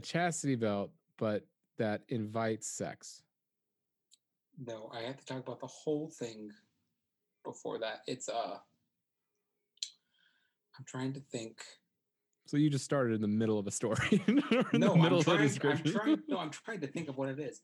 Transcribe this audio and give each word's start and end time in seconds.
a 0.00 0.06
chastity 0.06 0.56
belt, 0.56 0.90
but 1.18 1.44
that 1.78 2.02
invites 2.08 2.66
sex. 2.66 3.22
No, 4.66 4.90
I 4.92 5.02
have 5.02 5.18
to 5.18 5.24
talk 5.24 5.38
about 5.38 5.60
the 5.60 5.66
whole 5.66 6.08
thing 6.08 6.50
before 7.44 7.78
that. 7.78 8.00
It's 8.06 8.28
uh 8.28 8.56
I'm 10.78 10.84
trying 10.86 11.12
to 11.14 11.20
think. 11.20 11.62
So 12.46 12.56
you 12.56 12.70
just 12.70 12.84
started 12.84 13.14
in 13.14 13.20
the 13.20 13.28
middle 13.28 13.58
of 13.58 13.66
a 13.66 13.70
story. 13.70 14.22
No, 14.72 14.94
I'm 14.94 15.22
trying, 15.22 15.50
I'm 15.62 15.82
trying 15.82 16.22
no, 16.28 16.38
I'm 16.44 16.50
trying 16.50 16.80
to 16.80 16.86
think 16.86 17.08
of 17.08 17.16
what 17.16 17.28
it 17.28 17.38
is. 17.38 17.60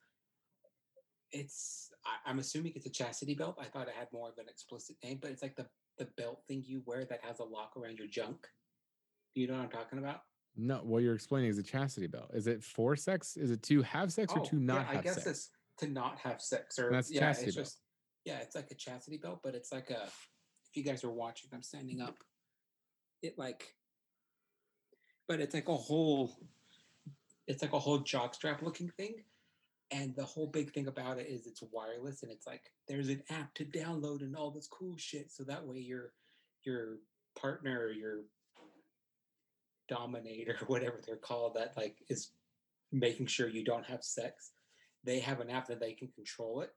It's 1.32 1.90
I, 2.04 2.30
I'm 2.30 2.38
assuming 2.38 2.72
it's 2.76 2.86
a 2.86 2.90
chastity 2.90 3.34
belt. 3.34 3.56
I 3.60 3.64
thought 3.64 3.88
it 3.88 3.94
had 3.98 4.08
more 4.12 4.28
of 4.28 4.38
an 4.38 4.46
explicit 4.48 4.96
name, 5.02 5.18
but 5.20 5.30
it's 5.30 5.42
like 5.42 5.56
the 5.56 5.66
the 5.98 6.06
belt 6.18 6.42
thing 6.46 6.62
you 6.66 6.82
wear 6.84 7.04
that 7.06 7.20
has 7.22 7.40
a 7.40 7.44
lock 7.44 7.72
around 7.76 7.98
your 7.98 8.08
junk. 8.08 8.46
Do 9.34 9.40
you 9.40 9.48
know 9.48 9.54
what 9.54 9.64
I'm 9.64 9.70
talking 9.70 9.98
about? 9.98 10.20
No, 10.56 10.78
what 10.78 11.02
you're 11.02 11.14
explaining 11.14 11.50
is 11.50 11.58
a 11.58 11.62
chastity 11.62 12.06
belt. 12.06 12.30
Is 12.32 12.46
it 12.46 12.62
for 12.62 12.96
sex? 12.96 13.36
Is 13.36 13.50
it 13.50 13.62
to 13.64 13.82
have 13.82 14.12
sex 14.12 14.32
or 14.32 14.40
oh, 14.40 14.44
to 14.44 14.56
not 14.56 14.76
Oh, 14.76 14.80
yeah, 14.80 14.86
have 14.86 14.96
I 14.96 15.02
guess 15.02 15.14
sex? 15.16 15.26
it's 15.26 15.50
to 15.78 15.86
not 15.88 16.18
have 16.18 16.40
sex 16.40 16.78
or 16.78 16.90
That's 16.90 17.10
yeah, 17.10 17.20
chastity 17.20 17.48
it's 17.48 17.56
belt. 17.56 17.66
just 17.66 17.80
yeah, 18.24 18.38
it's 18.38 18.56
like 18.56 18.70
a 18.70 18.74
chastity 18.74 19.18
belt, 19.18 19.40
but 19.42 19.54
it's 19.54 19.70
like 19.72 19.90
a 19.90 20.04
if 20.04 20.76
you 20.76 20.82
guys 20.82 21.04
are 21.04 21.10
watching, 21.12 21.50
I'm 21.52 21.62
standing 21.62 22.00
up. 22.00 22.16
It 23.22 23.38
like 23.38 23.74
but 25.28 25.40
it's 25.40 25.54
like 25.54 25.68
a 25.68 25.76
whole 25.76 26.38
it's 27.46 27.62
like 27.62 27.72
a 27.72 27.78
whole 27.78 28.00
jockstrap 28.00 28.62
looking 28.62 28.90
thing. 28.96 29.14
And 29.92 30.16
the 30.16 30.24
whole 30.24 30.48
big 30.48 30.72
thing 30.72 30.88
about 30.88 31.18
it 31.18 31.28
is 31.28 31.46
it's 31.46 31.62
wireless 31.70 32.24
and 32.24 32.32
it's 32.32 32.46
like 32.46 32.72
there's 32.88 33.08
an 33.08 33.22
app 33.30 33.54
to 33.54 33.64
download 33.64 34.22
and 34.22 34.34
all 34.34 34.50
this 34.50 34.66
cool 34.66 34.96
shit. 34.96 35.30
So 35.30 35.44
that 35.44 35.64
way 35.64 35.78
your 35.78 36.12
your 36.64 36.98
partner 37.38 37.80
or 37.84 37.92
your 37.92 38.22
dominator, 39.88 40.58
whatever 40.66 41.00
they're 41.06 41.16
called, 41.16 41.54
that 41.54 41.76
like 41.76 41.96
is 42.08 42.30
making 42.92 43.26
sure 43.26 43.48
you 43.48 43.64
don't 43.64 43.86
have 43.86 44.02
sex. 44.02 44.52
They 45.04 45.20
have 45.20 45.40
an 45.40 45.50
app 45.50 45.68
that 45.68 45.80
they 45.80 45.92
can 45.92 46.08
control 46.08 46.62
it. 46.62 46.70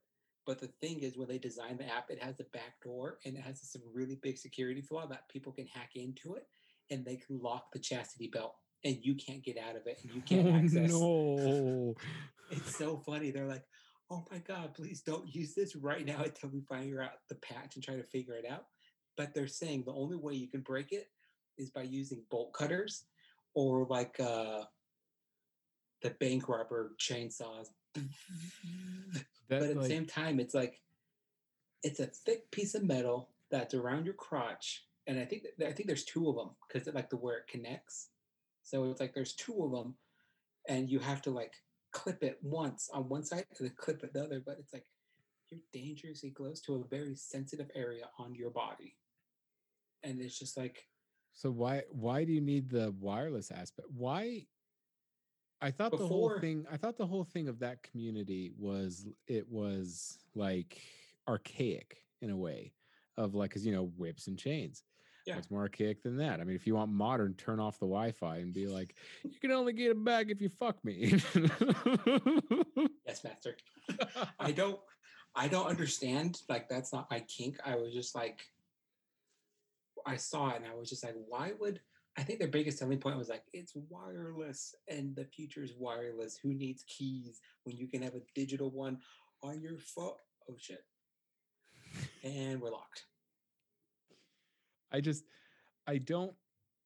But 0.46 0.60
the 0.60 0.70
thing 0.80 1.00
is, 1.00 1.16
when 1.16 1.28
they 1.28 1.38
design 1.38 1.76
the 1.76 1.84
app, 1.84 2.10
it 2.10 2.22
has 2.22 2.40
a 2.40 2.44
back 2.44 2.80
door 2.82 3.18
and 3.24 3.36
it 3.36 3.42
has 3.42 3.60
some 3.62 3.82
really 3.92 4.18
big 4.22 4.38
security 4.38 4.80
flaw 4.80 5.06
that 5.06 5.28
people 5.28 5.52
can 5.52 5.66
hack 5.66 5.90
into 5.94 6.34
it 6.34 6.46
and 6.90 7.04
they 7.04 7.16
can 7.16 7.38
lock 7.40 7.72
the 7.72 7.78
chastity 7.78 8.28
belt 8.32 8.54
and 8.84 8.98
you 9.02 9.14
can't 9.14 9.44
get 9.44 9.58
out 9.58 9.76
of 9.76 9.86
it 9.86 10.00
and 10.02 10.12
you 10.14 10.22
can't 10.22 10.48
oh 10.48 10.56
access. 10.56 10.90
no. 10.90 11.94
It's 12.52 12.76
so 12.76 12.96
funny. 13.06 13.30
They're 13.30 13.46
like, 13.46 13.62
oh 14.10 14.24
my 14.28 14.38
God, 14.38 14.74
please 14.74 15.02
don't 15.02 15.32
use 15.32 15.54
this 15.54 15.76
right 15.76 16.04
now 16.04 16.22
until 16.24 16.48
we 16.48 16.62
figure 16.62 17.00
out 17.00 17.12
the 17.28 17.36
patch 17.36 17.76
and 17.76 17.84
try 17.84 17.94
to 17.94 18.02
figure 18.02 18.34
it 18.34 18.44
out. 18.50 18.64
But 19.16 19.34
they're 19.34 19.46
saying 19.46 19.84
the 19.84 19.92
only 19.92 20.16
way 20.16 20.34
you 20.34 20.48
can 20.48 20.62
break 20.62 20.90
it 20.90 21.10
is 21.60 21.70
by 21.70 21.82
using 21.82 22.22
bolt 22.30 22.52
cutters 22.52 23.04
or 23.54 23.86
like 23.88 24.18
uh, 24.20 24.62
the 26.02 26.10
bank 26.10 26.48
robber 26.48 26.92
chainsaws. 26.98 27.68
That, 29.48 29.62
but 29.62 29.70
at 29.70 29.80
the 29.80 29.88
same 29.88 30.06
time, 30.06 30.38
it's 30.38 30.54
like 30.54 30.80
it's 31.82 31.98
a 31.98 32.06
thick 32.06 32.48
piece 32.52 32.76
of 32.76 32.84
metal 32.84 33.30
that's 33.50 33.74
around 33.74 34.04
your 34.04 34.14
crotch, 34.14 34.84
and 35.08 35.18
I 35.18 35.24
think 35.24 35.44
I 35.60 35.72
think 35.72 35.88
there's 35.88 36.04
two 36.04 36.28
of 36.28 36.36
them 36.36 36.50
because 36.68 36.86
like 36.94 37.10
the 37.10 37.16
where 37.16 37.38
it 37.38 37.48
connects. 37.48 38.10
So 38.62 38.84
it's 38.84 39.00
like 39.00 39.12
there's 39.12 39.32
two 39.32 39.64
of 39.64 39.72
them, 39.72 39.96
and 40.68 40.88
you 40.88 41.00
have 41.00 41.20
to 41.22 41.30
like 41.30 41.54
clip 41.90 42.22
it 42.22 42.38
once 42.42 42.88
on 42.94 43.08
one 43.08 43.24
side 43.24 43.44
and 43.58 43.68
then 43.68 43.74
clip 43.76 44.04
it 44.04 44.12
the 44.12 44.22
other. 44.22 44.40
But 44.44 44.58
it's 44.60 44.72
like 44.72 44.86
you're 45.50 45.58
dangerously 45.72 46.30
close 46.30 46.60
to 46.60 46.76
a 46.76 46.88
very 46.88 47.16
sensitive 47.16 47.72
area 47.74 48.04
on 48.20 48.36
your 48.36 48.50
body, 48.50 48.94
and 50.04 50.20
it's 50.20 50.38
just 50.38 50.56
like 50.56 50.86
So 51.34 51.50
why 51.50 51.82
why 51.90 52.24
do 52.24 52.32
you 52.32 52.40
need 52.40 52.68
the 52.68 52.94
wireless 52.98 53.50
aspect? 53.50 53.88
Why 53.96 54.46
I 55.60 55.70
thought 55.70 55.92
the 55.92 56.06
whole 56.06 56.38
thing 56.38 56.66
I 56.70 56.76
thought 56.76 56.96
the 56.96 57.06
whole 57.06 57.24
thing 57.24 57.48
of 57.48 57.58
that 57.60 57.82
community 57.82 58.52
was 58.58 59.06
it 59.26 59.48
was 59.48 60.18
like 60.34 60.80
archaic 61.28 62.02
in 62.22 62.30
a 62.30 62.36
way 62.36 62.72
of 63.16 63.34
like 63.34 63.52
cuz 63.52 63.64
you 63.64 63.72
know 63.72 63.92
whips 63.96 64.26
and 64.26 64.38
chains. 64.38 64.82
Yeah. 65.26 65.36
What's 65.36 65.50
more 65.50 65.60
archaic 65.60 66.02
than 66.02 66.16
that? 66.16 66.40
I 66.40 66.44
mean, 66.44 66.56
if 66.56 66.66
you 66.66 66.74
want 66.74 66.90
modern, 66.90 67.34
turn 67.34 67.60
off 67.60 67.78
the 67.78 67.86
Wi-Fi 67.86 68.38
and 68.38 68.54
be 68.54 68.66
like, 68.66 68.96
you 69.22 69.38
can 69.38 69.50
only 69.52 69.74
get 69.74 69.90
it 69.90 70.02
back 70.02 70.30
if 70.30 70.40
you 70.40 70.48
fuck 70.48 70.82
me. 70.82 71.20
yes, 73.06 73.22
master. 73.22 73.56
I 74.40 74.50
don't 74.50 74.80
I 75.34 75.48
don't 75.48 75.66
understand. 75.66 76.40
Like 76.48 76.68
that's 76.68 76.92
not 76.92 77.10
my 77.10 77.20
kink. 77.20 77.58
I 77.64 77.76
was 77.76 77.92
just 77.92 78.14
like 78.14 78.46
I 80.06 80.16
saw 80.16 80.50
it 80.50 80.56
and 80.56 80.66
I 80.66 80.74
was 80.74 80.88
just 80.88 81.04
like, 81.04 81.14
why 81.28 81.52
would 81.58 81.80
I 82.18 82.22
think 82.22 82.38
their 82.40 82.48
biggest 82.48 82.78
selling 82.78 82.98
point 82.98 83.16
was 83.16 83.28
like 83.28 83.44
it's 83.52 83.72
wireless 83.88 84.74
and 84.88 85.14
the 85.14 85.24
future 85.24 85.62
is 85.62 85.72
wireless. 85.78 86.36
Who 86.42 86.52
needs 86.52 86.84
keys 86.88 87.40
when 87.64 87.76
you 87.76 87.86
can 87.86 88.02
have 88.02 88.14
a 88.14 88.22
digital 88.34 88.70
one 88.70 88.98
on 89.42 89.60
your 89.60 89.78
phone? 89.78 90.12
Oh 90.48 90.56
shit. 90.58 90.84
And 92.24 92.60
we're 92.60 92.70
locked. 92.70 93.04
I 94.92 95.00
just 95.00 95.24
I 95.86 95.98
don't 95.98 96.34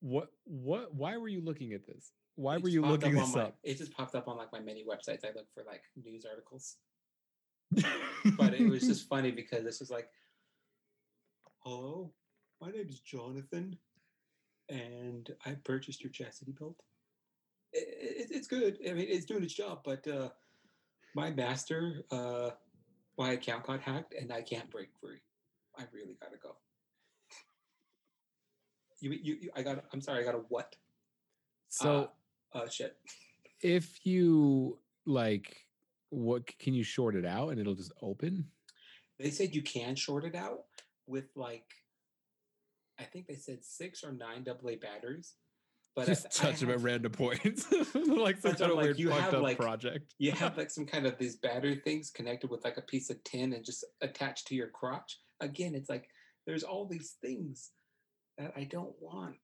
what 0.01 0.29
what 0.45 0.95
why 0.95 1.17
were 1.17 1.29
you 1.29 1.41
looking 1.41 1.73
at 1.73 1.87
this? 1.87 2.13
Why 2.37 2.57
It 2.57 2.63
were 2.63 2.69
you 2.69 2.83
looking 2.83 3.17
on 3.17 3.25
this 3.27 3.35
my- 3.35 3.43
up? 3.43 3.57
It 3.63 3.79
just 3.79 3.93
popped 3.93 4.15
up 4.15 4.29
on 4.29 4.37
like 4.37 4.53
my 4.53 4.61
many 4.61 4.85
websites. 4.85 5.25
I 5.25 5.29
look 5.35 5.47
for 5.55 5.65
like 5.67 5.83
news 6.05 6.25
articles. 6.29 6.77
but 8.37 8.55
it 8.55 8.69
was 8.69 8.83
just 8.87 9.09
funny 9.09 9.31
because 9.31 9.65
this 9.65 9.81
was 9.81 9.91
like, 9.91 10.09
hello, 11.61 12.13
my 12.65 12.71
name 12.71 12.87
is 12.89 13.01
Jonathan, 13.01 13.77
and 14.71 15.31
I 15.45 15.53
purchased 15.65 16.03
your 16.03 16.11
chastity 16.11 16.53
belt. 16.53 16.77
It, 17.73 18.31
it, 18.31 18.35
it's 18.35 18.47
good. 18.47 18.79
I 18.89 18.93
mean, 18.95 19.07
it's 19.09 19.27
doing 19.27 19.43
its 19.43 19.53
job, 19.53 19.81
but 19.85 20.07
uh, 20.09 20.31
my 21.15 21.31
master, 21.31 22.05
uh, 22.11 22.51
my 23.19 23.33
account 23.33 23.67
got 23.67 23.81
hacked, 23.81 24.15
and 24.19 24.33
I 24.33 24.41
can't 24.41 24.71
break 24.71 24.89
free. 24.99 25.19
I 25.79 25.83
really 25.93 26.17
gotta 26.21 26.37
go. 26.43 26.57
You, 29.01 29.11
you, 29.11 29.37
you 29.43 29.51
I 29.55 29.63
got. 29.63 29.85
I'm 29.93 30.01
sorry. 30.01 30.23
I 30.23 30.25
got 30.25 30.37
a 30.37 30.45
what? 30.49 30.75
so 31.69 32.11
Uh, 32.55 32.59
uh 32.59 32.69
shit. 32.69 32.97
if 33.61 34.07
you 34.07 34.79
like 35.07 35.57
what 36.11 36.47
can 36.59 36.73
you 36.73 36.85
short 36.85 37.17
it 37.17 37.27
out 37.27 37.49
and 37.49 37.59
it'll 37.59 37.75
just 37.75 37.93
open 38.01 38.45
They 39.19 39.31
said 39.31 39.55
you 39.55 39.63
can 39.63 39.97
short 39.97 40.25
it 40.25 40.37
out 40.37 40.61
with 41.07 41.25
like, 41.35 41.67
I 42.99 43.05
think 43.05 43.27
they 43.27 43.35
said 43.35 43.65
six 43.65 44.03
or 44.05 44.13
nine 44.13 44.45
AA 44.49 44.77
batteries. 44.81 45.35
But 45.97 46.07
just 46.07 46.27
I- 46.27 46.29
I 46.29 46.51
touch 46.51 46.61
them 46.61 46.71
at 46.71 46.81
random 46.81 47.13
points 47.13 47.71
like 47.95 48.39
some 48.41 48.55
kind 48.55 48.71
of 48.71 48.77
like, 48.77 48.85
weird 48.85 48.99
you 48.99 49.11
fucked 49.11 49.21
have, 49.23 49.35
up 49.35 49.43
like- 49.43 49.59
project 49.59 50.15
You 50.19 50.33
have 50.33 50.57
like 50.59 50.71
some 50.71 50.87
kind 50.87 51.07
of 51.07 51.17
these 51.19 51.37
battery 51.37 51.77
things 51.85 52.11
connected 52.11 52.51
with 52.51 52.65
like 52.65 52.77
a 52.79 52.83
piece 52.83 53.11
of 53.11 53.23
tin 53.25 53.53
and 53.53 53.65
just 53.65 53.85
attached 54.01 54.49
to 54.49 54.55
your 54.57 54.69
crotch. 54.69 55.19
Again, 55.41 55.75
it's 55.75 55.89
like 55.89 56.09
there's 56.47 56.65
all 56.65 56.87
these 56.87 57.15
things 57.23 57.71
that 58.39 58.53
I 58.57 58.65
don't 58.65 58.95
want. 59.01 59.37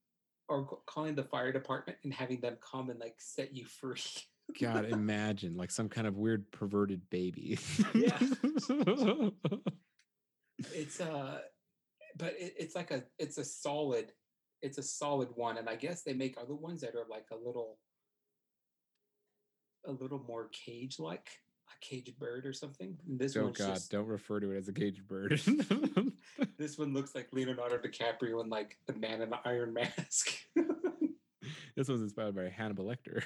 Or 0.49 0.79
calling 0.87 1.15
the 1.15 1.23
fire 1.23 1.53
department 1.53 1.99
and 2.03 2.13
having 2.13 2.41
them 2.41 2.57
come 2.61 2.91
and 2.91 2.99
like 2.99 3.15
set 3.19 3.55
you 3.55 3.67
free. 3.67 4.03
god 4.61 4.85
imagine 4.91 5.57
like 5.57 5.71
some 5.71 5.89
kind 5.89 6.09
of 6.09 6.17
weird 6.17 6.51
perverted 6.51 7.01
baby 7.09 7.57
Yeah. 7.95 8.19
it's 10.75 11.01
uh 11.01 11.39
but 12.21 12.35
it, 12.39 12.55
it's 12.59 12.75
like 12.75 12.91
a 12.91 13.03
it's 13.19 13.39
a 13.39 13.45
solid 13.45 14.13
it's 14.63 14.79
a 14.79 14.83
solid 14.83 15.29
one 15.35 15.57
and 15.59 15.69
i 15.69 15.75
guess 15.75 16.03
they 16.03 16.13
make 16.13 16.37
other 16.41 16.55
ones 16.55 16.81
that 16.83 16.95
are 16.95 17.07
like 17.11 17.27
a 17.33 17.37
little 17.37 17.79
a 19.87 19.93
little 19.93 20.23
more 20.29 20.49
cage 20.53 20.99
like 20.99 21.31
a 21.69 21.87
caged 21.87 22.19
bird 22.19 22.45
or 22.45 22.53
something 22.53 22.97
And 23.09 23.19
this 23.19 23.37
oh 23.37 23.45
one's 23.45 23.59
god 23.59 23.75
just 23.75 23.91
don't 23.91 24.07
refer 24.07 24.41
to 24.41 24.51
it 24.53 24.59
as 24.59 24.69
a 24.69 24.73
caged 24.73 25.07
bird. 25.09 25.41
This 26.59 26.77
one 26.79 26.93
looks 26.93 27.15
like 27.15 27.29
leonardo 27.33 27.79
dicaprio 27.79 28.41
and 28.43 28.51
like 28.51 28.77
the 28.87 28.93
man 28.95 29.23
in 29.23 29.31
the 29.31 29.39
iron 29.47 29.73
mask. 29.73 30.33
This 31.77 31.89
was 31.89 32.03
inspired 32.03 32.35
by 32.37 32.49
hannibal 32.51 32.85
lecter. 32.85 33.23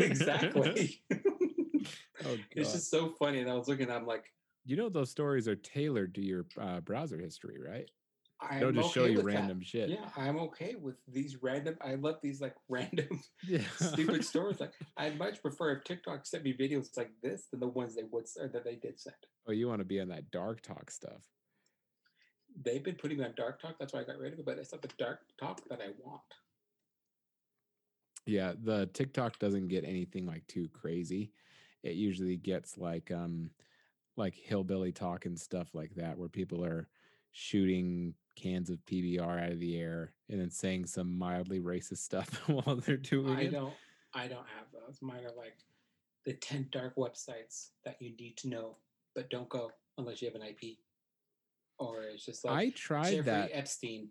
Exactly. 0.00 1.00
Oh 2.24 2.36
god. 2.36 2.44
it's 2.52 2.72
just 2.72 2.90
so 2.90 3.08
funny 3.18 3.40
and 3.40 3.50
i 3.50 3.54
was 3.54 3.66
looking 3.66 3.90
i'm 3.90 4.06
like 4.06 4.32
you 4.64 4.76
know 4.76 4.88
those 4.88 5.10
stories 5.10 5.48
are 5.48 5.56
tailored 5.56 6.14
to 6.14 6.24
your 6.24 6.46
uh, 6.60 6.80
browser 6.80 7.18
history 7.18 7.58
right 7.58 7.90
I'm 8.50 8.60
they'll 8.60 8.72
just 8.72 8.92
show 8.92 9.04
you 9.04 9.16
with 9.18 9.26
that. 9.26 9.34
random 9.34 9.60
shit 9.62 9.88
yeah 9.88 10.08
i'm 10.16 10.38
okay 10.38 10.74
with 10.80 10.96
these 11.06 11.42
random 11.42 11.76
i 11.80 11.94
love 11.94 12.16
these 12.22 12.40
like 12.40 12.54
random 12.68 13.22
yeah 13.46 13.60
stupid 13.76 14.24
stories. 14.32 14.60
Like 14.60 14.72
I'd 14.96 15.18
much 15.18 15.40
prefer 15.42 15.72
if 15.72 15.84
TikTok 15.84 16.26
sent 16.26 16.44
me 16.44 16.54
videos 16.58 16.96
like 16.96 17.10
this 17.22 17.46
than 17.50 17.60
the 17.60 17.68
ones 17.68 17.94
they 17.94 18.04
would 18.10 18.26
that 18.52 18.64
they 18.64 18.76
did 18.76 18.98
send. 18.98 19.16
oh 19.48 19.52
you 19.52 19.68
want 19.68 19.80
to 19.80 19.84
be 19.84 20.00
on 20.00 20.08
that 20.08 20.30
dark 20.30 20.62
talk 20.62 20.90
stuff 20.90 21.22
They've 22.64 22.82
been 22.82 22.96
putting 22.96 23.18
me 23.18 23.24
on 23.24 23.34
dark 23.36 23.60
talk. 23.60 23.76
That's 23.78 23.92
why 23.92 24.00
I 24.00 24.04
got 24.04 24.18
rid 24.18 24.32
of 24.32 24.38
it. 24.38 24.44
But 24.44 24.58
it's 24.58 24.72
not 24.72 24.82
the 24.82 24.88
dark 24.98 25.20
talk 25.38 25.60
that 25.68 25.80
I 25.80 25.88
want. 26.04 26.20
Yeah, 28.26 28.52
the 28.62 28.86
TikTok 28.92 29.38
doesn't 29.38 29.68
get 29.68 29.84
anything 29.84 30.26
like 30.26 30.46
too 30.46 30.68
crazy. 30.68 31.32
It 31.82 31.94
usually 31.94 32.36
gets 32.36 32.78
like 32.78 33.10
um 33.10 33.50
like 34.16 34.34
hillbilly 34.34 34.92
talk 34.92 35.26
and 35.26 35.38
stuff 35.38 35.74
like 35.74 35.94
that 35.96 36.18
where 36.18 36.28
people 36.28 36.64
are 36.64 36.88
shooting 37.32 38.14
cans 38.36 38.70
of 38.70 38.78
PBR 38.86 39.42
out 39.42 39.52
of 39.52 39.60
the 39.60 39.78
air 39.78 40.12
and 40.28 40.40
then 40.40 40.50
saying 40.50 40.86
some 40.86 41.18
mildly 41.18 41.60
racist 41.60 41.98
stuff 41.98 42.28
while 42.46 42.76
they're 42.76 42.96
doing 42.96 43.36
I 43.36 43.42
it. 43.42 43.52
don't. 43.52 43.74
I 44.14 44.26
don't 44.28 44.46
have 44.56 44.66
those. 44.72 44.98
Mine 45.00 45.24
are 45.24 45.36
like 45.36 45.56
the 46.24 46.34
10 46.34 46.68
dark 46.70 46.96
websites 46.96 47.70
that 47.84 47.96
you 48.00 48.14
need 48.16 48.36
to 48.38 48.48
know, 48.48 48.76
but 49.14 49.30
don't 49.30 49.48
go 49.48 49.70
unless 49.98 50.20
you 50.20 50.28
have 50.30 50.40
an 50.40 50.46
IP. 50.46 50.76
Or 51.78 52.02
it's 52.02 52.24
just 52.24 52.44
like 52.44 52.54
I 52.54 52.70
tried 52.70 53.04
Jeffrey 53.04 53.22
that. 53.22 53.50
Epstein. 53.52 54.08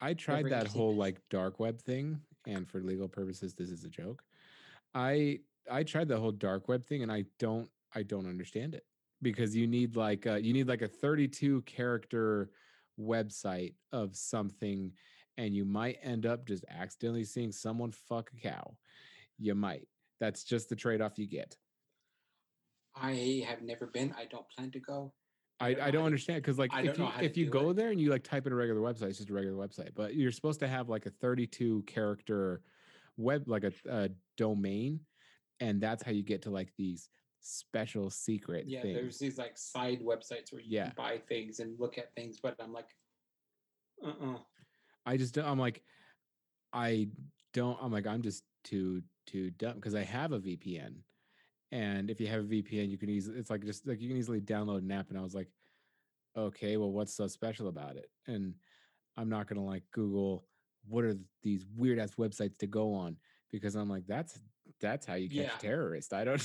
I 0.00 0.14
tried 0.14 0.46
that 0.46 0.52
interesting. 0.52 0.80
whole 0.80 0.94
like 0.94 1.20
dark 1.30 1.58
web 1.58 1.80
thing, 1.80 2.20
and 2.46 2.68
for 2.68 2.80
legal 2.80 3.08
purposes, 3.08 3.54
this 3.54 3.70
is 3.70 3.84
a 3.84 3.88
joke. 3.88 4.22
I 4.94 5.40
I 5.70 5.82
tried 5.84 6.08
the 6.08 6.18
whole 6.18 6.32
dark 6.32 6.68
web 6.68 6.84
thing, 6.84 7.02
and 7.02 7.10
I 7.10 7.24
don't 7.38 7.70
I 7.94 8.02
don't 8.02 8.26
understand 8.26 8.74
it 8.74 8.84
because 9.22 9.56
you 9.56 9.66
need 9.66 9.96
like 9.96 10.26
a, 10.26 10.42
you 10.42 10.52
need 10.52 10.68
like 10.68 10.82
a 10.82 10.88
32 10.88 11.62
character 11.62 12.50
website 13.00 13.74
of 13.92 14.16
something, 14.16 14.92
and 15.36 15.54
you 15.54 15.64
might 15.64 15.98
end 16.02 16.26
up 16.26 16.46
just 16.46 16.64
accidentally 16.68 17.24
seeing 17.24 17.52
someone 17.52 17.92
fuck 17.92 18.30
a 18.36 18.40
cow. 18.40 18.76
You 19.38 19.54
might. 19.54 19.86
That's 20.20 20.44
just 20.44 20.68
the 20.68 20.76
trade 20.76 21.00
off 21.00 21.18
you 21.18 21.26
get. 21.26 21.56
I 22.94 23.44
have 23.46 23.62
never 23.62 23.86
been. 23.86 24.14
I 24.16 24.24
don't 24.24 24.48
plan 24.56 24.70
to 24.70 24.80
go. 24.80 25.12
I, 25.60 25.74
don't 25.74 25.82
I 25.82 25.90
don't 25.90 26.04
understand 26.04 26.42
because 26.42 26.58
like 26.58 26.70
if 26.74 26.98
you 26.98 27.08
if 27.20 27.36
you 27.36 27.46
go 27.46 27.70
it. 27.70 27.76
there 27.76 27.90
and 27.90 28.00
you 28.00 28.10
like 28.10 28.24
type 28.24 28.46
in 28.46 28.52
a 28.52 28.56
regular 28.56 28.80
website, 28.80 29.08
it's 29.08 29.18
just 29.18 29.30
a 29.30 29.34
regular 29.34 29.56
website. 29.56 29.90
But 29.94 30.14
you're 30.14 30.32
supposed 30.32 30.60
to 30.60 30.68
have 30.68 30.88
like 30.88 31.06
a 31.06 31.10
32 31.10 31.84
character 31.86 32.62
web 33.16 33.48
like 33.48 33.64
a, 33.64 33.72
a 33.88 34.10
domain, 34.36 35.00
and 35.60 35.80
that's 35.80 36.02
how 36.02 36.12
you 36.12 36.22
get 36.22 36.42
to 36.42 36.50
like 36.50 36.72
these 36.76 37.08
special 37.46 38.10
secret 38.10 38.64
Yeah, 38.66 38.82
things. 38.82 38.94
there's 38.94 39.18
these 39.18 39.38
like 39.38 39.56
side 39.56 40.00
websites 40.00 40.52
where 40.52 40.60
you 40.60 40.70
Yeah. 40.70 40.86
can 40.86 40.94
buy 40.96 41.18
things 41.28 41.60
and 41.60 41.78
look 41.78 41.98
at 41.98 42.14
things, 42.14 42.40
but 42.42 42.56
I'm 42.60 42.72
like, 42.72 42.88
uh 44.04 44.08
uh 44.08 44.38
I 45.06 45.16
just 45.16 45.34
don't, 45.34 45.46
I'm 45.46 45.58
like 45.58 45.82
I 46.72 47.08
don't 47.54 47.78
I'm 47.80 47.92
like 47.92 48.06
I'm 48.06 48.22
just 48.22 48.42
too 48.64 49.02
too 49.26 49.50
dumb 49.52 49.76
because 49.76 49.94
I 49.94 50.02
have 50.02 50.32
a 50.32 50.40
VPN. 50.40 50.96
And 51.72 52.10
if 52.10 52.20
you 52.20 52.26
have 52.28 52.40
a 52.40 52.44
VPN, 52.44 52.90
you 52.90 52.98
can 52.98 53.08
easily 53.08 53.38
it's 53.38 53.50
like 53.50 53.64
just 53.64 53.86
like 53.86 54.00
you 54.00 54.08
can 54.08 54.16
easily 54.18 54.40
download 54.40 54.78
an 54.78 54.90
app. 54.90 55.10
And 55.10 55.18
I 55.18 55.22
was 55.22 55.34
like, 55.34 55.48
okay, 56.36 56.76
well, 56.76 56.92
what's 56.92 57.14
so 57.14 57.26
special 57.28 57.68
about 57.68 57.96
it? 57.96 58.10
And 58.26 58.54
I'm 59.16 59.28
not 59.28 59.46
gonna 59.46 59.64
like 59.64 59.84
Google 59.92 60.48
what 60.88 61.04
are 61.04 61.16
these 61.42 61.64
weird 61.76 61.98
ass 61.98 62.14
websites 62.14 62.58
to 62.58 62.66
go 62.66 62.94
on 62.94 63.16
because 63.50 63.74
I'm 63.74 63.88
like, 63.88 64.06
that's 64.06 64.38
that's 64.80 65.06
how 65.06 65.14
you 65.14 65.28
catch 65.28 65.36
Yeah. 65.38 65.58
terrorists. 65.58 66.12
I 66.12 66.24
don't. 66.24 66.40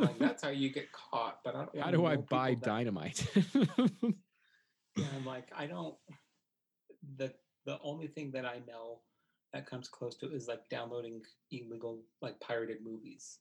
Like, 0.00 0.18
that's 0.18 0.42
how 0.42 0.50
you 0.50 0.70
get 0.78 0.90
caught. 0.92 1.40
But 1.44 1.54
I 1.54 1.58
don't 1.64 1.78
how 1.78 1.90
do 1.90 2.04
I 2.06 2.16
buy 2.16 2.50
that- 2.54 2.62
dynamite? 2.62 3.26
Yeah, 3.54 3.64
I'm 5.16 5.24
like, 5.24 5.48
I 5.56 5.66
don't. 5.66 5.94
The 7.16 7.32
the 7.64 7.78
only 7.82 8.08
thing 8.08 8.30
that 8.32 8.44
I 8.44 8.60
know 8.66 9.00
that 9.52 9.66
comes 9.66 9.88
close 9.88 10.16
to 10.18 10.32
is 10.32 10.48
like 10.48 10.68
downloading 10.68 11.22
illegal, 11.50 12.02
like 12.20 12.38
pirated 12.40 12.78
movies, 12.84 13.38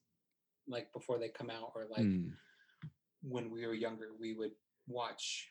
like 0.67 0.91
before 0.93 1.17
they 1.19 1.29
come 1.29 1.49
out, 1.49 1.71
or 1.75 1.85
like 1.89 2.01
Hmm. 2.05 2.29
when 3.21 3.49
we 3.51 3.65
were 3.65 3.73
younger, 3.73 4.09
we 4.19 4.33
would 4.33 4.51
watch. 4.87 5.49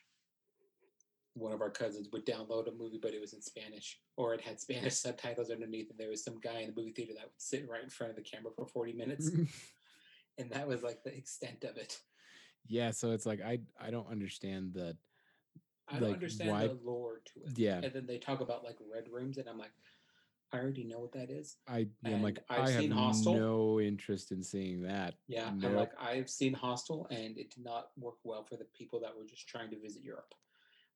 One 1.35 1.51
of 1.51 1.61
our 1.61 1.69
cousins 1.69 2.07
would 2.13 2.25
download 2.25 2.67
a 2.67 2.71
movie, 2.71 2.97
but 3.01 3.13
it 3.13 3.19
was 3.21 3.33
in 3.33 3.41
Spanish, 3.41 3.99
or 4.15 4.33
it 4.33 4.41
had 4.41 4.59
Spanish 4.59 4.93
subtitles 5.05 5.51
underneath, 5.51 5.89
and 5.89 5.99
there 5.99 6.09
was 6.09 6.23
some 6.23 6.39
guy 6.39 6.59
in 6.61 6.67
the 6.73 6.75
movie 6.81 6.93
theater 6.93 7.11
that 7.15 7.25
would 7.25 7.31
sit 7.41 7.67
right 7.69 7.83
in 7.83 7.89
front 7.89 8.11
of 8.11 8.15
the 8.15 8.21
camera 8.23 8.51
for 8.55 8.65
forty 8.65 8.93
minutes, 8.93 9.29
and 10.37 10.49
that 10.51 10.67
was 10.67 10.81
like 10.81 11.03
the 11.03 11.13
extent 11.15 11.63
of 11.65 11.77
it. 11.77 11.99
yeah, 12.67 12.91
so 12.91 13.11
it's 13.11 13.25
like 13.25 13.41
I 13.41 13.59
I 13.79 13.91
don't 13.91 14.09
understand 14.09 14.73
the 14.73 14.97
I 15.87 15.99
don't 15.99 16.03
Like, 16.09 16.13
understand 16.13 16.49
why- 16.51 16.67
the 16.67 16.79
lore 16.83 17.21
to 17.25 17.41
it. 17.45 17.57
yeah. 17.59 17.79
and 17.83 17.93
then 17.93 18.07
they 18.07 18.17
talk 18.17 18.39
about 18.41 18.63
like 18.63 18.77
red 18.91 19.07
rooms, 19.11 19.37
and 19.37 19.47
I'm 19.47 19.57
like, 19.59 19.73
I 20.53 20.57
already 20.59 20.85
know 20.85 20.99
what 20.99 21.11
that 21.11 21.29
is. 21.29 21.57
I 21.67 21.87
yeah, 22.01 22.15
I'm 22.15 22.23
like 22.23 22.39
I've 22.49 22.59
I 22.61 22.71
have 22.71 22.89
Hostel. 22.91 23.33
no 23.35 23.81
interest 23.81 24.31
in 24.31 24.41
seeing 24.41 24.83
that. 24.83 25.15
Yeah, 25.27 25.47
I'm 25.47 25.75
like 25.75 25.91
I've 25.99 26.29
seen 26.29 26.53
Hostel, 26.53 27.07
and 27.11 27.37
it 27.37 27.53
did 27.53 27.65
not 27.65 27.89
work 27.97 28.15
well 28.23 28.43
for 28.45 28.55
the 28.55 28.65
people 28.73 29.01
that 29.01 29.11
were 29.17 29.25
just 29.25 29.49
trying 29.49 29.69
to 29.71 29.77
visit 29.79 30.01
Europe. 30.01 30.33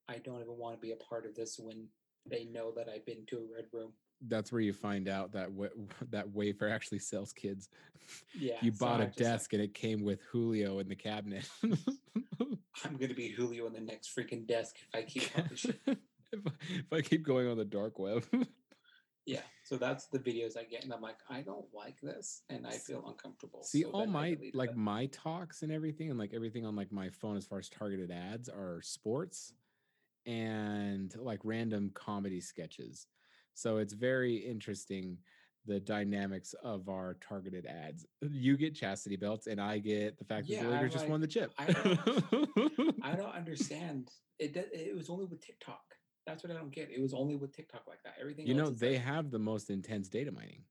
I 0.09 0.17
don't 0.17 0.41
even 0.41 0.57
want 0.57 0.75
to 0.75 0.81
be 0.81 0.91
a 0.91 0.95
part 0.95 1.25
of 1.25 1.35
this 1.35 1.59
when 1.59 1.87
they 2.29 2.45
know 2.45 2.71
that 2.75 2.89
I've 2.89 3.05
been 3.05 3.25
to 3.27 3.37
a 3.37 3.55
red 3.55 3.65
room. 3.71 3.93
That's 4.27 4.51
where 4.51 4.59
you 4.59 4.73
find 4.73 5.07
out 5.07 5.31
that 5.33 5.51
wa- 5.51 5.67
that 6.09 6.27
Wayfair 6.29 6.71
actually 6.71 6.99
sells 6.99 7.31
kids. 7.31 7.69
Yeah, 8.37 8.57
you 8.61 8.71
so 8.71 8.85
bought 8.85 8.99
I 8.99 9.03
a 9.03 9.05
like, 9.05 9.15
desk 9.15 9.53
and 9.53 9.61
it 9.61 9.73
came 9.73 10.03
with 10.03 10.19
Julio 10.31 10.79
in 10.79 10.89
the 10.89 10.95
cabinet. 10.95 11.47
I'm 11.63 12.97
gonna 12.97 13.13
be 13.13 13.29
Julio 13.29 13.67
in 13.67 13.73
the 13.73 13.79
next 13.79 14.15
freaking 14.15 14.47
desk 14.47 14.77
if 14.81 14.99
I 14.99 15.03
keep 15.03 15.29
if, 15.51 15.65
I, 15.87 16.51
if 16.69 16.93
I 16.93 17.01
keep 17.01 17.23
going 17.23 17.47
on 17.47 17.57
the 17.57 17.65
dark 17.65 17.99
web. 17.99 18.25
yeah, 19.25 19.41
so 19.63 19.77
that's 19.77 20.07
the 20.07 20.17
videos 20.17 20.57
I 20.57 20.63
get, 20.63 20.83
and 20.83 20.91
I'm 20.91 21.01
like, 21.01 21.17
I 21.29 21.41
don't 21.41 21.65
like 21.73 22.01
this, 22.01 22.41
and 22.49 22.65
I 22.65 22.71
feel 22.71 23.05
uncomfortable. 23.07 23.63
See, 23.63 23.83
so 23.83 23.89
all 23.91 24.07
my 24.07 24.37
like 24.53 24.71
it. 24.71 24.77
my 24.77 25.05
talks 25.07 25.61
and 25.61 25.71
everything, 25.71 26.09
and 26.09 26.17
like 26.17 26.33
everything 26.33 26.65
on 26.65 26.75
like 26.75 26.91
my 26.91 27.09
phone 27.09 27.37
as 27.37 27.45
far 27.45 27.59
as 27.59 27.69
targeted 27.69 28.11
ads 28.11 28.49
are 28.49 28.81
sports 28.81 29.53
and 30.29 31.13
like 31.17 31.39
random 31.43 31.89
comedy 31.93 32.39
sketches. 32.39 33.07
So 33.55 33.77
it's 33.77 33.93
very 33.93 34.35
interesting 34.37 35.17
the 35.65 35.79
dynamics 35.79 36.55
of 36.63 36.87
our 36.87 37.15
targeted 37.15 37.65
ads. 37.65 38.05
You 38.21 38.55
get 38.57 38.73
chastity 38.75 39.17
belts, 39.17 39.47
and 39.47 39.59
I 39.59 39.79
get 39.79 40.17
the 40.17 40.23
fact 40.25 40.47
that 40.47 40.53
Yeah, 40.53 40.63
the 40.63 40.69
Lakers 40.69 40.83
I'm 40.83 40.89
just 40.91 41.03
like, 41.03 41.09
won 41.11 41.21
the 41.21 41.27
chip. 41.27 41.51
I 41.57 41.65
don't- 41.65 42.95
I 43.03 43.15
don't 43.15 43.35
understand. 43.35 44.09
It 44.39 44.55
it 44.55 44.95
was 44.95 45.09
only 45.09 45.25
with 45.25 45.41
TikTok. 45.45 45.81
That's 46.25 46.43
what 46.43 46.51
I 46.51 46.55
don't 46.55 46.71
get. 46.71 46.89
It 46.91 47.01
was 47.01 47.13
only 47.13 47.35
with 47.35 47.51
TikTok 47.55 47.83
like 47.87 48.01
that. 48.03 48.13
Everything 48.21 48.45
you 48.47 48.53
know 48.53 48.69
they 48.69 48.93
like, 48.93 49.01
have 49.03 49.31
the 49.31 49.39
most 49.39 49.69
intense 49.69 50.07
data 50.09 50.31
mining, 50.31 50.63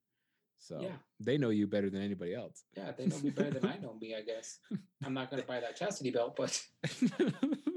so 0.58 0.80
Yeah. 0.80 0.96
they 1.20 1.36
know 1.36 1.50
you 1.50 1.66
better 1.66 1.90
than 1.90 2.00
anybody 2.00 2.32
else. 2.34 2.64
yeah, 2.76 2.92
they 2.96 3.06
know 3.06 3.18
me 3.18 3.30
better 3.30 3.50
than 3.50 3.66
I 3.66 3.76
know 3.78 3.94
me. 4.00 4.14
I 4.14 4.22
guess 4.22 4.58
I'm 5.04 5.14
not 5.14 5.30
gonna 5.30 5.42
buy 5.42 5.60
that 5.60 5.76
chastity 5.76 6.10
belt, 6.10 6.34
but 6.36 6.52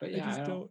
but 0.00 0.12
yeah, 0.12 0.24
I 0.24 0.28
just 0.28 0.40
I 0.40 0.46
don't. 0.46 0.48
don't, 0.48 0.70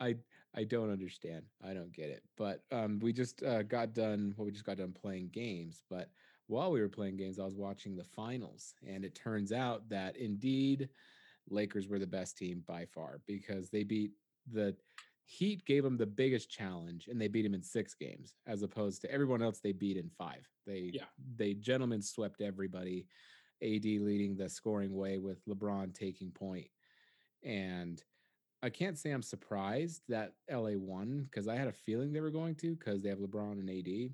I 0.00 0.14
I 0.54 0.64
don't 0.64 0.90
understand. 0.90 1.44
I 1.62 1.74
don't 1.74 1.92
get 1.92 2.08
it. 2.08 2.22
But 2.36 2.62
um, 2.72 2.98
we 3.00 3.12
just 3.12 3.42
uh, 3.42 3.62
got 3.62 3.92
done. 3.92 4.34
Well, 4.36 4.46
we 4.46 4.52
just 4.52 4.64
got 4.64 4.78
done 4.78 4.92
playing 4.92 5.30
games. 5.32 5.82
But 5.90 6.10
while 6.46 6.70
we 6.70 6.80
were 6.80 6.88
playing 6.88 7.16
games, 7.16 7.38
I 7.38 7.44
was 7.44 7.56
watching 7.56 7.96
the 7.96 8.04
finals, 8.04 8.74
and 8.86 9.04
it 9.04 9.14
turns 9.14 9.52
out 9.52 9.88
that 9.90 10.16
indeed, 10.16 10.88
Lakers 11.50 11.88
were 11.88 11.98
the 11.98 12.06
best 12.06 12.38
team 12.38 12.62
by 12.66 12.86
far 12.86 13.20
because 13.26 13.68
they 13.70 13.84
beat 13.84 14.12
the 14.50 14.74
Heat. 15.28 15.64
Gave 15.66 15.82
them 15.82 15.96
the 15.96 16.06
biggest 16.06 16.48
challenge, 16.50 17.08
and 17.08 17.20
they 17.20 17.26
beat 17.26 17.42
them 17.42 17.54
in 17.54 17.62
six 17.62 17.94
games, 17.94 18.36
as 18.46 18.62
opposed 18.62 19.02
to 19.02 19.10
everyone 19.10 19.42
else 19.42 19.58
they 19.58 19.72
beat 19.72 19.96
in 19.96 20.08
five. 20.08 20.48
They 20.66 20.92
Yeah. 20.94 21.06
they 21.36 21.54
gentlemen 21.54 22.00
swept 22.00 22.40
everybody. 22.40 23.08
AD 23.62 23.84
leading 23.84 24.36
the 24.36 24.48
scoring 24.48 24.94
way 24.94 25.18
with 25.18 25.44
LeBron 25.46 25.94
taking 25.94 26.30
point, 26.30 26.68
and 27.42 28.02
I 28.66 28.68
can't 28.68 28.98
say 28.98 29.12
I'm 29.12 29.22
surprised 29.22 30.02
that 30.08 30.32
LA 30.50 30.72
won 30.72 31.28
because 31.30 31.46
I 31.46 31.54
had 31.54 31.68
a 31.68 31.72
feeling 31.72 32.12
they 32.12 32.20
were 32.20 32.32
going 32.32 32.56
to 32.56 32.74
because 32.74 33.00
they 33.00 33.08
have 33.10 33.20
LeBron 33.20 33.60
and 33.60 33.70
AD. 33.70 34.10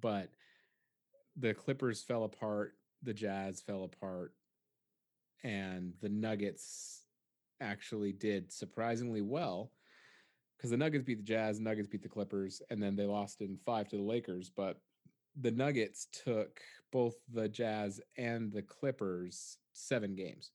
But 0.00 0.30
the 1.36 1.54
Clippers 1.54 2.02
fell 2.02 2.24
apart, 2.24 2.74
the 3.04 3.14
Jazz 3.14 3.60
fell 3.60 3.84
apart, 3.84 4.32
and 5.44 5.92
the 6.02 6.08
Nuggets 6.08 7.04
actually 7.60 8.10
did 8.10 8.52
surprisingly 8.52 9.22
well 9.22 9.70
because 10.56 10.70
the 10.70 10.76
Nuggets 10.76 11.04
beat 11.04 11.18
the 11.18 11.22
Jazz, 11.22 11.60
Nuggets 11.60 11.86
beat 11.86 12.02
the 12.02 12.08
Clippers, 12.08 12.60
and 12.70 12.82
then 12.82 12.96
they 12.96 13.06
lost 13.06 13.40
in 13.40 13.56
five 13.64 13.86
to 13.90 13.96
the 13.98 14.02
Lakers. 14.02 14.50
But 14.50 14.80
the 15.40 15.52
Nuggets 15.52 16.08
took 16.24 16.60
both 16.90 17.14
the 17.32 17.48
Jazz 17.48 18.00
and 18.16 18.52
the 18.52 18.62
Clippers 18.62 19.58
seven 19.74 20.16
games. 20.16 20.50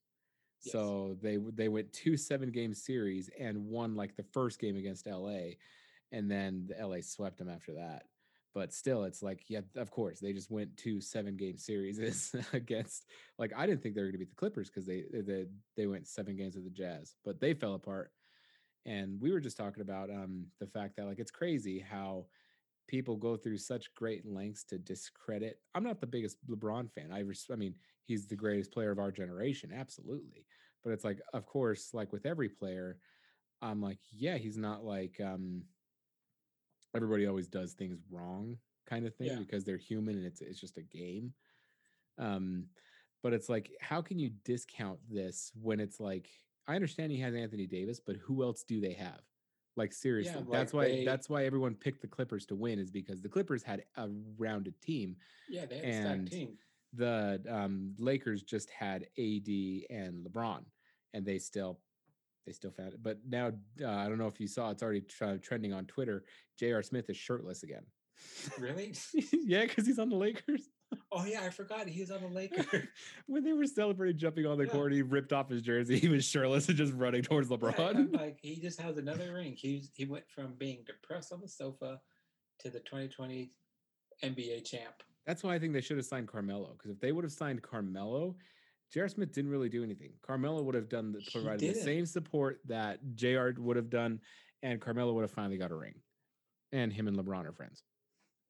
So 0.72 1.18
they 1.22 1.38
they 1.54 1.68
went 1.68 1.92
two 1.94 2.18
seven 2.18 2.52
game 2.52 2.74
series 2.74 3.30
and 3.40 3.66
won 3.66 3.96
like 3.96 4.16
the 4.16 4.26
first 4.34 4.60
game 4.60 4.78
against 4.78 5.08
LA, 5.08 5.56
and 6.12 6.30
then 6.30 6.68
the 6.68 6.86
LA 6.86 6.98
swept 7.02 7.38
them 7.38 7.50
after 7.50 7.74
that. 7.74 8.04
But 8.54 8.72
still, 8.72 9.04
it's 9.04 9.24
like 9.24 9.44
yeah, 9.50 9.62
of 9.76 9.92
course 9.92 10.20
they 10.20 10.32
just 10.32 10.52
went 10.52 10.78
two 10.78 11.02
seven 11.02 11.36
game 11.36 11.58
series 11.58 12.34
against 12.54 13.10
like 13.38 13.52
I 13.56 13.66
didn't 13.66 13.82
think 13.82 13.96
they 13.96 14.02
were 14.02 14.08
going 14.08 14.14
to 14.14 14.20
beat 14.20 14.30
the 14.30 14.36
Clippers 14.36 14.70
because 14.70 14.86
they 14.86 15.04
they 15.12 15.46
they 15.76 15.88
went 15.88 16.08
seven 16.08 16.36
games 16.36 16.56
with 16.56 16.66
the 16.66 16.70
Jazz, 16.72 17.16
but 17.26 17.40
they 17.40 17.54
fell 17.54 17.74
apart. 17.74 18.12
And 18.86 19.20
we 19.20 19.32
were 19.32 19.40
just 19.40 19.58
talking 19.58 19.82
about 19.82 20.10
um 20.10 20.46
the 20.60 20.68
fact 20.68 20.98
that 20.98 21.06
like 21.08 21.20
it's 21.20 21.32
crazy 21.32 21.80
how 21.80 22.28
people 22.88 23.16
go 23.16 23.36
through 23.36 23.58
such 23.58 23.94
great 23.96 24.26
lengths 24.26 24.64
to 24.66 24.78
discredit. 24.78 25.60
I'm 25.74 25.84
not 25.84 26.02
the 26.02 26.08
biggest 26.08 26.38
LeBron 26.50 26.92
fan. 26.92 27.12
I 27.12 27.20
res- 27.20 27.48
I 27.52 27.56
mean, 27.56 27.76
he's 28.06 28.28
the 28.28 28.36
greatest 28.36 28.72
player 28.72 28.92
of 28.92 29.00
our 29.00 29.12
generation, 29.12 29.72
absolutely. 29.74 30.46
But 30.84 30.92
it's 30.92 31.04
like, 31.06 31.20
of 31.34 31.46
course, 31.46 31.94
like 31.94 32.12
with 32.12 32.26
every 32.26 32.50
player, 32.50 32.98
I'm 33.62 33.82
like, 33.82 34.00
yeah, 34.12 34.38
he's 34.38 34.58
not 34.58 34.84
like 34.84 35.20
um 35.22 35.64
everybody 36.96 37.26
always 37.26 37.48
does 37.48 37.74
things 37.74 38.00
wrong 38.12 38.58
kind 38.86 39.06
of 39.08 39.16
thing 39.16 39.28
Yeah. 39.28 39.40
because 39.40 39.64
they're 39.64 39.78
human 39.78 40.16
and 40.16 40.26
it's 40.26 40.42
it's 40.42 40.60
just 40.60 40.78
a 40.78 40.82
game. 40.84 41.34
Um, 42.18 42.68
but 43.24 43.34
it's 43.34 43.50
like, 43.50 43.72
how 43.80 44.02
can 44.02 44.20
you 44.20 44.30
discount 44.44 45.00
this 45.10 45.52
when 45.60 45.80
it's 45.80 46.00
like 46.00 46.30
I 46.68 46.76
understand 46.76 47.12
he 47.12 47.20
has 47.20 47.34
Anthony 47.36 47.66
Davis, 47.68 48.00
but 48.00 48.16
who 48.18 48.44
else 48.44 48.64
do 48.64 48.80
they 48.80 48.94
have? 48.94 49.22
Like 49.76 49.92
seriously, 49.92 50.36
like, 50.42 50.52
that's 50.52 50.74
why 50.74 50.86
they- 50.90 51.06
that's 51.06 51.30
why 51.30 51.46
everyone 51.46 51.74
picked 51.76 52.02
the 52.02 52.08
Clippers 52.08 52.46
to 52.48 52.56
win 52.56 52.78
is 52.80 52.92
because 52.92 53.22
the 53.22 53.30
Clippers 53.30 53.64
had 53.64 53.86
a 53.96 54.08
rounded 54.38 54.80
team. 54.82 55.16
Yeah, 55.50 55.66
they 55.66 55.78
had 55.78 55.86
a 55.86 55.94
stacked 55.94 56.32
team. 56.32 56.58
The 56.96 57.42
um, 57.50 57.96
Lakers 57.98 58.44
just 58.44 58.70
had 58.70 59.04
AD 59.18 59.48
and 59.90 60.26
LeBron, 60.26 60.64
and 61.14 61.26
they 61.26 61.40
still 61.40 61.80
they 62.46 62.52
still 62.52 62.72
found 62.72 62.94
it. 62.94 63.02
But 63.02 63.20
now 63.28 63.52
uh, 63.82 63.88
I 63.88 64.08
don't 64.08 64.18
know 64.18 64.28
if 64.28 64.40
you 64.40 64.48
saw 64.48 64.70
it's 64.70 64.84
already 64.84 65.02
tr- 65.02 65.38
trending 65.42 65.74
on 65.74 65.86
Twitter. 65.86 66.24
J.R. 66.60 66.84
Smith 66.84 67.10
is 67.10 67.18
shirtless 67.18 67.64
again. 67.64 67.84
Really? 68.60 68.94
yeah, 69.32 69.62
because 69.64 69.86
he's 69.88 70.00
on 70.00 70.10
the 70.10 70.16
Lakers. 70.16 70.70
Oh 71.12 71.26
yeah, 71.26 71.42
I 71.44 71.50
forgot 71.50 71.88
he 71.88 72.02
was 72.02 72.12
on 72.12 72.22
the 72.22 72.28
Lakers. 72.28 72.66
when 73.26 73.44
they 73.44 73.54
were 73.54 73.66
celebrating 73.66 74.18
jumping 74.18 74.46
on 74.46 74.58
the 74.58 74.66
Yeah. 74.66 74.72
court, 74.72 74.94
he 74.94 75.02
ripped 75.02 75.34
off 75.34 75.50
his 75.50 75.62
jersey. 75.62 75.98
He 76.04 76.08
was 76.10 76.26
shirtless 76.26 76.68
and 76.70 76.78
just 76.78 76.94
running 76.94 77.24
towards 77.24 77.50
LeBron. 77.50 78.16
Like 78.16 78.38
he 78.42 78.58
just 78.58 78.80
has 78.80 78.98
another 78.98 79.34
ring. 79.34 79.56
He's 79.58 79.90
he 79.96 80.06
went 80.06 80.26
from 80.30 80.54
being 80.58 80.84
depressed 80.86 81.34
on 81.34 81.42
the 81.42 81.48
sofa 81.48 82.00
to 82.60 82.70
the 82.70 82.80
2020 82.80 83.52
NBA 84.24 84.66
champ. 84.66 85.02
That's 85.26 85.44
why 85.44 85.56
I 85.56 85.60
think 85.60 85.74
they 85.74 85.82
should 85.82 85.98
have 85.98 86.06
signed 86.06 86.28
Carmelo. 86.28 86.74
Because 86.78 86.92
if 86.92 87.00
they 87.00 87.12
would 87.12 87.24
have 87.24 87.32
signed 87.32 87.62
Carmelo, 87.62 88.36
J.R. 88.92 89.08
Smith 89.08 89.34
didn't 89.34 89.52
really 89.52 89.70
do 89.70 89.84
anything. 89.84 90.12
Carmelo 90.22 90.62
would 90.62 90.76
have 90.76 90.90
done 90.90 91.12
the, 91.12 91.22
provided 91.32 91.62
the 91.62 91.80
same 91.80 92.06
support 92.06 92.60
that 92.66 93.00
J.R. 93.16 93.54
would 93.58 93.76
have 93.76 93.90
done, 93.90 94.20
and 94.62 94.80
Carmelo 94.80 95.14
would 95.14 95.22
have 95.22 95.32
finally 95.32 95.58
got 95.58 95.72
a 95.72 95.76
ring. 95.76 95.96
And 96.72 96.92
him 96.92 97.08
and 97.08 97.18
LeBron 97.18 97.46
are 97.46 97.54
friends. 97.54 97.84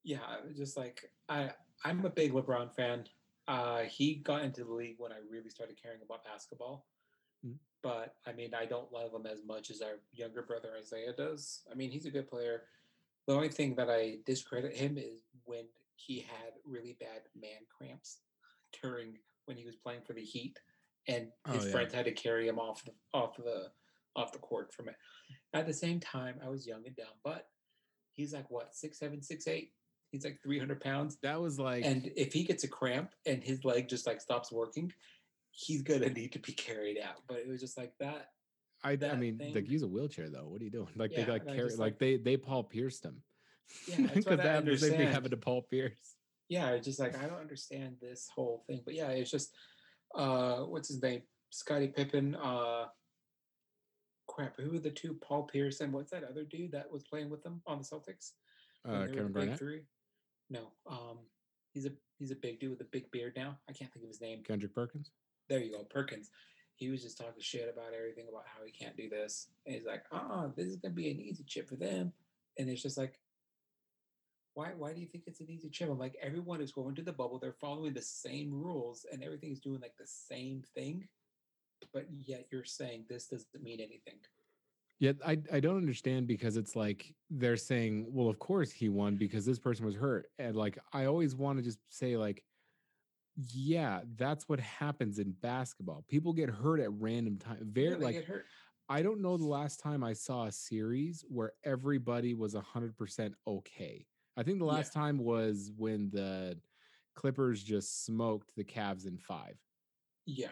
Yeah, 0.04 0.20
just 0.56 0.76
like 0.76 1.10
I 1.30 1.52
I'm 1.86 2.04
a 2.06 2.10
big 2.10 2.34
LeBron 2.34 2.74
fan. 2.76 3.06
Uh, 3.48 3.82
he 3.82 4.16
got 4.16 4.44
into 4.44 4.64
the 4.64 4.74
league 4.74 4.96
when 4.98 5.12
I 5.12 5.18
really 5.30 5.50
started 5.50 5.82
caring 5.82 6.00
about 6.04 6.24
basketball. 6.26 6.88
Mm. 7.46 7.56
But 7.82 8.16
I 8.26 8.34
mean, 8.34 8.54
I 8.54 8.66
don't 8.66 8.92
love 8.92 9.14
him 9.14 9.26
as 9.26 9.44
much 9.46 9.70
as 9.70 9.82
our 9.82 10.00
younger 10.14 10.42
brother 10.42 10.70
Isaiah 10.78 11.14
does. 11.14 11.64
I 11.72 11.76
mean, 11.76 11.92
he's 11.92 12.06
a 12.06 12.12
good 12.12 12.30
player. 12.30 12.64
The 13.28 13.34
only 13.34 13.50
thing 13.50 13.76
that 13.76 13.90
I 13.90 14.18
discredit 14.26 14.76
him 14.76 14.98
is 14.98 15.22
when 15.46 15.66
he 16.06 16.20
had 16.20 16.54
really 16.66 16.98
bad 17.00 17.22
man 17.40 17.62
cramps 17.76 18.20
during 18.82 19.18
when 19.46 19.58
he 19.58 19.66
was 19.66 19.76
playing 19.76 20.02
for 20.06 20.14
the 20.14 20.22
Heat, 20.22 20.58
and 21.08 21.28
oh, 21.48 21.54
his 21.54 21.64
Oh, 21.64 21.66
yeah. 21.68 21.72
friends 21.72 21.94
had 21.94 22.06
to 22.06 22.12
carry 22.12 22.48
him 22.48 22.60
off 22.60 22.84
the 22.86 22.92
off 23.14 23.36
the 23.38 23.68
off 24.16 24.32
the 24.32 24.40
court 24.40 24.74
from 24.74 24.90
it. 24.90 24.96
At 25.54 25.66
the 25.68 25.74
same 25.74 26.00
time, 26.00 26.36
I 26.44 26.50
was 26.50 26.66
young 26.68 26.84
and 26.86 26.96
dumb, 26.96 27.08
but 27.24 27.48
he's 28.14 28.34
like 28.34 28.50
what 28.50 28.76
six 28.76 29.00
seven 29.00 29.22
six 29.22 29.48
eight. 29.48 29.72
He's 30.12 30.24
like 30.24 30.40
three 30.44 30.60
hundred 30.60 30.82
pounds, 30.82 31.18
That 31.24 31.42
was 31.42 31.60
like, 31.60 31.84
and 31.86 32.12
if 32.16 32.34
he 32.34 32.44
gets 32.44 32.64
a 32.64 32.68
cramp 32.68 33.12
and 33.26 33.44
his 33.44 33.66
leg 33.66 33.88
just 33.90 34.06
like 34.06 34.22
stops 34.22 34.52
working, 34.52 34.92
he's 35.52 35.82
gonna 35.82 36.10
need 36.10 36.32
to 36.34 36.40
be 36.40 36.54
carried 36.54 36.98
out. 37.04 37.22
But 37.28 37.38
it 37.40 37.48
was 37.48 37.60
just 37.62 37.78
like 37.78 37.94
that. 38.00 38.28
I, 38.84 38.92
I 38.92 38.96
that 38.98 39.18
mean, 39.20 39.38
like 39.40 39.54
thing- 39.54 39.66
use 39.66 39.82
a 39.84 39.88
wheelchair 39.88 40.30
though. 40.30 40.48
What 40.48 40.62
are 40.62 40.66
you 40.66 40.70
doing? 40.70 40.90
Like 40.96 41.12
they 41.12 41.22
Yeah, 41.22 41.28
got 41.28 41.42
and 41.42 41.52
I 41.52 41.56
carried, 41.56 41.72
like, 41.72 41.80
like- 41.80 42.00
they 42.00 42.18
they 42.18 42.38
Paul 42.38 42.64
pierced 42.64 43.04
him. 43.04 43.24
Yeah, 43.88 43.98
because 44.14 44.26
that 44.26 44.40
happened 44.40 44.68
the 44.68 44.78
same 44.78 44.92
thing 44.92 45.08
understand. 45.08 45.32
to 45.32 45.38
Paul 45.38 45.66
Pierce. 45.70 46.16
Yeah, 46.50 46.70
it's 46.72 46.86
just 46.86 47.00
like 47.00 47.18
I 47.18 47.28
don't 47.28 47.40
understand 47.40 47.98
this 48.02 48.30
whole 48.34 48.64
thing. 48.68 48.82
But 48.86 48.96
yeah, 48.96 49.10
it's 49.10 49.32
just 49.32 49.56
uh 50.16 50.58
what's 50.60 50.88
his 50.88 51.02
name? 51.02 51.22
Scottie 51.50 51.88
Pippen, 51.88 52.36
uh 52.36 52.86
crap, 54.28 54.60
who 54.60 54.72
were 54.72 54.80
the 54.80 54.92
two? 54.92 55.16
Paul 55.22 55.44
Pierce 55.44 55.82
and 55.82 55.94
what's 55.94 56.12
that 56.12 56.24
other 56.24 56.44
dude 56.44 56.72
that 56.72 56.92
was 56.92 57.04
playing 57.04 57.30
with 57.30 57.44
them 57.44 57.62
on 57.66 57.80
the 57.80 57.84
Celtics? 57.84 58.32
Uh, 58.88 59.08
they 59.08 59.14
Kevin 59.14 59.32
Garnett, 59.32 59.60
three? 59.60 59.82
No. 60.50 60.72
Um 60.90 61.20
he's 61.74 61.86
a 61.86 61.92
he's 62.20 62.32
a 62.32 62.36
big 62.36 62.60
dude 62.60 62.72
with 62.72 62.82
a 62.82 62.90
big 62.92 63.10
beard 63.12 63.34
now. 63.36 63.58
I 63.70 63.74
can't 63.74 63.92
think 63.92 64.04
of 64.04 64.10
his 64.10 64.22
name. 64.22 64.44
Kendrick 64.44 64.76
Perkins. 64.76 65.12
There 65.50 65.60
you 65.60 65.72
go, 65.72 65.84
Perkins. 65.84 66.30
He 66.76 66.90
was 66.90 67.04
just 67.04 67.18
talking 67.18 67.34
shit 67.40 67.72
about 67.72 67.94
everything 67.94 68.28
about 68.30 68.46
how 68.46 68.66
he 68.66 68.72
can't 68.72 68.98
do 68.98 69.10
this. 69.10 69.48
And 69.66 69.76
he's 69.76 69.86
like, 69.86 70.04
oh, 70.12 70.52
this 70.56 70.68
is 70.68 70.76
gonna 70.78 70.94
be 70.94 71.12
an 71.12 71.20
easy 71.20 71.44
chip 71.44 71.70
for 71.70 71.76
them. 71.76 72.14
And 72.58 72.70
it's 72.70 72.82
just 72.82 72.98
like, 72.98 73.20
why 74.54 74.70
why 74.78 74.94
do 74.94 75.02
you 75.02 75.08
think 75.08 75.24
it's 75.28 75.40
an 75.40 75.50
easy 75.50 75.70
chip? 75.70 75.90
I'm 75.90 76.00
like, 76.00 76.16
everyone 76.22 76.62
is 76.62 76.72
going 76.72 76.96
to 76.96 77.02
the 77.02 77.14
bubble, 77.14 77.40
they're 77.40 77.56
following 77.60 77.94
the 77.94 78.02
same 78.02 78.52
rules, 78.52 79.06
and 79.12 79.24
everything 79.24 79.52
is 79.52 79.60
doing 79.60 79.82
like 79.82 79.96
the 79.98 80.08
same 80.08 80.64
thing. 80.76 81.08
But 81.94 82.06
yet 82.10 82.48
you're 82.52 82.64
saying 82.64 83.06
this 83.10 83.28
doesn't 83.28 83.62
mean 83.62 83.80
anything. 83.80 84.20
Yet 85.00 85.18
I 85.26 85.40
I 85.52 85.60
don't 85.60 85.78
understand 85.78 86.28
because 86.28 86.56
it's 86.56 86.76
like 86.76 87.14
they're 87.30 87.58
saying, 87.58 88.08
well, 88.10 88.30
of 88.30 88.40
course 88.40 88.72
he 88.72 88.90
won 88.90 89.16
because 89.16 89.46
this 89.46 89.60
person 89.60 89.86
was 89.86 89.96
hurt, 89.96 90.28
and 90.38 90.56
like 90.56 90.78
I 90.94 91.06
always 91.06 91.36
want 91.36 91.58
to 91.58 91.64
just 91.64 91.80
say 91.90 92.16
like, 92.16 92.44
yeah, 93.36 94.02
that's 94.16 94.48
what 94.48 94.60
happens 94.60 95.20
in 95.20 95.32
basketball. 95.42 96.06
People 96.08 96.32
get 96.34 96.50
hurt 96.50 96.80
at 96.80 96.92
random 96.92 97.38
time. 97.38 97.58
Yeah, 97.60 97.66
Very 97.72 97.96
they 97.96 98.06
like 98.06 98.16
get 98.16 98.26
hurt. 98.26 98.46
I 98.90 99.02
don't 99.02 99.22
know 99.22 99.38
the 99.38 99.46
last 99.46 99.80
time 99.80 100.04
I 100.04 100.14
saw 100.14 100.46
a 100.46 100.52
series 100.52 101.24
where 101.30 101.54
everybody 101.64 102.34
was 102.34 102.54
100% 102.54 103.34
okay. 103.48 104.06
I 104.38 104.44
think 104.44 104.60
the 104.60 104.66
Yeah. 104.66 104.72
last 104.74 104.94
time 104.94 105.18
was 105.20 105.72
when 105.78 106.10
the 106.10 106.60
Clippers 107.16 107.64
just 107.64 108.06
smoked 108.06 108.56
the 108.56 108.64
Cavs 108.64 109.06
in 109.06 109.18
5. 109.18 109.56
Yeah, 110.26 110.52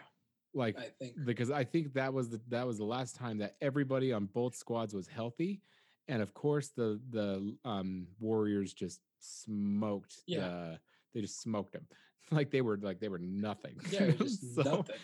Like 0.54 0.78
I 0.78 0.90
think. 0.98 1.24
because 1.24 1.50
I 1.50 1.64
think 1.64 1.94
that 1.94 2.12
was 2.12 2.28
the 2.28 2.40
that 2.48 2.66
was 2.66 2.78
the 2.78 2.84
last 2.84 3.16
time 3.16 3.38
that 3.38 3.56
everybody 3.60 4.12
on 4.12 4.26
both 4.26 4.54
squads 4.54 4.94
was 4.94 5.08
healthy. 5.08 5.62
And 6.08 6.20
of 6.22 6.34
course 6.34 6.68
the 6.68 7.00
the 7.10 7.56
um 7.64 8.06
Warriors 8.20 8.72
just 8.74 9.00
smoked 9.18 10.22
Yeah. 10.26 10.40
the 10.48 10.80
they 11.14 11.20
just 11.22 11.40
smoked 11.40 11.72
them. 11.72 11.86
Like 12.30 12.50
they 12.50 12.60
were 12.62 12.76
like 12.78 13.00
they 13.00 13.08
were 13.08 13.18
nothing. 13.18 13.78
Yeah, 13.90 14.10
just 14.18 14.54
So- 14.54 14.62
nothing. 14.62 14.96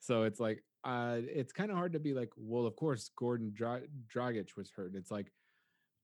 so 0.00 0.22
it's 0.24 0.38
like, 0.38 0.62
uh, 0.84 1.20
it's 1.22 1.52
kind 1.52 1.70
of 1.70 1.76
hard 1.76 1.94
to 1.94 1.98
be 1.98 2.12
like, 2.14 2.32
well, 2.36 2.64
of 2.66 2.76
course, 2.76 3.08
Gordon 3.16 3.50
Dra- 3.52 3.88
Dragic 4.14 4.54
was 4.56 4.70
hurt. 4.70 4.94
It's 4.94 5.10
like, 5.10 5.32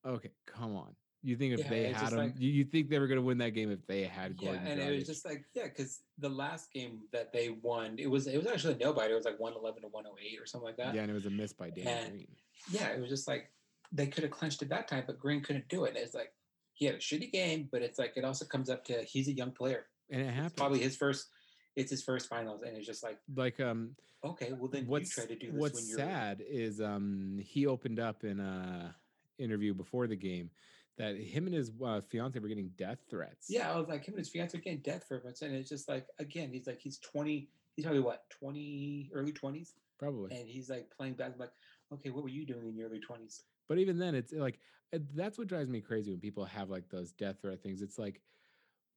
okay, 0.05 0.31
come 0.47 0.75
on. 0.75 0.97
You 1.25 1.37
think 1.37 1.55
if 1.55 1.61
Yeah, 1.61 1.69
they 1.71 1.93
had 1.93 2.13
him, 2.13 2.19
like- 2.19 2.35
you, 2.39 2.51
you 2.51 2.65
think 2.65 2.91
they 2.91 2.99
were 2.99 3.07
going 3.07 3.19
to 3.21 3.23
win 3.23 3.39
that 3.39 3.51
game 3.51 3.71
if 3.71 3.87
they 3.87 4.03
had 4.03 4.35
Yeah, 4.41 4.47
Gordon 4.53 4.67
and 4.67 4.81
Dragic? 4.81 4.87
it 4.89 4.95
was 4.97 5.07
just 5.07 5.25
like 5.25 5.45
yeah, 5.55 5.65
because 5.65 6.01
the 6.19 6.29
last 6.29 6.73
game 6.73 7.03
that 7.13 7.33
they 7.33 7.51
won, 7.51 7.97
it 7.99 8.09
was 8.11 8.27
it 8.27 8.37
was 8.37 8.47
actually 8.47 8.75
nobody. 8.77 9.13
It 9.13 9.17
was 9.17 9.25
like 9.25 9.39
one 9.39 9.53
eleven 9.55 9.83
to 9.83 9.89
one 9.89 10.05
hundred 10.05 10.19
eight 10.29 10.41
or 10.41 10.47
something 10.47 10.67
like 10.67 10.77
that. 10.79 10.95
yeah, 10.95 11.03
and 11.03 11.11
it 11.11 11.15
was 11.15 11.27
a 11.27 11.31
miss 11.31 11.53
by 11.53 11.71
Dan 11.71 11.87
and- 11.87 12.11
Green. 12.11 12.27
yeah, 12.71 12.89
it 12.89 13.01
was 13.01 13.09
just 13.09 13.29
like 13.29 13.51
they 13.93 14.07
could 14.07 14.25
have 14.25 14.33
clinched 14.33 14.63
it 14.63 14.69
that 14.71 14.89
time, 14.89 15.05
but 15.07 15.19
Green 15.19 15.43
couldn't 15.43 15.69
do 15.69 15.85
it. 15.85 15.91
And 15.91 15.99
it's 15.99 16.15
like 16.15 16.33
he 16.75 16.87
had 16.87 16.95
a 16.97 16.99
shitty 16.99 17.31
game, 17.31 17.69
but 17.71 17.83
it's 17.83 17.99
like 17.99 18.15
it 18.17 18.25
also 18.25 18.45
comes 18.45 18.69
up 18.71 18.85
to 18.87 19.03
he's 19.05 19.29
a 19.29 19.33
young 19.33 19.53
player. 19.53 19.87
And 20.11 20.23
it 20.23 20.25
It's 20.27 20.35
happened. 20.35 20.57
probably 20.57 20.81
his 20.81 20.97
first. 20.97 21.29
It's 21.77 21.91
his 21.91 22.03
first 22.03 22.29
finals, 22.29 22.63
and 22.63 22.77
it's 22.77 22.87
just 22.87 23.03
like 23.03 23.19
like, 23.35 23.59
um, 23.61 23.95
okay, 24.25 24.53
well 24.53 24.69
then 24.69 24.87
what's 24.89 25.17
you 25.17 25.23
try 25.23 25.33
to 25.33 25.39
do 25.39 25.53
this 25.53 25.61
what's 25.61 25.75
when 25.75 25.87
you're 25.89 25.99
sad 25.99 26.43
is 26.47 26.81
um 26.83 27.39
he 27.43 27.67
opened 27.67 27.99
up 28.01 28.25
in 28.25 28.41
a 28.41 28.95
interview 29.39 29.73
before 29.73 30.07
the 30.07 30.17
game 30.17 30.51
that 30.99 31.17
him 31.17 31.47
and 31.47 31.55
his 31.55 31.71
uh, 31.85 32.01
fiance 32.01 32.39
were 32.39 32.49
getting 32.49 32.71
death 32.77 32.99
threats. 33.09 33.47
Yeah, 33.49 33.73
I 33.73 33.79
was 33.79 33.89
like 33.89 34.05
him 34.05 34.15
and 34.15 34.19
his 34.21 34.29
fiance 34.29 34.57
are 34.57 34.61
getting 34.61 34.81
death 34.81 35.07
threats, 35.09 35.43
and 35.43 35.55
it's 35.55 35.69
just 35.69 35.89
like 35.89 36.07
again, 36.19 36.51
he's 36.53 36.67
like 36.67 36.81
he's 36.81 36.99
twenty. 36.99 37.49
He's 37.77 37.85
probably 37.85 38.03
what 38.03 38.25
twenty, 38.31 39.11
early 39.15 39.33
twenties, 39.33 39.75
probably. 39.99 40.37
and 40.37 40.49
he's 40.49 40.69
like 40.69 40.91
playing 40.95 41.15
back. 41.15 41.33
I'm 41.35 41.39
like, 41.39 41.53
okay, 41.95 42.11
what 42.11 42.23
were 42.23 42.29
you 42.29 42.45
doing 42.47 42.69
in 42.69 42.77
your 42.77 42.89
early 42.89 43.01
twenties? 43.01 43.43
But 43.69 43.79
even 43.79 43.99
then, 43.99 44.15
it's 44.15 44.33
like 44.33 44.59
uh, 44.95 44.99
that's 45.15 45.39
what 45.39 45.49
drives 45.49 45.71
me 45.71 45.81
crazy 45.81 46.11
when 46.11 46.21
people 46.21 46.45
have 46.45 46.69
like 46.69 46.89
those 46.91 47.13
death 47.13 47.37
threat 47.41 47.63
things. 47.63 47.81
It's 47.81 47.99
like 47.99 48.21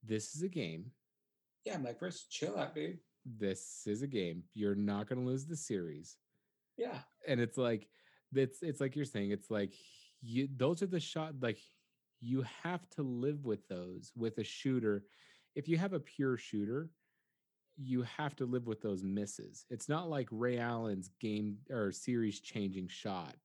this 0.03 0.35
is 0.35 0.43
a 0.43 0.49
game. 0.49 0.91
Yeah, 1.63 1.75
I'm 1.75 1.83
like, 1.83 1.99
first 1.99 2.29
chill 2.29 2.59
out, 2.59 2.75
dude. 2.75 2.99
This 3.25 3.81
is 3.87 4.03
a 4.03 4.07
game. 4.07 4.43
You're 4.53 4.75
not 4.75 5.09
going 5.09 5.19
to 5.19 5.25
lose 5.27 5.47
the 5.47 5.55
series. 5.55 6.17
Yeah, 6.77 6.99
And 7.27 7.39
it's 7.39 7.57
like 7.57 7.87
it's 8.33 8.61
it's 8.61 8.81
like 8.81 8.95
you're 8.95 9.05
saying. 9.05 9.31
It's 9.31 9.49
like 9.49 9.73
you 10.21 10.47
those 10.57 10.81
are 10.81 10.87
the 10.87 10.99
shot 10.99 11.33
like 11.41 11.57
you 12.21 12.45
have 12.63 12.89
to 12.91 13.03
live 13.03 13.45
with 13.45 13.67
those 13.67 14.11
with 14.15 14.37
a 14.37 14.43
shooter. 14.43 15.03
If 15.55 15.67
you 15.67 15.77
have 15.77 15.93
a 15.93 15.99
pure 15.99 16.37
shooter, 16.37 16.89
you 17.77 18.03
have 18.03 18.35
to 18.37 18.45
live 18.45 18.67
with 18.67 18.81
those 18.81 19.03
misses. 19.03 19.65
It's 19.69 19.89
not 19.89 20.09
like 20.09 20.27
Ray 20.31 20.59
Allen's 20.59 21.09
game 21.19 21.57
or 21.69 21.91
series 21.91 22.39
changing 22.39 22.87
shot 22.87 23.35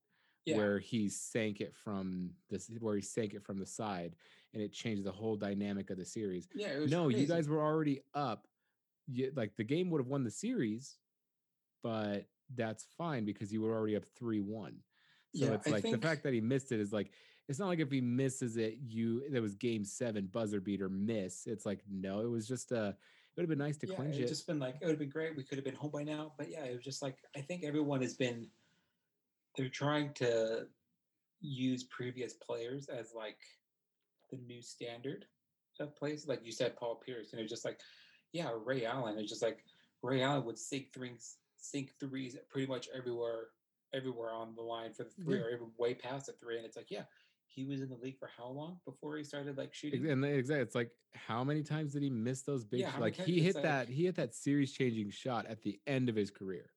yeah, 0.46 0.56
where 0.56 0.78
he 0.78 1.08
sank 1.08 1.60
it 1.60 1.74
from 1.74 2.30
this 2.48 2.70
where 2.78 2.94
he 2.96 3.02
sank 3.02 3.34
it 3.34 3.44
from 3.44 3.58
the 3.58 3.66
side 3.66 4.14
and 4.54 4.62
it 4.62 4.72
changed 4.72 5.04
the 5.04 5.12
whole 5.12 5.36
dynamic 5.36 5.90
of 5.90 5.98
the 5.98 6.04
series. 6.04 6.48
yeah. 6.54 6.68
It 6.68 6.80
was 6.80 6.90
No, 6.90 7.08
you 7.08 7.26
guys 7.26 7.48
were 7.48 7.60
already 7.60 8.00
up. 8.14 8.46
You, 9.06 9.32
like 9.34 9.56
the 9.56 9.64
game 9.64 9.90
would 9.90 10.00
have 10.00 10.06
won 10.08 10.22
the 10.24 10.30
series, 10.30 10.96
but 11.82 12.26
that's 12.54 12.84
fine 12.96 13.24
because 13.24 13.52
you 13.52 13.60
were 13.62 13.74
already 13.74 13.96
up 13.96 14.04
3-1. 14.20 14.74
So 15.34 15.44
Yeah, 15.46 15.52
it's 15.52 15.68
like 15.68 15.82
think- 15.82 16.00
the 16.00 16.06
fact 16.06 16.22
that 16.24 16.32
he 16.32 16.40
missed 16.40 16.72
it 16.72 16.80
is 16.80 16.92
like 16.92 17.12
it's 17.50 17.58
not 17.58 17.66
like 17.66 17.80
if 17.80 17.90
he 17.90 18.00
misses 18.00 18.56
it, 18.56 18.78
you 18.86 19.28
there 19.28 19.42
was 19.42 19.56
game 19.56 19.84
seven 19.84 20.26
buzzer 20.26 20.60
beater 20.60 20.88
miss. 20.88 21.48
It's 21.48 21.66
like 21.66 21.80
no, 21.90 22.20
it 22.20 22.30
was 22.30 22.46
just 22.46 22.70
a 22.70 22.90
it 22.90 23.36
would 23.36 23.42
have 23.42 23.48
been 23.48 23.58
nice 23.58 23.76
to 23.78 23.88
yeah, 23.88 23.96
clinch 23.96 24.16
it 24.16 24.22
it. 24.22 24.28
just 24.28 24.46
been 24.46 24.60
like 24.60 24.76
it 24.80 24.84
would 24.84 24.92
have 24.92 25.00
been 25.00 25.10
great. 25.10 25.36
We 25.36 25.42
could 25.42 25.58
have 25.58 25.64
been 25.64 25.74
home 25.74 25.90
by 25.90 26.04
now, 26.04 26.32
but 26.38 26.48
yeah, 26.48 26.62
it 26.64 26.72
was 26.76 26.84
just 26.84 27.02
like 27.02 27.16
I 27.36 27.40
think 27.40 27.64
everyone 27.64 28.02
has 28.02 28.14
been. 28.14 28.46
They're 29.56 29.68
trying 29.68 30.14
to 30.14 30.68
use 31.40 31.82
previous 31.84 32.34
players 32.34 32.88
as 32.88 33.14
like 33.16 33.38
the 34.30 34.36
new 34.36 34.62
standard 34.62 35.24
of 35.80 35.96
plays. 35.96 36.28
Like 36.28 36.46
you 36.46 36.52
said, 36.52 36.76
Paul 36.76 37.02
Pierce, 37.04 37.32
and 37.32 37.40
it's 37.40 37.50
just 37.50 37.64
like, 37.64 37.80
yeah, 38.32 38.50
Ray 38.64 38.84
Allen. 38.84 39.18
It's 39.18 39.28
just 39.28 39.42
like 39.42 39.64
Ray 40.04 40.22
Allen 40.22 40.44
would 40.44 40.56
sink 40.58 40.94
threes, 40.94 41.34
sink 41.56 41.94
threes 41.98 42.36
pretty 42.48 42.68
much 42.68 42.88
everywhere 42.94 43.48
everywhere 43.92 44.32
on 44.32 44.54
the 44.54 44.62
line 44.62 44.92
for 44.92 45.02
the 45.02 45.10
three 45.24 45.38
Yeah. 45.38 45.46
or 45.46 45.50
even 45.50 45.72
way 45.76 45.94
past 45.94 46.26
the 46.26 46.32
three. 46.34 46.56
And 46.58 46.64
it's 46.64 46.76
like, 46.76 46.92
yeah, 46.92 47.06
he 47.50 47.64
was 47.64 47.80
in 47.80 47.88
the 47.88 47.96
league 47.96 48.18
for 48.18 48.30
how 48.36 48.48
long 48.48 48.78
before 48.84 49.16
he 49.16 49.24
started 49.24 49.58
like 49.58 49.74
shooting? 49.74 50.08
And 50.08 50.24
exactly, 50.24 50.62
it's 50.62 50.74
like 50.74 50.90
how 51.14 51.44
many 51.44 51.62
times 51.62 51.92
did 51.92 52.02
he 52.02 52.10
miss 52.10 52.42
those 52.42 52.64
big? 52.64 52.80
Yeah, 52.80 52.88
sh- 52.88 52.92
how 52.92 53.00
many 53.00 53.16
like 53.16 53.26
he 53.26 53.40
hit 53.40 53.62
that 53.62 53.88
he 53.88 54.04
hit 54.04 54.16
that 54.16 54.34
series 54.34 54.72
changing 54.72 55.10
shot 55.10 55.46
at 55.46 55.62
the 55.62 55.80
end 55.86 56.08
of 56.08 56.16
his 56.16 56.30
career. 56.30 56.70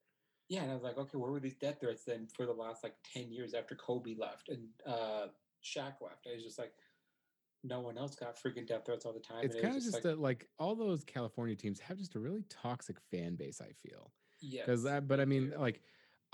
Yeah, 0.49 0.63
and 0.63 0.71
I 0.71 0.73
was 0.73 0.83
like, 0.83 0.97
okay, 0.97 1.17
where 1.17 1.31
were 1.31 1.39
these 1.39 1.55
death 1.55 1.77
threats 1.79 2.03
then 2.05 2.27
for 2.27 2.45
the 2.45 2.53
last 2.53 2.83
like 2.83 2.95
ten 3.13 3.31
years 3.31 3.53
after 3.53 3.75
Kobe 3.75 4.15
left 4.15 4.49
and 4.49 4.67
uh 4.85 5.27
Shaq 5.63 6.01
left? 6.01 6.27
I 6.27 6.33
was 6.35 6.43
just 6.43 6.59
like, 6.59 6.73
no 7.63 7.79
one 7.79 7.97
else 7.97 8.15
got 8.15 8.37
freaking 8.37 8.67
death 8.67 8.85
threats 8.85 9.05
all 9.05 9.13
the 9.13 9.19
time. 9.19 9.43
It's 9.43 9.55
and 9.55 9.63
it 9.63 9.67
kind 9.67 9.71
of 9.71 9.75
was 9.75 9.85
just 9.85 9.95
like, 9.95 10.03
that 10.03 10.19
like 10.19 10.47
all 10.59 10.75
those 10.75 11.03
California 11.03 11.55
teams 11.55 11.79
have 11.79 11.97
just 11.97 12.15
a 12.15 12.19
really 12.19 12.43
toxic 12.49 12.97
fan 13.11 13.35
base. 13.35 13.61
I 13.61 13.71
feel. 13.87 14.11
Yeah. 14.41 14.63
because 14.65 14.83
but 15.07 15.19
I 15.19 15.25
mean, 15.25 15.53
like, 15.57 15.81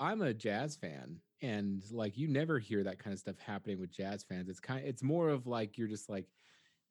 I'm 0.00 0.22
a 0.22 0.34
jazz 0.34 0.76
fan, 0.76 1.20
and 1.42 1.82
like, 1.90 2.16
you 2.18 2.28
never 2.28 2.58
hear 2.58 2.82
that 2.84 2.98
kind 2.98 3.12
of 3.12 3.20
stuff 3.20 3.38
happening 3.38 3.78
with 3.78 3.90
jazz 3.90 4.22
fans. 4.24 4.48
It's 4.48 4.60
kind, 4.60 4.84
it's 4.86 5.02
more 5.02 5.28
of 5.30 5.46
like 5.46 5.78
you're 5.78 5.88
just 5.88 6.08
like, 6.08 6.26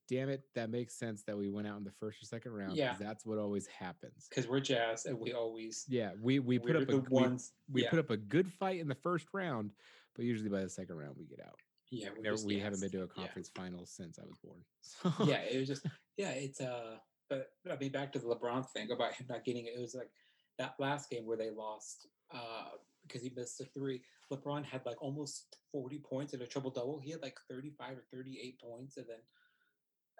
damn 0.08 0.30
it, 0.30 0.44
that 0.56 0.70
makes 0.72 0.96
sense 0.96 1.22
that 1.24 1.38
we 1.38 1.50
went 1.50 1.68
out 1.68 1.78
in 1.78 1.84
the 1.84 1.92
first 1.92 2.22
or 2.22 2.26
second 2.26 2.52
round 2.54 2.76
Yeah. 2.76 2.96
that's 3.00 3.26
what 3.28 3.38
always 3.38 3.68
happens. 3.68 4.28
because 4.28 4.48
we're 4.48 4.60
jazz 4.60 5.06
and 5.06 5.20
we 5.20 5.34
always 5.34 5.86
Yeah, 5.88 6.14
we 6.20 6.40
we 6.40 6.58
put 6.58 6.76
up 6.76 6.84
a 6.84 6.86
the 6.94 6.98
we, 6.98 7.08
ones. 7.10 7.54
we 7.72 7.84
yeah, 7.84 7.90
put 7.92 8.00
up 8.00 8.10
a 8.10 8.18
good 8.18 8.52
fight 8.52 8.80
in 8.80 8.88
the 8.88 8.96
first 8.96 9.28
round, 9.34 9.72
but 10.16 10.26
usually 10.26 10.50
by 10.50 10.62
the 10.62 10.70
second 10.70 10.96
round 10.96 11.16
we 11.16 11.26
get 11.28 11.40
out. 11.46 11.60
yeah, 11.92 12.10
we're 12.10 12.24
Never, 12.24 12.36
just 12.36 12.48
we 12.48 12.58
haven't 12.60 12.80
been 12.82 12.90
to 12.92 12.98
a 13.00 13.02
Yeah. 13.02 13.08
conference 13.08 13.50
final 13.50 13.86
since 13.86 14.18
I 14.18 14.24
was 14.26 14.40
born. 14.40 14.66
So 14.82 15.12
yeah, 15.26 15.42
it 15.44 15.60
was 15.60 15.68
just 15.68 15.86
yeah, 16.18 16.32
it's 16.32 16.60
uh 16.60 16.98
but 17.30 17.52
I 17.70 17.76
mean 17.78 17.92
back 17.92 18.12
to 18.14 18.20
the 18.20 18.26
LeBron 18.28 18.68
thing 18.72 18.90
about 18.90 19.14
him 19.14 19.28
not 19.30 19.44
getting 19.46 19.68
it. 19.68 19.74
It 19.78 19.80
was 19.80 19.94
like 19.94 20.10
that 20.58 20.74
last 20.80 21.12
game 21.12 21.28
where 21.28 21.38
they 21.38 21.52
lost 21.52 22.08
uh 22.32 22.70
because 23.10 23.24
he 23.24 23.32
missed 23.36 23.60
a 23.60 23.66
three. 23.66 24.02
LeBron 24.32 24.64
had 24.64 24.86
like 24.86 25.02
almost 25.02 25.58
40 25.72 26.00
points 26.00 26.34
in 26.34 26.42
a 26.42 26.48
triple 26.48 26.72
double. 26.72 27.00
He 27.00 27.12
had 27.12 27.22
like 27.22 27.38
35 27.50 27.98
or 27.98 28.04
38 28.14 28.62
points 28.62 28.98
and 28.98 29.08
then 29.08 29.18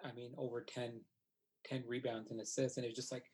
I 0.04 0.12
mean 0.12 0.34
over 0.36 0.60
10 0.62 1.00
10 1.64 1.84
rebounds 1.86 2.30
and 2.30 2.40
assists 2.40 2.76
and 2.76 2.86
it's 2.86 2.96
just 2.96 3.12
like 3.12 3.24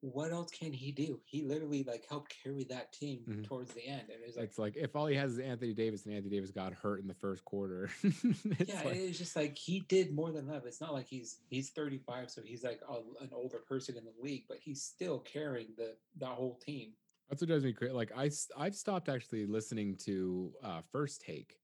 what 0.00 0.30
else 0.30 0.50
can 0.50 0.72
he 0.72 0.92
do? 0.92 1.20
He 1.24 1.42
literally 1.42 1.82
like 1.82 2.04
helped 2.08 2.34
carry 2.42 2.64
that 2.64 2.92
team 2.92 3.24
Mhm. 3.26 3.44
towards 3.44 3.72
the 3.72 3.86
end 3.86 4.10
and 4.10 4.22
it 4.22 4.26
was 4.26 4.36
like 4.36 4.44
it's 4.44 4.58
like 4.58 4.76
if 4.76 4.94
all 4.94 5.06
he 5.06 5.16
has 5.16 5.32
is 5.32 5.38
Anthony 5.38 5.74
Davis 5.74 6.04
and 6.06 6.14
Anthony 6.14 6.36
Davis 6.36 6.50
got 6.50 6.72
hurt 6.72 7.00
in 7.00 7.08
the 7.08 7.14
first 7.14 7.44
quarter. 7.44 7.90
it's 8.02 8.68
yeah, 8.68 8.82
like, 8.84 8.96
it's 8.96 9.18
just 9.18 9.36
like 9.36 9.56
he 9.56 9.80
did 9.80 10.14
more 10.14 10.30
than 10.30 10.48
enough. 10.48 10.66
It's 10.66 10.80
not 10.80 10.92
like 10.92 11.08
he's 11.08 11.40
he's 11.48 11.70
35, 11.70 12.30
so 12.30 12.42
he's 12.42 12.62
like 12.62 12.80
a, 12.88 12.94
an 13.22 13.30
older 13.32 13.58
person 13.58 13.96
in 13.96 14.04
the 14.04 14.12
league, 14.20 14.44
but 14.48 14.58
he's 14.60 14.82
still 14.82 15.20
carrying 15.20 15.68
the 15.76 15.96
the 16.18 16.26
whole 16.26 16.58
team. 16.64 16.92
That's 17.28 17.42
what 17.42 17.48
drives 17.48 17.64
me 17.64 17.72
crazy. 17.72 17.92
Like 17.92 18.12
I, 18.16 18.30
I've 18.56 18.74
stopped 18.74 19.08
actually 19.08 19.46
listening 19.46 19.96
to 20.04 20.52
uh, 20.62 20.80
First 20.92 21.22
Take 21.22 21.56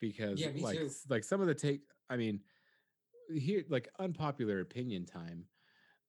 because, 0.00 0.40
Yeah, 0.40 0.50
like, 0.60 0.78
too. 0.78 0.90
like 1.08 1.24
some 1.24 1.40
of 1.40 1.46
the 1.46 1.54
take. 1.54 1.80
I 2.08 2.16
mean, 2.16 2.40
here, 3.32 3.64
like 3.68 3.88
unpopular 3.98 4.60
opinion 4.60 5.06
time. 5.06 5.44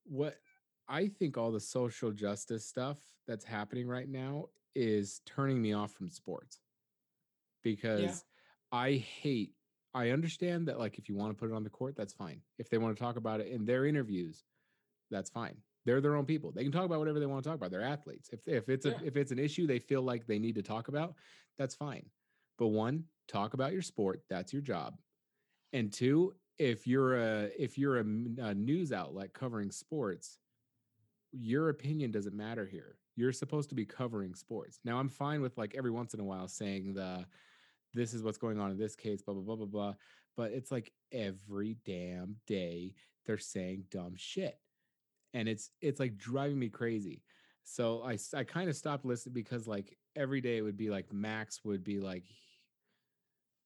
What 0.04 0.36
I 0.88 1.08
think 1.08 1.38
all 1.38 1.52
the 1.52 1.60
social 1.60 2.12
justice 2.12 2.66
stuff 2.66 2.98
that's 3.28 3.46
happening 3.46 3.88
right 3.88 4.10
now 4.10 4.48
is 4.76 5.22
turning 5.26 5.62
me 5.62 5.74
off 5.74 5.94
from 5.94 6.10
sports 6.10 6.60
because 7.64 8.26
I 8.72 8.94
hate. 8.94 9.54
I 9.94 10.12
understand 10.12 10.70
that, 10.70 10.80
like, 10.80 10.98
if 10.98 11.10
you 11.10 11.16
want 11.16 11.32
to 11.32 11.40
put 11.40 11.52
it 11.52 11.54
on 11.54 11.66
the 11.66 11.70
court, 11.70 11.96
that's 11.98 12.14
fine. 12.14 12.40
If 12.58 12.70
they 12.70 12.78
want 12.78 12.96
to 12.96 13.04
talk 13.04 13.18
about 13.18 13.42
it 13.42 13.48
in 13.48 13.66
their 13.66 13.86
interviews, 13.86 14.46
that's 15.10 15.30
fine. 15.30 15.58
They're 15.86 16.02
their 16.02 16.16
own 16.16 16.26
people. 16.26 16.52
They 16.52 16.64
can 16.64 16.72
talk 16.72 16.86
about 16.86 17.00
whatever 17.00 17.20
they 17.20 17.26
want 17.26 17.44
to 17.44 17.50
talk 17.50 17.58
about. 17.58 17.72
They're 17.72 17.82
athletes. 17.82 18.30
If 18.32 18.48
if 18.48 18.70
it's 18.70 18.86
a 18.86 18.96
if 19.04 19.18
it's 19.18 19.32
an 19.32 19.40
issue 19.40 19.66
they 19.66 19.80
feel 19.80 20.02
like 20.02 20.28
they 20.28 20.40
need 20.40 20.56
to 20.56 20.62
talk 20.62 20.88
about, 20.88 21.16
that's 21.58 21.76
fine. 21.76 22.06
But 22.58 22.68
one, 22.68 23.06
talk 23.28 23.54
about 23.54 23.74
your 23.74 23.82
sport. 23.82 24.22
That's 24.30 24.54
your 24.54 24.62
job. 24.62 24.96
And 25.74 25.92
two, 25.92 26.36
if 26.60 26.86
you're 26.86 27.16
a 27.16 27.50
if 27.58 27.78
you're 27.78 27.98
a 27.98 28.04
news 28.54 28.92
outlet 28.92 29.34
covering 29.34 29.72
sports, 29.72 30.38
your 31.32 31.70
opinion 31.70 32.12
doesn't 32.12 32.36
matter 32.36 32.66
here. 32.66 32.98
You're 33.16 33.34
supposed 33.34 33.70
to 33.70 33.76
be 33.76 33.86
covering 33.86 34.36
sports. 34.36 34.80
Now, 34.84 34.98
I'm 34.98 35.10
fine 35.10 35.42
with 35.42 35.58
like 35.58 35.76
every 35.76 35.92
once 35.92 36.14
in 36.14 36.20
a 36.20 36.24
while 36.24 36.48
saying 36.48 36.94
the 36.94 37.26
this 37.94 38.14
is 38.14 38.24
what's 38.24 38.38
going 38.38 38.60
on 38.60 38.72
in 38.72 38.78
this 38.78 38.96
case, 38.96 39.22
blah 39.22 39.34
blah 39.34 39.44
blah 39.44 39.56
blah 39.56 39.66
blah. 39.66 39.94
But 40.38 40.52
it's 40.52 40.72
like 40.72 40.92
every 41.12 41.78
damn 41.86 42.36
day 42.48 42.94
they're 43.26 43.38
saying 43.38 43.86
dumb 43.92 44.14
shit, 44.16 44.58
and 45.34 45.48
it's 45.48 45.72
it's 45.82 46.00
like 46.00 46.18
driving 46.18 46.60
me 46.60 46.70
crazy. 46.70 47.24
So 47.64 48.04
I 48.04 48.18
I 48.36 48.44
kind 48.44 48.70
of 48.70 48.76
stopped 48.76 49.06
listening 49.06 49.34
because 49.34 49.68
like 49.68 49.98
every 50.16 50.42
day 50.42 50.58
it 50.58 50.62
would 50.62 50.78
be 50.78 50.90
like 50.90 51.12
Max 51.14 51.64
would 51.64 51.84
be 51.84 52.00
like, 52.00 52.24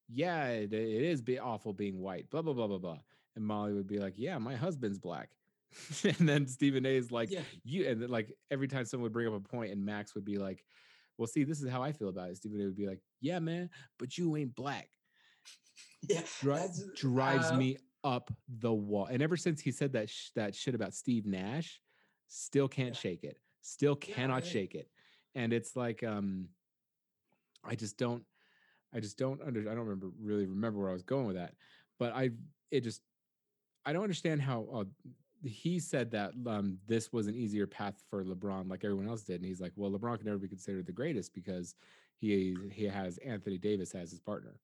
yeah, 0.10 0.48
it, 0.48 0.74
it 0.74 1.04
is 1.04 1.22
be 1.22 1.40
awful 1.40 1.74
being 1.74 2.00
white, 2.00 2.30
blah 2.30 2.42
blah 2.42 2.54
blah 2.54 2.68
blah 2.68 2.78
blah, 2.78 3.00
and 3.36 3.46
Molly 3.46 3.74
would 3.74 3.88
be 3.88 4.00
like, 4.00 4.14
yeah, 4.18 4.38
my 4.38 4.56
husband's 4.56 5.00
black, 5.00 5.30
and 6.04 6.30
then 6.30 6.48
Stephen 6.48 6.86
A 6.86 6.96
is 6.96 7.12
like, 7.12 7.32
yeah, 7.32 7.42
you 7.64 7.88
and 7.88 8.02
then 8.02 8.10
like 8.10 8.32
every 8.52 8.68
time 8.68 8.86
someone 8.86 9.04
would 9.04 9.14
bring 9.14 9.28
up 9.28 9.34
a 9.34 9.40
point 9.40 9.72
and 9.72 9.84
Max 9.84 10.16
would 10.16 10.26
be 10.26 10.38
like, 10.38 10.64
Well, 11.18 11.28
see, 11.28 11.44
this 11.44 11.62
is 11.62 11.70
how 11.70 11.82
I 11.82 11.92
feel 11.92 12.10
about 12.10 12.30
it. 12.30 12.38
Stephen 12.38 12.62
A 12.62 12.66
would 12.66 12.78
be 12.78 12.88
like, 12.88 13.02
Yeah, 13.22 13.40
man, 13.40 13.70
but 13.98 14.18
you 14.18 14.36
ain't 14.36 14.56
black. 14.56 14.90
yeah. 16.10 16.22
Dri- 16.42 16.68
drives 16.96 17.48
uh, 17.48 17.56
me 17.56 17.78
up 18.06 18.32
the 18.48 18.72
wall. 18.72 19.08
And 19.08 19.22
ever 19.22 19.36
since 19.36 19.60
he 19.60 19.72
said 19.72 19.92
that 19.94 20.10
sh- 20.10 20.30
that 20.36 20.54
shit 20.56 20.76
about 20.76 20.94
Steve 20.94 21.26
Nash, 21.26 21.82
still 22.28 22.68
can't 22.68 22.90
Yeah. 22.90 23.00
shake 23.02 23.24
it. 23.24 23.42
Still 23.62 23.96
cannot 23.96 24.44
I- 24.44 24.48
shake 24.48 24.76
it. 24.76 24.90
And 25.34 25.52
it's 25.52 25.76
like 25.76 26.04
um 26.04 26.48
I 27.64 27.76
just 27.76 27.98
don't 27.98 28.24
I 28.94 29.00
just 29.00 29.18
don't 29.18 29.42
under 29.42 29.62
I 29.62 29.74
don't 29.76 29.86
remember 29.88 30.12
really 30.22 30.46
remember 30.46 30.80
where 30.80 30.92
I 30.92 30.94
was 30.94 31.04
going 31.04 31.26
with 31.26 31.36
that. 31.36 31.56
But 31.98 32.14
I 32.14 32.30
it 32.70 32.82
just 32.82 33.02
I 33.86 33.92
don't 33.92 34.04
understand 34.04 34.42
how 34.42 34.68
uh, 34.72 34.84
he 35.44 35.80
said 35.80 36.12
that 36.12 36.34
um, 36.48 36.80
this 36.88 37.14
was 37.14 37.28
an 37.28 37.36
easier 37.36 37.68
path 37.68 38.02
for 38.10 38.24
LeBron, 38.24 38.68
like 38.68 38.84
everyone 38.84 39.08
else 39.08 39.22
did, 39.22 39.36
and 39.36 39.46
he's 39.46 39.62
like, 39.62 39.74
"Well, 39.76 39.92
LeBron 39.92 40.18
can 40.18 40.26
never 40.26 40.40
be 40.40 40.48
considered 40.48 40.88
the 40.88 40.92
greatest 40.92 41.36
because 41.36 41.76
he 42.18 42.58
he 42.72 42.86
has 42.86 43.20
Anthony 43.20 43.60
Davis 43.60 43.94
as 43.94 44.10
his 44.10 44.20
partner." 44.20 44.60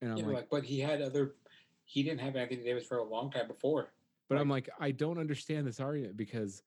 And 0.00 0.12
I'm 0.12 0.16
yeah, 0.18 0.26
like, 0.26 0.34
like, 0.34 0.50
but 0.50 0.64
he 0.64 0.80
had 0.80 1.02
other. 1.02 1.34
He 1.86 2.02
didn't 2.02 2.20
have 2.20 2.36
Anthony 2.36 2.62
Davis 2.62 2.84
for 2.84 2.98
a 2.98 3.04
long 3.04 3.30
time 3.30 3.46
before. 3.48 3.92
but 4.28 4.36
I'm 4.38 4.50
like, 4.50 4.68
I 4.80 4.90
don't 4.90 5.18
understand 5.18 5.66
this 5.66 5.78
argument 5.80 6.16
because 6.16 6.62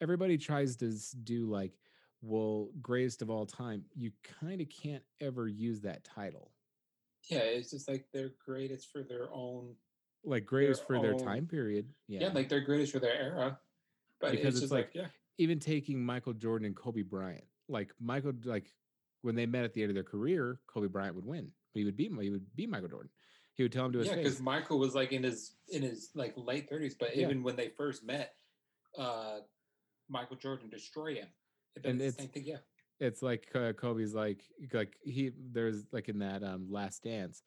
everybody 0.00 0.36
tries 0.36 0.76
to 0.76 0.92
do 1.24 1.46
like, 1.46 1.72
well, 2.20 2.68
greatest 2.82 3.22
of 3.22 3.30
all 3.30 3.46
time. 3.46 3.82
You 3.96 4.12
kind 4.40 4.60
of 4.60 4.68
can't 4.68 5.02
ever 5.20 5.48
use 5.48 5.80
that 5.82 6.04
title, 6.04 6.50
Yeah, 7.28 7.38
it's 7.38 7.70
just 7.70 7.88
like 7.88 8.06
they're 8.12 8.32
greatest 8.44 8.92
for 8.92 9.02
their 9.02 9.28
own. 9.32 9.74
like 10.24 10.44
greatest 10.44 10.86
for 10.86 11.00
their 11.00 11.14
time 11.14 11.46
period. 11.46 11.86
Yeah, 12.08 12.20
Yeah, 12.22 12.32
like 12.34 12.48
they're 12.50 12.60
greatest 12.60 12.92
for 12.92 12.98
their 12.98 13.14
era. 13.18 13.58
But 14.20 14.32
Because 14.32 14.56
it's 14.56 14.64
it's 14.64 14.72
like- 14.72 14.86
like, 14.86 14.94
yeah, 14.94 15.06
even 15.38 15.58
taking 15.60 16.04
Michael 16.04 16.32
Jordan 16.34 16.66
and 16.66 16.76
Kobe 16.76 17.02
Bryant, 17.02 17.44
like 17.68 17.92
Michael, 18.00 18.32
like 18.44 18.74
when 19.22 19.34
they 19.36 19.46
met 19.46 19.64
at 19.64 19.72
the 19.72 19.82
end 19.82 19.90
of 19.90 19.94
their 19.94 20.02
career, 20.04 20.60
Kobe 20.66 20.88
Bryant 20.88 21.14
would 21.14 21.24
win. 21.24 21.52
He 21.72 21.84
would 21.84 21.96
beat 21.96 22.12
he 22.20 22.30
would 22.30 22.44
beat 22.56 22.68
Michael 22.68 22.88
Jordan. 22.88 23.10
He 23.58 23.64
would 23.64 23.72
tell 23.72 23.86
him 23.86 23.92
to 23.92 23.98
his 23.98 24.06
yeah, 24.06 24.14
because 24.14 24.40
Michael 24.40 24.78
was 24.78 24.94
like 24.94 25.12
in 25.12 25.24
his 25.24 25.56
in 25.68 25.82
his 25.82 26.10
like 26.14 26.32
late 26.36 26.70
thirties, 26.70 26.94
but 26.98 27.14
Yeah. 27.16 27.24
even 27.24 27.42
when 27.42 27.56
they 27.56 27.70
first 27.70 28.04
met, 28.04 28.34
uh 28.96 29.40
Michael 30.08 30.36
Jordan 30.36 30.70
destroyed 30.70 31.16
him. 31.16 31.26
And 31.84 32.00
it's 32.00 32.16
it's- 32.16 32.30
thing, 32.32 32.44
yeah. 32.46 32.58
it's 33.00 33.20
like 33.20 33.48
uh, 33.56 33.72
Kobe's 33.72 34.14
like 34.14 34.44
like 34.72 34.96
he 35.02 35.32
there's 35.50 35.82
like 35.90 36.08
in 36.08 36.20
that 36.20 36.44
um 36.44 36.68
last 36.70 37.02
dance 37.02 37.42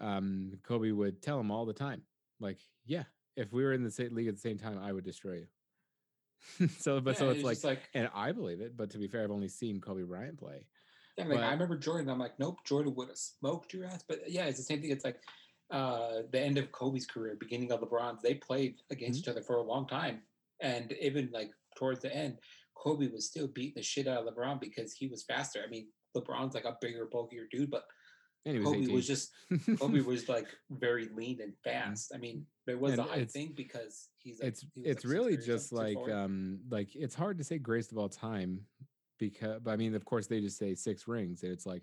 um 0.00 0.52
Kobe 0.62 0.90
would 0.92 1.20
tell 1.20 1.38
him 1.38 1.50
all 1.50 1.66
the 1.66 1.72
time 1.74 2.02
like 2.40 2.60
yeah 2.86 3.04
if 3.36 3.52
we 3.52 3.64
were 3.64 3.74
in 3.74 3.84
the 3.84 3.90
same 3.90 4.14
league 4.14 4.28
at 4.28 4.34
the 4.34 4.40
same 4.40 4.58
time 4.58 4.78
I 4.82 4.92
would 4.92 5.04
destroy 5.04 5.44
you 6.58 6.68
so 6.78 7.00
but 7.00 7.14
Yeah, 7.14 7.18
so 7.20 7.30
it's 7.30 7.44
like, 7.44 7.62
like 7.64 7.82
and 7.94 8.08
I 8.14 8.32
believe 8.32 8.60
it 8.62 8.76
but 8.76 8.90
to 8.90 8.98
be 8.98 9.08
fair 9.08 9.22
I've 9.24 9.30
only 9.30 9.48
seen 9.48 9.80
Kobe 9.80 10.02
Bryant 10.02 10.38
play 10.38 10.66
Yeah, 11.16 11.24
like 11.24 11.38
But- 11.38 11.44
I 11.44 11.52
remember 11.52 11.76
Jordan. 11.76 12.08
I'm 12.10 12.18
like, 12.18 12.38
nope, 12.38 12.58
Jordan 12.64 12.94
would 12.96 13.08
have 13.08 13.18
smoked 13.18 13.72
your 13.72 13.86
ass. 13.86 14.04
But 14.06 14.30
yeah, 14.30 14.46
it's 14.46 14.58
the 14.58 14.64
same 14.64 14.80
thing. 14.80 14.90
It's 14.90 15.04
like 15.04 15.20
uh, 15.70 16.22
the 16.32 16.40
end 16.40 16.58
of 16.58 16.70
Kobe's 16.72 17.06
career, 17.06 17.36
beginning 17.38 17.72
of 17.72 17.80
LeBron's. 17.80 18.22
They 18.22 18.34
played 18.34 18.76
against 18.90 19.20
Mm-hmm. 19.22 19.30
each 19.30 19.36
other 19.36 19.42
for 19.42 19.56
a 19.56 19.62
long 19.62 19.86
time, 19.86 20.22
and 20.60 20.92
even 21.00 21.30
like 21.32 21.50
towards 21.76 22.00
the 22.00 22.14
end, 22.14 22.38
Kobe 22.76 23.08
was 23.08 23.26
still 23.26 23.46
beating 23.48 23.74
the 23.76 23.82
shit 23.82 24.06
out 24.08 24.26
of 24.26 24.34
LeBron 24.34 24.60
because 24.60 24.92
he 24.92 25.06
was 25.06 25.22
faster. 25.24 25.60
I 25.66 25.70
mean, 25.70 25.86
LeBron's 26.16 26.54
like 26.54 26.64
a 26.64 26.76
bigger, 26.80 27.06
bulkier 27.10 27.46
dude, 27.50 27.70
but 27.70 27.84
and 28.46 28.58
was 28.58 28.66
Kobe 28.68 28.78
18 28.82 28.94
was 28.94 29.06
just 29.06 29.30
Kobe 29.80 30.00
was 30.00 30.28
like 30.28 30.48
very 30.70 31.08
lean 31.14 31.40
and 31.40 31.54
fast. 31.64 32.12
I 32.14 32.18
mean, 32.18 32.44
there 32.66 32.76
was. 32.78 32.92
And 32.92 33.00
a 33.00 33.04
height 33.04 33.30
thing 33.30 33.54
because 33.56 34.08
he's 34.18 34.40
like, 34.40 34.48
it's 34.48 34.64
he 34.74 34.82
it's 34.82 35.04
like, 35.04 35.12
really 35.12 35.36
just 35.38 35.72
like 35.72 35.96
um 36.10 36.58
like 36.68 36.94
it's 36.94 37.14
hard 37.14 37.38
to 37.38 37.44
say 37.44 37.58
greatest 37.58 37.92
of 37.92 37.98
all 37.98 38.08
time 38.10 38.60
because 39.18 39.60
but 39.62 39.70
I 39.72 39.76
mean 39.76 39.94
of 39.94 40.04
course 40.04 40.26
they 40.26 40.40
just 40.40 40.58
say 40.58 40.74
six 40.74 41.06
rings 41.08 41.42
and 41.42 41.52
it's 41.52 41.66
like 41.66 41.82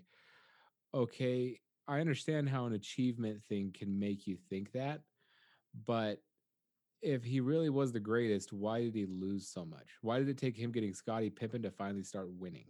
okay 0.94 1.58
I 1.88 2.00
understand 2.00 2.48
how 2.48 2.66
an 2.66 2.74
achievement 2.74 3.42
thing 3.48 3.72
can 3.76 3.98
make 3.98 4.26
you 4.26 4.36
think 4.48 4.72
that 4.72 5.00
but 5.86 6.22
if 7.00 7.24
he 7.24 7.40
really 7.40 7.70
was 7.70 7.92
the 7.92 8.00
greatest 8.00 8.52
why 8.52 8.80
did 8.82 8.94
he 8.94 9.06
lose 9.06 9.48
so 9.48 9.64
much 9.64 9.88
why 10.02 10.18
did 10.18 10.28
it 10.28 10.38
take 10.38 10.56
him 10.56 10.70
getting 10.72 10.94
Scottie 10.94 11.30
Pippen 11.30 11.62
to 11.62 11.70
finally 11.70 12.04
start 12.04 12.28
winning 12.32 12.66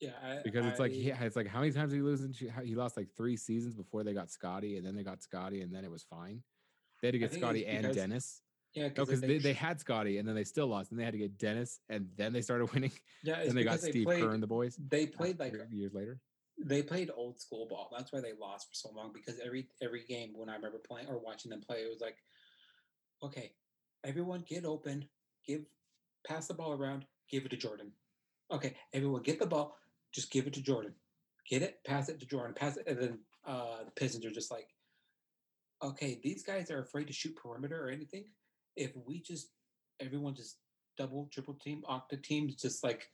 Yeah, 0.00 0.10
I, 0.22 0.40
because 0.44 0.64
it's 0.66 0.78
like 0.78 0.92
I- 0.92 0.94
he, 0.94 1.10
it's 1.10 1.36
like 1.36 1.46
how 1.48 1.60
many 1.60 1.72
times 1.72 1.90
did 1.92 1.96
he 1.96 2.02
lose? 2.02 2.22
in- 2.22 2.32
He 2.64 2.74
lost 2.74 2.96
like 2.96 3.08
three 3.16 3.36
seasons 3.36 3.74
before 3.74 4.02
they 4.04 4.14
got 4.14 4.30
Scotty, 4.30 4.76
and 4.76 4.86
then 4.86 4.94
they 4.94 5.02
got 5.02 5.22
Scotty, 5.22 5.60
and 5.62 5.72
then 5.74 5.84
it 5.84 5.90
was 5.90 6.04
fine. 6.04 6.42
They 7.02 7.08
had 7.08 7.12
to 7.12 7.18
get 7.18 7.32
Scotty 7.32 7.66
and 7.66 7.84
Dennis. 7.96 8.42
Yeah, 8.74 8.88
because 8.88 9.08
because 9.08 9.20
they, 9.20 9.38
they 9.38 9.52
had 9.52 9.80
Scotty, 9.80 10.18
and 10.18 10.28
then 10.28 10.34
they 10.34 10.44
still 10.44 10.66
lost, 10.66 10.90
and 10.90 11.00
they 11.00 11.04
had 11.04 11.12
to 11.12 11.18
get 11.18 11.38
Dennis, 11.38 11.80
and 11.88 12.08
then 12.16 12.32
they 12.32 12.42
started 12.42 12.66
winning. 12.74 12.92
yeah, 13.24 13.44
then 13.44 13.54
they 13.54 13.64
got 13.64 13.72
because 13.72 13.88
Steve 13.88 14.04
played, 14.04 14.22
Kerr 14.22 14.32
and 14.32 14.42
the 14.42 14.46
boys. 14.46 14.78
They 14.88 15.06
played 15.06 15.38
like 15.38 15.54
years 15.70 15.92
later. 15.92 16.20
they 16.62 16.82
played 16.82 17.10
old 17.16 17.40
school 17.40 17.66
ball. 17.68 17.90
That's 17.96 18.12
why 18.12 18.20
they 18.20 18.32
lost 18.40 18.68
for 18.68 18.74
so 18.74 18.90
long 18.94 19.12
because 19.12 19.40
every 19.44 19.68
every 19.82 20.04
game 20.04 20.30
when 20.34 20.48
I 20.48 20.54
remember 20.54 20.78
playing 20.78 21.08
or 21.08 21.18
watching 21.18 21.50
them 21.50 21.60
play, 21.60 21.78
it 21.78 21.90
was 21.90 22.00
like, 22.00 22.16
okay, 23.22 23.52
everyone 24.04 24.44
get 24.48 24.64
open, 24.64 25.08
give 25.46 25.62
pass 26.26 26.46
the 26.46 26.54
ball 26.54 26.72
around, 26.72 27.04
give 27.30 27.44
it 27.44 27.50
to 27.50 27.56
Jordan. 27.56 27.92
Okay, 28.52 28.74
everyone 28.92 29.22
get 29.22 29.38
the 29.40 29.46
ball, 29.46 29.76
just 30.12 30.30
give 30.30 30.46
it 30.46 30.52
to 30.54 30.62
Jordan. 30.62 30.94
Get 31.48 31.62
it, 31.62 31.78
pass 31.84 32.08
it 32.08 32.20
to 32.20 32.26
Jordan, 32.26 32.54
pass 32.54 32.76
it, 32.76 32.86
and 32.86 32.98
then 33.00 33.18
uh, 33.46 33.84
the 33.84 33.90
Pistons 33.92 34.24
are 34.24 34.30
just 34.30 34.52
like, 34.52 34.68
okay, 35.82 36.20
these 36.22 36.42
guys 36.44 36.70
are 36.70 36.80
afraid 36.82 37.06
to 37.08 37.12
shoot 37.12 37.34
perimeter 37.34 37.84
or 37.84 37.90
anything. 37.90 38.24
If 38.76 38.92
we 39.06 39.20
just 39.20 39.48
everyone 40.00 40.34
just 40.34 40.58
double, 40.96 41.28
triple 41.32 41.54
team, 41.54 41.82
octa 41.88 42.22
teams, 42.22 42.56
just 42.56 42.82
like 42.84 43.06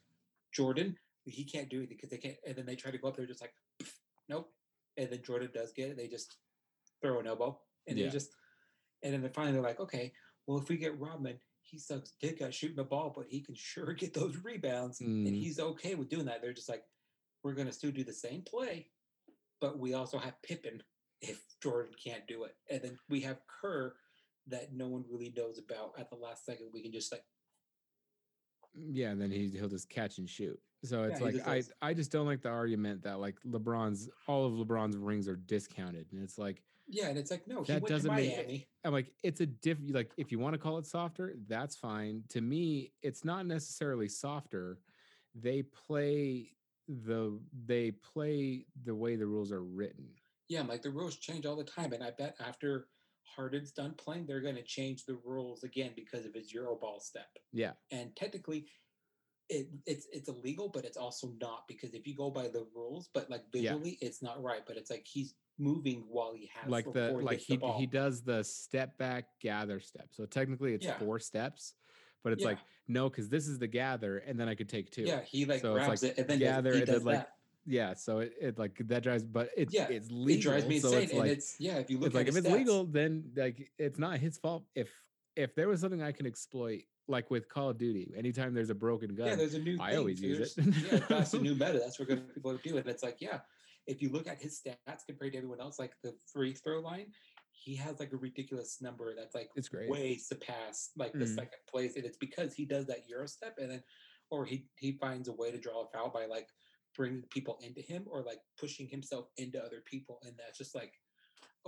Jordan, 0.52 0.96
he 1.24 1.44
can't 1.44 1.68
do 1.68 1.78
anything 1.78 1.96
because 1.96 2.10
they 2.10 2.18
can't. 2.18 2.36
And 2.46 2.56
then 2.56 2.66
they 2.66 2.76
try 2.76 2.90
to 2.90 2.98
go 2.98 3.08
up 3.08 3.16
there, 3.16 3.26
just 3.26 3.40
like, 3.40 3.54
nope. 4.28 4.52
And 4.96 5.10
then 5.10 5.22
Jordan 5.24 5.50
does 5.52 5.72
get 5.72 5.90
it. 5.90 5.96
They 5.96 6.08
just 6.08 6.36
throw 7.02 7.20
an 7.20 7.26
elbow, 7.26 7.60
and 7.86 7.98
Yeah. 7.98 8.06
they 8.06 8.10
just, 8.10 8.30
and 9.02 9.12
then 9.12 9.30
finally 9.32 9.52
they're 9.52 9.62
like, 9.62 9.80
okay, 9.80 10.12
well, 10.46 10.58
if 10.58 10.68
we 10.68 10.76
get 10.76 10.98
Rodman, 10.98 11.38
he 11.60 11.78
sucks 11.78 12.12
dick 12.20 12.40
at 12.40 12.54
shooting 12.54 12.76
the 12.76 12.84
ball, 12.84 13.12
but 13.14 13.26
he 13.28 13.40
can 13.40 13.54
sure 13.54 13.92
get 13.92 14.14
those 14.14 14.36
rebounds, 14.38 15.00
and 15.00 15.26
Mhm. 15.26 15.38
he's 15.38 15.58
okay 15.60 15.94
with 15.94 16.08
doing 16.08 16.26
that. 16.26 16.40
They're 16.40 16.54
just 16.54 16.68
like, 16.68 16.84
we're 17.42 17.54
gonna 17.54 17.72
still 17.72 17.90
do 17.90 18.04
the 18.04 18.12
same 18.12 18.42
play, 18.42 18.90
but 19.60 19.78
we 19.78 19.94
also 19.94 20.18
have 20.18 20.40
Pippen 20.42 20.82
if 21.20 21.44
Jordan 21.62 21.92
can't 22.02 22.26
do 22.26 22.44
it, 22.44 22.56
and 22.70 22.82
then 22.82 22.98
we 23.08 23.20
have 23.22 23.46
Kerr 23.46 23.96
that 24.48 24.72
no 24.72 24.88
one 24.88 25.04
really 25.10 25.32
knows 25.36 25.58
about 25.58 25.92
at 25.98 26.08
the 26.10 26.16
last 26.16 26.44
second. 26.44 26.68
We 26.72 26.82
can 26.82 26.92
just 26.92 27.12
like, 27.12 27.24
Yeah, 28.74 29.10
and 29.10 29.20
then 29.20 29.30
he 29.30 29.48
he'll 29.50 29.68
just 29.68 29.88
catch 29.88 30.18
and 30.18 30.28
shoot. 30.28 30.58
So 30.84 31.04
it's 31.04 31.18
he 31.18 31.24
like 31.24 31.48
I. 31.48 31.62
I 31.82 31.94
just 31.94 32.12
don't 32.12 32.26
like 32.26 32.42
the 32.42 32.50
argument 32.50 33.02
that 33.02 33.18
like 33.18 33.36
LeBron's 33.46 34.08
all 34.28 34.44
of 34.46 34.52
LeBron's 34.52 34.96
rings 34.96 35.26
are 35.28 35.36
discounted, 35.36 36.06
and 36.12 36.22
it's 36.22 36.38
like 36.38 36.62
yeah, 36.88 37.08
and 37.08 37.18
it's 37.18 37.32
like, 37.32 37.48
no, 37.48 37.64
he 37.64 37.72
That 37.72 37.82
went 37.82 37.86
to 37.88 37.92
doesn't 37.94 38.14
make- 38.14 38.36
Miami. 38.36 38.68
I'm 38.84 38.92
like 38.92 39.10
it's 39.24 39.40
a 39.40 39.46
diff 39.46 39.78
like 39.90 40.12
if 40.16 40.30
you 40.30 40.38
want 40.38 40.52
to 40.54 40.58
call 40.58 40.78
it 40.78 40.86
softer, 40.86 41.34
that's 41.48 41.74
fine. 41.74 42.22
To 42.28 42.40
me, 42.40 42.92
it's 43.02 43.24
not 43.24 43.46
necessarily 43.46 44.08
softer. 44.08 44.78
They 45.34 45.62
play 45.62 46.50
the 46.88 47.40
they 47.66 47.90
play 47.90 48.66
the 48.84 48.94
way 48.94 49.16
the 49.16 49.26
rules 49.26 49.50
are 49.50 49.64
written. 49.64 50.06
Yeah, 50.48 50.60
I'm 50.60 50.68
like 50.68 50.82
the 50.82 50.90
rules 50.90 51.16
change 51.16 51.46
all 51.46 51.56
the 51.56 51.64
time, 51.64 51.92
and 51.92 52.04
I 52.04 52.12
bet 52.12 52.36
after 52.38 52.86
Harden's 53.34 53.72
done 53.72 53.94
playing, 53.94 54.26
they're 54.26 54.40
going 54.40 54.56
to 54.56 54.62
change 54.62 55.04
the 55.04 55.18
rules 55.24 55.64
again 55.64 55.92
because 55.94 56.24
of 56.24 56.34
his 56.34 56.52
Euro 56.52 56.76
ball 56.76 57.00
step. 57.00 57.28
Yeah, 57.52 57.72
And 57.90 58.14
technically, 58.16 58.66
it 59.48 59.68
it's 59.86 60.06
it's 60.12 60.28
illegal, 60.28 60.68
but 60.68 60.84
it's 60.84 60.96
also 60.96 61.32
not 61.40 61.68
because 61.68 61.94
if 61.94 62.06
you 62.06 62.16
go 62.16 62.30
by 62.30 62.48
the 62.48 62.66
rules, 62.74 63.10
but 63.14 63.30
like 63.30 63.44
Yeah. 63.52 63.72
visually, 63.72 63.98
it's 64.00 64.22
not 64.22 64.42
right. 64.42 64.62
But 64.66 64.76
it's 64.76 64.90
like 64.90 65.06
he's 65.06 65.34
moving 65.58 66.04
while 66.08 66.34
he 66.34 66.50
has 66.52 66.70
like 66.70 66.84
the 66.92 67.12
like 67.22 67.38
gets 67.38 67.46
the 67.46 67.56
he 67.56 67.72
he 67.80 67.86
does 67.86 68.22
the 68.22 68.42
step 68.42 68.98
back 68.98 69.26
gather 69.40 69.80
step. 69.80 70.08
So 70.10 70.26
technically 70.26 70.74
it's 70.74 70.86
Yeah. 70.86 70.98
four 70.98 71.18
steps, 71.18 71.74
but 72.24 72.32
it's 72.32 72.44
like 72.44 72.58
no, 72.88 73.08
because 73.08 73.28
this 73.28 73.46
is 73.46 73.58
the 73.58 73.66
gather, 73.68 74.18
and 74.18 74.38
then 74.38 74.48
I 74.48 74.54
could 74.54 74.68
take 74.68 74.90
two. 74.90 75.06
Yeah, 75.06 75.22
he 75.22 75.44
like 75.44 75.60
So 75.60 75.76
it's 75.76 75.86
grabs 75.86 76.02
like 76.02 76.12
it 76.12 76.18
and 76.18 76.28
then 76.28 76.38
gather 76.40 76.72
he 76.72 76.78
and 76.78 76.86
then, 76.88 76.94
does 76.94 77.04
like, 77.04 77.18
that. 77.20 77.35
Yeah. 77.66 77.94
So 77.94 78.20
it, 78.20 78.32
it 78.40 78.58
like 78.58 78.76
that 78.88 79.02
drives, 79.02 79.24
but 79.24 79.50
it's 79.56 79.74
Yeah, 79.74 79.88
it's 79.88 80.10
legal. 80.10 80.38
It 80.38 80.40
drives 80.42 80.66
me 80.66 80.78
so 80.80 80.88
insane, 80.88 81.02
it's 81.02 81.12
and 81.12 81.20
like 81.20 81.30
it's 81.30 81.56
yeah. 81.58 81.76
If 81.78 81.90
you 81.90 81.98
look 81.98 82.06
it's 82.08 82.14
like 82.14 82.28
if 82.28 82.36
it's 82.36 82.46
stats- 82.46 82.52
legal, 82.52 82.84
then 82.84 83.24
like 83.36 83.70
it's 83.78 83.98
not 83.98 84.18
his 84.18 84.38
fault. 84.38 84.64
If 84.74 84.90
if 85.36 85.54
there 85.54 85.68
was 85.68 85.80
something 85.80 86.02
I 86.02 86.12
can 86.12 86.26
exploit, 86.26 86.82
like 87.08 87.30
with 87.30 87.48
Call 87.48 87.70
of 87.70 87.78
Duty, 87.78 88.12
anytime 88.16 88.54
there's 88.54 88.70
a 88.70 88.74
broken 88.74 89.14
gun, 89.14 89.26
Yeah, 89.28 89.34
there's 89.36 89.54
a 89.54 89.58
new. 89.58 89.76
I 89.80 89.90
thing, 89.90 89.98
always 89.98 90.20
use 90.22 90.56
it. 90.56 90.64
yeah, 90.90 90.98
that's 91.08 91.34
a 91.34 91.38
new 91.46 91.52
meta. 91.54 91.78
That's 91.82 91.98
what 91.98 92.08
good 92.08 92.34
people 92.34 92.56
do, 92.62 92.76
and 92.78 92.86
it's 92.88 93.02
like, 93.02 93.18
yeah, 93.20 93.40
if 93.86 94.00
you 94.00 94.08
look 94.10 94.26
at 94.26 94.40
his 94.40 94.60
stats 94.60 95.04
compared 95.06 95.32
to 95.32 95.38
everyone 95.38 95.60
else, 95.60 95.78
like 95.78 95.92
the 96.02 96.14
free 96.32 96.52
throw 96.54 96.80
line, 96.80 97.06
he 97.52 97.74
has 97.76 97.98
like 98.00 98.12
a 98.12 98.16
ridiculous 98.16 98.80
number 98.80 99.14
that's 99.14 99.34
like 99.34 99.50
it's 99.56 99.68
great. 99.68 99.88
way 99.90 100.16
surpassed 100.16 100.92
like 100.96 101.12
the 101.12 101.24
Mhm. 101.26 101.34
second 101.34 101.60
place, 101.68 101.96
and 101.96 102.04
it's 102.04 102.16
because 102.18 102.54
he 102.54 102.64
does 102.64 102.86
that 102.86 103.08
Euro 103.08 103.26
step, 103.26 103.58
and 103.58 103.70
then 103.70 103.82
or 104.30 104.44
he 104.46 104.68
he 104.76 104.92
finds 104.92 105.28
a 105.28 105.32
way 105.32 105.50
to 105.50 105.58
draw 105.58 105.82
a 105.82 105.86
foul 105.92 106.10
by 106.10 106.24
like 106.26 106.48
bringing 106.96 107.22
people 107.30 107.58
into 107.62 107.80
him 107.80 108.04
or 108.10 108.22
like 108.22 108.40
pushing 108.58 108.88
himself 108.88 109.28
into 109.36 109.62
other 109.62 109.82
people, 109.84 110.18
and 110.24 110.34
that's 110.38 110.58
just 110.58 110.74
like. 110.74 110.92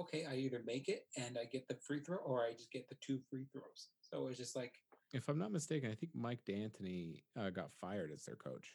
Okay, 0.01 0.25
I 0.31 0.37
either 0.37 0.63
make 0.65 0.89
it 0.89 1.07
and 1.17 1.37
I 1.37 1.45
get 1.45 1.67
the 1.67 1.75
free 1.75 1.99
throw, 1.99 2.19
or 2.19 2.47
I 2.47 2.53
just 2.53 2.71
get 2.71 2.89
the 2.89 2.95
two 3.01 3.19
free 3.29 3.47
throws. 3.51 3.89
So 4.01 4.29
it's 4.29 4.39
just 4.39 4.55
like, 4.55 4.75
If 5.13 5.29
I'm 5.29 5.41
not 5.41 5.51
mistaken, 5.51 5.91
I 5.91 5.97
think 5.97 6.13
Mike 6.15 6.39
D'Antoni 6.47 7.25
uh, 7.37 7.51
got 7.51 7.73
fired 7.73 8.13
as 8.13 8.25
their 8.25 8.37
coach. 8.37 8.75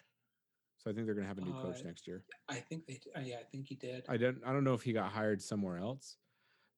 So 0.80 0.92
I 0.92 0.94
think 0.94 1.06
they're 1.06 1.16
gonna 1.16 1.28
have 1.28 1.38
a 1.38 1.42
new 1.46 1.54
coach 1.54 1.80
Uh, 1.80 1.84
next 1.86 2.08
year. 2.08 2.26
I 2.50 2.56
think 2.56 2.86
they, 2.88 3.00
uh, 3.16 3.22
yeah, 3.22 3.38
I 3.40 3.44
think 3.44 3.68
he 3.70 3.76
did. 3.76 4.04
I 4.10 4.18
don't 4.18 4.44
I 4.46 4.52
don't 4.52 4.66
know 4.66 4.74
if 4.74 4.82
he 4.82 4.92
got 4.92 5.14
hired 5.14 5.42
somewhere 5.42 5.78
else, 5.78 6.18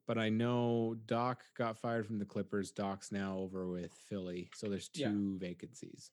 but 0.05 0.19
I 0.19 0.29
know 0.29 0.95
Doc 1.07 1.43
got 1.57 1.75
fired 1.79 2.05
from 2.05 2.19
the 2.19 2.25
Clippers. 2.25 2.69
Doc's 2.71 3.11
now 3.11 3.39
over 3.39 3.67
with 3.67 3.95
Philly, 4.07 4.51
so 4.53 4.69
there's 4.69 4.91
Yeah. 4.93 5.09
two 5.09 5.39
vacancies. 5.39 6.11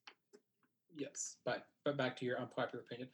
Yes, 0.97 1.37
but 1.45 1.67
but 1.85 1.99
back 1.99 2.17
to 2.17 2.25
your 2.25 2.39
unpopular 2.41 2.83
opinion. 2.83 3.11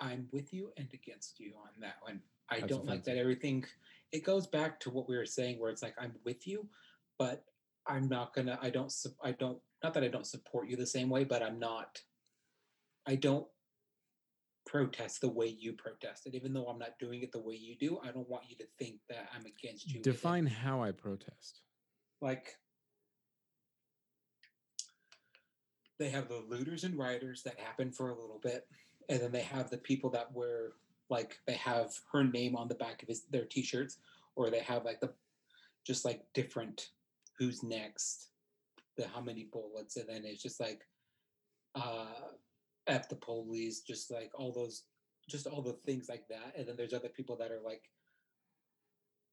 I'm 0.00 0.26
with 0.32 0.52
you 0.52 0.72
and 0.76 0.88
against 0.92 1.38
you 1.40 1.52
on 1.62 1.70
that 1.80 1.96
one. 2.00 2.20
I 2.48 2.60
That's 2.60 2.72
don't 2.72 2.86
like 2.86 3.04
that 3.04 3.16
everything. 3.16 3.64
It 4.12 4.24
goes 4.24 4.46
back 4.46 4.80
to 4.80 4.90
what 4.90 5.08
we 5.08 5.16
were 5.16 5.26
saying, 5.26 5.60
where 5.60 5.70
it's 5.70 5.82
like 5.82 5.94
I'm 6.00 6.14
with 6.24 6.46
you, 6.46 6.66
but 7.18 7.44
I'm 7.86 8.08
not 8.08 8.34
gonna. 8.34 8.58
I 8.60 8.70
don't. 8.70 8.92
I 9.22 9.32
don't. 9.32 9.58
Not 9.84 9.94
that 9.94 10.04
I 10.04 10.08
don't 10.08 10.26
support 10.26 10.68
you 10.68 10.76
the 10.76 10.86
same 10.86 11.08
way, 11.08 11.24
but 11.24 11.42
I'm 11.42 11.58
not. 11.58 12.00
I 13.06 13.14
don't 13.14 13.46
protest 14.66 15.20
the 15.20 15.28
way 15.28 15.46
you 15.46 15.72
protested, 15.72 16.34
even 16.34 16.52
though 16.52 16.66
I'm 16.66 16.78
not 16.78 16.98
doing 16.98 17.22
it 17.22 17.32
the 17.32 17.40
way 17.40 17.54
you 17.54 17.76
do. 17.76 17.98
I 18.04 18.10
don't 18.10 18.28
want 18.28 18.44
you 18.48 18.56
to 18.56 18.66
think 18.78 18.96
that 19.08 19.28
I'm 19.34 19.44
against 19.46 19.92
you. 19.92 20.00
Define 20.02 20.46
how 20.46 20.82
I 20.82 20.92
protest. 20.92 21.62
like 22.20 22.56
they 25.98 26.08
have 26.08 26.28
the 26.28 26.42
looters 26.48 26.84
and 26.84 26.96
rioters 26.96 27.42
that 27.42 27.60
happen 27.60 27.92
for 27.92 28.08
a 28.08 28.14
little 28.18 28.40
bit 28.42 28.66
and 29.10 29.20
then 29.20 29.32
they 29.32 29.42
have 29.42 29.68
the 29.68 29.78
people 29.78 30.08
that 30.10 30.32
wear 30.32 30.72
like 31.10 31.38
they 31.46 31.54
have 31.54 31.92
her 32.12 32.24
name 32.24 32.56
on 32.56 32.68
the 32.68 32.74
back 32.74 33.02
of 33.02 33.08
his 33.08 33.24
their 33.30 33.44
t-shirts 33.44 33.98
or 34.36 34.48
they 34.48 34.60
have 34.60 34.84
like 34.84 35.00
the 35.00 35.10
just 35.86 36.04
like 36.04 36.22
different 36.32 36.88
who's 37.38 37.62
next 37.62 38.28
the 38.96 39.06
how 39.08 39.20
many 39.20 39.48
bullets 39.52 39.96
and 39.96 40.08
then 40.08 40.22
it's 40.24 40.42
just 40.42 40.60
like 40.60 40.86
uh 41.74 42.06
f 42.86 43.08
the 43.08 43.16
police 43.16 43.80
just 43.80 44.10
like 44.10 44.30
all 44.34 44.52
those 44.52 44.84
just 45.28 45.46
all 45.46 45.62
the 45.62 45.76
things 45.84 46.08
like 46.08 46.26
that 46.28 46.54
and 46.56 46.66
then 46.66 46.76
there's 46.76 46.94
other 46.94 47.08
people 47.08 47.36
that 47.36 47.50
are 47.50 47.60
like 47.64 47.82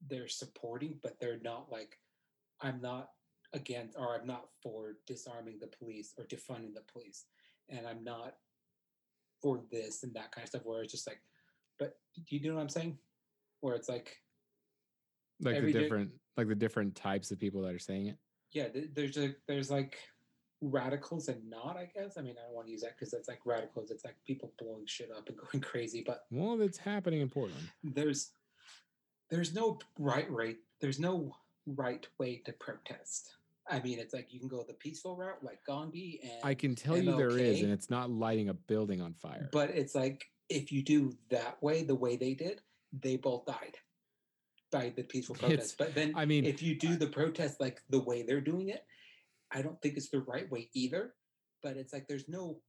they're 0.09 0.27
supporting 0.27 0.95
but 1.01 1.19
they're 1.19 1.39
not 1.43 1.71
like 1.71 1.97
i'm 2.61 2.81
not 2.81 3.09
against 3.53 3.97
or 3.97 4.15
I'm 4.15 4.27
not 4.27 4.45
for 4.61 4.97
disarming 5.05 5.59
the 5.59 5.67
police 5.67 6.13
or 6.17 6.25
defunding 6.25 6.73
the 6.73 6.83
police. 6.91 7.25
And 7.69 7.85
I'm 7.87 8.03
not 8.03 8.35
for 9.41 9.62
this 9.71 10.04
and 10.04 10.13
that 10.15 10.32
kind 10.32 10.43
of 10.43 10.50
stuff 10.50 10.62
where 10.65 10.82
it's 10.82 10.91
just 10.91 11.08
like, 11.08 11.21
but 11.80 11.97
do 12.28 12.36
you 12.38 12.50
know 12.50 12.56
what 12.56 12.62
I'm 12.62 12.69
saying? 12.69 12.97
Where 13.62 13.76
it's 13.76 13.89
like, 13.89 14.17
Like 15.41 15.62
the 15.62 15.71
day- 15.71 15.80
different 15.80 16.12
like 16.38 16.47
the 16.47 16.56
different 16.56 16.95
types 16.95 17.32
of 17.32 17.39
people 17.39 17.62
that 17.63 17.73
are 17.73 17.80
saying 17.80 18.08
it. 18.08 18.17
yeah, 18.52 18.67
there's 18.93 19.17
a, 19.17 19.34
there's 19.47 19.71
like 19.71 19.97
radicals 20.62 21.30
and 21.30 21.47
not, 21.50 21.78
I 21.78 21.89
guess. 21.95 22.17
I 22.17 22.21
mean, 22.21 22.36
I 22.39 22.45
don't 22.45 22.54
want 22.54 22.67
to 22.67 22.71
use 22.71 22.82
that 22.82 22.91
because 22.95 23.10
that's 23.12 23.28
like 23.28 23.39
radicals. 23.45 23.89
It's 23.89 24.06
like 24.06 24.15
people 24.26 24.54
blowing 24.60 24.86
shit 24.86 25.10
up 25.15 25.28
and 25.30 25.38
going 25.52 25.62
crazy, 25.63 26.04
but 26.06 26.26
Well, 26.32 26.56
that's 26.58 26.78
happening 26.78 27.21
in 27.21 27.30
Portland. 27.30 27.67
there's, 27.84 28.32
there's 29.32 29.54
no 29.56 29.80
right 29.97 30.32
rate. 30.32 30.60
There's 30.80 31.00
no 31.00 31.36
right 31.65 32.06
way 32.19 32.41
to 32.45 32.54
protest. 32.54 33.32
I 33.69 33.80
mean, 33.80 33.99
it's 33.99 34.13
like 34.13 34.34
you 34.34 34.39
can 34.39 34.47
go 34.47 34.63
the 34.67 34.73
peaceful 34.73 35.15
route 35.15 35.43
like 35.43 35.60
Gandhi 35.65 36.19
and 36.23 36.39
I 36.43 36.53
can 36.53 36.75
tell 36.75 36.97
you 36.97 37.15
there 37.15 37.38
is, 37.38 37.62
and 37.62 37.71
it's 37.71 37.89
not 37.89 38.10
lighting 38.10 38.49
a 38.49 38.53
building 38.53 39.01
on 39.01 39.13
fire. 39.13 39.49
But 39.51 39.71
it's 39.71 39.95
like 39.95 40.25
if 40.49 40.71
you 40.71 40.84
do 40.84 41.13
that 41.30 41.62
way, 41.62 41.84
the 41.84 41.95
way 41.95 42.15
they 42.15 42.34
did, 42.34 42.62
they 42.93 43.17
both 43.17 43.45
died 43.45 43.77
by 44.71 44.93
the 44.95 45.03
peaceful 45.03 45.36
It's- 45.39 45.49
protest. 45.49 45.77
But 45.77 45.95
then, 45.95 46.13
I 46.15 46.25
mean, 46.25 46.45
if 46.45 46.62
you 46.62 46.77
do 46.77 46.95
the 46.95 47.08
protest 47.08 47.60
like 47.60 47.82
the 47.89 47.99
way 47.99 48.23
they're 48.23 48.41
doing 48.41 48.69
it, 48.69 48.86
I 49.51 49.62
don't 49.62 49.82
think 49.82 49.97
it's 49.97 50.10
the 50.10 50.21
right 50.21 50.49
way 50.51 50.69
either. 50.73 51.13
But 51.63 51.77
it's 51.77 51.93
like 51.93 52.08
there's 52.08 52.30
no 52.30 52.62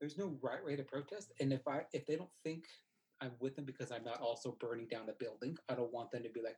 there's 0.00 0.18
no 0.18 0.36
right 0.42 0.64
way 0.64 0.76
to 0.76 0.82
protest. 0.82 1.32
And 1.40 1.52
if 1.52 1.66
I 1.66 1.82
if 1.92 2.06
they 2.06 2.16
don't 2.16 2.30
think 2.44 2.64
I'm 3.20 3.32
with 3.40 3.54
them 3.56 3.64
because 3.64 3.92
I'm 3.92 4.04
not 4.04 4.20
also 4.20 4.56
burning 4.60 4.88
down 4.88 5.08
a 5.08 5.12
building, 5.12 5.56
I 5.68 5.74
don't 5.74 5.92
want 5.92 6.10
them 6.10 6.24
to 6.24 6.28
be 6.28 6.42
like, 6.42 6.56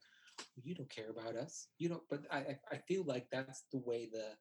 you 0.62 0.74
don't 0.74 0.90
care 0.90 1.10
about 1.10 1.36
us. 1.36 1.68
You 1.78 1.88
don't. 1.88 2.02
But 2.10 2.22
I 2.30 2.58
I- 2.70 2.78
feel 2.88 3.04
like 3.04 3.26
that's 3.30 3.64
the 3.72 3.78
way 3.78 4.08
the 4.12 4.36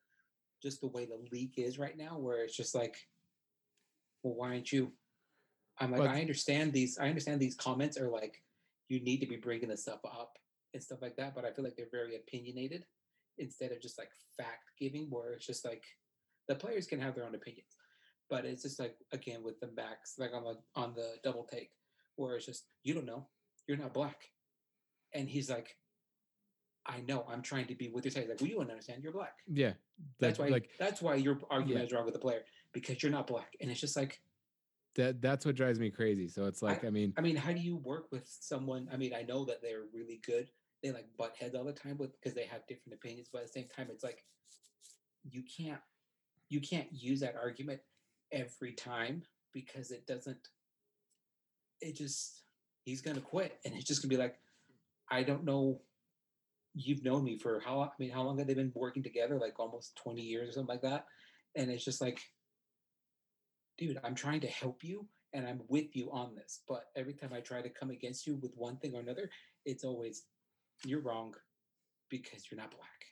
just 0.62 0.82
the 0.82 0.88
way 0.88 1.06
the 1.06 1.22
league 1.32 1.58
is 1.58 1.78
right 1.78 1.98
now, 1.98 2.18
where 2.18 2.44
it's 2.44 2.56
just 2.56 2.74
like, 2.74 2.96
well, 4.24 4.36
why 4.36 4.50
aren't 4.50 4.72
you? 4.72 4.92
I'm 5.80 5.92
like, 5.92 6.02
But- 6.02 6.10
I 6.10 6.22
understand 6.22 6.74
these. 6.74 6.98
I 6.98 7.10
understand 7.10 7.42
these 7.42 7.56
comments 7.56 7.98
are 7.98 8.10
like, 8.10 8.42
you 8.90 9.00
need 9.00 9.20
to 9.20 9.28
be 9.28 9.38
bringing 9.38 9.70
this 9.70 9.82
stuff 9.82 10.00
up 10.06 10.38
and 10.74 10.82
stuff 10.84 11.02
like 11.02 11.16
that. 11.18 11.36
But 11.36 11.46
I 11.46 11.52
feel 11.52 11.64
like 11.66 11.76
they're 11.76 11.88
very 11.92 12.16
opinionated 12.16 12.86
instead 13.38 13.72
of 13.72 13.82
just 13.82 13.98
like 13.98 14.12
fact 14.38 14.72
giving, 14.80 15.10
where 15.10 15.34
it's 15.34 15.46
just 15.46 15.66
like 15.66 15.84
the 16.48 16.56
players 16.56 16.86
can 16.88 17.00
have 17.00 17.16
their 17.16 17.26
own 17.26 17.36
opinions, 17.36 17.76
but 18.30 18.46
it's 18.46 18.62
just 18.64 18.80
like 18.80 18.96
again 19.12 19.44
with 19.44 19.60
the 19.60 19.68
backs, 19.68 20.16
like 20.20 20.34
on 20.34 20.44
the 20.44 20.58
on 20.76 20.94
the 20.94 21.16
double 21.24 21.44
take, 21.46 21.72
where 22.16 22.36
it's 22.36 22.46
just 22.46 22.66
you 22.84 22.94
don't 22.94 23.06
know, 23.06 23.28
you're 23.68 23.78
not 23.78 23.94
black, 23.94 24.30
and 25.14 25.28
he's 25.28 25.50
like, 25.50 25.76
I 26.86 27.00
know, 27.02 27.26
I'm 27.30 27.42
trying 27.42 27.68
to 27.68 27.76
be 27.76 27.90
with 27.90 28.04
your 28.06 28.12
side. 28.12 28.28
Like, 28.28 28.42
well, 28.42 28.50
you 28.50 28.56
don't 28.58 28.70
understand, 28.70 29.04
you're 29.04 29.14
black. 29.14 29.38
Yeah, 29.48 29.74
That's 30.20 30.38
why. 30.40 30.48
like 30.48 30.70
that's 30.78 31.02
why 31.02 31.16
your 31.16 31.40
argument 31.50 31.80
Yeah. 31.80 31.86
is 31.86 31.94
wrong 31.94 32.06
with 32.06 32.14
the 32.14 32.20
player 32.20 32.42
because 32.74 33.02
you're 33.02 33.12
not 33.12 33.28
black, 33.28 33.56
and 33.62 33.72
it's 33.72 33.80
just 33.80 33.96
like. 33.96 34.22
that. 34.96 35.22
That's 35.22 35.46
what 35.46 35.56
drives 35.56 35.80
me 35.80 35.90
crazy. 35.90 36.28
So 36.28 36.46
it's 36.46 36.62
like, 36.62 36.84
I, 36.84 36.90
mean, 36.90 37.14
I 37.18 37.22
mean, 37.22 37.36
how 37.38 37.54
do 37.54 37.60
you 37.60 37.78
work 37.78 38.12
with 38.12 38.28
someone? 38.28 38.90
I 38.92 38.98
mean, 38.98 39.14
I 39.14 39.22
know 39.24 39.46
that 39.46 39.62
they're 39.62 39.84
really 39.94 40.20
good. 40.26 40.50
They 40.84 40.92
like 40.92 41.08
butt 41.18 41.36
heads 41.40 41.56
all 41.56 41.64
the 41.64 41.72
time 41.72 41.98
with 41.98 42.12
because 42.20 42.36
they 42.36 42.46
have 42.46 42.68
different 42.68 42.96
opinions, 42.96 43.30
but 43.32 43.40
at 43.42 43.48
the 43.48 43.54
same 43.54 43.70
time, 43.74 43.88
it's 43.90 44.04
like 44.04 44.26
you 45.24 45.42
can't 45.44 45.80
you 46.50 46.60
can't 46.60 46.88
use 46.92 47.22
that 47.22 47.36
argument 47.42 47.80
every 48.32 48.74
time 48.74 49.24
because 49.54 49.92
it 49.92 50.06
doesn't. 50.06 50.50
It 51.80 51.96
just 51.96 52.42
he's 52.84 53.02
gonna 53.02 53.22
quit, 53.22 53.60
and 53.64 53.74
it's 53.74 53.86
just 53.86 54.02
gonna 54.02 54.10
be 54.10 54.18
like, 54.18 54.36
I 55.10 55.24
don't 55.24 55.46
know. 55.46 55.80
You've 56.76 57.04
known 57.04 57.24
me 57.24 57.38
for 57.38 57.60
how? 57.60 57.82
I 57.82 57.90
mean, 58.00 58.10
how 58.12 58.24
long 58.24 58.38
have 58.40 58.48
they 58.48 58.54
been 58.54 58.72
working 58.76 59.04
together? 59.04 59.38
Like 59.38 59.60
almost 59.60 59.96
twenty 59.96 60.22
years 60.22 60.50
or 60.50 60.52
something 60.54 60.74
like 60.74 60.82
that. 60.82 61.06
And 61.56 61.70
it's 61.70 61.86
just 61.86 62.02
like, 62.02 62.20
dude, 63.78 64.00
I'm 64.04 64.16
trying 64.16 64.42
to 64.42 64.48
help 64.48 64.84
you 64.84 65.08
and 65.34 65.48
I'm 65.48 65.62
with 65.68 65.96
you 65.96 66.12
on 66.12 66.36
this. 66.36 66.62
But 66.68 66.86
every 66.96 67.14
time 67.14 67.32
I 67.34 67.42
try 67.42 67.62
to 67.62 67.70
come 67.70 67.90
against 67.90 68.26
you 68.26 68.36
with 68.36 68.52
one 68.56 68.78
thing 68.78 68.96
or 68.96 69.02
another, 69.02 69.30
it's 69.66 69.84
always 69.84 70.24
you're 70.86 71.02
wrong 71.02 71.36
because 72.10 72.50
you're 72.50 72.60
not 72.60 72.72
black. 72.72 73.06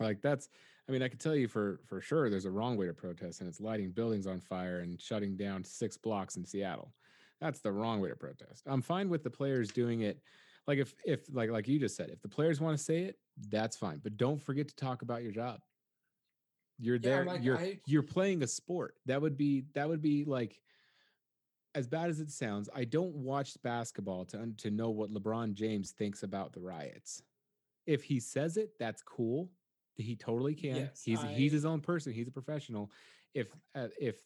like 0.00 0.20
that's. 0.22 0.48
I 0.88 0.92
mean, 0.92 1.02
I 1.02 1.08
could 1.08 1.20
tell 1.20 1.36
you 1.36 1.48
for 1.48 1.80
for 1.86 2.00
sure, 2.00 2.30
there's 2.30 2.46
a 2.46 2.50
wrong 2.50 2.76
way 2.76 2.86
to 2.86 2.94
protest, 2.94 3.40
and 3.40 3.48
it's 3.48 3.60
lighting 3.60 3.90
buildings 3.90 4.26
on 4.26 4.40
fire 4.40 4.80
and 4.80 5.00
shutting 5.00 5.36
down 5.36 5.62
six 5.64 5.96
blocks 5.96 6.36
in 6.36 6.44
Seattle. 6.44 6.94
That's 7.40 7.60
the 7.60 7.72
wrong 7.72 8.00
way 8.00 8.08
to 8.08 8.16
protest. 8.16 8.62
I'm 8.66 8.82
fine 8.82 9.08
with 9.08 9.22
the 9.22 9.30
players 9.30 9.70
doing 9.70 10.00
it. 10.00 10.20
Like 10.68 10.78
if 10.78 10.94
if 11.04 11.22
like 11.32 11.50
like 11.50 11.66
you 11.66 11.78
just 11.80 11.96
said, 11.96 12.10
if 12.10 12.20
the 12.20 12.28
players 12.28 12.60
want 12.60 12.76
to 12.76 12.84
say 12.84 12.98
it, 13.04 13.18
that's 13.48 13.76
fine. 13.76 14.00
But 14.04 14.18
don't 14.18 14.40
forget 14.40 14.68
to 14.68 14.76
talk 14.76 15.00
about 15.02 15.22
your 15.22 15.32
job. 15.32 15.60
You're 16.78 16.96
Yeah, 16.96 17.00
there. 17.00 17.24
like, 17.24 17.42
you're 17.42 17.58
I- 17.58 17.80
you're 17.86 18.02
playing 18.02 18.42
a 18.42 18.46
sport. 18.46 18.94
That 19.06 19.20
would 19.20 19.36
be 19.38 19.64
that 19.72 19.88
would 19.88 20.02
be 20.02 20.24
like 20.24 20.60
as 21.74 21.86
bad 21.86 22.10
as 22.10 22.20
it 22.20 22.30
sounds. 22.30 22.68
I 22.74 22.84
don't 22.84 23.14
watch 23.16 23.60
basketball 23.62 24.26
to 24.26 24.52
to 24.58 24.70
know 24.70 24.90
what 24.90 25.10
LeBron 25.10 25.54
James 25.54 25.92
thinks 25.92 26.22
about 26.22 26.52
the 26.52 26.60
riots. 26.60 27.22
If 27.86 28.04
he 28.04 28.20
says 28.20 28.58
it, 28.58 28.78
that's 28.78 29.02
cool. 29.02 29.50
He 29.96 30.16
totally 30.16 30.54
can. 30.54 30.76
Yes, 30.76 31.02
he's 31.02 31.22
he's 31.22 31.52
his 31.52 31.64
own 31.64 31.80
person. 31.80 32.12
He's 32.12 32.28
a 32.28 32.30
professional. 32.32 32.92
If 33.32 33.48
uh, 33.74 33.88
if 33.98 34.20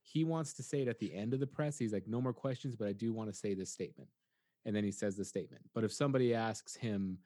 he 0.00 0.24
wants 0.24 0.54
to 0.54 0.62
say 0.62 0.80
it 0.80 0.88
at 0.88 0.98
the 0.98 1.12
end 1.14 1.34
of 1.34 1.38
the 1.40 1.46
press, 1.46 1.78
he's 1.78 1.92
like, 1.92 2.08
no 2.08 2.20
more 2.20 2.32
questions, 2.32 2.74
but 2.74 2.88
I 2.88 2.92
do 2.92 3.12
want 3.12 3.30
to 3.30 3.36
say 3.36 3.52
this 3.54 3.70
statement. 3.70 4.08
And 4.64 4.74
then 4.74 4.84
he 4.84 4.92
says 4.92 5.16
the 5.16 5.24
statement. 5.24 5.62
But 5.74 5.84
if 5.84 5.92
somebody 5.92 6.34
asks 6.34 6.76
him, 6.76 7.18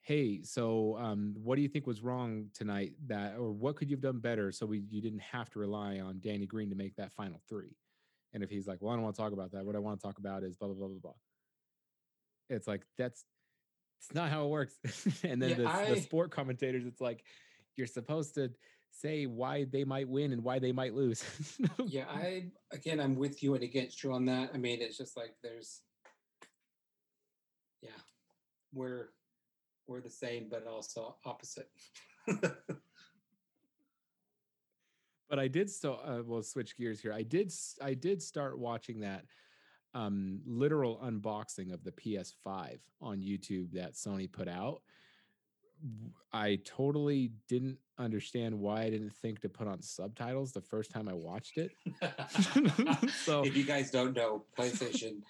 hey, 0.00 0.42
so 0.42 0.96
um, 0.98 1.34
what 1.42 1.56
do 1.56 1.62
you 1.62 1.68
think 1.68 1.86
was 1.86 2.02
wrong 2.02 2.46
tonight? 2.54 2.92
That 3.06 3.36
or 3.36 3.52
what 3.52 3.76
could 3.76 3.88
you 3.90 3.96
have 3.96 4.02
done 4.02 4.18
better 4.18 4.50
so 4.52 4.66
we 4.66 4.82
you 4.90 5.00
didn't 5.00 5.22
have 5.22 5.50
to 5.50 5.58
rely 5.58 6.00
on 6.00 6.20
Danny 6.20 6.46
Green 6.46 6.70
to 6.70 6.76
make 6.76 6.96
that 6.96 7.12
final 7.12 7.40
three? 7.48 7.76
And 8.34 8.42
if 8.42 8.50
he's 8.50 8.66
like, 8.66 8.78
well, 8.80 8.92
I 8.92 8.96
don't 8.96 9.02
want 9.04 9.14
to 9.14 9.22
talk 9.22 9.32
about 9.32 9.52
that. 9.52 9.64
What 9.64 9.76
I 9.76 9.78
want 9.78 10.00
to 10.00 10.06
talk 10.06 10.18
about 10.18 10.42
is 10.42 10.56
blah 10.56 10.68
blah 10.68 10.76
blah 10.76 10.88
blah 10.88 10.98
blah. 11.02 11.12
It's 12.48 12.66
like 12.66 12.82
that's 12.98 13.24
it's 14.00 14.14
not 14.14 14.30
how 14.30 14.44
it 14.44 14.48
works. 14.48 14.74
and 15.22 15.40
then 15.40 15.50
Yeah, 15.50 15.56
the, 15.56 15.68
I- 15.68 15.94
the 15.94 16.00
sport 16.00 16.30
commentators, 16.30 16.84
it's 16.86 17.00
like 17.00 17.24
you're 17.76 17.86
supposed 17.86 18.34
to 18.34 18.50
say 18.90 19.26
why 19.26 19.64
they 19.64 19.84
might 19.84 20.08
win 20.08 20.32
and 20.32 20.42
why 20.44 20.58
they 20.58 20.72
might 20.72 20.94
lose. 20.94 21.24
yeah, 21.86 22.06
I 22.10 22.46
again 22.72 22.98
I'm 23.00 23.14
with 23.14 23.42
you 23.42 23.54
and 23.54 23.62
against 23.62 24.02
you 24.02 24.12
on 24.12 24.24
that. 24.26 24.50
I 24.52 24.58
mean, 24.58 24.82
it's 24.82 24.98
just 24.98 25.16
like 25.16 25.34
there's 25.42 25.82
we're 28.72 29.08
we're 29.86 30.00
the 30.00 30.10
same 30.10 30.48
but 30.50 30.66
also 30.66 31.16
opposite. 31.24 31.68
but 35.28 35.38
I 35.38 35.48
did 35.48 35.70
still 35.70 36.00
uh, 36.04 36.22
we'll 36.24 36.42
switch 36.42 36.76
gears 36.76 37.00
here. 37.00 37.12
I 37.12 37.22
did 37.22 37.52
i 37.80 37.94
did 37.94 38.22
start 38.22 38.58
watching 38.58 39.00
that 39.00 39.24
um 39.94 40.40
literal 40.46 40.98
unboxing 41.04 41.72
of 41.72 41.84
the 41.84 41.92
PS5 41.92 42.78
on 43.00 43.20
YouTube 43.20 43.72
that 43.72 43.94
Sony 43.94 44.30
put 44.30 44.48
out. 44.48 44.82
i 46.32 46.58
totally 46.64 47.32
didn't 47.48 47.78
understand 47.98 48.58
why 48.58 48.82
I 48.82 48.90
didn't 48.90 49.14
think 49.14 49.40
to 49.40 49.48
put 49.48 49.68
on 49.68 49.82
subtitles 49.82 50.52
the 50.52 50.60
first 50.60 50.90
time 50.90 51.08
I 51.08 51.14
watched 51.14 51.58
it. 51.58 51.72
So- 53.24 53.44
if 53.44 53.56
you 53.56 53.64
guys 53.64 53.90
don't 53.90 54.14
know, 54.16 54.44
PlayStation, 54.58 55.22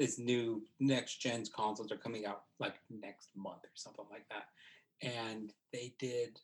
its 0.00 0.18
new 0.18 0.62
next 0.80 1.20
gen 1.20 1.44
consoles 1.54 1.92
are 1.92 1.96
coming 1.96 2.24
out 2.24 2.44
like 2.58 2.76
next 2.88 3.28
month 3.36 3.62
or 3.64 3.70
something 3.74 4.06
like 4.10 4.26
that. 4.30 4.46
And 5.02 5.52
they 5.72 5.94
did 5.98 6.40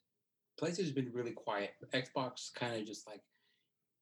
PlayStation's 0.61 0.93
been 0.93 1.11
really 1.13 1.33
quiet. 1.33 1.71
Xbox 1.93 2.53
kind 2.55 2.81
of 2.81 2.87
just 2.87 3.07
like, 3.07 3.21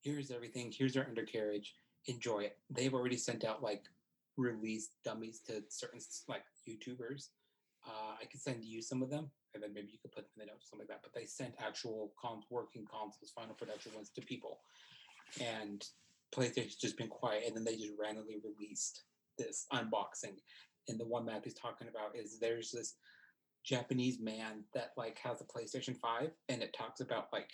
here's 0.02 0.30
everything, 0.30 0.72
here's 0.76 0.96
our 0.96 1.04
undercarriage, 1.04 1.74
enjoy 2.06 2.40
it. 2.40 2.58
They've 2.70 2.94
already 2.94 3.16
sent 3.16 3.44
out 3.44 3.62
like 3.62 3.84
release 4.36 4.90
dummies 5.04 5.40
to 5.46 5.62
certain 5.68 6.00
like 6.28 6.44
YouTubers. 6.68 7.28
Uh, 7.86 8.14
I 8.20 8.24
could 8.26 8.40
send 8.40 8.64
you 8.64 8.82
some 8.82 9.02
of 9.02 9.10
them, 9.10 9.30
and 9.52 9.62
then 9.62 9.74
maybe 9.74 9.88
you 9.92 9.98
could 10.00 10.12
put 10.12 10.24
them 10.24 10.30
in 10.36 10.46
the 10.46 10.52
notes, 10.52 10.70
something 10.70 10.86
like 10.88 10.88
that. 10.88 11.02
But 11.02 11.12
they 11.12 11.26
sent 11.26 11.54
actual 11.58 12.12
cons- 12.20 12.46
working 12.50 12.86
consoles, 12.90 13.32
final 13.34 13.54
production 13.54 13.92
ones 13.94 14.10
to 14.14 14.22
people, 14.22 14.60
and 15.40 15.84
PlayStation's 16.34 16.76
just 16.76 16.96
been 16.96 17.08
quiet, 17.08 17.44
and 17.46 17.56
then 17.56 17.64
they 17.64 17.76
just 17.76 17.92
randomly 17.98 18.38
released 18.42 19.02
this 19.38 19.66
unboxing. 19.73 20.38
And 20.88 20.99
the 20.99 21.07
one 21.07 21.25
Matthew's 21.25 21.55
talking 21.55 21.88
about 21.88 22.16
is 22.16 22.38
there's 22.38 22.70
this 22.70 22.94
Japanese 23.64 24.20
man 24.20 24.64
that 24.75 24.90
like 24.97 25.18
has 25.18 25.40
a 25.40 25.44
PlayStation 25.44 25.97
5 25.99 26.31
and 26.49 26.62
it 26.62 26.75
talks 26.77 27.01
about 27.01 27.29
like 27.33 27.49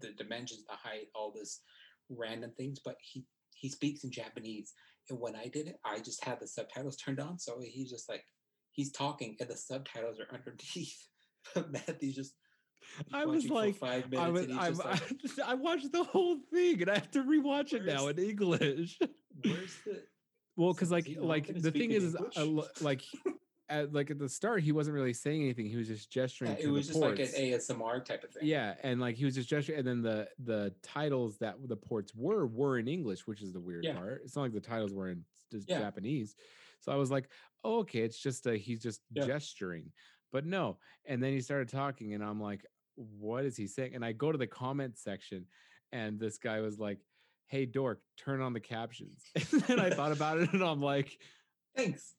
the 0.00 0.12
dimensions, 0.12 0.64
the 0.68 0.76
height, 0.76 1.08
all 1.14 1.32
this 1.34 1.60
random 2.08 2.52
things, 2.56 2.80
but 2.84 2.96
he 3.00 3.24
he 3.54 3.68
speaks 3.68 4.02
in 4.02 4.10
Japanese. 4.10 4.72
And 5.10 5.20
when 5.20 5.36
I 5.36 5.48
did 5.48 5.68
it, 5.68 5.78
I 5.84 5.98
just 5.98 6.24
had 6.24 6.40
the 6.40 6.48
subtitles 6.48 6.96
turned 6.96 7.20
on. 7.20 7.38
So 7.38 7.60
he's 7.62 7.90
just 7.90 8.08
like 8.08 8.24
he's 8.72 8.92
talking 8.92 9.36
and 9.40 9.48
the 9.48 9.56
subtitles 9.56 10.18
are 10.18 10.34
underneath. 10.34 11.06
But 11.54 11.72
Matthew's 11.72 12.14
just 12.14 12.34
I 13.12 13.26
was 13.26 13.48
like, 13.48 13.76
five 13.76 14.10
minutes 14.10 14.52
I 14.58 14.70
was 14.70 14.80
I, 14.84 14.96
just 15.20 15.38
like, 15.38 15.48
I, 15.48 15.52
I 15.52 15.54
watched 15.54 15.92
the 15.92 16.04
whole 16.04 16.38
thing 16.52 16.82
and 16.82 16.90
I 16.90 16.94
have 16.94 17.10
to 17.12 17.22
rewatch 17.22 17.72
it 17.72 17.84
now 17.84 18.08
in 18.08 18.18
English. 18.18 18.98
where's 19.42 19.76
the 19.84 20.02
Well, 20.56 20.72
because 20.72 20.90
like 20.90 21.08
like 21.18 21.46
the 21.46 21.70
thing 21.70 21.92
is, 21.92 22.04
is 22.04 22.16
uh, 22.16 22.42
English? 22.42 22.66
Like 22.80 23.02
at 23.68 23.92
like 23.92 24.10
at 24.10 24.18
the 24.18 24.28
start 24.28 24.62
he 24.62 24.72
wasn't 24.72 24.94
really 24.94 25.12
saying 25.14 25.42
anything. 25.42 25.66
He 25.66 25.76
was 25.76 25.88
just 25.88 26.10
gesturing 26.10 26.52
uh, 26.52 26.54
Yeah, 26.54 26.62
to 26.62 26.68
it 26.68 26.72
was 26.72 26.86
just 26.88 27.00
ports. 27.00 27.20
like 27.20 27.28
an 27.28 27.34
ASMR 27.34 28.04
type 28.04 28.24
of 28.24 28.30
thing. 28.32 28.46
yeah, 28.46 28.74
and 28.82 29.00
like 29.00 29.16
he 29.16 29.24
was 29.24 29.34
just 29.34 29.48
gesturing, 29.48 29.78
and 29.78 29.86
then 29.88 30.02
the 30.02 30.28
the 30.38 30.74
titles 30.82 31.38
that 31.38 31.56
the 31.68 31.76
ports 31.76 32.14
were 32.14 32.46
were 32.46 32.78
in 32.78 32.88
English, 32.88 33.26
which 33.26 33.40
is 33.42 33.52
the 33.52 33.60
weird 33.60 33.84
Yeah. 33.84 33.94
part. 33.94 34.22
It's 34.24 34.36
not 34.36 34.42
like 34.42 34.52
the 34.52 34.60
titles 34.60 34.92
were 34.92 35.08
in 35.08 35.24
just 35.50 35.68
Yeah. 35.68 35.78
Japanese. 35.78 36.34
So 36.80 36.92
I 36.92 36.96
was 36.96 37.10
like, 37.10 37.30
oh, 37.64 37.78
okay, 37.80 38.00
it's 38.00 38.18
just 38.18 38.46
a, 38.46 38.56
he's 38.56 38.82
just 38.82 39.02
gesturing, 39.26 39.92
but 40.32 40.44
no. 40.44 40.78
And 41.04 41.22
then 41.22 41.32
he 41.32 41.40
started 41.40 41.68
talking, 41.68 42.12
and 42.14 42.22
I'm 42.24 42.40
like, 42.40 42.66
what 42.96 43.44
is 43.44 43.56
he 43.56 43.66
saying? 43.68 43.94
And 43.94 44.04
I 44.04 44.12
go 44.12 44.32
to 44.32 44.38
the 44.38 44.48
comment 44.48 44.98
section, 44.98 45.46
and 45.92 46.18
this 46.18 46.38
guy 46.38 46.60
was 46.60 46.78
like, 46.78 46.98
hey 47.52 47.66
dork, 47.66 48.00
turn 48.16 48.40
on 48.40 48.54
the 48.54 48.60
captions. 48.60 49.22
and 49.52 49.60
then 49.62 49.78
I 49.78 49.90
thought 49.90 50.10
about 50.10 50.38
it, 50.38 50.52
and 50.54 50.64
I'm 50.64 50.80
like, 50.80 51.18
Thanks. 51.76 52.14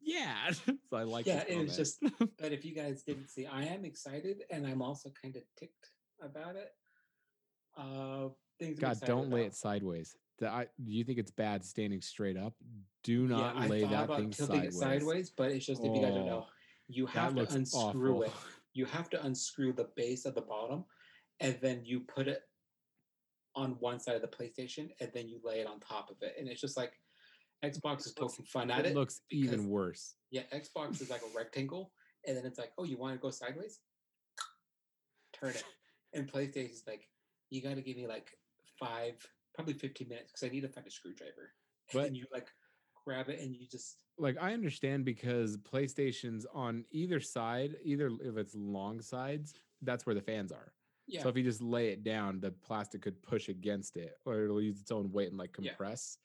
yeah. 0.00 0.50
so 0.52 0.76
I 0.92 1.02
like. 1.02 1.26
Yeah, 1.26 1.42
it 1.46 1.58
was 1.58 1.76
just. 1.76 1.98
But 2.38 2.52
if 2.52 2.64
you 2.64 2.74
guys 2.74 3.02
didn't 3.02 3.28
see, 3.28 3.46
I 3.46 3.64
am 3.64 3.84
excited, 3.84 4.44
and 4.50 4.66
I'm 4.66 4.80
also 4.80 5.10
kind 5.20 5.36
of 5.36 5.42
ticked 5.58 5.90
about 6.22 6.56
it. 6.56 6.70
Uh, 7.76 8.28
things. 8.58 8.78
God, 8.78 8.98
don't 9.04 9.30
lay 9.30 9.44
it 9.44 9.54
sideways. 9.54 10.16
The, 10.38 10.48
I, 10.48 10.68
do 10.82 10.92
you 10.92 11.04
think 11.04 11.18
it's 11.18 11.32
bad 11.32 11.64
standing 11.64 12.00
straight 12.00 12.38
up? 12.38 12.54
Do 13.02 13.26
not 13.26 13.56
I 13.56 13.66
lay 13.66 13.84
that 13.84 14.08
thing 14.08 14.32
sideways. 14.32 14.78
sideways, 14.78 15.30
but 15.30 15.50
it's 15.50 15.66
just 15.66 15.84
if 15.84 15.94
you 15.94 16.00
guys 16.00 16.14
don't 16.14 16.26
know, 16.26 16.46
Oh, 16.46 16.52
you 16.88 17.06
have 17.06 17.34
to 17.34 17.52
unscrew 17.52 18.18
awful. 18.18 18.22
it. 18.22 18.32
You 18.72 18.84
have 18.86 19.10
to 19.10 19.24
unscrew 19.24 19.72
the 19.72 19.88
base 19.96 20.24
of 20.24 20.34
the 20.34 20.40
bottom, 20.40 20.84
and 21.40 21.58
then 21.60 21.82
you 21.84 22.00
put 22.00 22.28
it 22.28 22.42
on 23.56 23.72
one 23.80 23.98
side 23.98 24.14
of 24.16 24.22
the 24.22 24.28
PlayStation, 24.28 24.90
and 25.00 25.10
then 25.14 25.28
you 25.28 25.40
lay 25.44 25.60
it 25.60 25.66
on 25.66 25.80
top 25.80 26.10
of 26.10 26.16
it, 26.22 26.34
and 26.38 26.48
it's 26.48 26.60
just 26.60 26.76
like 26.76 26.92
Xbox 27.64 28.06
is 28.06 28.12
poking 28.12 28.44
fun 28.46 28.70
at 28.70 28.80
it 28.80 28.86
it. 28.86 28.94
looks 28.94 29.20
because- 29.28 29.44
even 29.44 29.68
worse. 29.68 30.14
Yeah, 30.30 30.42
Xbox 30.54 31.00
is 31.00 31.10
like 31.10 31.22
a 31.22 31.36
rectangle, 31.36 31.92
and 32.26 32.36
then 32.36 32.46
it's 32.46 32.58
like, 32.58 32.72
oh, 32.78 32.84
you 32.84 32.96
want 32.96 33.14
to 33.14 33.18
go 33.20 33.30
sideways? 33.30 33.80
Turn 35.32 35.50
it. 35.50 35.64
And 36.12 36.26
PlayStation 36.26 36.72
is 36.72 36.82
like, 36.88 37.06
you 37.50 37.62
got 37.62 37.76
to 37.76 37.82
give 37.82 37.96
me 37.96 38.08
like 38.08 38.32
five 38.80 39.14
probably 39.54 39.74
15 39.74 40.08
minutes 40.08 40.32
because 40.32 40.44
I 40.44 40.50
need 40.52 40.62
to 40.62 40.68
find 40.68 40.84
a 40.86 40.90
screwdriver. 40.90 41.52
But- 41.92 42.06
and 42.06 42.16
you 42.16 42.26
like 42.32 42.48
grab 43.06 43.28
it 43.28 43.38
and 43.40 43.54
you 43.54 43.66
just 43.70 43.96
like 44.18 44.36
I 44.40 44.52
understand 44.54 45.04
because 45.04 45.56
PlayStation's 45.56 46.46
on 46.52 46.84
either 46.90 47.20
side, 47.20 47.76
either 47.84 48.10
if 48.22 48.36
it's 48.36 48.54
long 48.56 49.00
sides, 49.00 49.54
that's 49.82 50.04
where 50.04 50.14
the 50.16 50.20
fans 50.20 50.50
are. 50.50 50.72
Yeah 51.10 51.22
So 51.22 51.28
if 51.28 51.36
you 51.36 51.42
just 51.42 51.60
lay 51.60 51.88
it 51.90 52.02
down, 52.04 52.40
the 52.40 52.50
plastic 52.50 53.02
could 53.02 53.20
push 53.22 53.48
against 53.48 53.96
it, 53.96 54.16
or 54.24 54.42
it'll 54.44 54.62
use 54.62 54.80
its 54.80 54.90
own 54.92 55.10
weight 55.12 55.28
and 55.28 55.38
like 55.38 55.50
Yeah. 55.58 55.70
compress 55.72 56.18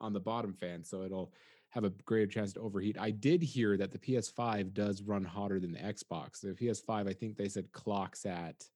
on 0.00 0.12
the 0.12 0.20
bottom 0.20 0.52
fan, 0.52 0.82
so 0.84 1.02
it'll 1.02 1.32
have 1.70 1.84
a 1.84 1.90
greater 1.90 2.26
chance 2.26 2.52
to 2.52 2.60
overheat. 2.60 2.98
I 2.98 3.10
did 3.12 3.40
hear 3.42 3.76
that 3.76 3.92
the 3.92 3.98
PS5 3.98 4.74
does 4.74 5.02
run 5.02 5.24
hotter 5.24 5.58
than 5.60 5.72
the 5.72 5.78
Xbox. 5.78 6.40
The 6.40 6.54
PS5, 6.54 7.06
I 7.06 7.12
think 7.12 7.36
they 7.36 7.48
said 7.48 7.70
clocks 7.72 8.26
at 8.26 8.68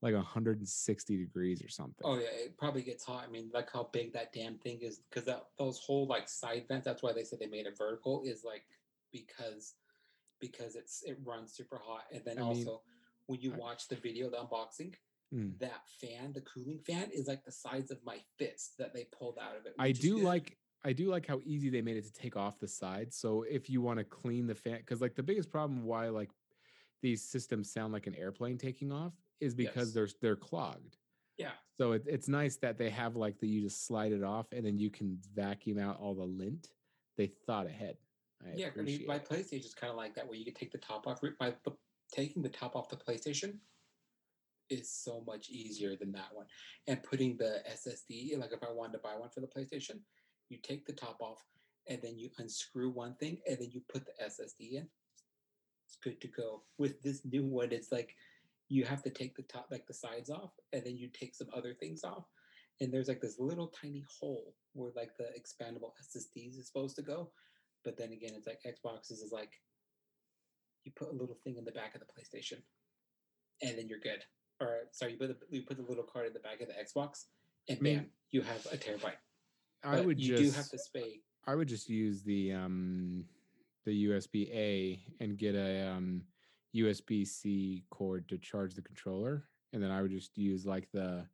like 0.00 0.14
160 0.14 1.16
degrees 1.16 1.62
or 1.62 1.68
something. 1.68 2.04
Oh 2.06 2.14
yeah, 2.14 2.28
it 2.30 2.56
probably 2.56 2.82
gets 2.82 3.04
hot. 3.04 3.24
I 3.26 3.30
mean, 3.30 3.50
like 3.52 3.70
how 3.72 3.90
big 3.92 4.12
that 4.12 4.32
damn 4.32 4.56
thing 4.58 4.78
is, 4.82 5.00
because 5.00 5.24
that 5.24 5.48
those 5.58 5.78
whole 5.80 6.06
like 6.06 6.28
side 6.28 6.66
vents. 6.68 6.84
That's 6.84 7.02
why 7.02 7.12
they 7.12 7.24
said 7.24 7.40
they 7.40 7.46
made 7.46 7.66
it 7.66 7.76
vertical. 7.76 8.22
Is 8.24 8.44
like 8.44 8.64
because 9.12 9.74
because 10.40 10.76
it's 10.76 11.02
it 11.02 11.18
runs 11.24 11.52
super 11.52 11.78
hot, 11.78 12.04
and 12.12 12.24
then 12.24 12.38
I 12.38 12.42
mean, 12.42 12.48
also 12.48 12.82
when 13.26 13.40
you 13.40 13.52
I- 13.54 13.56
watch 13.58 13.88
the 13.88 13.96
video, 13.96 14.30
the 14.30 14.36
unboxing, 14.38 14.94
Mm. 15.34 15.58
that 15.58 15.82
fan, 16.00 16.32
the 16.32 16.40
cooling 16.40 16.78
fan, 16.86 17.10
is 17.12 17.26
like 17.26 17.44
the 17.44 17.52
size 17.52 17.90
of 17.90 17.98
my 18.04 18.18
fist 18.38 18.78
that 18.78 18.94
they 18.94 19.04
pulled 19.04 19.38
out 19.38 19.56
of 19.58 19.66
it. 19.66 19.74
I 19.78 19.92
do 19.92 20.18
like 20.18 20.56
I 20.84 20.92
do 20.92 21.10
like 21.10 21.26
how 21.26 21.40
easy 21.44 21.68
they 21.68 21.82
made 21.82 21.96
it 21.96 22.04
to 22.04 22.12
take 22.12 22.36
off 22.36 22.58
the 22.58 22.68
sides. 22.68 23.16
So 23.16 23.42
if 23.42 23.68
you 23.68 23.82
want 23.82 23.98
to 23.98 24.04
clean 24.04 24.46
the 24.46 24.54
fan, 24.54 24.78
because 24.78 25.00
like 25.00 25.14
the 25.14 25.22
biggest 25.22 25.50
problem 25.50 25.84
why 25.84 26.08
like 26.08 26.30
these 27.02 27.22
systems 27.22 27.70
sound 27.70 27.92
like 27.92 28.06
an 28.06 28.14
airplane 28.14 28.58
taking 28.58 28.90
off 28.90 29.12
is 29.40 29.54
because 29.54 29.88
Yes. 29.88 29.94
they're 29.94 30.08
they're 30.22 30.36
clogged. 30.36 30.96
Yeah, 31.36 31.52
So 31.76 31.92
it, 31.92 32.02
it's 32.06 32.26
nice 32.26 32.56
that 32.56 32.78
they 32.78 32.90
have 32.90 33.14
like 33.14 33.38
that 33.38 33.46
you 33.46 33.60
just 33.60 33.86
slide 33.86 34.10
it 34.10 34.24
off 34.24 34.46
and 34.50 34.66
then 34.66 34.76
you 34.76 34.90
can 34.90 35.18
vacuum 35.34 35.78
out 35.78 36.00
all 36.00 36.14
the 36.14 36.24
lint. 36.24 36.68
They 37.16 37.28
thought 37.46 37.66
ahead. 37.66 37.96
I 38.42 38.54
yeah. 38.56 38.68
I 38.76 38.82
mean, 38.82 39.04
my. 39.06 39.18
PlayStation 39.20 39.64
is 39.64 39.74
kind 39.74 39.90
of 39.90 39.96
like 39.96 40.14
that, 40.16 40.26
where 40.26 40.36
you 40.36 40.44
can 40.44 40.54
take 40.54 40.72
the 40.72 40.78
top 40.78 41.06
off. 41.06 41.20
By 41.38 41.54
taking 42.12 42.42
the 42.42 42.48
top 42.48 42.74
off 42.74 42.88
the 42.88 42.96
PlayStation 42.96 43.58
is 44.70 44.90
so 44.92 45.22
much 45.26 45.50
easier 45.50 45.96
than 45.96 46.12
that 46.12 46.28
one. 46.32 46.46
And 46.86 47.02
putting 47.02 47.36
the 47.36 47.62
SSD, 47.70 48.38
like 48.38 48.52
if 48.52 48.62
I 48.62 48.72
wanted 48.72 48.94
to 48.94 48.98
buy 48.98 49.16
one 49.16 49.30
for 49.30 49.40
the 49.40 49.46
PlayStation, 49.46 50.00
you 50.48 50.58
take 50.62 50.86
the 50.86 50.92
top 50.92 51.18
off 51.20 51.42
and 51.88 52.00
then 52.02 52.18
you 52.18 52.30
unscrew 52.38 52.90
one 52.90 53.14
thing 53.16 53.38
and 53.46 53.58
then 53.58 53.70
you 53.72 53.82
put 53.92 54.04
the 54.06 54.24
SSD 54.24 54.74
in. 54.74 54.88
It's 55.86 55.96
good 56.02 56.20
to 56.20 56.28
go. 56.28 56.62
With 56.76 57.00
this 57.02 57.22
new 57.24 57.44
one, 57.44 57.72
it's 57.72 57.90
like 57.90 58.14
you 58.68 58.84
have 58.84 59.02
to 59.02 59.10
take 59.10 59.34
the 59.34 59.42
top, 59.42 59.68
like 59.70 59.86
the 59.86 59.94
sides 59.94 60.28
off, 60.28 60.50
and 60.72 60.84
then 60.84 60.96
you 60.96 61.08
take 61.08 61.34
some 61.34 61.48
other 61.56 61.74
things 61.74 62.04
off. 62.04 62.24
And 62.80 62.92
there's 62.92 63.08
like 63.08 63.20
this 63.20 63.38
little 63.38 63.68
tiny 63.68 64.04
hole 64.20 64.54
where 64.74 64.92
like 64.94 65.10
the 65.18 65.24
expandable 65.24 65.92
SSDs 66.02 66.58
is 66.58 66.66
supposed 66.66 66.96
to 66.96 67.02
go. 67.02 67.30
But 67.84 67.96
then 67.96 68.12
again, 68.12 68.32
it's 68.36 68.46
like 68.46 68.60
Xboxes 68.66 69.22
is 69.24 69.30
like 69.32 69.50
you 70.84 70.92
put 70.94 71.08
a 71.08 71.16
little 71.16 71.38
thing 71.42 71.56
in 71.56 71.64
the 71.64 71.72
back 71.72 71.94
of 71.94 72.00
the 72.00 72.06
PlayStation, 72.06 72.60
and 73.62 73.78
then 73.78 73.88
you're 73.88 73.98
good. 73.98 74.22
Or 74.60 74.80
sorry, 74.90 75.12
you 75.12 75.18
put 75.18 75.28
the, 75.28 75.56
you 75.56 75.62
put 75.62 75.76
the 75.76 75.84
little 75.88 76.04
card 76.04 76.26
in 76.26 76.32
the 76.32 76.40
back 76.40 76.60
of 76.60 76.68
the 76.68 76.74
Xbox, 76.74 77.26
and 77.68 77.78
I 77.78 77.82
mean, 77.82 77.96
bam, 77.96 78.06
you 78.30 78.42
have 78.42 78.66
a 78.72 78.76
terabyte. 78.76 79.18
I 79.84 79.96
But 79.96 80.06
would 80.06 80.20
you 80.20 80.36
just 80.36 80.52
do 80.52 80.56
have 80.56 80.68
to 80.70 80.78
pay. 80.94 81.20
I 81.46 81.54
would 81.54 81.68
just 81.68 81.88
use 81.88 82.22
the 82.22 82.52
um 82.52 83.24
the 83.86 84.06
USB 84.06 84.50
A 84.52 85.00
and 85.20 85.38
get 85.38 85.54
a 85.54 85.88
um 85.88 86.22
USB 86.74 87.26
C 87.26 87.84
cord 87.90 88.28
to 88.28 88.38
charge 88.38 88.74
the 88.74 88.82
controller, 88.82 89.44
and 89.72 89.82
then 89.82 89.90
I 89.90 90.02
would 90.02 90.10
just 90.10 90.36
use 90.36 90.66
like 90.66 90.88
the 90.92 91.26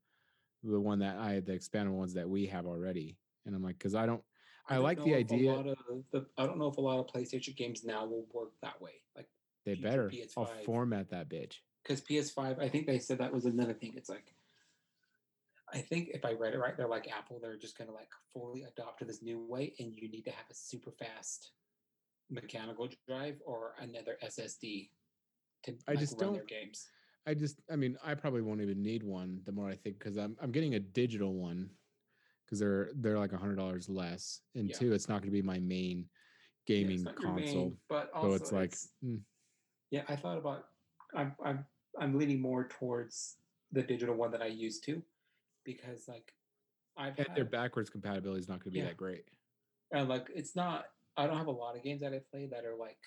the 0.65 0.81
one 0.81 0.99
that 1.01 1.19
I 1.19 1.33
had 1.33 1.47
the 1.47 1.53
expandable 1.53 1.93
ones 1.93 2.15
that 2.15 2.29
we 2.29 2.47
have 2.47 2.67
already. 2.67 3.19
And 3.47 3.55
I'm 3.55 3.63
like, 3.63 3.79
because 3.79 3.95
I 3.95 4.07
don't, 4.07 4.23
I, 4.69 4.77
don't 4.77 4.85
like 4.85 5.05
the 5.05 5.15
idea. 5.15 5.63
the, 6.11 6.27
I 6.39 6.47
don't 6.47 6.59
know 6.59 6.69
if 6.69 6.79
a 6.79 6.81
lot 6.81 6.99
of 6.99 7.07
PlayStation 7.07 7.55
games 7.55 7.85
now 7.85 8.07
will 8.07 8.27
work 8.33 8.53
that 8.63 8.81
way. 8.81 8.93
Like 9.15 9.29
They 9.67 9.75
better. 9.75 10.11
I'll 10.37 10.51
format 10.65 11.11
that 11.11 11.29
bitch. 11.29 11.57
Because 11.85 12.01
PS5, 12.01 12.59
I 12.59 12.69
think 12.69 12.87
they 12.87 12.99
said 12.99 13.19
that 13.19 13.33
was 13.33 13.45
another 13.45 13.75
thing. 13.75 13.93
It's 13.97 14.09
like, 14.09 14.35
I 15.73 15.79
think 15.79 16.11
if 16.15 16.25
I 16.25 16.33
read 16.33 16.55
it 16.55 16.59
right, 16.59 16.77
they're 16.77 16.89
like 16.89 17.11
Apple, 17.13 17.39
they're 17.41 17.57
just 17.59 17.77
going 17.77 17.89
to 17.89 17.95
like 17.95 18.11
fully 18.33 18.63
adopt 18.63 19.01
to 19.01 19.05
this 19.05 19.23
new 19.23 19.39
way, 19.39 19.75
and 19.79 19.93
you 19.95 20.09
need 20.09 20.25
to 20.25 20.31
have 20.31 20.47
a 20.51 20.55
super 20.55 20.91
fast 20.91 21.51
mechanical 22.31 22.89
drive 23.07 23.37
or 23.45 23.75
another 23.81 24.17
SSD 24.25 24.91
to 25.65 25.75
I 25.87 25.93
like, 25.93 26.01
just 26.01 26.19
run 26.19 26.33
their 26.33 26.41
don't- 26.41 26.49
games. 26.49 26.89
I 27.27 27.33
just, 27.33 27.63
I 27.73 27.77
mean, 27.77 27.97
I 28.05 28.15
probably 28.15 28.43
won't 28.43 28.61
even 28.61 28.83
need 28.83 29.03
one. 29.03 29.41
The 29.47 29.53
more 29.53 29.67
I 29.69 29.75
think, 29.77 29.99
because 29.99 30.19
I'm 30.19 30.37
I'm 30.43 30.53
getting 30.53 30.75
a 30.75 30.81
digital 30.81 31.33
one, 31.35 31.71
because 32.45 32.59
they're 32.61 32.91
they're 32.97 33.19
like 33.19 33.33
a 33.33 33.39
hundred 33.39 33.57
dollars 33.57 33.89
less, 33.89 34.41
and 34.55 34.69
Yeah. 34.69 34.77
two, 34.77 34.93
it's 34.93 35.09
not 35.09 35.23
going 35.23 35.31
to 35.31 35.33
be 35.33 35.41
my 35.41 35.59
main 35.59 36.07
Yeah, 36.67 36.77
it's 36.77 37.03
gaming 37.03 37.05
your 37.05 37.15
console. 37.15 37.63
main, 37.65 37.79
but 37.89 38.11
also 38.13 38.29
so 38.29 38.43
it's 38.43 38.53
like, 38.53 38.75
mm, 39.03 39.21
yeah, 39.91 40.03
I 40.09 40.17
thought 40.17 40.37
about. 40.39 40.67
I'm 41.15 41.35
I'm 41.43 41.65
I'm 42.01 42.19
leaning 42.19 42.41
more 42.41 42.69
towards 42.69 43.37
the 43.73 43.83
digital 43.83 44.15
one 44.15 44.31
that 44.33 44.43
I 44.43 44.47
used 44.47 44.85
to, 44.85 45.03
because 45.65 46.07
like 46.09 46.33
I've 46.97 47.19
and 47.19 47.29
their 47.35 47.45
backwards 47.45 47.91
compatibility 47.91 48.41
is 48.41 48.49
not 48.49 48.59
going 48.61 48.71
to 48.71 48.71
be 48.71 48.79
Yeah. 48.79 48.87
that 48.87 48.97
great. 48.97 49.25
and 49.93 50.09
like 50.09 50.29
it's 50.35 50.55
not 50.57 50.87
i 51.17 51.27
don't 51.27 51.37
have 51.37 51.47
a 51.49 51.51
lot 51.51 51.77
of 51.77 51.83
games 51.83 52.01
that 52.01 52.13
i 52.13 52.21
play 52.31 52.47
that 52.47 52.65
are 52.65 52.77
like 52.77 52.99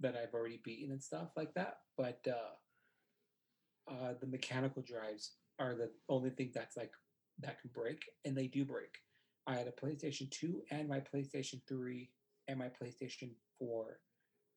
that 0.00 0.16
i've 0.16 0.32
already 0.34 0.60
beaten 0.64 0.90
and 0.92 1.02
stuff 1.02 1.28
like 1.36 1.52
that 1.54 1.78
but 1.96 2.20
uh 2.28 3.92
uh 3.92 4.14
the 4.20 4.26
mechanical 4.26 4.82
drives 4.82 5.32
are 5.58 5.74
the 5.74 5.90
only 6.08 6.30
thing 6.30 6.50
that's 6.54 6.76
like 6.76 6.92
that 7.38 7.60
can 7.60 7.70
break 7.74 8.04
and 8.24 8.36
they 8.36 8.46
do 8.46 8.64
break 8.64 8.98
i 9.46 9.54
had 9.54 9.66
a 9.68 9.72
playstation 9.72 10.30
2 10.30 10.62
and 10.70 10.88
my 10.88 11.00
playstation 11.00 11.60
3 11.68 12.10
and 12.48 12.58
my 12.58 12.68
playstation 12.68 13.30
4 13.58 13.98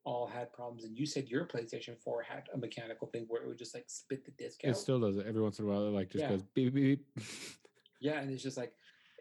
all 0.06 0.28
had 0.28 0.52
problems 0.52 0.84
and 0.84 0.98
you 0.98 1.06
said 1.06 1.30
your 1.30 1.46
playstation 1.46 1.98
4 2.04 2.22
had 2.24 2.44
a 2.54 2.58
mechanical 2.58 3.08
thing 3.08 3.26
where 3.30 3.42
it 3.44 3.48
would 3.48 3.58
just 3.58 3.74
like 3.74 3.86
spit 3.88 4.26
the 4.26 4.32
disc 4.32 4.60
out 4.66 4.72
It 4.72 4.78
still 4.78 5.00
does 5.00 5.18
it 5.18 5.26
every 5.26 5.42
once 5.42 5.60
in 5.60 5.66
a 5.66 5.68
while. 5.68 5.86
It 5.88 5.92
like 5.92 6.10
just 6.10 6.24
Yeah. 6.24 6.30
goes 6.30 6.44
beep 6.54 6.74
beep. 6.74 7.06
beep. 7.16 7.26
Yeah, 8.02 8.20
and 8.20 8.30
it's 8.30 8.44
just 8.44 8.58
like 8.58 8.74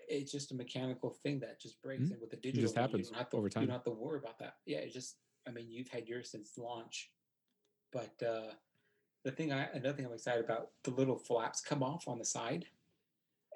it's 0.09 0.33
just 0.33 0.51
a 0.51 0.55
mechanical 0.55 1.11
thing 1.11 1.39
that 1.41 1.61
just 1.61 1.81
breaks. 1.81 2.03
Mhm. 2.09 2.13
And 2.13 2.21
with 2.21 2.31
the 2.31 2.37
digital, 2.37 2.63
just 2.63 2.75
happens 2.75 3.07
you 3.07 3.13
don't 3.13 3.19
have 3.19 3.31
to, 3.31 3.37
over 3.37 3.49
time. 3.49 3.63
You 3.63 3.67
don't 3.69 3.77
have 3.77 3.85
to 3.85 3.91
worry 3.93 4.19
about 4.19 4.39
that. 4.41 4.57
Yeah, 4.67 4.79
it 4.79 4.93
just. 4.93 5.19
I 5.47 5.51
mean, 5.51 5.71
you've 5.71 5.89
had 5.89 6.09
yours 6.09 6.31
since 6.31 6.59
launch, 6.59 7.13
but 7.93 8.21
uh, 8.23 8.55
the 9.25 9.31
thing 9.33 9.53
I 9.53 9.65
another 9.73 9.97
thing 9.97 10.07
I'm 10.07 10.13
excited 10.13 10.45
about 10.45 10.73
the 10.83 10.91
little 10.91 11.17
flaps 11.17 11.61
come 11.61 11.83
off 11.83 12.09
on 12.09 12.19
the 12.19 12.25
side, 12.25 12.67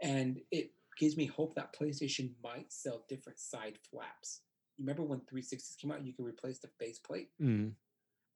and 0.01 0.41
it 0.53 0.73
gives 0.97 1.17
me 1.17 1.27
hope 1.27 1.55
that 1.57 1.75
PlayStation 1.75 2.33
might 2.43 2.73
sell 2.73 3.05
different 3.09 3.39
side 3.41 3.79
flaps. 3.91 4.43
Remember 4.79 5.03
when 5.03 5.21
360s 5.21 5.77
came 5.79 5.91
out, 5.91 6.05
you 6.05 6.13
could 6.13 6.27
replace 6.27 6.59
the 6.59 6.69
faceplate. 6.79 7.31
Mhm. 7.41 7.75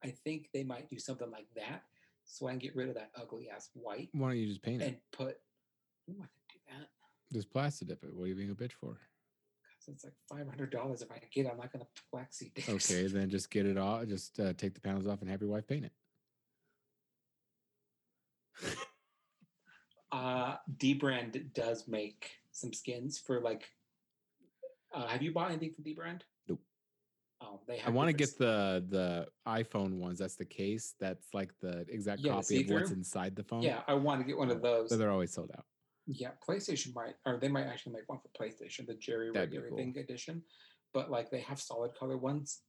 I 0.02 0.10
think 0.10 0.50
they 0.52 0.64
might 0.64 0.88
do 0.88 0.98
something 0.98 1.30
like 1.30 1.52
that, 1.54 1.84
so 2.24 2.46
I 2.46 2.52
can 2.52 2.58
get 2.58 2.74
rid 2.74 2.88
of 2.88 2.94
that 2.94 3.10
ugly 3.14 3.50
ass 3.50 3.68
white 3.74 4.08
Why 4.12 4.28
don't 4.30 4.38
you 4.38 4.46
just 4.46 4.62
paint 4.62 4.80
it? 4.82 4.86
and 4.86 5.10
put. 5.12 5.38
Ooh, 6.08 6.22
I 6.22 6.26
could 6.26 6.48
do 6.48 6.58
that. 6.68 6.88
Just 7.32 7.50
plastic 7.50 7.88
dip 7.88 8.02
it. 8.04 8.14
What 8.14 8.24
are 8.24 8.28
you 8.28 8.34
being 8.34 8.50
a 8.50 8.54
bitch 8.54 8.72
for? 8.72 8.98
So 9.80 9.92
it's 9.92 10.04
like 10.04 10.14
five 10.28 10.46
hundred 10.48 10.70
dollars 10.70 11.00
if 11.02 11.10
I 11.10 11.18
get 11.30 11.46
it. 11.46 11.50
I'm 11.50 11.58
not 11.58 11.72
gonna 11.72 11.86
plexi 12.12 12.52
disc. 12.54 12.68
Okay, 12.90 13.06
then 13.06 13.28
just 13.30 13.50
get 13.50 13.66
it 13.66 13.76
off. 13.78 14.06
Just 14.06 14.38
uh, 14.40 14.52
take 14.54 14.74
the 14.74 14.80
panels 14.80 15.06
off 15.06 15.20
and 15.20 15.30
have 15.30 15.40
your 15.40 15.50
wife 15.50 15.66
paint 15.66 15.84
it. 15.86 15.92
Uh 20.12 20.56
dbrand 20.76 21.52
does 21.54 21.86
make 21.86 22.30
some 22.50 22.72
skins 22.72 23.18
for 23.18 23.40
like 23.40 23.68
uh 24.92 25.06
have 25.06 25.22
you 25.22 25.32
bought 25.32 25.50
anything 25.50 25.72
from 25.74 25.84
dbrand? 25.84 26.20
Nope. 26.48 26.60
Oh, 27.42 27.60
they 27.66 27.80
I 27.80 27.90
want 27.90 28.08
to 28.08 28.12
get 28.12 28.36
the 28.38 28.84
the 28.88 29.26
iPhone 29.46 29.98
ones. 29.98 30.18
That's 30.18 30.36
the 30.36 30.44
case. 30.44 30.94
That's 31.00 31.28
like 31.32 31.52
the 31.60 31.86
exact 31.88 32.20
Yeah, 32.20 32.32
the 32.32 32.36
copy 32.42 32.62
of 32.62 32.70
what's 32.70 32.90
inside 32.90 33.36
the 33.36 33.44
phone. 33.44 33.62
Yeah, 33.62 33.82
I 33.86 33.94
want 33.94 34.20
to 34.20 34.26
get 34.26 34.36
one 34.36 34.50
of 34.50 34.60
those. 34.62 34.90
So 34.90 34.96
they're 34.96 35.10
always 35.10 35.32
sold 35.32 35.50
out. 35.56 35.64
Yeah, 36.06 36.30
PlayStation 36.46 36.94
might 36.94 37.14
or 37.26 37.38
they 37.38 37.48
might 37.48 37.66
actually 37.66 37.92
make 37.92 38.08
one 38.08 38.18
for 38.18 38.28
PlayStation, 38.42 38.86
the 38.86 38.94
Jerry 38.94 39.30
cool. 39.32 39.42
Everything 39.42 39.96
edition. 39.98 40.42
But 40.92 41.10
like 41.10 41.30
they 41.30 41.40
have 41.40 41.60
solid 41.60 41.94
color 41.94 42.18
ones 42.18 42.62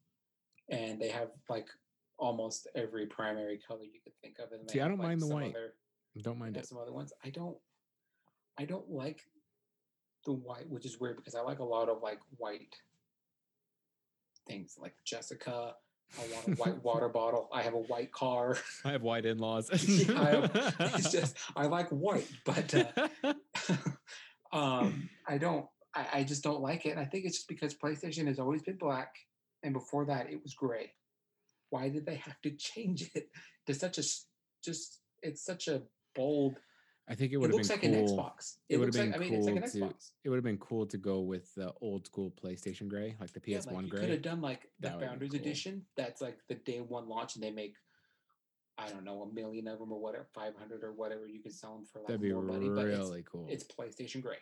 and 0.69 1.01
they 1.01 1.09
have 1.09 1.29
like 1.49 1.67
almost 2.19 2.67
every 2.75 3.07
primary 3.07 3.59
color 3.67 3.83
you 3.83 3.99
could 4.03 4.13
think 4.21 4.37
of. 4.39 4.51
And 4.51 4.69
See, 4.69 4.79
I 4.79 4.87
don't 4.87 4.99
mind 4.99 5.21
the 5.21 5.27
white. 5.27 5.49
other- 5.55 5.73
Don't 6.21 6.37
mind 6.37 6.55
it. 6.55 6.67
some 6.67 6.77
other 6.77 6.93
ones. 6.93 7.11
I 7.23 7.29
don't 7.31 7.57
I 8.59 8.65
don't 8.65 8.87
like 8.89 9.21
the 10.25 10.33
white, 10.33 10.69
which 10.69 10.85
is 10.85 10.99
weird 10.99 11.17
because 11.17 11.35
I 11.35 11.41
like 11.41 11.59
a 11.59 11.63
lot 11.63 11.89
of 11.89 12.01
like 12.01 12.19
white 12.37 12.75
things 14.47 14.75
like 14.79 14.93
Jessica. 15.05 15.73
I 16.19 16.33
want 16.33 16.47
a 16.47 16.51
white 16.61 16.83
water 16.83 17.09
bottle. 17.09 17.49
I 17.53 17.61
have 17.61 17.73
a 17.73 17.79
white 17.79 18.11
car. 18.11 18.57
I 18.83 18.91
have 18.91 19.01
white 19.01 19.25
in-laws. 19.25 19.69
I 20.09 20.29
have- 20.29 20.75
it's 20.79 21.11
just 21.11 21.37
I 21.55 21.67
like 21.67 21.89
white, 21.89 22.27
but 22.45 22.73
uh, 23.23 23.33
um, 24.53 25.09
I 25.27 25.37
don't. 25.37 25.65
I, 25.95 26.07
I 26.13 26.23
just 26.23 26.43
don't 26.43 26.61
like 26.61 26.85
it. 26.85 26.91
And 26.91 26.99
I 26.99 27.05
think 27.05 27.25
it's 27.25 27.37
just 27.37 27.47
because 27.47 27.73
PlayStation 27.73 28.27
has 28.27 28.39
always 28.39 28.61
been 28.61 28.77
black, 28.77 29.15
and 29.63 29.73
before 29.73 30.05
that 30.05 30.29
it 30.29 30.41
was 30.43 30.53
gray. 30.53 30.91
Why 31.69 31.87
did 31.87 32.05
they 32.05 32.15
have 32.15 32.39
to 32.41 32.51
change 32.51 33.09
it 33.15 33.29
to 33.67 33.73
such 33.73 33.97
a 33.97 34.03
just? 34.63 34.99
It's 35.23 35.45
such 35.45 35.67
a 35.67 35.83
bold 36.15 36.55
I 37.09 37.15
think 37.15 37.31
it 37.31 37.35
It 37.35 37.37
would 37.39 37.49
have 37.49 37.55
looks 37.55 37.67
been 37.67 37.91
like 37.91 37.99
cool. 38.07 38.17
an 38.17 38.17
Xbox. 38.17 38.57
It 38.69 38.75
It, 38.75 38.79
looks 38.79 38.97
like 38.97 39.05
been 39.11 39.13
I 39.15 39.17
mean 39.17 39.33
it's 39.33 39.45
like 39.45 39.55
an 39.55 39.61
cool 39.63 39.89
to- 39.89 39.95
It 40.23 40.29
would 40.29 40.35
have 40.37 40.43
been 40.43 40.57
cool 40.59 40.85
to 40.85 40.97
go 40.97 41.19
with 41.21 41.53
the 41.55 41.73
old 41.81 42.05
school 42.05 42.31
PlayStation 42.41 42.87
gray, 42.87 43.15
like 43.19 43.33
the 43.33 43.39
PS1 43.39 43.47
yeah, 43.47 43.71
like 43.73 43.83
you 43.85 43.89
gray. 43.91 43.99
could 44.01 44.09
have 44.09 44.21
done 44.21 44.41
like 44.41 44.69
the 44.79 44.89
Founders 44.91 45.31
cool. 45.31 45.39
Edition. 45.39 45.85
That's 45.97 46.21
like 46.21 46.37
the 46.47 46.55
day 46.55 46.79
one 46.79 47.09
launch, 47.09 47.35
and 47.35 47.43
they 47.43 47.51
make 47.51 47.75
I 48.77 48.89
don't 48.89 49.03
know 49.03 49.21
a 49.23 49.33
million 49.33 49.67
of 49.67 49.79
them 49.79 49.91
or 49.91 49.99
whatever, 49.99 50.25
five 50.33 50.55
hundred 50.55 50.83
or 50.83 50.93
whatever. 50.93 51.27
You 51.27 51.41
can 51.41 51.51
sell 51.51 51.75
them 51.75 51.85
for 51.91 51.99
like 51.99 52.07
That'd 52.07 52.21
be 52.21 52.31
more 52.33 52.41
money, 52.43 52.69
but 52.69 52.87
it's, 52.87 52.97
really 52.97 53.23
cool. 53.29 53.45
it's 53.49 53.63
PlayStation 53.65 54.21
Gray, 54.21 54.37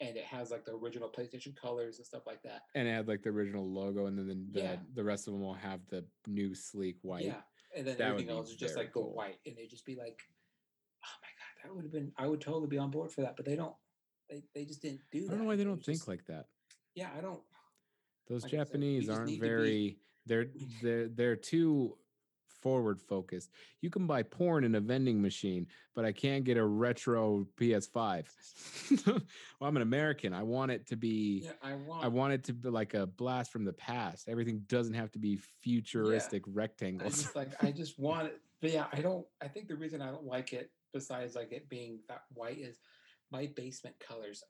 and 0.00 0.16
it 0.16 0.24
has 0.24 0.50
like 0.50 0.64
the 0.64 0.72
original 0.74 1.08
PlayStation 1.10 1.56
colors 1.56 1.96
and 1.98 2.06
stuff 2.06 2.22
like 2.26 2.42
that. 2.42 2.62
and 2.74 2.86
it 2.86 2.92
had 2.92 3.08
like 3.08 3.22
the 3.22 3.30
original 3.30 3.66
logo, 3.68 4.06
and 4.06 4.18
then 4.18 4.26
the 4.26 4.60
the, 4.60 4.60
Yeah. 4.66 4.76
the 4.94 5.02
rest 5.04 5.26
of 5.26 5.32
them 5.32 5.42
will 5.42 5.54
have 5.54 5.80
the 5.88 6.04
new 6.26 6.54
sleek 6.54 6.98
white. 7.02 7.24
Yeah, 7.24 7.40
and 7.74 7.86
then 7.86 7.96
That 7.96 8.08
everything 8.08 8.30
else 8.30 8.50
is 8.50 8.56
just 8.56 8.76
like 8.76 8.92
go 8.92 9.00
white, 9.02 9.38
and 9.46 9.56
it'd 9.56 9.70
just 9.70 9.86
be 9.86 9.96
like, 9.96 10.20
that 11.62 11.74
would 11.74 11.84
have 11.84 11.92
been. 11.92 12.12
I 12.16 12.26
would 12.26 12.40
totally 12.40 12.68
be 12.68 12.78
on 12.78 12.90
board 12.90 13.10
for 13.10 13.22
that, 13.22 13.36
but 13.36 13.44
they 13.44 13.56
don't. 13.56 13.74
They, 14.28 14.42
they 14.54 14.64
just 14.64 14.82
didn't 14.82 15.00
do 15.10 15.22
that. 15.22 15.26
I 15.26 15.30
don't 15.30 15.40
know 15.40 15.48
why 15.48 15.56
they 15.56 15.64
don't 15.64 15.82
think 15.82 15.98
just- 15.98 16.08
like 16.08 16.24
that. 16.26 16.46
Yeah, 16.94 17.08
I 17.16 17.20
don't. 17.20 17.40
Those 18.28 18.42
like 18.44 18.54
I 18.54 18.58
said, 18.58 18.66
Japanese 18.66 19.08
aren't 19.08 19.40
very. 19.40 19.98
They're 20.26 20.46
they're 20.82 21.08
they're 21.08 21.36
too 21.36 21.96
forward 22.60 23.00
focused. 23.00 23.50
You 23.80 23.90
can 23.90 24.06
buy 24.06 24.22
porn 24.22 24.64
in 24.64 24.74
a 24.74 24.80
vending 24.80 25.20
machine, 25.20 25.66
but 25.94 26.04
I 26.04 26.12
can't 26.12 26.44
get 26.44 26.56
a 26.56 26.64
retro 26.64 27.46
PS5. 27.58 28.26
well, 29.06 29.18
I'm 29.62 29.76
an 29.76 29.82
American. 29.82 30.32
I 30.32 30.42
want 30.42 30.70
it 30.70 30.86
to 30.88 30.96
be. 30.96 31.42
Yeah, 31.44 31.52
I 31.62 31.74
want. 31.74 32.04
I 32.04 32.08
want 32.08 32.32
it 32.32 32.44
to 32.44 32.52
be 32.52 32.68
like 32.68 32.94
a 32.94 33.06
blast 33.06 33.50
from 33.50 33.64
the 33.64 33.72
past. 33.72 34.28
Everything 34.28 34.62
doesn't 34.68 34.94
have 34.94 35.10
to 35.12 35.18
be 35.18 35.38
futuristic 35.62 36.44
I 36.46 36.50
rectangles. 36.52 37.22
just 37.22 37.36
like 37.36 37.62
I 37.62 37.72
just 37.72 37.98
want 37.98 38.28
it. 38.28 38.40
But 38.60 38.72
yeah, 38.72 38.86
I 38.92 39.00
don't. 39.00 39.26
I 39.42 39.48
think 39.48 39.68
the 39.68 39.76
reason 39.76 40.02
I 40.02 40.10
don't 40.10 40.24
like 40.24 40.52
it, 40.52 40.70
besides 40.92 41.34
like 41.34 41.52
it 41.52 41.68
being 41.68 42.00
that 42.08 42.22
white, 42.34 42.58
is 42.58 42.78
my 43.30 43.48
basement 43.56 43.96
colors. 44.00 44.42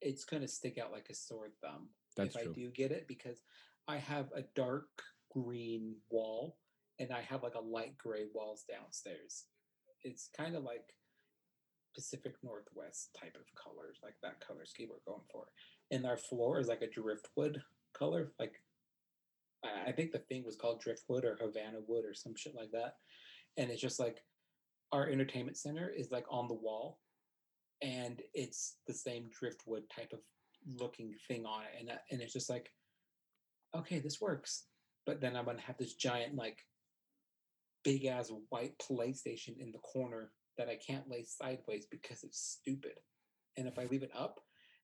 It's 0.00 0.24
gonna 0.24 0.48
stick 0.48 0.78
out 0.78 0.92
like 0.92 1.08
a 1.10 1.14
sore 1.14 1.50
thumb 1.62 1.88
That's 2.16 2.34
if 2.34 2.42
true. 2.42 2.52
I 2.52 2.54
do 2.54 2.70
get 2.70 2.92
it 2.92 3.06
because 3.06 3.42
I 3.88 3.98
have 3.98 4.26
a 4.34 4.42
dark 4.54 4.88
green 5.30 5.94
wall 6.10 6.56
and 6.98 7.12
I 7.12 7.22
have 7.22 7.42
like 7.42 7.54
a 7.54 7.60
light 7.60 7.96
gray 7.98 8.24
walls 8.34 8.64
downstairs. 8.68 9.44
It's 10.04 10.28
kind 10.36 10.56
of 10.56 10.64
like 10.64 10.94
Pacific 11.94 12.34
Northwest 12.42 13.16
type 13.20 13.36
of 13.36 13.46
colors, 13.54 13.98
like 14.02 14.14
that 14.22 14.40
color 14.46 14.64
scheme 14.64 14.88
we're 14.90 15.12
going 15.12 15.24
for. 15.30 15.46
And 15.90 16.06
our 16.06 16.16
floor 16.16 16.58
is 16.58 16.68
like 16.68 16.82
a 16.82 16.90
driftwood 16.90 17.62
color, 17.92 18.32
like 18.38 18.54
I 19.64 19.92
think 19.92 20.10
the 20.10 20.18
thing 20.18 20.44
was 20.44 20.56
called 20.56 20.80
driftwood 20.80 21.24
or 21.24 21.38
Havana 21.40 21.78
wood 21.86 22.04
or 22.04 22.14
some 22.14 22.34
shit 22.34 22.54
like 22.54 22.72
that. 22.72 22.96
And 23.56 23.70
it's 23.70 23.80
just 23.80 24.00
like 24.00 24.22
our 24.92 25.08
entertainment 25.08 25.56
center 25.56 25.90
is 25.90 26.10
like 26.10 26.26
on 26.30 26.48
the 26.48 26.54
wall, 26.54 26.98
and 27.82 28.20
it's 28.34 28.76
the 28.86 28.94
same 28.94 29.30
driftwood 29.38 29.84
type 29.94 30.12
of 30.12 30.20
looking 30.78 31.14
thing 31.28 31.44
on 31.46 31.62
it, 31.62 31.80
and 31.80 31.90
and 32.10 32.20
it's 32.20 32.32
just 32.32 32.50
like, 32.50 32.70
okay, 33.76 33.98
this 33.98 34.20
works. 34.20 34.64
But 35.06 35.20
then 35.20 35.36
I'm 35.36 35.46
gonna 35.46 35.60
have 35.62 35.78
this 35.78 35.94
giant 35.94 36.36
like 36.36 36.58
big 37.84 38.04
ass 38.04 38.30
white 38.50 38.78
PlayStation 38.78 39.58
in 39.58 39.72
the 39.72 39.78
corner 39.78 40.30
that 40.58 40.68
I 40.68 40.76
can't 40.86 41.10
lay 41.10 41.24
sideways 41.24 41.86
because 41.90 42.22
it's 42.22 42.58
stupid. 42.60 42.92
And 43.56 43.66
if 43.66 43.78
I 43.78 43.86
leave 43.86 44.02
it 44.02 44.12
up, 44.16 44.40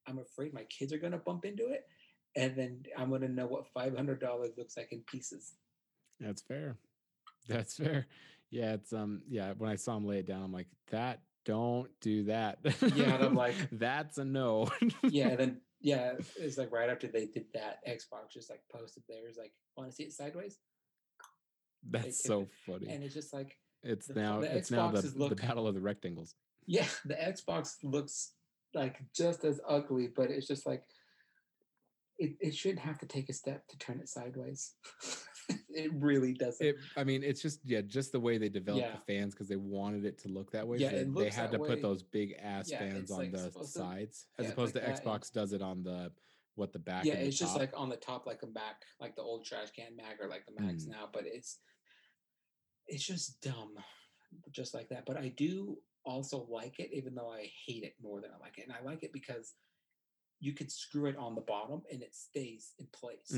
I'm 0.08 0.18
afraid 0.18 0.52
my 0.52 0.64
kids 0.64 0.92
are 0.92 0.98
gonna 0.98 1.18
bump 1.18 1.44
into 1.44 1.68
it, 1.68 1.86
and 2.34 2.56
then 2.56 2.82
I'm 2.96 3.10
gonna 3.10 3.28
know 3.28 3.46
what 3.46 3.68
five 3.74 3.94
hundred 3.94 4.20
dollars 4.20 4.52
looks 4.56 4.76
like 4.76 4.92
in 4.92 5.02
pieces. 5.02 5.54
That's 6.18 6.42
fair. 6.42 6.76
That's 7.48 7.76
fair. 7.76 8.06
Yeah, 8.50 8.74
it's 8.74 8.92
um 8.92 9.22
yeah, 9.28 9.52
when 9.58 9.70
I 9.70 9.76
saw 9.76 9.96
him 9.96 10.06
lay 10.06 10.18
it 10.20 10.26
down, 10.26 10.42
I'm 10.42 10.52
like, 10.52 10.68
that 10.90 11.20
don't 11.44 11.88
do 12.00 12.24
that. 12.24 12.58
Yeah, 12.94 13.14
and 13.14 13.24
I'm 13.24 13.34
like- 13.34 13.54
that's 13.72 14.18
a 14.18 14.24
no. 14.24 14.68
Yeah, 15.02 15.28
and 15.28 15.38
then 15.40 15.60
yeah, 15.80 16.14
it's 16.36 16.58
like 16.58 16.72
right 16.72 16.90
after 16.90 17.06
they 17.06 17.26
did 17.26 17.46
that, 17.54 17.78
Xbox 17.88 18.32
just 18.32 18.50
like 18.50 18.62
posted 18.72 19.02
theirs, 19.08 19.36
like, 19.38 19.52
want 19.76 19.88
to 19.90 19.94
see 19.94 20.02
it 20.04 20.12
sideways? 20.12 20.58
that's 21.90 22.22
so 22.24 22.48
funny. 22.66 22.88
And 22.88 23.04
it's 23.04 23.14
just 23.14 23.32
like, 23.32 23.56
It's 23.84 24.08
the- 24.08 24.14
now 24.14 24.40
the 24.40 24.56
it's 24.56 24.70
now 24.70 24.90
the, 24.90 25.00
Xboxes 25.00 25.28
the 25.28 25.36
battle 25.36 25.68
of 25.68 25.74
the 25.74 25.80
rectangles. 25.80 26.34
yeah, 26.66 26.86
the 27.04 27.14
Xbox 27.14 27.76
looks 27.84 28.32
like 28.74 29.00
just 29.14 29.44
as 29.44 29.60
ugly, 29.66 30.08
but 30.14 30.30
it's 30.30 30.46
just 30.46 30.66
like 30.66 30.82
it, 32.18 32.36
it 32.40 32.54
shouldn't 32.54 32.80
have 32.80 32.98
to 32.98 33.06
take 33.06 33.28
a 33.28 33.32
step 33.32 33.66
to 33.68 33.78
turn 33.78 34.00
it 34.00 34.08
sideways. 34.08 34.74
it 35.70 35.90
really 35.94 36.34
doesn't. 36.34 36.64
It 36.66 36.76
I 36.96 37.04
mean, 37.04 37.22
it's 37.22 37.40
just 37.40 37.60
yeah, 37.64 37.80
just 37.80 38.12
the 38.12 38.20
way 38.20 38.38
they 38.38 38.48
developed 38.48 38.84
Yeah. 38.86 38.96
the 38.96 39.12
fans 39.14 39.34
because 39.34 39.48
they 39.48 39.56
wanted 39.56 40.04
it 40.04 40.18
to 40.20 40.28
look 40.28 40.50
that 40.52 40.66
way. 40.66 40.78
Yeah, 40.78 40.90
so 40.90 40.96
they, 40.96 41.24
they 41.24 41.30
had 41.30 41.50
to 41.52 41.58
way. 41.58 41.68
put 41.68 41.82
those 41.82 42.02
big 42.02 42.34
ass 42.42 42.70
Yeah, 42.70 42.80
fans 42.80 43.10
on 43.10 43.18
like, 43.18 43.32
the 43.32 43.38
supposed 43.38 43.72
to- 43.74 43.78
sides 43.78 44.26
as 44.38 44.50
opposed 44.50 44.74
like 44.74 44.84
to 44.84 44.90
that, 44.92 45.04
Xbox 45.04 45.32
does 45.32 45.52
it 45.52 45.62
on 45.62 45.82
the 45.82 46.12
what 46.54 46.72
the 46.72 46.78
back. 46.78 47.04
yeah, 47.04 47.14
the 47.14 47.26
it's 47.26 47.38
just 47.38 47.56
like 47.56 47.70
on 47.76 47.88
the 47.88 47.96
top, 47.96 48.26
like 48.26 48.42
a 48.42 48.46
Mac, 48.46 48.82
like 49.00 49.14
the 49.16 49.22
old 49.22 49.44
trash 49.44 49.70
can 49.70 49.94
Mac 49.96 50.18
or 50.20 50.28
like 50.28 50.44
the 50.46 50.60
Macs 50.60 50.84
Mm. 50.84 50.88
now, 50.90 51.08
but 51.12 51.24
it's 51.24 51.60
it's 52.88 53.04
just 53.06 53.40
dumb, 53.40 53.74
just 54.50 54.74
like 54.74 54.88
that. 54.88 55.04
But 55.06 55.16
I 55.18 55.28
do 55.28 55.78
also 56.04 56.46
like 56.50 56.80
it, 56.80 56.90
even 56.92 57.14
though 57.14 57.30
I 57.30 57.50
hate 57.66 57.84
it 57.84 57.94
more 58.02 58.20
than 58.20 58.30
I 58.36 58.38
like 58.40 58.58
it, 58.58 58.66
and 58.66 58.72
I 58.72 58.82
like 58.82 59.02
it 59.02 59.12
because 59.12 59.54
you 60.40 60.52
could 60.52 60.70
screw 60.72 61.06
it 61.06 61.16
on 61.16 61.34
the 61.34 61.40
bottom 61.42 61.82
and 61.92 62.02
it 62.02 62.14
stays 62.14 62.72
in 62.78 62.86
place. 62.92 63.32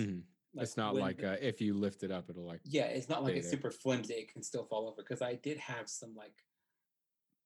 Mhm. 0.56 0.62
it's 0.62 0.76
not 0.76 0.94
like 0.96 1.18
the- 1.18 1.32
uh, 1.32 1.36
if 1.40 1.60
you 1.60 1.74
lift 1.74 2.02
it 2.02 2.10
up, 2.10 2.28
it'll 2.30 2.44
like 2.46 2.60
yeah, 2.64 2.86
it's 2.86 3.08
not 3.08 3.22
like 3.22 3.36
it's 3.36 3.46
there. 3.50 3.58
super 3.58 3.70
flimsy; 3.70 4.14
it 4.14 4.32
can 4.32 4.42
still 4.42 4.64
fall 4.64 4.88
over. 4.88 5.02
Because 5.02 5.22
I 5.22 5.34
did 5.34 5.58
have 5.58 5.88
some 5.88 6.14
like 6.14 6.44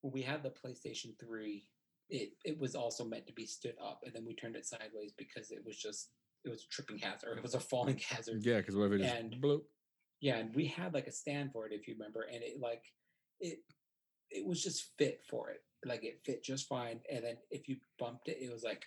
when 0.01 0.13
we 0.13 0.23
had 0.23 0.43
the 0.43 0.51
PlayStation 0.51 1.19
Three, 1.19 1.69
it 2.09 2.37
it 2.45 2.59
was 2.59 2.75
also 2.75 3.05
meant 3.05 3.27
to 3.27 3.33
be 3.33 3.47
stood 3.47 3.77
up, 3.83 4.03
and 4.05 4.15
then 4.15 4.25
we 4.25 4.35
turned 4.35 4.57
it 4.57 4.67
sideways 4.67 5.13
because 5.13 5.51
it 5.51 5.65
was 5.65 5.77
just 5.77 6.11
it 6.45 6.51
was 6.51 6.65
a 6.65 6.69
tripping 6.69 6.99
hazard, 6.99 7.29
or 7.31 7.37
it 7.39 7.43
was 7.43 7.55
a 7.55 7.61
falling 7.61 7.99
hazard. 7.99 8.45
yeah, 8.45 8.59
because 8.59 8.77
what 8.77 8.87
if 8.87 8.93
it 8.93 8.99
just 9.05 9.15
And- 9.15 9.35
bloop? 9.43 9.63
Yeah, 10.21 10.37
and 10.39 10.55
we 10.55 10.67
had 10.67 10.95
like 10.95 11.07
a 11.07 11.13
stand 11.13 11.53
for 11.53 11.67
it, 11.67 11.73
if 11.73 11.87
you 11.87 11.95
remember, 11.95 12.23
and 12.23 12.43
it 12.43 12.59
like 12.59 12.85
it 13.41 13.59
it 14.31 14.45
was 14.47 14.63
just 14.63 14.93
fit 14.97 15.23
for 15.29 15.51
it. 15.51 15.63
Like 15.85 16.03
it 16.05 16.25
fit 16.25 16.43
just 16.43 16.67
fine. 16.67 17.01
And 17.11 17.23
then 17.25 17.37
if 17.51 17.69
you 17.69 17.77
bumped 17.99 18.29
it, 18.29 18.39
it 18.41 18.51
was 18.51 18.63
like, 18.65 18.87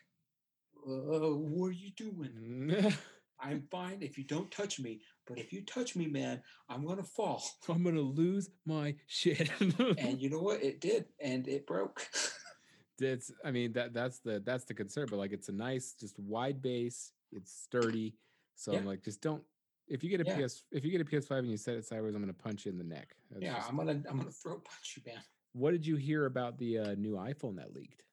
what 0.73 1.67
are 1.67 1.71
you 1.71 1.91
doing? 1.91 2.71
I'm 3.39 3.63
fine 3.71 3.97
if 4.01 4.17
you 4.17 4.23
don't 4.23 4.49
touch 4.51 4.79
me, 4.79 5.01
but 5.27 5.37
if 5.37 5.53
you 5.53 5.61
touch 5.63 5.95
me, 5.95 6.07
man, 6.07 6.41
I'm 6.69 6.85
gonna 6.85 7.03
fall. 7.03 7.43
I'm 7.69 7.83
gonna 7.83 7.99
lose 8.01 8.49
my 8.65 8.95
shit. 9.07 9.49
And 9.97 10.19
you 10.21 10.29
know 10.29 10.39
what? 10.39 10.63
It 10.63 10.81
did, 10.81 11.05
and 11.21 11.47
it 11.47 11.65
broke. 11.67 12.07
it's 12.99 13.31
I 13.45 13.51
mean 13.51 13.73
that 13.73 13.93
that's 13.93 14.19
the 14.19 14.41
that's 14.45 14.65
the 14.65 14.73
concern, 14.73 15.07
but 15.09 15.17
like 15.17 15.31
it's 15.33 15.49
a 15.49 15.53
nice, 15.53 15.93
just 15.99 16.17
wide 16.19 16.61
base, 16.61 17.11
it's 17.31 17.51
sturdy. 17.53 18.15
So 18.55 18.73
I'm 18.73 18.85
like, 18.85 19.03
just 19.03 19.21
don't 19.21 19.43
if 19.87 20.03
you 20.03 20.09
get 20.09 20.19
a 20.21 20.25
Yeah. 20.25 20.45
PS 20.47 20.63
if 20.71 20.83
you 20.83 20.91
get 20.91 21.01
a 21.01 21.05
PS5 21.05 21.39
and 21.39 21.51
you 21.51 21.57
set 21.57 21.75
it 21.75 21.85
sideways, 21.85 22.15
I'm 22.15 22.21
gonna 22.21 22.33
punch 22.33 22.65
you 22.65 22.71
in 22.71 22.77
the 22.77 22.83
neck. 22.83 23.15
That's 23.29 23.43
yeah, 23.43 23.55
just- 23.57 23.69
I'm 23.69 23.77
gonna 23.77 24.01
I'm 24.09 24.17
gonna 24.17 24.31
throw 24.31 24.55
punch 24.55 24.95
you, 24.97 25.03
man. 25.11 25.21
what 25.53 25.71
did 25.71 25.85
you 25.85 25.95
hear 25.95 26.25
about 26.25 26.57
the 26.57 26.79
uh, 26.79 26.95
new 26.95 27.13
iPhone 27.15 27.55
that 27.57 27.73
leaked? 27.73 28.03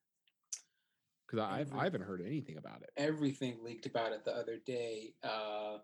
Because 1.35 1.51
I've 1.73 1.79
I 1.79 1.85
haven't 1.85 2.03
heard 2.03 2.23
anything 2.25 2.57
about 2.57 2.83
it. 2.83 2.91
Everything 2.97 3.59
leaked 3.63 3.87
about 3.87 4.13
it 4.13 4.25
the 4.25 4.33
other 4.37 4.59
day. 4.65 5.15
Uh, 5.23 5.79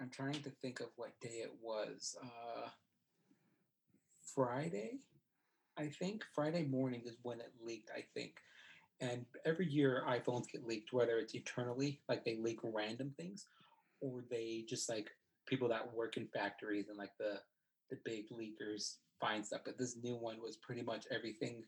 I'm 0.00 0.10
trying 0.10 0.42
to 0.42 0.50
think 0.62 0.80
of 0.80 0.88
what 0.96 1.18
day 1.20 1.42
it 1.42 1.52
was. 1.62 2.16
Uh, 2.22 2.68
Friday, 4.34 4.98
I 5.76 5.86
think. 5.86 6.24
Friday 6.34 6.64
morning 6.64 7.02
is 7.06 7.16
when 7.22 7.40
it 7.40 7.52
leaked, 7.60 7.90
I 7.96 8.04
think. 8.14 8.34
And 9.00 9.24
every 9.44 9.66
year 9.66 10.04
iPhones 10.08 10.50
get 10.50 10.66
leaked, 10.66 10.92
whether 10.92 11.18
it's 11.18 11.34
eternally, 11.34 12.00
like 12.08 12.24
they 12.24 12.36
leak 12.36 12.58
random 12.62 13.14
things, 13.16 13.46
or 14.00 14.24
they 14.30 14.64
just 14.68 14.88
like 14.88 15.08
people 15.46 15.68
that 15.68 15.94
work 15.94 16.16
in 16.16 16.26
factories 16.26 16.88
and 16.88 16.98
like 16.98 17.12
the 17.18 17.40
the 17.90 17.98
big 18.04 18.28
leakers 18.30 18.96
find 19.20 19.46
stuff. 19.46 19.62
But 19.64 19.78
this 19.78 19.96
new 20.02 20.16
one 20.16 20.40
was 20.42 20.56
pretty 20.56 20.82
much 20.82 21.06
everything 21.10 21.62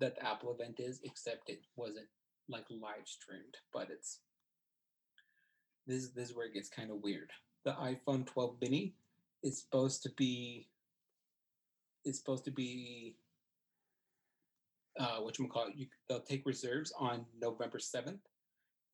that 0.00 0.16
the 0.16 0.26
Apple 0.26 0.52
event 0.54 0.80
is, 0.80 1.00
except 1.04 1.48
it 1.48 1.60
wasn't 1.76 2.06
like 2.48 2.64
live 2.70 3.06
streamed. 3.06 3.56
But 3.72 3.88
it's 3.90 4.20
this 5.86 6.08
this 6.10 6.30
is 6.30 6.36
where 6.36 6.46
it 6.46 6.54
gets 6.54 6.68
kind 6.68 6.90
of 6.90 7.02
weird. 7.02 7.30
The 7.64 7.72
iPhone 7.72 8.26
12 8.26 8.56
mini 8.60 8.94
is 9.42 9.60
supposed 9.60 10.02
to 10.04 10.10
be 10.16 10.68
is 12.04 12.18
supposed 12.18 12.44
to 12.44 12.50
be 12.50 13.16
uh 14.98 15.16
what 15.18 15.38
you 15.38 15.46
call 15.48 15.68
it 15.68 15.88
they'll 16.08 16.20
take 16.20 16.44
reserves 16.44 16.92
on 16.98 17.24
november 17.40 17.78
7th 17.78 18.18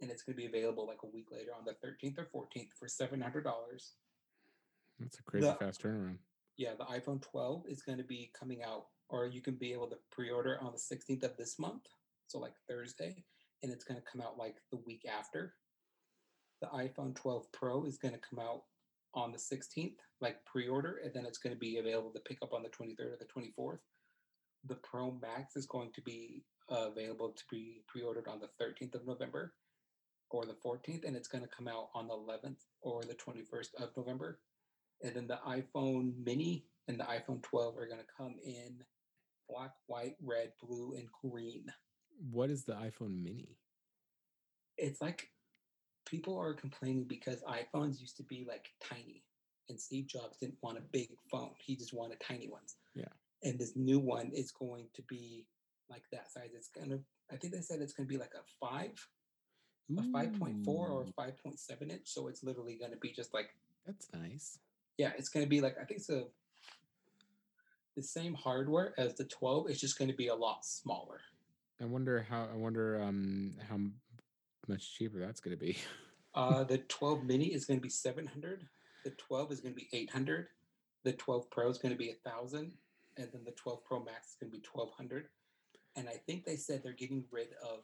and 0.01 0.11
it's 0.11 0.23
going 0.23 0.37
to 0.37 0.41
be 0.41 0.47
available 0.47 0.87
like 0.87 0.99
a 1.03 1.07
week 1.09 1.27
later 1.33 1.51
on 1.59 1.65
the 1.65 1.73
13th 1.87 2.19
or 2.33 2.47
14th 2.55 2.69
for 2.79 2.87
$700 2.87 3.43
That's 5.01 5.19
a 5.19 5.23
crazy 5.25 5.47
the- 5.47 5.55
fast 5.55 5.83
turnaround. 5.83 6.19
yeah 6.57 6.75
the 6.79 6.85
iphone 6.85 7.21
12 7.21 7.65
is 7.69 7.83
going 7.83 7.99
to 7.99 8.05
be 8.05 8.31
coming 8.39 8.63
out 8.63 8.87
or 9.11 9.27
you 9.27 9.41
can 9.41 9.55
be 9.55 9.73
able 9.73 9.89
to 9.89 9.97
pre-order 10.11 10.59
on 10.61 10.73
the 10.73 10.97
16th 10.97 11.25
of 11.25 11.37
this 11.37 11.59
month 11.59 11.83
so 12.27 12.39
like 12.39 12.55
thursday 12.69 13.25
and 13.63 13.73
it's 13.73 13.85
going 13.85 13.99
to 13.99 14.07
come 14.11 14.21
out 14.21 14.39
like 14.39 14.57
the 14.71 14.81
week 14.87 15.03
after 15.07 15.55
the 16.61 16.69
iphone 16.69 17.15
12 17.15 17.51
pro 17.53 17.85
is 17.85 17.99
going 17.99 18.15
to 18.15 18.21
come 18.29 18.39
out 18.39 18.63
on 19.15 19.33
the 19.33 19.39
16th 19.39 19.97
like 20.21 20.45
pre-order 20.45 21.01
and 21.05 21.13
then 21.15 21.25
it's 21.25 21.39
going 21.39 21.55
to 21.55 21.59
be 21.59 21.79
available 21.79 22.11
to 22.11 22.21
pick 22.21 22.39
up 22.43 22.53
on 22.53 22.63
the 22.63 22.69
23rd 22.69 23.13
or 23.13 23.19
the 23.19 23.51
24th 23.63 23.79
the 24.65 24.77
Pro 24.77 25.13
Max 25.23 25.57
is 25.57 25.67
going 25.67 25.93
to 25.93 26.03
be 26.03 26.45
available 26.69 27.31
to 27.31 27.45
be 27.51 27.83
pre-ordered 27.87 28.29
on 28.29 28.41
the 28.41 28.51
13th 28.63 28.95
of 28.95 29.07
November 29.07 29.55
or 30.31 30.45
the 30.45 30.57
14th, 30.65 31.07
and 31.07 31.17
it's 31.17 31.29
going 31.29 31.43
to 31.43 31.51
come 31.57 31.69
out 31.69 31.89
on 31.95 32.09
the 32.09 32.15
11th 32.15 32.59
or 32.83 33.03
the 33.03 33.15
21st 33.15 33.83
of 33.83 33.97
November. 33.97 34.41
And 35.03 35.15
then 35.15 35.27
the 35.27 35.39
iPhone 35.47 36.13
Mini 36.23 36.67
and 36.89 36.99
the 36.99 37.05
iPhone 37.05 37.43
12 37.43 37.79
are 37.79 37.87
going 37.87 38.01
to 38.01 38.15
come 38.17 38.35
in 38.45 38.79
black, 39.49 39.73
white, 39.87 40.17
red, 40.23 40.53
blue, 40.63 40.95
and 40.95 41.09
green. 41.23 41.65
What 42.31 42.51
is 42.51 42.65
the 42.65 42.73
iPhone 42.75 43.23
Mini? 43.23 43.57
It's 44.77 45.01
like 45.01 45.31
people 46.07 46.39
are 46.39 46.55
complaining 46.55 47.05
because 47.05 47.43
iPhones 47.43 48.01
used 48.01 48.17
to 48.17 48.23
be 48.23 48.45
like 48.49 48.69
tiny, 48.83 49.25
and 49.69 49.81
Steve 49.81 50.07
Jobs 50.07 50.37
didn't 50.39 50.59
want 50.63 50.79
a 50.79 50.83
big 50.93 51.09
phone. 51.31 51.51
He 51.59 51.77
just 51.77 51.93
wanted 51.93 52.21
tiny 52.21 52.49
ones. 52.49 52.77
Yeah. 52.95 53.05
And 53.43 53.59
this 53.59 53.77
new 53.77 53.99
one 53.99 54.31
is 54.35 54.51
going 54.51 54.87
to 54.95 55.03
be 55.03 55.47
like 55.89 56.03
that 56.13 56.31
size. 56.33 56.51
It's 56.55 56.69
gonna. 56.69 56.99
I 57.33 57.37
think 57.37 57.53
they 57.53 57.61
said 57.61 57.81
it's 57.81 57.93
gonna 57.93 58.09
be 58.09 58.17
like 58.19 58.33
a 58.35 58.67
five, 58.67 58.93
a 59.97 60.03
five 60.13 60.39
point 60.39 60.65
four 60.65 60.89
or 60.89 61.03
Ooh, 61.03 61.13
five 61.17 61.41
point 61.43 61.59
seven 61.59 61.91
inch. 61.91 62.03
So 62.07 62.29
it's 62.29 62.43
literally 62.43 62.79
gonna 62.81 62.97
be 62.97 63.13
just 63.13 63.33
like 63.35 63.51
That's 63.87 64.09
nice. 64.13 64.59
yeah, 64.97 65.13
it's 65.17 65.29
gonna 65.29 65.47
be 65.47 65.61
like 65.61 65.77
I 65.81 65.85
think 65.85 66.01
it's 66.01 66.11
a 66.11 66.25
the 67.99 68.05
same 68.05 68.33
hardware 68.35 68.95
as 68.97 69.15
the 69.15 69.25
12. 69.25 69.69
It's 69.69 69.81
just 69.81 69.99
gonna 69.99 70.15
be 70.15 70.29
a 70.29 70.35
lot 70.35 70.65
smaller. 70.65 71.21
I 71.81 71.85
wonder 71.85 72.25
how. 72.29 72.49
I 72.53 72.57
wonder 72.57 73.03
um 73.03 73.55
how 73.69 73.79
much 74.69 74.97
cheaper 74.97 75.19
that's 75.19 75.41
going 75.41 75.57
to 75.57 75.61
be. 75.61 75.77
Uh, 76.35 76.63
the 76.63 76.79
12 76.79 77.25
mini 77.25 77.47
is 77.47 77.65
going 77.65 77.81
to 77.81 77.83
be 77.83 77.89
700. 77.89 78.69
The 79.03 79.11
12 79.11 79.51
is 79.51 79.61
going 79.61 79.75
to 79.75 79.81
be 79.81 79.89
800. 79.93 80.47
The 81.03 81.15
12 81.15 81.51
Pro 81.51 81.69
is 81.69 81.79
going 81.79 81.93
to 81.93 81.99
be 81.99 82.11
a 82.11 82.31
thousand, 82.31 82.73
and 83.17 83.29
then 83.33 83.43
the 83.45 83.53
12 83.53 83.83
Pro 83.83 84.05
Max 84.05 84.29
is 84.29 84.37
going 84.39 84.53
to 84.53 84.57
be 84.57 84.63
1200. 84.71 85.25
And 85.97 86.09
I 86.09 86.21
think 86.27 86.45
they 86.45 86.55
said 86.55 86.83
they're 86.85 86.93
getting 86.93 87.25
rid 87.33 87.49
of 87.61 87.81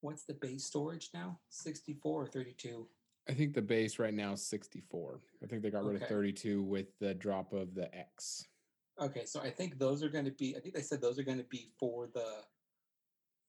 what's 0.00 0.22
the 0.22 0.34
base 0.34 0.64
storage 0.64 1.10
now? 1.12 1.38
64 1.50 2.22
or 2.22 2.26
32? 2.28 2.86
I 3.28 3.34
think 3.34 3.52
the 3.52 3.62
base 3.62 3.98
right 3.98 4.14
now 4.14 4.32
is 4.32 4.42
64. 4.46 5.20
I 5.42 5.46
think 5.46 5.62
they 5.62 5.70
got 5.70 5.84
rid 5.84 6.00
of 6.00 6.08
32 6.08 6.62
with 6.62 6.86
the 6.98 7.12
drop 7.12 7.52
of 7.52 7.74
the 7.74 7.94
X. 7.94 8.46
Okay, 9.00 9.24
so 9.24 9.40
I 9.40 9.50
think 9.50 9.78
those 9.78 10.02
are 10.02 10.08
going 10.08 10.24
to 10.24 10.30
be. 10.32 10.56
I 10.56 10.60
think 10.60 10.74
they 10.74 10.82
said 10.82 11.00
those 11.00 11.18
are 11.18 11.22
going 11.22 11.38
to 11.38 11.44
be 11.44 11.70
for 11.78 12.08
the 12.12 12.42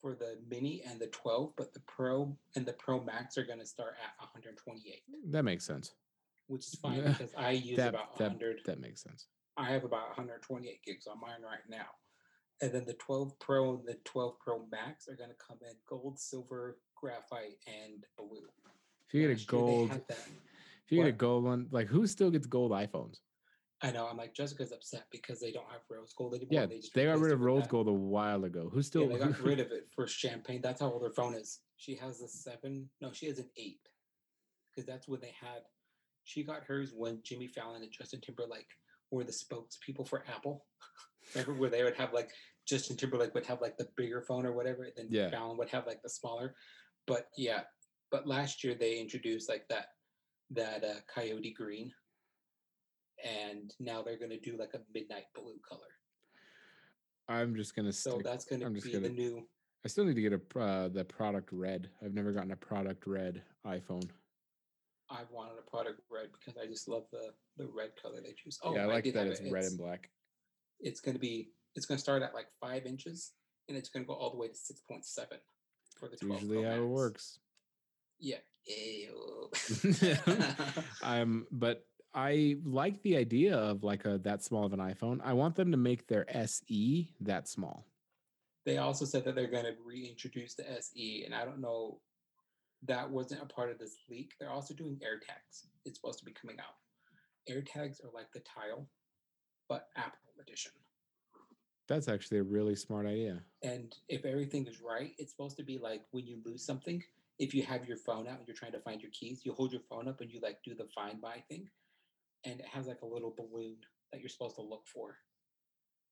for 0.01 0.15
the 0.15 0.37
mini 0.49 0.81
and 0.89 0.97
the 0.99 1.07
12, 1.07 1.51
but 1.57 1.73
the 1.73 1.81
Pro 1.81 2.33
and 2.55 2.65
the 2.65 2.71
Pro 2.73 3.03
Max 3.03 3.37
are 3.37 3.43
going 3.43 3.59
to 3.59 3.65
start 3.65 3.95
at 4.01 4.13
128, 4.23 5.01
That 5.29 5.43
makes 5.43 5.65
sense. 5.65 5.91
which 6.47 6.65
is 6.67 6.75
fine 6.75 6.99
Yeah, 7.03 7.09
because 7.09 7.33
I 7.37 7.51
use 7.51 7.75
That 7.75 7.89
about 7.89 8.17
100. 8.17 8.61
that 8.65 8.79
makes 8.79 9.01
sense. 9.03 9.27
I 9.57 9.69
have 9.71 9.83
about 9.83 10.07
128 10.15 10.81
gigs 10.85 11.05
on 11.05 11.19
mine 11.19 11.41
right 11.43 11.67
now. 11.69 11.87
And 12.61 12.71
then 12.71 12.85
the 12.85 12.93
12 12.93 13.37
Pro 13.39 13.73
and 13.75 13.85
the 13.85 13.97
12 14.05 14.39
Pro 14.39 14.65
Max 14.71 15.09
are 15.09 15.15
going 15.17 15.31
to 15.31 15.35
come 15.35 15.57
in 15.69 15.75
gold, 15.85 16.17
silver, 16.17 16.77
graphite, 16.95 17.57
and 17.67 18.05
blue. 18.17 18.47
If 19.09 19.13
you 19.13 19.21
get 19.27 19.31
a 19.31 19.33
Last 19.33 19.47
gold, 19.47 19.91
if 19.91 20.91
you 20.91 20.97
get 20.99 21.07
a 21.07 21.11
gold 21.11 21.43
one, 21.43 21.67
like 21.71 21.87
who 21.87 22.07
still 22.07 22.31
gets 22.31 22.47
gold 22.47 22.71
iPhones? 22.71 23.17
I 23.81 23.91
know. 23.91 24.07
I'm 24.07 24.17
like 24.17 24.33
Jessica's 24.33 24.71
upset 24.73 25.05
because 25.11 25.39
they 25.39 25.51
don't 25.51 25.69
have 25.71 25.81
rose 25.89 26.13
gold 26.17 26.33
anymore. 26.35 26.49
Yeah, 26.51 26.65
just 26.65 26.93
they 26.93 27.05
got 27.05 27.19
rid 27.19 27.31
of 27.31 27.39
rose 27.41 27.65
gold 27.67 27.87
a 27.87 27.93
while 27.93 28.43
ago. 28.43 28.69
Who 28.71 28.79
Yeah, 28.79 28.83
still? 28.83 29.07
they 29.07 29.17
got 29.17 29.39
rid 29.39 29.59
of 29.65 29.71
it 29.71 29.87
for 29.95 30.05
champagne. 30.05 30.61
That's 30.61 30.81
how 30.81 30.91
old 30.91 31.01
her 31.03 31.11
phone 31.11 31.33
is. 31.33 31.59
She 31.77 31.95
has 31.95 32.21
a 32.21 32.27
seven. 32.27 32.89
No, 32.99 33.11
she 33.13 33.27
has 33.27 33.39
an 33.39 33.49
eight. 33.57 33.79
Because 34.75 34.85
that's 34.85 35.07
when 35.07 35.21
they 35.21 35.33
had. 35.39 35.61
She 36.25 36.43
got 36.43 36.63
hers 36.63 36.91
when 36.95 37.19
Jimmy 37.23 37.47
Fallon 37.47 37.81
and 37.81 37.91
Justin 37.91 38.19
Timberlake 38.21 38.67
were 39.11 39.23
the 39.23 39.31
spokespeople 39.31 40.07
for 40.07 40.23
Apple. 40.27 40.65
Remember 41.33 41.53
where 41.53 41.69
they 41.69 41.83
would 41.83 41.95
have 41.95 42.13
like 42.13 42.31
Justin 42.67 42.97
Timberlake 42.97 43.33
would 43.33 43.45
have 43.45 43.61
like 43.61 43.77
the 43.77 43.87
bigger 43.95 44.21
phone 44.21 44.45
or 44.45 44.51
whatever, 44.53 44.83
and 44.83 44.93
then 44.97 45.07
Yeah. 45.09 45.29
Fallon 45.29 45.57
would 45.57 45.69
have 45.69 45.87
like 45.87 46.01
the 46.03 46.09
smaller. 46.09 46.53
But 47.07 47.27
yeah, 47.37 47.61
but 48.11 48.27
last 48.27 48.63
year 48.63 48.75
they 48.75 48.99
introduced 48.99 49.47
like 49.49 49.67
that 49.69 49.85
that 50.51 50.83
uh, 50.83 50.93
coyote 51.13 51.53
green, 51.57 51.91
and 53.25 53.73
now 53.79 54.01
they're 54.01 54.19
gonna 54.19 54.39
do 54.39 54.57
like 54.57 54.73
a 54.73 54.79
midnight 54.93 55.25
blue 55.35 55.59
color. 55.67 55.81
I'm 57.27 57.55
just 57.55 57.75
gonna 57.75 57.93
So 57.93 58.11
stick. 58.15 58.23
that's 58.25 58.51
I'm 58.51 58.73
just 58.75 58.85
be 58.87 58.93
gonna- 58.93 59.07
the 59.09 59.13
new. 59.13 59.47
I 59.85 59.87
still 59.87 60.03
need 60.03 60.15
to 60.15 60.21
get 60.21 60.33
a 60.33 60.59
uh, 60.59 60.87
the 60.89 61.05
product 61.05 61.49
red. 61.53 61.89
I've 62.03 62.13
never 62.13 62.33
gotten 62.33 62.51
a 62.51 62.55
product 62.57 63.07
red 63.07 63.41
iPhone. 63.65 64.09
I 65.09 65.21
wanted 65.31 65.53
a 65.57 65.69
product 65.69 66.01
red 66.11 66.29
because 66.33 66.57
I 66.61 66.65
just 66.67 66.87
love 66.87 67.05
the 67.11 67.33
the 67.57 67.67
red 67.67 67.91
color 68.01 68.19
they 68.21 68.33
choose. 68.33 68.59
Oh, 68.63 68.75
yeah, 68.75 68.83
I 68.83 68.85
like 68.85 69.03
did 69.05 69.13
that 69.15 69.27
it's 69.27 69.39
it. 69.39 69.51
red 69.51 69.59
It's- 69.63 69.71
and 69.71 69.79
black. 69.79 70.09
It's 70.81 70.99
going 71.01 71.15
to 71.15 71.19
be 71.19 71.51
it's 71.75 71.85
going 71.85 71.97
to 71.97 72.01
start 72.01 72.23
at 72.23 72.33
like 72.33 72.47
five 72.59 72.85
inches, 72.85 73.31
and 73.67 73.77
it's 73.77 73.89
going 73.89 74.03
to 74.03 74.07
go 74.07 74.13
all 74.15 74.31
the 74.31 74.37
way 74.37 74.47
to 74.49 74.55
six 74.55 74.81
point 74.81 75.05
seven 75.05 75.37
for 75.97 76.07
the 76.07 76.13
It's 76.13 76.21
12 76.23 76.41
usually 76.43 76.63
how 76.63 76.75
it 76.75 76.85
works. 76.85 77.39
Yeah. 78.19 78.37
Um, 81.03 81.47
but 81.51 81.85
I 82.13 82.57
like 82.63 83.01
the 83.03 83.17
idea 83.17 83.55
of 83.55 83.83
like 83.83 84.05
a 84.05 84.17
that 84.19 84.43
small 84.43 84.65
of 84.65 84.73
an 84.73 84.79
iPhone. 84.79 85.19
I 85.23 85.33
want 85.33 85.55
them 85.55 85.71
to 85.71 85.77
make 85.77 86.07
their 86.07 86.25
SE 86.35 87.13
that 87.21 87.47
small. 87.47 87.85
they 88.65 88.77
also 88.77 89.05
said 89.05 89.23
that 89.25 89.35
they're 89.35 89.47
going 89.47 89.65
to 89.65 89.75
reintroduce 89.85 90.53
the 90.55 90.69
SE, 90.79 91.23
and 91.25 91.33
I 91.33 91.45
don't 91.45 91.61
know. 91.61 91.99
That 92.87 93.09
wasn't 93.09 93.41
a 93.41 93.45
part 93.45 93.71
of 93.71 93.77
this 93.77 93.97
leak. 94.09 94.33
They're 94.39 94.51
also 94.51 94.73
doing 94.73 94.95
AirTags. 95.03 95.65
It's 95.85 95.99
supposed 95.99 96.19
to 96.19 96.25
be 96.25 96.31
coming 96.31 96.57
out. 96.59 96.75
AirTags 97.51 98.03
are 98.03 98.11
like 98.13 98.31
the 98.33 98.39
tile, 98.39 98.87
but 99.67 99.89
Apple 99.97 100.17
edition. 100.41 100.71
That's 101.89 102.07
actually 102.07 102.37
a 102.37 102.43
really 102.43 102.75
smart 102.75 103.05
idea. 103.05 103.41
And 103.63 103.93
if 104.07 104.23
everything 104.23 104.65
is 104.67 104.79
right, 104.81 105.11
it's 105.17 105.31
supposed 105.31 105.57
to 105.57 105.63
be 105.63 105.77
like 105.77 106.03
when 106.11 106.25
you 106.25 106.37
lose 106.45 106.63
something, 106.63 107.03
if 107.39 107.53
you 107.53 107.63
have 107.63 107.85
your 107.87 107.97
phone 107.97 108.27
out 108.27 108.37
and 108.37 108.47
you're 108.47 108.55
trying 108.55 108.73
to 108.73 108.79
find 108.79 109.01
your 109.01 109.11
keys, 109.11 109.41
you 109.43 109.53
hold 109.53 109.71
your 109.73 109.81
phone 109.89 110.07
up 110.07 110.21
and 110.21 110.31
you 110.31 110.39
like 110.41 110.59
do 110.63 110.75
the 110.75 110.87
find 110.95 111.19
my 111.19 111.43
thing. 111.49 111.67
And 112.45 112.59
it 112.59 112.65
has 112.67 112.87
like 112.87 113.01
a 113.01 113.05
little 113.05 113.33
balloon 113.35 113.77
that 114.11 114.21
you're 114.21 114.29
supposed 114.29 114.55
to 114.55 114.61
look 114.61 114.87
for. 114.87 115.17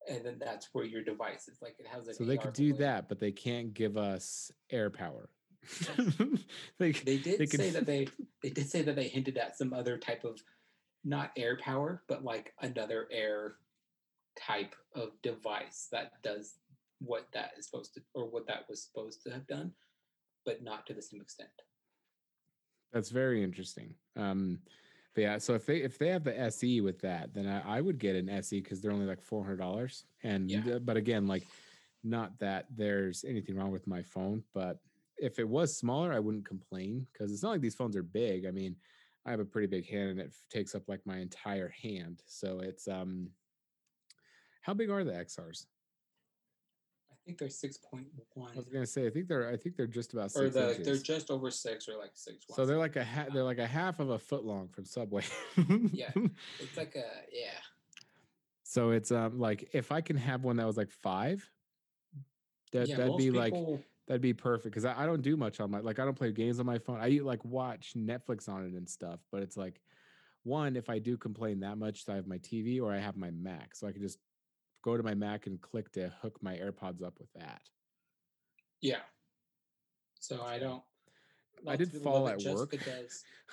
And 0.10 0.26
then 0.26 0.38
that's 0.40 0.70
where 0.74 0.86
your 0.86 1.04
device 1.04 1.48
is. 1.48 1.58
Like 1.62 1.76
it 1.80 1.88
has 1.88 2.08
an 2.08 2.14
So 2.14 2.24
they 2.24 2.38
AR 2.38 2.44
could 2.46 2.54
do 2.54 2.70
balloon. 2.74 2.82
that, 2.82 3.10
but 3.10 3.20
they 3.20 3.32
can't 3.32 3.74
give 3.74 3.98
us 3.98 4.52
AirPower. 4.72 5.28
they, 6.80 6.92
They 6.92 7.18
did 7.18 7.40
they 7.40 7.48
could 7.48 7.60
say 7.60 7.70
that 7.72 7.86
they 7.86 8.08
they 8.42 8.50
did 8.50 8.70
say 8.70 8.84
that 8.84 8.96
they 8.96 9.08
hinted 9.08 9.38
at 9.38 9.58
some 9.58 9.74
other 9.74 9.98
type 9.98 10.24
of 10.24 10.40
not 11.04 11.36
AirPower, 11.36 12.00
but 12.08 12.24
like 12.24 12.54
another 12.62 13.08
air 13.12 13.56
type 14.40 14.76
of 14.96 15.10
device 15.24 15.88
that 15.92 16.12
does 16.24 16.56
what 17.00 17.28
that 17.34 17.52
is 17.58 17.66
supposed 17.66 17.94
to 17.96 18.02
or 18.14 18.26
what 18.30 18.48
that 18.48 18.66
was 18.70 18.84
supposed 18.84 19.24
to 19.24 19.30
have 19.32 19.48
done, 19.48 19.72
but 20.46 20.64
not 20.64 20.86
to 20.88 20.94
the 20.94 21.02
same 21.02 21.22
extent. 21.22 21.50
That's 22.94 23.10
very 23.10 23.44
interesting. 23.44 23.96
Um, 24.16 24.60
but 25.18 25.24
yeah, 25.24 25.38
so 25.40 25.56
if 25.56 25.66
they 25.66 25.78
if 25.78 25.98
they 25.98 26.10
have 26.10 26.24
the 26.24 26.40
SE 26.42 26.80
with 26.82 27.00
that, 27.00 27.34
then 27.34 27.48
I, 27.48 27.78
I 27.78 27.82
would 27.82 27.98
get 27.98 28.16
an 28.16 28.30
SE 28.30 28.62
because 28.62 28.82
they're 28.82 28.92
only 28.92 29.08
like 29.08 29.20
four 29.20 29.44
hundred 29.44 29.58
dollars. 29.58 30.06
And 30.22 30.48
Yeah. 30.48 30.76
uh, 30.76 30.78
but 30.78 30.96
again, 30.96 31.26
like 31.26 31.42
not 32.04 32.38
that 32.38 32.68
there's 32.70 33.24
anything 33.24 33.56
wrong 33.56 33.72
with 33.72 33.88
my 33.88 34.04
phone, 34.04 34.44
but 34.54 34.78
if 35.18 35.40
it 35.40 35.50
was 35.50 35.76
smaller, 35.76 36.14
I 36.14 36.20
wouldn't 36.20 36.46
complain 36.46 37.08
because 37.12 37.34
it's 37.34 37.42
not 37.42 37.50
like 37.50 37.62
these 37.62 37.74
phones 37.74 37.96
are 37.96 38.04
big. 38.04 38.46
I 38.46 38.52
mean, 38.52 38.76
I 39.26 39.32
have 39.32 39.40
a 39.40 39.46
pretty 39.46 39.66
big 39.66 39.90
hand 39.90 40.12
and 40.12 40.20
it 40.20 40.36
takes 40.52 40.76
up 40.76 40.84
like 40.88 41.02
my 41.04 41.18
entire 41.18 41.70
hand. 41.70 42.22
So 42.28 42.60
it's 42.60 42.88
um, 42.88 43.32
how 44.62 44.76
big 44.76 44.92
are 44.92 45.04
the 45.04 45.14
XRs? 45.14 45.66
I 47.28 47.30
think 47.30 47.40
they're 47.40 47.50
six 47.50 47.76
point 47.76 48.08
one, 48.36 48.52
I 48.54 48.56
was 48.56 48.70
gonna 48.70 48.86
say 48.86 49.06
I 49.06 49.10
think 49.10 49.28
they're 49.28 49.50
I 49.50 49.58
think 49.58 49.76
they're 49.76 49.86
just 49.86 50.14
about 50.14 50.28
or 50.28 50.30
six 50.30 50.54
the 50.54 50.70
inches. 50.70 50.86
they're 50.86 51.16
just 51.18 51.30
over 51.30 51.52
six 51.52 51.90
or 51.90 51.98
like 51.98 52.12
six. 52.14 52.46
so 52.56 52.66
they're 52.66 52.78
like 52.78 52.96
a 52.96 53.04
ha- 53.04 53.26
they're 53.34 53.44
like 53.44 53.58
a 53.58 53.68
half 53.68 54.00
of 54.00 54.12
a 54.12 54.18
foot 54.18 54.46
long 54.46 54.70
from 54.70 54.86
Subway. 54.86 55.24
Yeah. 55.92 56.10
it's 56.62 56.78
like 56.78 56.96
a 56.96 57.04
yeah. 57.34 57.50
So 58.64 58.92
it's 58.92 59.12
um 59.12 59.40
like 59.40 59.70
if 59.74 59.92
I 59.92 60.00
can 60.00 60.16
have 60.16 60.46
one 60.46 60.56
that 60.56 60.66
was 60.66 60.78
like 60.78 60.90
five, 60.90 61.46
that 62.72 62.88
yeah, 62.88 62.96
that'd 62.96 63.18
be 63.18 63.32
like 63.32 63.54
that'd 64.08 64.22
be 64.22 64.34
perfect 64.34 64.74
because 64.74 64.86
I, 64.86 65.04
I 65.04 65.06
don't 65.06 65.22
do 65.22 65.36
much 65.36 65.60
on 65.60 65.70
my 65.72 65.80
like 65.80 66.00
I 66.00 66.06
don't 66.06 66.18
play 66.18 66.32
games 66.32 66.62
on 66.62 66.66
my 66.66 66.78
phone. 66.78 67.00
I 67.02 67.20
like 67.22 67.44
watch 67.44 67.92
Netflix 67.98 68.48
on 68.48 68.66
it 68.66 68.72
and 68.72 68.88
stuff, 68.88 69.20
but 69.34 69.42
it's 69.42 69.58
like 69.58 69.82
one 70.44 70.78
if 70.78 70.90
I 70.90 71.00
do 71.00 71.18
complain 71.18 71.60
that 71.60 71.78
much, 71.78 72.04
I 72.08 72.16
have 72.16 72.28
my 72.28 72.38
TV 72.38 72.82
or 72.82 72.94
I 72.94 73.00
have 73.00 73.18
my 73.18 73.32
Mac, 73.32 73.76
so 73.76 73.86
I 73.86 73.92
can 73.92 74.02
just 74.02 74.18
go 74.88 74.96
to 74.96 75.04
my 75.04 75.14
Mac 75.14 75.48
and 75.48 75.60
click 75.60 75.92
to 75.92 76.14
hook 76.22 76.38
my 76.42 76.54
AirPods 76.54 77.04
up 77.04 77.16
with 77.20 77.28
that. 77.36 77.62
yeah. 78.82 79.02
So 80.20 80.42
I 80.44 80.60
don't. 80.60 80.82
I 81.68 81.76
did 81.76 81.92
fall 81.92 82.28
at 82.30 82.40
work. 82.42 82.74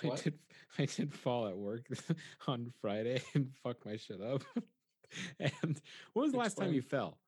I 0.02 0.14
did 0.14 0.34
I 0.78 0.84
did 0.84 1.12
fall 1.12 1.48
at 1.48 1.56
work 1.56 1.86
on 2.46 2.70
Friday 2.80 3.22
and 3.34 3.48
fuck 3.62 3.84
my 3.84 3.96
shit 3.96 4.20
up. 4.20 4.42
and 5.40 5.80
when 6.12 6.22
was 6.22 6.32
the 6.32 6.38
last 6.38 6.56
time 6.56 6.72
you 6.72 6.82
fell? 6.82 7.18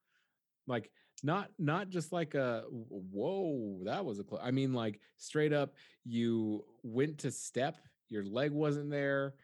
Like 0.66 0.90
not 1.24 1.48
not 1.58 1.88
just 1.88 2.12
like 2.12 2.34
a 2.34 2.64
whoa, 2.70 3.80
that 3.84 4.04
was 4.04 4.20
a 4.20 4.24
close. 4.24 4.42
I 4.44 4.50
mean 4.52 4.72
like 4.72 5.00
straight 5.16 5.52
up 5.52 5.74
you 6.04 6.64
went 6.82 7.18
to 7.18 7.30
step, 7.32 7.76
your 8.08 8.24
leg 8.24 8.52
wasn't 8.52 8.90
there, 8.90 9.34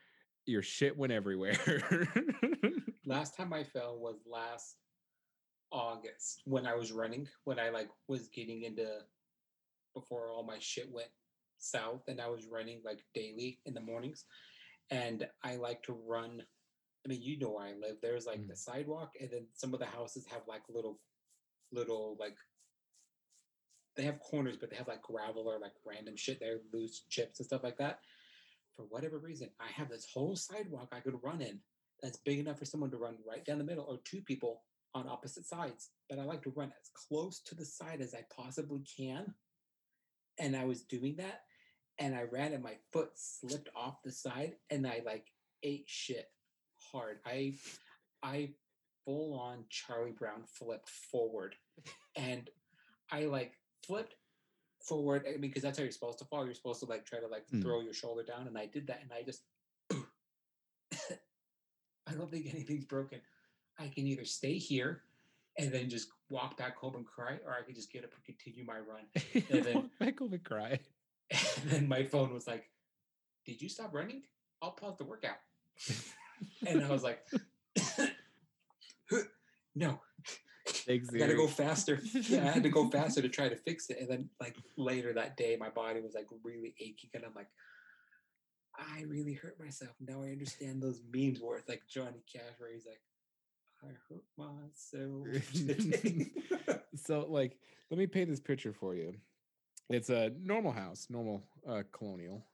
your 0.47 0.63
shit 0.63 0.97
went 0.97 1.13
everywhere. 1.13 1.57
Last 3.05 3.37
time 3.37 3.53
I 3.53 3.65
fell 3.65 3.99
was 3.99 4.21
last 4.27 4.77
August 5.73 6.43
when 6.45 6.67
I 6.67 6.75
was 6.75 6.93
running, 6.93 7.27
when 7.45 7.59
I 7.59 7.71
like 7.71 7.89
was 8.07 8.29
getting 8.29 8.63
into 8.63 8.87
before 9.95 10.31
all 10.31 10.45
my 10.45 10.59
shit 10.59 10.91
went 10.91 11.09
south 11.59 12.03
and 12.09 12.21
I 12.21 12.29
was 12.29 12.47
running 12.47 12.81
like 12.85 13.01
daily 13.15 13.59
in 13.67 13.75
the 13.75 13.81
mornings. 13.81 14.25
And 14.91 15.27
I 15.43 15.57
like 15.57 15.83
to 15.85 15.99
run. 16.07 16.43
I 17.05 17.09
mean, 17.09 17.23
you 17.23 17.39
know 17.39 17.51
where 17.51 17.67
I 17.67 17.73
live. 17.73 17.97
There's 18.01 18.27
like 18.27 18.41
Mm. 18.41 18.49
the 18.49 18.57
sidewalk, 18.57 19.17
and 19.21 19.31
then 19.31 19.47
some 19.55 19.75
of 19.75 19.81
the 19.81 19.87
houses 19.87 20.27
have 20.27 20.47
like 20.47 20.63
little, 20.69 21.01
little 21.73 22.17
like 22.21 22.39
they 23.97 24.05
have 24.05 24.21
corners, 24.21 24.57
but 24.57 24.71
they 24.71 24.77
have 24.77 24.89
like 24.89 25.03
gravel 25.03 25.49
or 25.49 25.59
like 25.59 25.75
random 25.85 26.17
shit 26.17 26.39
there, 26.39 26.61
loose 26.73 27.05
chips 27.09 27.41
and 27.41 27.47
stuff 27.47 27.63
like 27.65 27.79
that. 27.79 28.01
For 28.77 28.85
whatever 28.85 29.19
reason, 29.19 29.51
I 29.61 29.67
have 29.73 29.91
this 29.91 30.07
whole 30.13 30.37
sidewalk 30.37 30.91
I 30.93 31.01
could 31.01 31.23
run 31.23 31.43
in 31.43 31.61
that's 32.03 32.19
big 32.19 32.39
enough 32.39 32.59
for 32.59 32.65
someone 32.65 32.91
to 32.91 32.97
run 32.97 33.17
right 33.29 33.45
down 33.45 33.59
the 33.59 33.65
middle 33.65 33.85
or 33.89 33.99
two 34.05 34.21
people 34.23 34.63
on 34.95 35.09
opposite 35.09 35.47
sides. 35.47 35.91
But 36.11 36.19
I 36.19 36.25
like 36.25 36.43
to 36.43 36.51
run 36.51 36.73
as 36.81 36.91
close 37.09 37.41
to 37.47 37.55
the 37.55 37.65
side 37.65 38.01
as 38.01 38.15
I 38.15 38.25
possibly 38.35 38.81
can. 38.97 39.35
And 40.39 40.57
I 40.57 40.65
was 40.65 40.83
doing 40.83 41.17
that 41.17 41.43
and 41.99 42.15
I 42.15 42.23
ran 42.23 42.53
and 42.53 42.63
my 42.63 42.77
foot 42.93 43.11
slipped 43.15 43.69
off 43.77 44.03
the 44.03 44.11
side 44.13 44.55
and 44.71 44.87
I 44.87 45.03
like 45.05 45.27
ate 45.63 45.85
shit 45.87 46.31
hard. 46.93 47.21
I 47.25 47.55
I 48.23 48.51
full 49.05 49.39
on 49.39 49.65
Charlie 49.69 50.13
Brown 50.13 50.43
flipped 50.47 50.89
forward 50.89 51.55
and 52.17 52.49
I 53.11 53.25
like 53.27 53.53
flipped 53.87 54.15
forward 54.81 55.25
I 55.29 55.33
mean, 55.33 55.43
because 55.43 55.63
that's 55.63 55.79
how 55.79 55.83
you're 55.85 55.93
supposed 55.93 56.19
to 56.21 56.25
fall. 56.25 56.45
You're 56.45 56.55
supposed 56.55 56.81
to 56.81 56.87
like 56.87 57.05
try 57.05 57.21
to 57.21 57.29
like 57.29 57.47
Mm. 57.53 57.63
throw 57.63 57.81
your 57.81 57.95
shoulder 57.95 58.25
down, 58.25 58.47
and 58.49 58.57
I 58.59 58.67
did 58.67 58.87
that, 58.89 59.01
and 59.03 59.13
I 59.13 59.23
just 59.23 59.43
I 62.13 62.17
don't 62.17 62.31
think 62.31 62.47
anything's 62.53 62.85
broken. 62.85 63.21
I 63.79 63.89
can 63.89 64.07
either 64.07 64.25
stay 64.25 64.55
here 64.55 65.03
and 65.59 65.73
then 65.73 65.89
just 65.89 66.09
walk 66.29 66.57
back 66.57 66.77
home 66.77 66.97
and 66.97 67.07
cry, 67.07 67.39
or 67.47 67.53
I 67.53 67.63
can 67.63 67.75
just 67.75 67.93
get 67.93 68.05
up 68.05 68.11
and 68.15 68.25
continue 68.25 68.65
my 68.65 68.79
run. 68.79 69.05
And 69.51 69.65
then- 69.65 69.75
Walk 69.75 69.91
back 69.99 70.19
home 70.19 70.33
and 70.33 70.45
cry. 70.45 70.79
And 71.63 71.71
then 71.71 71.89
my 71.89 72.05
phone 72.05 72.35
was 72.35 72.47
like, 72.47 72.65
"Did 73.47 73.63
you 73.63 73.69
stop 73.71 73.95
running? 73.95 74.23
I'll 74.61 74.73
pause 74.73 74.99
the 74.99 75.05
workout." 75.05 75.39
and 76.67 76.85
I 76.85 76.91
was 76.91 77.03
like, 77.03 77.21
"No, 79.75 80.01
Thanks, 80.67 81.09
I 81.15 81.19
gotta 81.19 81.35
go 81.35 81.47
faster. 81.47 82.01
yeah, 82.29 82.49
I 82.49 82.51
had 82.53 82.63
to 82.65 82.69
go 82.69 82.89
faster 82.91 83.23
to 83.23 83.29
try 83.29 83.49
to 83.49 83.57
fix 83.57 83.89
it. 83.91 83.99
And 84.01 84.09
then 84.11 84.29
like 84.41 84.57
later 84.77 85.13
that 85.15 85.37
day, 85.37 85.57
my 85.59 85.71
body 85.71 86.01
was 86.01 86.15
like 86.15 86.27
really 86.45 86.75
aching, 86.79 87.11
and 87.15 87.25
I'm 87.25 87.35
like, 87.35 87.49
I 88.77 89.03
really 89.03 89.35
hurt 89.35 89.59
myself. 89.61 89.93
Now 90.01 90.23
I 90.23 90.31
understand 90.31 90.83
those 90.83 91.01
memes 91.13 91.41
where 91.41 91.59
it's 91.59 91.69
like 91.69 91.83
Johnny 91.89 92.23
Cash, 92.33 92.59
where 92.59 92.73
he's 92.73 92.87
like, 92.87 93.01
I 93.83 93.89
hurt 94.09 94.25
myself 94.39 95.27
so 96.97 97.27
like 97.29 97.59
let 97.91 97.99
me 97.99 98.07
paint 98.07 98.31
this 98.31 98.41
picture 98.41 98.73
for 98.73 98.95
you. 98.95 99.15
It's 99.91 100.11
a 100.11 100.31
normal 100.41 100.73
house 100.73 101.09
normal 101.11 101.43
uh 101.69 101.83
colonial 101.93 102.47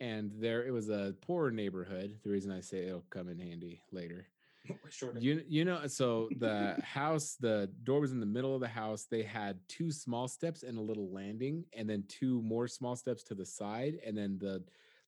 and 0.00 0.32
there 0.38 0.66
it 0.66 0.72
was 0.72 0.88
a 0.88 1.14
poor 1.20 1.50
neighborhood. 1.50 2.18
The 2.22 2.30
reason 2.30 2.50
i 2.50 2.60
say 2.60 2.86
it'll 2.86 3.04
come 3.10 3.28
in 3.28 3.38
handy 3.38 3.82
later. 3.92 4.26
You 5.20 5.44
you 5.46 5.64
know 5.64 5.86
so 5.86 6.28
the 6.38 6.76
house 6.82 7.36
the 7.38 7.70
door 7.84 8.00
was 8.00 8.10
in 8.10 8.18
the 8.18 8.26
middle 8.26 8.52
of 8.52 8.60
the 8.60 8.66
house. 8.66 9.06
They 9.08 9.22
had 9.22 9.60
two 9.68 9.92
small 9.92 10.26
steps 10.26 10.64
and 10.64 10.76
a 10.76 10.80
little 10.80 11.12
landing 11.12 11.64
and 11.72 11.88
then 11.88 12.02
two 12.08 12.42
more 12.42 12.66
small 12.66 12.96
steps 12.96 13.22
to 13.24 13.36
the 13.36 13.46
side 13.46 14.00
and 14.04 14.18
then 14.18 14.38
the 14.40 14.64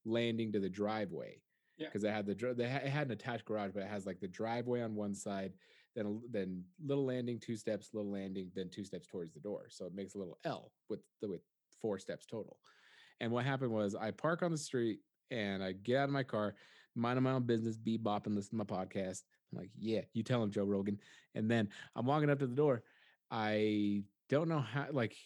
landing 0.09 0.53
to 0.53 0.61
the 0.61 0.69
driveway 0.69 1.41
Yeah. 1.77 1.87
because 1.89 2.05
it 2.05 2.11
had 2.13 2.27
the 2.27 2.35
they 2.57 2.65
it 2.65 2.89
had 2.99 3.07
an 3.09 3.13
attached 3.13 3.45
garage 3.45 3.73
but 3.75 3.83
it 3.83 3.89
has 3.89 4.07
like 4.07 4.21
the 4.21 4.29
driveway 4.29 4.81
on 4.83 4.95
one 4.95 5.15
side 5.15 5.53
then 5.95 6.21
then 6.31 6.65
little 6.85 7.05
landing 7.07 7.39
two 7.41 7.57
steps 7.57 7.91
little 7.93 8.11
landing 8.13 8.51
then 8.55 8.69
two 8.71 8.85
steps 8.85 9.07
towards 9.07 9.33
the 9.33 9.41
door. 9.41 9.67
So 9.69 9.87
it 9.87 9.95
makes 9.95 10.15
a 10.15 10.19
little 10.19 10.39
l 10.45 10.73
with 10.89 11.01
the 11.21 11.29
with 11.29 11.43
four 11.81 11.99
steps 11.99 12.27
total. 12.27 12.59
And 13.21 13.33
what 13.33 13.45
happened 13.45 13.73
was 13.73 13.95
i 13.95 14.11
park 14.11 14.43
on 14.43 14.53
the 14.53 14.59
street 14.59 15.01
and 15.31 15.63
i 15.63 15.73
get 15.73 15.97
out 15.99 16.05
of 16.05 16.11
my 16.11 16.23
car 16.25 16.55
mind 16.95 17.21
my 17.23 17.33
own 17.33 17.45
business 17.45 17.77
be 17.77 17.99
bopping 17.99 18.35
listen 18.35 18.51
to 18.59 18.65
my 18.65 18.65
podcast. 18.65 19.23
I'm 19.53 19.59
like 19.59 19.71
yeah 19.77 20.03
you 20.13 20.23
tell 20.23 20.43
him 20.43 20.51
joe 20.51 20.65
rogan. 20.65 20.99
And 21.35 21.51
then 21.51 21.69
i'm 21.97 22.07
walking 22.07 22.31
up 22.31 22.39
to 22.41 22.47
the 22.47 22.55
door. 22.57 22.83
I 23.31 24.05
don't 24.29 24.49
know 24.49 24.61
how 24.61 24.87
like 24.93 25.17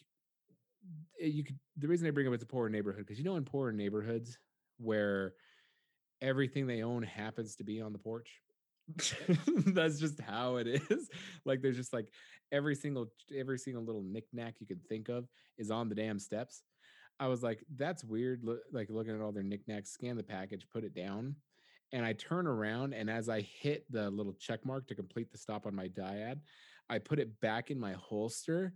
eh, 1.20 1.26
you 1.26 1.44
could 1.44 1.58
the 1.76 1.88
reason 1.88 2.06
i 2.06 2.10
bring 2.10 2.26
up 2.26 2.34
it's 2.34 2.42
a 2.42 2.46
poor 2.46 2.68
neighborhood 2.68 3.04
because 3.04 3.18
you 3.18 3.24
know 3.24 3.36
in 3.36 3.44
poor 3.44 3.72
neighborhoods 3.72 4.38
where 4.82 5.34
everything 6.20 6.66
they 6.66 6.82
own 6.82 7.02
happens 7.02 7.56
to 7.56 7.64
be 7.64 7.80
on 7.80 7.92
the 7.92 7.98
porch. 7.98 8.40
That's 9.66 9.98
just 9.98 10.20
how 10.20 10.56
it 10.56 10.66
is. 10.66 11.08
Like 11.44 11.60
there's 11.60 11.76
just 11.76 11.92
like 11.92 12.08
every 12.52 12.74
single 12.74 13.08
every 13.36 13.58
single 13.58 13.84
little 13.84 14.02
knickknack 14.02 14.54
you 14.60 14.66
could 14.66 14.86
think 14.88 15.08
of 15.08 15.26
is 15.58 15.70
on 15.70 15.88
the 15.88 15.94
damn 15.94 16.18
steps. 16.18 16.62
I 17.18 17.26
was 17.26 17.42
like 17.42 17.62
that's 17.76 18.04
weird 18.04 18.42
like 18.72 18.90
looking 18.90 19.14
at 19.14 19.20
all 19.20 19.32
their 19.32 19.42
knickknacks 19.42 19.90
scan 19.90 20.16
the 20.16 20.22
package 20.22 20.66
put 20.72 20.82
it 20.82 20.92
down 20.92 21.36
and 21.92 22.04
i 22.04 22.12
turn 22.14 22.48
around 22.48 22.94
and 22.94 23.08
as 23.08 23.28
i 23.28 23.42
hit 23.42 23.84
the 23.90 24.10
little 24.10 24.32
check 24.32 24.64
mark 24.64 24.88
to 24.88 24.94
complete 24.94 25.30
the 25.30 25.38
stop 25.38 25.66
on 25.66 25.74
my 25.74 25.86
DIAD 25.86 26.40
i 26.90 26.98
put 26.98 27.20
it 27.20 27.40
back 27.40 27.70
in 27.70 27.78
my 27.78 27.92
holster 27.92 28.72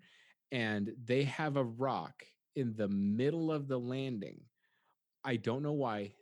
and 0.52 0.92
they 1.04 1.24
have 1.24 1.56
a 1.56 1.64
rock 1.64 2.22
in 2.54 2.74
the 2.76 2.88
middle 2.88 3.50
of 3.50 3.66
the 3.66 3.78
landing 3.78 4.40
i 5.26 5.36
don't 5.36 5.62
know 5.62 5.72
why 5.74 6.12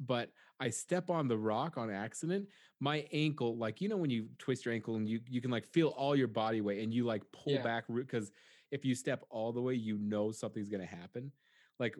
but 0.00 0.30
I 0.60 0.70
step 0.70 1.10
on 1.10 1.28
the 1.28 1.38
rock 1.38 1.76
on 1.78 1.90
accident. 1.90 2.48
My 2.80 3.06
ankle, 3.12 3.56
like 3.56 3.80
you 3.80 3.88
know, 3.88 3.96
when 3.96 4.10
you 4.10 4.28
twist 4.38 4.64
your 4.64 4.74
ankle 4.74 4.96
and 4.96 5.08
you 5.08 5.20
you 5.28 5.40
can 5.40 5.50
like 5.50 5.66
feel 5.66 5.88
all 5.88 6.16
your 6.16 6.28
body 6.28 6.60
weight 6.60 6.82
and 6.82 6.92
you 6.92 7.04
like 7.04 7.22
pull 7.32 7.54
Yeah. 7.54 7.62
back 7.62 7.84
because 7.88 8.32
if 8.70 8.84
you 8.84 8.94
step 8.94 9.24
all 9.30 9.52
the 9.52 9.62
way, 9.62 9.74
you 9.74 9.98
know 9.98 10.32
something's 10.32 10.68
gonna 10.68 10.86
happen. 10.86 11.32
Like 11.78 11.96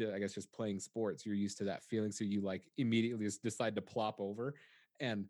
I 0.00 0.18
guess 0.18 0.34
just 0.34 0.52
playing 0.52 0.80
sports, 0.80 1.24
you're 1.24 1.34
used 1.34 1.58
to 1.58 1.64
that 1.64 1.84
feeling, 1.84 2.12
so 2.12 2.24
you 2.24 2.40
like 2.40 2.68
immediately 2.76 3.24
just 3.24 3.42
decide 3.42 3.74
to 3.76 3.82
plop 3.82 4.16
over, 4.20 4.54
and 5.00 5.26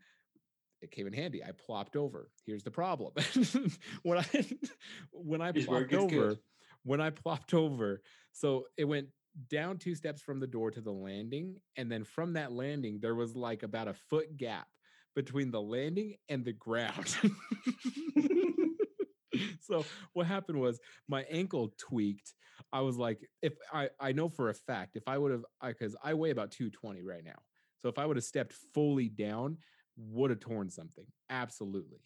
it 0.81 0.91
came 0.91 1.07
in 1.07 1.13
handy. 1.13 1.43
I 1.45 1.53
plopped 1.53 1.97
over. 1.97 2.31
Here's 2.45 2.65
the 2.65 2.71
problem: 2.71 3.13
when 4.03 4.19
I 4.19 4.27
when 5.13 5.41
I 5.41 5.53
Here's 5.53 5.67
plopped 5.67 5.93
over, 5.95 6.29
good. 6.31 6.39
when 6.85 7.01
I 7.01 7.11
plopped 7.11 7.55
over, 7.55 8.03
so 8.33 8.67
it 8.77 8.85
went 8.85 9.09
down 9.51 9.79
two 9.79 9.95
steps 9.95 10.21
from 10.21 10.41
the 10.41 10.47
door 10.47 10.71
to 10.71 10.81
the 10.81 10.93
landing. 10.93 11.57
And 11.77 11.91
then 11.91 12.05
from 12.05 12.35
that 12.35 12.53
landing, 12.53 12.99
there 13.01 13.15
was 13.15 13.37
like 13.37 13.63
about 13.63 13.89
a 13.89 13.95
foot 13.95 14.37
gap 14.37 14.67
between 15.15 15.51
the 15.51 15.61
landing 15.61 16.17
and 16.29 16.45
the 16.45 16.53
ground. 16.53 17.17
so 19.61 19.85
what 20.13 20.27
happened 20.27 20.61
was 20.61 20.81
my 21.09 21.25
ankle 21.31 21.73
tweaked. 21.79 22.35
I 22.73 22.81
was 22.81 22.97
like, 22.97 23.21
if 23.43 23.55
I, 23.73 23.91
I 24.01 24.13
know 24.13 24.29
for 24.29 24.51
a 24.51 24.55
fact, 24.55 24.97
if 24.97 25.07
I 25.07 25.19
would 25.19 25.33
have, 25.33 25.45
because 25.63 25.97
I 26.03 26.15
weigh 26.15 26.31
about 26.31 26.51
220 26.51 27.03
right 27.03 27.25
now. 27.25 27.39
So 27.81 27.89
if 27.89 27.99
I 27.99 28.07
would 28.07 28.17
have 28.17 28.25
stepped 28.25 28.55
fully 28.75 29.09
down, 29.09 29.59
would 29.97 30.31
have 30.31 30.41
torn 30.41 30.71
something. 30.71 31.07
Absolutely. 31.31 31.99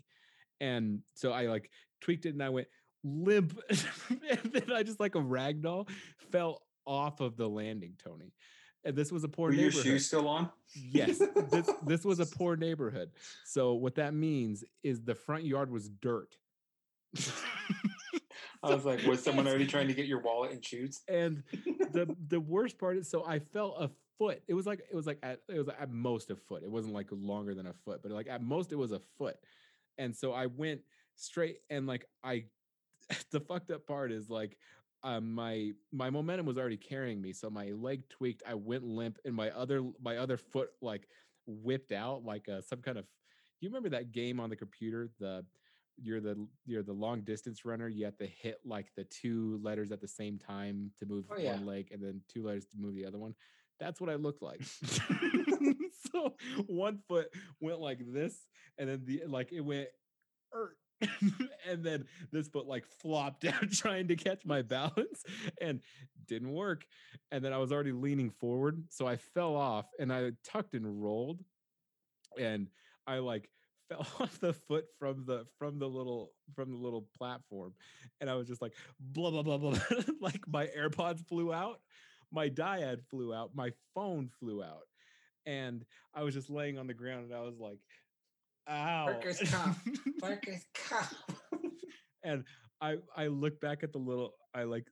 And 0.60 1.00
so 1.14 1.32
I 1.32 1.46
like 1.46 1.70
tweaked 2.00 2.26
it 2.26 2.34
and 2.34 2.42
I 2.42 2.50
went 2.50 2.68
limp. 3.04 3.58
and 3.68 4.52
then 4.52 4.72
I 4.72 4.82
just 4.82 5.00
like 5.00 5.14
a 5.14 5.20
rag 5.20 5.62
doll 5.62 5.88
fell 6.30 6.62
off 6.86 7.20
of 7.20 7.36
the 7.36 7.48
landing, 7.48 7.94
Tony. 8.02 8.32
And 8.84 8.96
this 8.96 9.12
was 9.12 9.22
a 9.22 9.28
poor 9.28 9.48
Were 9.48 9.54
your 9.54 9.64
neighborhood. 9.66 9.84
shoes 9.84 10.06
still 10.06 10.28
on? 10.28 10.50
Yes, 10.74 11.18
this 11.50 11.70
this 11.86 12.04
was 12.04 12.18
a 12.18 12.26
poor 12.38 12.56
neighborhood. 12.56 13.10
So 13.44 13.74
what 13.74 13.94
that 13.94 14.12
means 14.12 14.64
is 14.82 15.02
the 15.02 15.14
front 15.14 15.44
yard 15.44 15.70
was 15.70 15.88
dirt. 15.88 16.36
I 18.64 18.74
was 18.74 18.84
like, 18.84 19.04
was 19.04 19.22
someone 19.22 19.46
already 19.46 19.66
trying 19.66 19.88
to 19.88 19.94
get 20.00 20.06
your 20.06 20.20
wallet 20.20 20.52
and 20.52 20.64
shoes? 20.64 21.02
and 21.08 21.42
the 21.92 22.14
the 22.28 22.40
worst 22.40 22.78
part 22.78 22.96
is 22.96 23.08
so 23.08 23.24
I 23.24 23.38
fell 23.38 23.76
a 23.78 23.90
foot. 24.18 24.42
It 24.48 24.54
was 24.54 24.66
like 24.66 24.80
it 24.90 24.94
was 24.94 25.06
like 25.06 25.18
at 25.22 25.40
it 25.48 25.58
was 25.58 25.68
at 25.68 25.90
most 25.90 26.30
a 26.30 26.36
foot. 26.36 26.62
It 26.62 26.70
wasn't 26.70 26.94
like 26.94 27.08
longer 27.10 27.54
than 27.54 27.66
a 27.66 27.74
foot, 27.84 28.00
but 28.02 28.10
like 28.12 28.28
at 28.28 28.42
most 28.42 28.72
it 28.72 28.76
was 28.76 28.92
a 28.92 29.00
foot. 29.18 29.36
And 29.98 30.14
so 30.16 30.32
I 30.32 30.46
went 30.46 30.80
straight 31.16 31.58
and 31.70 31.86
like 31.86 32.06
I 32.24 32.44
the 33.30 33.40
fucked 33.40 33.70
up 33.70 33.86
part 33.86 34.10
is 34.12 34.30
like 34.30 34.56
um, 35.04 35.32
my 35.32 35.72
my 35.92 36.10
momentum 36.10 36.46
was 36.46 36.58
already 36.58 36.76
carrying 36.76 37.20
me, 37.20 37.32
so 37.32 37.50
my 37.50 37.70
leg 37.70 38.08
tweaked. 38.08 38.42
I 38.46 38.54
went 38.54 38.84
limp, 38.84 39.18
and 39.24 39.34
my 39.34 39.50
other 39.50 39.82
my 40.00 40.16
other 40.18 40.36
foot 40.36 40.70
like 40.80 41.08
whipped 41.46 41.92
out 41.92 42.24
like 42.24 42.48
uh, 42.48 42.60
some 42.60 42.80
kind 42.80 42.98
of. 42.98 43.06
You 43.60 43.68
remember 43.68 43.90
that 43.90 44.12
game 44.12 44.40
on 44.40 44.50
the 44.50 44.56
computer? 44.56 45.08
The 45.18 45.44
you're 46.00 46.20
the 46.20 46.46
you're 46.66 46.82
the 46.82 46.92
long 46.92 47.22
distance 47.22 47.64
runner. 47.64 47.88
You 47.88 48.04
have 48.04 48.16
to 48.18 48.26
hit 48.26 48.60
like 48.64 48.92
the 48.96 49.04
two 49.04 49.60
letters 49.62 49.92
at 49.92 50.00
the 50.00 50.08
same 50.08 50.38
time 50.38 50.90
to 50.98 51.06
move 51.06 51.24
Oh, 51.30 51.38
yeah. 51.38 51.54
one 51.54 51.66
leg, 51.66 51.88
and 51.92 52.02
then 52.02 52.20
two 52.32 52.44
letters 52.44 52.66
to 52.66 52.76
move 52.78 52.94
the 52.94 53.06
other 53.06 53.18
one. 53.18 53.34
That's 53.80 54.00
what 54.00 54.10
I 54.10 54.14
looked 54.14 54.42
like. 54.42 54.62
so 56.12 56.34
one 56.66 56.98
foot 57.08 57.28
went 57.60 57.80
like 57.80 58.00
this, 58.12 58.36
and 58.78 58.88
then 58.88 59.02
the 59.04 59.22
like 59.26 59.52
it 59.52 59.60
went 59.60 59.88
er, 60.54 60.76
and 61.68 61.84
then 61.84 62.04
this 62.30 62.48
foot 62.48 62.66
like 62.66 62.86
flopped 62.86 63.40
down 63.42 63.68
trying 63.72 64.08
to 64.08 64.16
catch 64.16 64.44
my 64.44 64.62
balance 64.62 65.24
and 65.60 65.80
didn't 66.26 66.52
work. 66.52 66.84
And 67.30 67.44
then 67.44 67.52
I 67.52 67.58
was 67.58 67.72
already 67.72 67.92
leaning 67.92 68.30
forward, 68.30 68.84
so 68.90 69.06
I 69.06 69.16
fell 69.16 69.56
off 69.56 69.86
and 69.98 70.12
I 70.12 70.32
tucked 70.44 70.74
and 70.74 71.02
rolled, 71.02 71.40
and 72.38 72.68
I 73.06 73.18
like 73.18 73.48
fell 73.88 74.06
off 74.20 74.38
the 74.40 74.52
foot 74.52 74.86
from 74.98 75.24
the 75.26 75.44
from 75.58 75.78
the 75.78 75.88
little 75.88 76.32
from 76.54 76.70
the 76.70 76.78
little 76.78 77.06
platform, 77.16 77.74
and 78.20 78.30
I 78.30 78.34
was 78.34 78.48
just 78.48 78.62
like 78.62 78.74
blah 79.00 79.30
blah 79.30 79.42
blah 79.42 79.58
blah. 79.58 79.78
like 80.20 80.40
my 80.46 80.66
AirPods 80.66 81.26
flew 81.26 81.52
out, 81.52 81.80
my 82.30 82.48
DIAD 82.48 83.02
flew 83.10 83.34
out, 83.34 83.50
my 83.54 83.72
phone 83.94 84.30
flew 84.40 84.62
out, 84.62 84.86
and 85.46 85.84
I 86.14 86.22
was 86.22 86.34
just 86.34 86.50
laying 86.50 86.78
on 86.78 86.86
the 86.86 86.94
ground, 86.94 87.24
and 87.24 87.34
I 87.34 87.40
was 87.40 87.58
like, 87.58 87.78
"Ow!" 88.68 89.06
Workers' 89.06 89.50
comp. 89.50 89.78
Workers' 90.22 90.64
comp. 90.74 91.08
and 92.22 92.44
I 92.80 92.96
I 93.16 93.26
look 93.28 93.60
back 93.60 93.82
at 93.82 93.92
the 93.92 93.98
little 93.98 94.34
I 94.54 94.64
like 94.64 94.88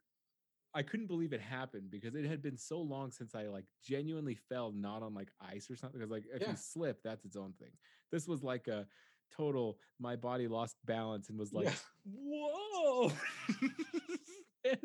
I 0.73 0.83
couldn't 0.83 1.09
believe 1.09 1.33
it 1.33 1.41
happened 1.41 1.91
because 1.91 2.15
it 2.15 2.25
had 2.25 2.43
been 2.43 2.57
so 2.57 2.81
long 2.81 3.11
since 3.11 3.35
I 3.35 3.47
like 3.49 3.65
genuinely 3.83 4.37
fell 4.49 4.71
not 4.73 5.03
on 5.03 5.15
like 5.15 5.31
ice 5.41 5.69
or 5.71 5.77
something. 5.77 5.99
Because 5.99 6.11
like 6.13 6.27
if 6.33 6.43
Yeah. 6.43 6.51
you 6.51 6.57
slip, 6.57 7.03
that's 7.03 7.25
its 7.25 7.37
own 7.37 7.53
thing. 7.55 7.73
This 8.13 8.29
was 8.29 8.43
like 8.45 8.69
a 8.69 8.87
total. 9.37 9.79
My 9.99 10.15
body 10.17 10.47
lost 10.49 10.77
balance 10.85 11.29
and 11.29 11.39
was 11.39 11.53
like, 11.53 11.67
Yeah. 11.67 11.75
"Whoa!" 12.05 13.13
and 14.65 14.79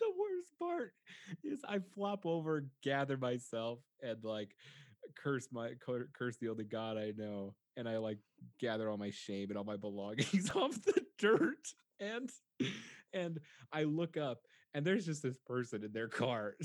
the 0.00 0.12
worst 0.18 0.58
part 0.58 0.92
is 1.42 1.60
I 1.66 1.78
flop 1.94 2.26
over, 2.26 2.66
gather 2.82 3.16
myself, 3.16 3.80
and 4.02 4.22
like 4.24 4.54
curse 5.16 5.48
my 5.52 5.70
curse 6.12 6.36
the 6.40 6.48
only 6.48 6.64
God 6.64 6.96
I 6.96 7.12
know, 7.16 7.54
and 7.76 7.88
I 7.88 7.98
like 7.98 8.18
gather 8.60 8.90
all 8.90 8.98
my 8.98 9.10
shame 9.10 9.50
and 9.50 9.58
all 9.58 9.64
my 9.64 9.76
belongings 9.76 10.50
off 10.54 10.82
the 10.82 11.00
dirt 11.18 11.68
and 12.00 12.30
and 13.12 13.40
I 13.72 13.84
look 13.84 14.16
up 14.16 14.40
and 14.74 14.84
there's 14.84 15.06
just 15.06 15.22
this 15.22 15.38
person 15.46 15.84
in 15.84 15.92
their 15.92 16.08
car. 16.08 16.54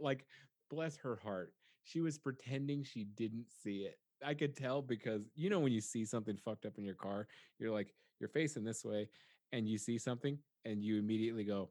Like 0.00 0.26
bless 0.70 0.96
her 0.98 1.16
heart 1.22 1.52
she 1.88 2.00
was 2.00 2.18
pretending 2.18 2.84
she 2.84 3.04
didn't 3.04 3.46
see 3.62 3.78
it. 3.78 3.98
I 4.24 4.34
could 4.34 4.56
tell 4.56 4.82
because 4.82 5.22
you 5.34 5.48
know 5.48 5.60
when 5.60 5.72
you 5.72 5.80
see 5.80 6.04
something 6.04 6.36
fucked 6.36 6.66
up 6.66 6.76
in 6.76 6.84
your 6.84 6.96
car 6.96 7.28
you're 7.58 7.70
like 7.70 7.94
you're 8.18 8.28
facing 8.28 8.64
this 8.64 8.84
way 8.84 9.08
and 9.52 9.68
you 9.68 9.78
see 9.78 9.96
something 9.96 10.36
and 10.64 10.82
you 10.82 10.98
immediately 10.98 11.44
go 11.44 11.70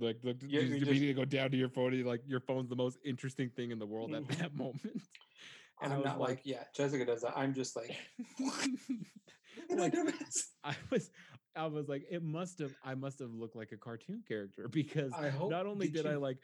like 0.00 0.18
look 0.22 0.36
Yeah, 0.42 0.60
you 0.60 0.66
you're 0.68 0.78
just 0.80 0.90
immediately 0.90 1.14
go 1.14 1.24
down 1.24 1.50
to 1.50 1.56
your 1.56 1.68
phone 1.68 1.94
and 1.94 2.04
like 2.06 2.22
your 2.26 2.40
phone's 2.40 2.68
the 2.68 2.76
most 2.76 2.98
interesting 3.04 3.50
thing 3.50 3.70
in 3.70 3.78
the 3.78 3.86
world 3.86 4.12
at 4.14 4.22
Mhm. 4.24 4.38
that 4.38 4.54
moment 4.56 5.02
and 5.80 5.92
I 5.92 5.96
I'm 5.96 6.02
not 6.02 6.20
like, 6.20 6.40
yeah, 6.44 6.64
Jessica 6.74 7.04
does 7.04 7.22
that. 7.22 7.38
I'm 7.38 7.54
just 7.54 7.76
like, 7.76 7.96
Like, 9.70 9.94
like, 9.94 10.14
I 10.64 10.74
was 10.90 11.10
I 11.54 11.66
was 11.66 11.88
like, 11.88 12.04
it 12.10 12.22
must 12.22 12.58
have 12.60 12.74
I 12.82 12.94
must 12.94 13.18
have 13.20 13.30
looked 13.32 13.56
like 13.56 13.72
a 13.72 13.76
cartoon 13.76 14.22
character 14.26 14.68
because 14.68 15.12
I 15.14 15.30
not 15.48 15.66
only 15.66 15.88
did 15.88 16.06
I 16.06 16.12
you- 16.12 16.18
like 16.18 16.38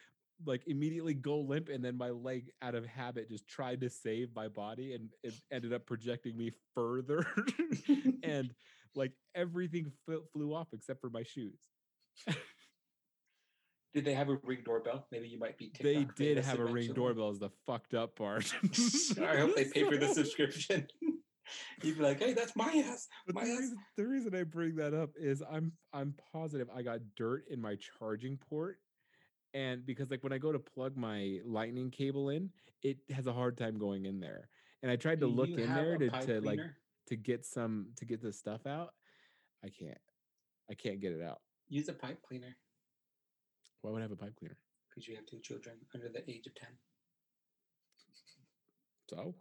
like 0.45 0.62
immediately 0.66 1.14
go 1.14 1.38
limp 1.40 1.68
and 1.68 1.84
then 1.84 1.97
my 1.97 2.11
leg 2.11 2.51
out 2.61 2.74
of 2.74 2.84
habit 2.84 3.28
just 3.28 3.47
tried 3.47 3.80
to 3.80 3.88
save 3.88 4.34
my 4.34 4.49
body 4.49 4.95
and 4.95 5.09
it 5.22 5.34
ended 5.53 5.72
up 5.72 5.86
projecting 5.86 6.36
me 6.36 6.51
further 6.74 7.24
and 8.24 8.53
like 8.97 9.12
everything 9.36 9.92
fl- 10.05 10.24
flew 10.32 10.53
off 10.53 10.68
except 10.72 11.01
for 11.01 11.09
my 11.11 11.22
shoes. 11.22 11.61
Did 13.95 14.05
they 14.05 14.14
have 14.14 14.28
a 14.28 14.38
ring 14.42 14.62
doorbell? 14.64 15.07
Maybe 15.12 15.28
you 15.28 15.38
might 15.38 15.57
be. 15.57 15.72
they 15.80 16.05
did 16.16 16.38
have 16.38 16.59
a 16.59 16.64
ring 16.64 16.92
doorbell 16.92 17.30
is 17.30 17.38
the 17.38 17.51
fucked 17.64 17.95
up 17.95 18.16
part. 18.16 18.53
I 19.22 19.36
hope 19.36 19.55
they 19.55 19.66
pay 19.66 19.84
for 19.84 19.97
the 19.97 20.09
subscription. 20.12 20.88
You'd 21.82 21.99
be 21.99 22.03
like, 22.03 22.18
hey, 22.18 22.32
that's 22.32 22.57
my 22.57 22.84
ass. 22.88 23.07
But 23.26 23.36
My 23.36 23.45
the 23.45 23.53
ass. 23.53 23.61
reason, 23.61 23.76
the 23.97 24.07
reason 24.07 24.34
I 24.34 24.42
bring 24.42 24.76
that 24.76 24.95
up 24.95 25.11
is 25.16 25.42
I'm 25.49 25.72
I'm 25.92 26.14
positive 26.32 26.68
I 26.74 26.82
got 26.82 27.01
dirt 27.16 27.45
in 27.49 27.61
my 27.61 27.76
charging 27.99 28.36
port, 28.36 28.78
and 29.53 29.86
because 29.86 30.11
like 30.11 30.24
when 30.24 30.32
I 30.32 30.38
go 30.38 30.51
to 30.51 30.59
plug 30.59 30.97
my 30.97 31.38
lightning 31.45 31.90
cable 31.90 32.30
in, 32.30 32.51
it 32.82 32.97
has 33.12 33.26
a 33.26 33.32
hard 33.32 33.57
time 33.57 33.78
going 33.78 34.07
in 34.07 34.18
there. 34.18 34.49
And 34.82 34.90
I 34.90 34.97
tried 34.97 35.20
to 35.20 35.28
Do 35.28 35.34
look 35.34 35.51
in 35.51 35.72
there 35.72 35.99
to, 35.99 36.11
to 36.11 36.40
like 36.40 36.61
to 37.09 37.16
get 37.16 37.45
some 37.45 37.88
to 37.99 38.07
get 38.07 38.22
the 38.22 38.32
stuff 38.32 38.66
out. 38.66 38.95
I 39.62 39.68
can't. 39.68 39.99
I 40.68 40.74
can't 40.74 40.99
get 40.99 41.12
it 41.12 41.22
out. 41.22 41.40
use 41.68 41.88
a 41.88 41.92
pipe 41.92 42.20
cleaner 42.26 42.57
Why 43.85 43.91
would 43.91 44.01
I 44.01 44.05
have 44.05 44.12
a 44.12 44.16
pipe 44.16 44.35
cleaner? 44.39 44.57
because 44.89 45.09
you 45.09 45.16
have 45.16 45.26
two 45.26 45.41
children 45.41 45.74
under 45.95 46.09
the 46.09 46.28
age 46.30 46.47
of 46.47 46.55
ten. 46.55 46.68
So 49.11 49.35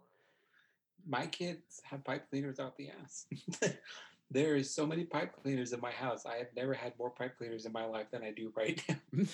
My 1.06 1.26
kids 1.26 1.80
have 1.84 2.04
pipe 2.04 2.28
cleaners 2.28 2.58
out 2.60 2.76
the 2.76 2.90
ass. 3.02 3.26
there 4.30 4.56
is 4.56 4.74
so 4.74 4.84
many 4.86 5.04
pipe 5.04 5.32
cleaners 5.42 5.72
in 5.72 5.80
my 5.80 5.92
house. 5.92 6.26
I 6.26 6.36
have 6.36 6.48
never 6.56 6.74
had 6.74 6.92
more 6.98 7.10
pipe 7.10 7.38
cleaners 7.38 7.66
in 7.66 7.72
my 7.72 7.84
life 7.84 8.06
than 8.10 8.22
I 8.22 8.32
do 8.32 8.52
right 8.56 8.82
now. 8.88 9.24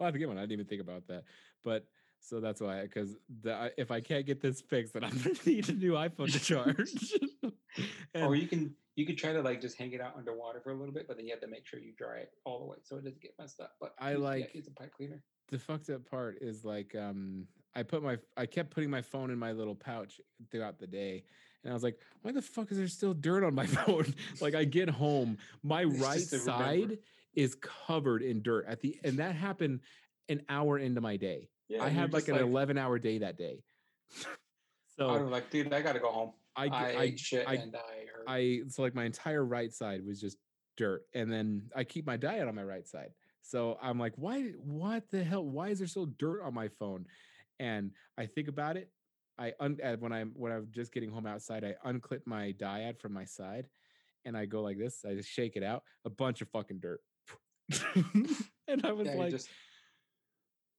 I'll 0.00 0.06
have 0.06 0.14
to 0.14 0.18
get 0.18 0.28
one. 0.28 0.38
I 0.38 0.42
didn't 0.42 0.52
even 0.52 0.66
think 0.66 0.80
about 0.80 1.06
that. 1.08 1.24
But 1.64 1.84
so 2.20 2.40
that's 2.40 2.60
why, 2.60 2.82
because 2.82 3.16
if 3.76 3.90
I 3.90 4.00
can't 4.00 4.24
get 4.24 4.40
this 4.40 4.60
fixed, 4.60 4.94
then 4.94 5.04
I'm 5.04 5.16
gonna 5.18 5.34
need 5.46 5.68
a 5.68 5.72
new 5.72 5.92
iPhone 5.92 6.32
to 6.32 6.40
charge. 6.40 6.92
or 8.14 8.34
you 8.36 8.46
can 8.48 8.74
you 8.96 9.06
could 9.06 9.16
try 9.18 9.32
to 9.32 9.40
like 9.42 9.60
just 9.60 9.76
hang 9.78 9.92
it 9.92 10.00
out 10.00 10.14
underwater 10.16 10.60
for 10.60 10.70
a 10.70 10.74
little 10.74 10.92
bit, 10.92 11.06
but 11.06 11.16
then 11.16 11.26
you 11.26 11.32
have 11.32 11.40
to 11.40 11.46
make 11.46 11.66
sure 11.66 11.78
you 11.78 11.92
dry 11.96 12.18
it 12.18 12.30
all 12.44 12.58
the 12.58 12.64
way 12.66 12.76
so 12.82 12.96
it 12.96 13.04
doesn't 13.04 13.20
get 13.22 13.32
messed 13.38 13.60
up. 13.60 13.72
But 13.80 13.94
I 13.98 14.14
like- 14.14 14.54
use 14.54 14.66
a 14.66 14.70
pipe 14.72 14.92
cleaner. 14.96 15.22
the 15.50 15.58
fucked 15.58 15.88
up 15.90 16.04
part 16.08 16.38
is 16.40 16.64
like 16.64 16.94
um 16.96 17.46
I 17.74 17.82
put 17.84 18.02
my 18.02 18.18
I 18.36 18.46
kept 18.46 18.70
putting 18.70 18.90
my 18.90 19.02
phone 19.02 19.30
in 19.30 19.38
my 19.38 19.52
little 19.52 19.74
pouch 19.76 20.20
throughout 20.50 20.78
the 20.78 20.86
day. 20.86 21.24
And 21.64 21.72
I 21.72 21.74
was 21.74 21.82
like, 21.82 21.98
why 22.22 22.30
the 22.32 22.40
fuck 22.42 22.70
is 22.70 22.78
there 22.78 22.86
still 22.88 23.14
dirt 23.14 23.44
on 23.44 23.54
my 23.54 23.66
phone? 23.78 24.14
like 24.40 24.54
I 24.54 24.64
get 24.64 24.88
home, 24.88 25.38
my 25.62 25.82
It's 25.82 26.00
right 26.00 26.20
to 26.30 26.38
remember. 26.38 26.64
side 26.64 26.98
is 27.34 27.54
covered 27.86 28.22
in 28.22 28.42
dirt 28.42 28.64
at 28.66 28.80
the 28.80 28.98
and 29.04 29.18
that 29.18 29.34
happened 29.36 29.80
an 30.28 30.42
hour 30.48 30.78
into 30.78 31.00
my 31.00 31.16
day. 31.16 31.48
Yeah, 31.68 31.84
I 31.84 31.88
had 31.88 32.12
like 32.12 32.28
an 32.28 32.36
11 32.36 32.78
hour 32.78 32.98
day 32.98 33.18
that 33.18 33.36
day. 33.36 33.62
so 34.96 35.10
I'm 35.10 35.30
like, 35.30 35.50
dude, 35.50 35.72
I 35.72 35.80
gotta 35.82 36.00
go 36.00 36.10
home. 36.10 36.32
I, 36.58 36.66
I, 36.66 37.00
I, 37.00 37.14
shit 37.16 37.46
I- 37.46 37.54
and 37.54 37.74
I 37.76 38.06
hurt. 38.12 38.24
I 38.26 38.60
so 38.68 38.82
like 38.82 38.94
my 38.94 39.04
entire 39.04 39.44
right 39.44 39.72
side 39.72 40.04
was 40.04 40.20
just 40.20 40.36
dirt, 40.76 41.02
and 41.14 41.32
then 41.32 41.62
I 41.74 41.84
keep 41.84 42.06
my 42.06 42.16
DIAD 42.16 42.48
on 42.48 42.54
my 42.54 42.64
right 42.64 42.86
side. 42.86 43.10
So 43.42 43.78
I'm 43.80 43.98
like, 43.98 44.12
why? 44.16 44.42
What 44.58 45.04
the 45.10 45.22
hell? 45.24 45.44
Why 45.44 45.68
is 45.68 45.78
there 45.78 45.88
still 45.88 46.06
dirt 46.18 46.42
on 46.42 46.52
my 46.54 46.68
phone? 46.68 47.06
And 47.60 47.92
I 48.18 48.26
think 48.26 48.48
about 48.48 48.76
it. 48.76 48.90
I 49.38 49.52
un- 49.60 49.78
uh, 49.82 49.96
when 50.00 50.12
I'm 50.12 50.32
when 50.34 50.52
I'm 50.52 50.68
just 50.72 50.92
getting 50.92 51.10
home 51.10 51.26
outside, 51.26 51.64
I 51.64 51.74
unclip 51.88 52.20
my 52.26 52.52
DIAD 52.52 53.00
from 53.00 53.12
my 53.12 53.24
side, 53.24 53.68
and 54.24 54.36
I 54.36 54.46
go 54.46 54.62
like 54.62 54.78
this. 54.78 55.04
I 55.08 55.14
just 55.14 55.30
shake 55.30 55.56
it 55.56 55.62
out. 55.62 55.84
A 56.04 56.10
bunch 56.10 56.42
of 56.42 56.48
fucking 56.48 56.80
dirt. 56.80 57.00
and 58.66 58.84
I 58.84 58.92
was 58.92 59.06
yeah, 59.06 59.14
like, 59.14 59.30
just 59.30 59.48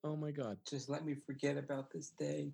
oh 0.04 0.16
my 0.16 0.32
god. 0.32 0.58
just 0.68 0.90
let 0.90 1.06
me 1.06 1.16
forget 1.26 1.58
about 1.58 1.92
this 1.92 2.12
day. 2.20 2.52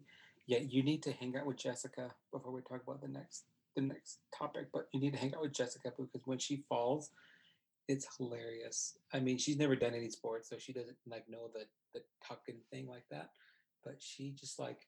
Yeah, 0.48 0.60
you 0.60 0.84
need 0.84 1.02
to 1.04 1.12
hang 1.12 1.36
out 1.36 1.46
with 1.46 1.58
Jessica 1.58 2.12
before 2.32 2.52
we 2.52 2.62
talk 2.62 2.82
about 2.84 3.02
the 3.02 3.08
next 3.08 3.46
the 3.76 3.82
next 3.82 4.20
topic. 4.38 4.68
But 4.72 4.88
you 4.94 5.00
need 5.00 5.14
to 5.14 5.20
hang 5.20 5.34
out 5.36 5.42
with 5.42 5.54
Jessica 5.54 5.92
because 5.98 6.26
when 6.26 6.38
she 6.38 6.64
falls, 6.70 7.10
it's 7.88 8.08
hilarious. 8.18 8.98
I 9.14 9.20
mean, 9.20 9.38
she's 9.38 9.58
never 9.58 9.76
done 9.76 9.94
any 9.94 10.10
sports, 10.10 10.50
so 10.50 10.58
she 10.58 10.74
doesn't 10.74 10.98
like 11.08 11.28
know 11.28 11.50
the 11.54 11.66
the 11.94 12.02
tucking 12.28 12.62
thing 12.72 12.88
like 12.88 13.06
that. 13.12 13.30
But 13.84 13.96
she 14.00 14.32
just 14.32 14.60
like 14.60 14.88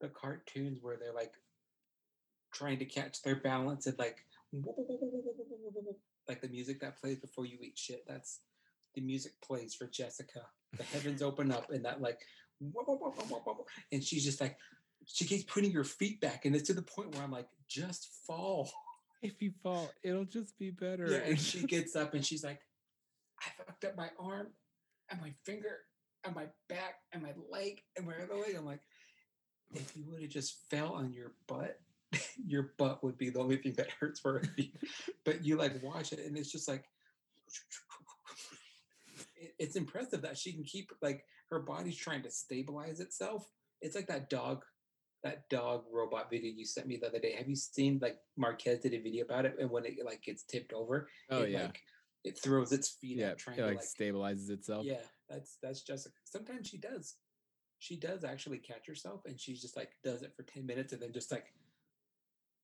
the 0.00 0.08
cartoons 0.08 0.78
where 0.80 0.96
they're 0.96 1.12
like 1.12 1.34
trying 2.52 2.78
to 2.78 2.84
catch 2.84 3.22
their 3.22 3.36
balance 3.36 3.86
and 3.86 3.98
like 3.98 4.24
like 6.28 6.40
the 6.40 6.48
music 6.48 6.80
that 6.80 6.98
plays 6.98 7.18
before 7.18 7.44
you 7.46 7.58
eat 7.60 7.78
shit. 7.78 8.04
That's 8.06 8.40
the 8.94 9.00
music 9.02 9.32
plays 9.42 9.74
for 9.74 9.86
Jessica. 9.86 10.40
The 10.76 10.84
heavens 10.84 11.22
open 11.22 11.50
up 11.50 11.70
and 11.70 11.84
that 11.84 12.00
like 12.00 12.20
and 13.92 14.02
she's 14.02 14.24
just 14.24 14.40
like 14.40 14.56
she 15.06 15.24
keeps 15.24 15.44
putting 15.44 15.72
her 15.72 15.84
feet 15.84 16.20
back 16.20 16.44
and 16.44 16.54
it's 16.54 16.66
to 16.68 16.74
the 16.74 16.82
point 16.82 17.14
where 17.14 17.24
I'm 17.24 17.30
like, 17.30 17.48
just 17.68 18.08
fall. 18.26 18.70
If 19.20 19.42
you 19.42 19.50
fall, 19.64 19.90
it'll 20.04 20.26
just 20.26 20.56
be 20.60 20.70
better. 20.70 21.10
Yeah, 21.10 21.30
and 21.30 21.40
she 21.40 21.66
gets 21.66 21.96
up 21.96 22.14
and 22.14 22.24
she's 22.24 22.44
like, 22.44 22.60
I 23.40 23.46
fucked 23.56 23.84
up 23.84 23.96
my 23.96 24.10
arm 24.16 24.46
and 25.10 25.20
my 25.20 25.32
finger 25.44 25.78
and 26.24 26.36
my 26.36 26.44
back 26.68 27.00
and 27.12 27.24
my 27.24 27.32
leg 27.50 27.82
and 27.96 28.06
my 28.06 28.12
other 28.12 28.36
leg. 28.36 28.54
I'm 28.56 28.64
like, 28.64 28.78
if 29.74 29.96
you 29.96 30.04
would 30.06 30.22
have 30.22 30.30
just 30.30 30.70
fell 30.70 30.92
on 30.92 31.12
your 31.12 31.32
butt, 31.48 31.80
your 32.46 32.74
butt 32.78 33.02
would 33.02 33.18
be 33.18 33.28
the 33.28 33.40
only 33.40 33.56
thing 33.56 33.72
that 33.72 33.90
hurts 33.98 34.20
for 34.20 34.40
you. 34.56 34.68
But 35.24 35.44
you 35.44 35.56
like 35.56 35.82
watch 35.82 36.12
it 36.12 36.20
and 36.24 36.38
it's 36.38 36.52
just 36.52 36.68
like 36.68 36.84
it's 39.58 39.76
impressive 39.76 40.22
that 40.22 40.38
she 40.38 40.52
can 40.52 40.64
keep 40.64 40.92
like 41.02 41.24
her 41.50 41.60
body's 41.60 41.96
trying 41.96 42.22
to 42.22 42.30
stabilize 42.30 43.00
itself. 43.00 43.46
It's 43.80 43.94
like 43.96 44.06
that 44.08 44.28
dog, 44.30 44.64
that 45.24 45.48
dog 45.48 45.84
robot 45.92 46.30
video 46.30 46.52
you 46.54 46.64
sent 46.64 46.86
me 46.86 46.96
the 46.96 47.06
other 47.08 47.18
day. 47.20 47.32
Have 47.36 47.48
you 47.48 47.56
seen 47.56 47.98
like 48.02 48.16
Marques 48.36 48.80
did 48.82 48.94
a 48.94 49.00
video 49.00 49.24
about 49.24 49.44
it 49.46 49.56
and 49.60 49.70
when 49.70 49.84
it 49.84 49.94
like 50.04 50.22
gets 50.22 50.42
tipped 50.44 50.72
over, 50.72 51.08
oh 51.30 51.42
it, 51.42 51.50
yeah, 51.50 51.62
like 51.62 51.80
it 52.24 52.38
throws 52.38 52.72
its 52.72 52.90
feet 53.00 53.18
yeah. 53.18 53.30
out 53.30 53.38
trying 53.38 53.58
It 53.58 53.62
to 53.62 53.66
like 53.66 53.76
like 53.76 53.84
stabilizes 53.84 54.50
itself. 54.50 54.84
yeah 54.84 54.96
that's 55.28 55.56
that's 55.62 55.82
jessica 55.82 56.14
sometimes 56.24 56.66
she 56.68 56.78
does 56.78 57.14
she 57.78 57.96
does 57.96 58.24
actually 58.24 58.58
catch 58.58 58.86
herself 58.86 59.20
and 59.26 59.38
she 59.38 59.54
just 59.54 59.76
like 59.76 59.90
does 60.02 60.22
it 60.22 60.32
for 60.36 60.42
10 60.42 60.66
minutes 60.66 60.92
and 60.92 61.00
then 61.00 61.12
just 61.12 61.30
like 61.30 61.46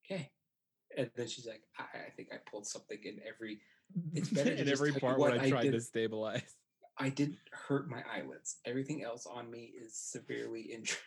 okay 0.05 0.31
and 0.97 1.11
then 1.15 1.29
she's 1.29 1.47
like 1.47 1.63
i, 1.79 1.85
I 2.07 2.11
think 2.17 2.29
i 2.33 2.37
pulled 2.51 2.67
something 2.67 2.99
in 3.05 3.21
every 3.27 3.61
It's 4.13 4.29
better 4.31 4.51
in 4.63 4.69
every 4.69 4.93
part 4.93 5.19
what 5.19 5.33
when 5.33 5.41
I 5.41 5.45
I 5.45 5.51
tried 5.51 5.71
to 5.73 5.81
stabilize. 5.81 6.55
I 6.99 7.09
didn't 7.09 7.39
hurt 7.51 7.89
my 7.89 8.03
eyelids 8.13 8.57
everything 8.65 9.03
else 9.03 9.27
on 9.27 9.51
me 9.51 9.73
is 9.81 9.95
severely 9.95 10.61
injured 10.75 10.99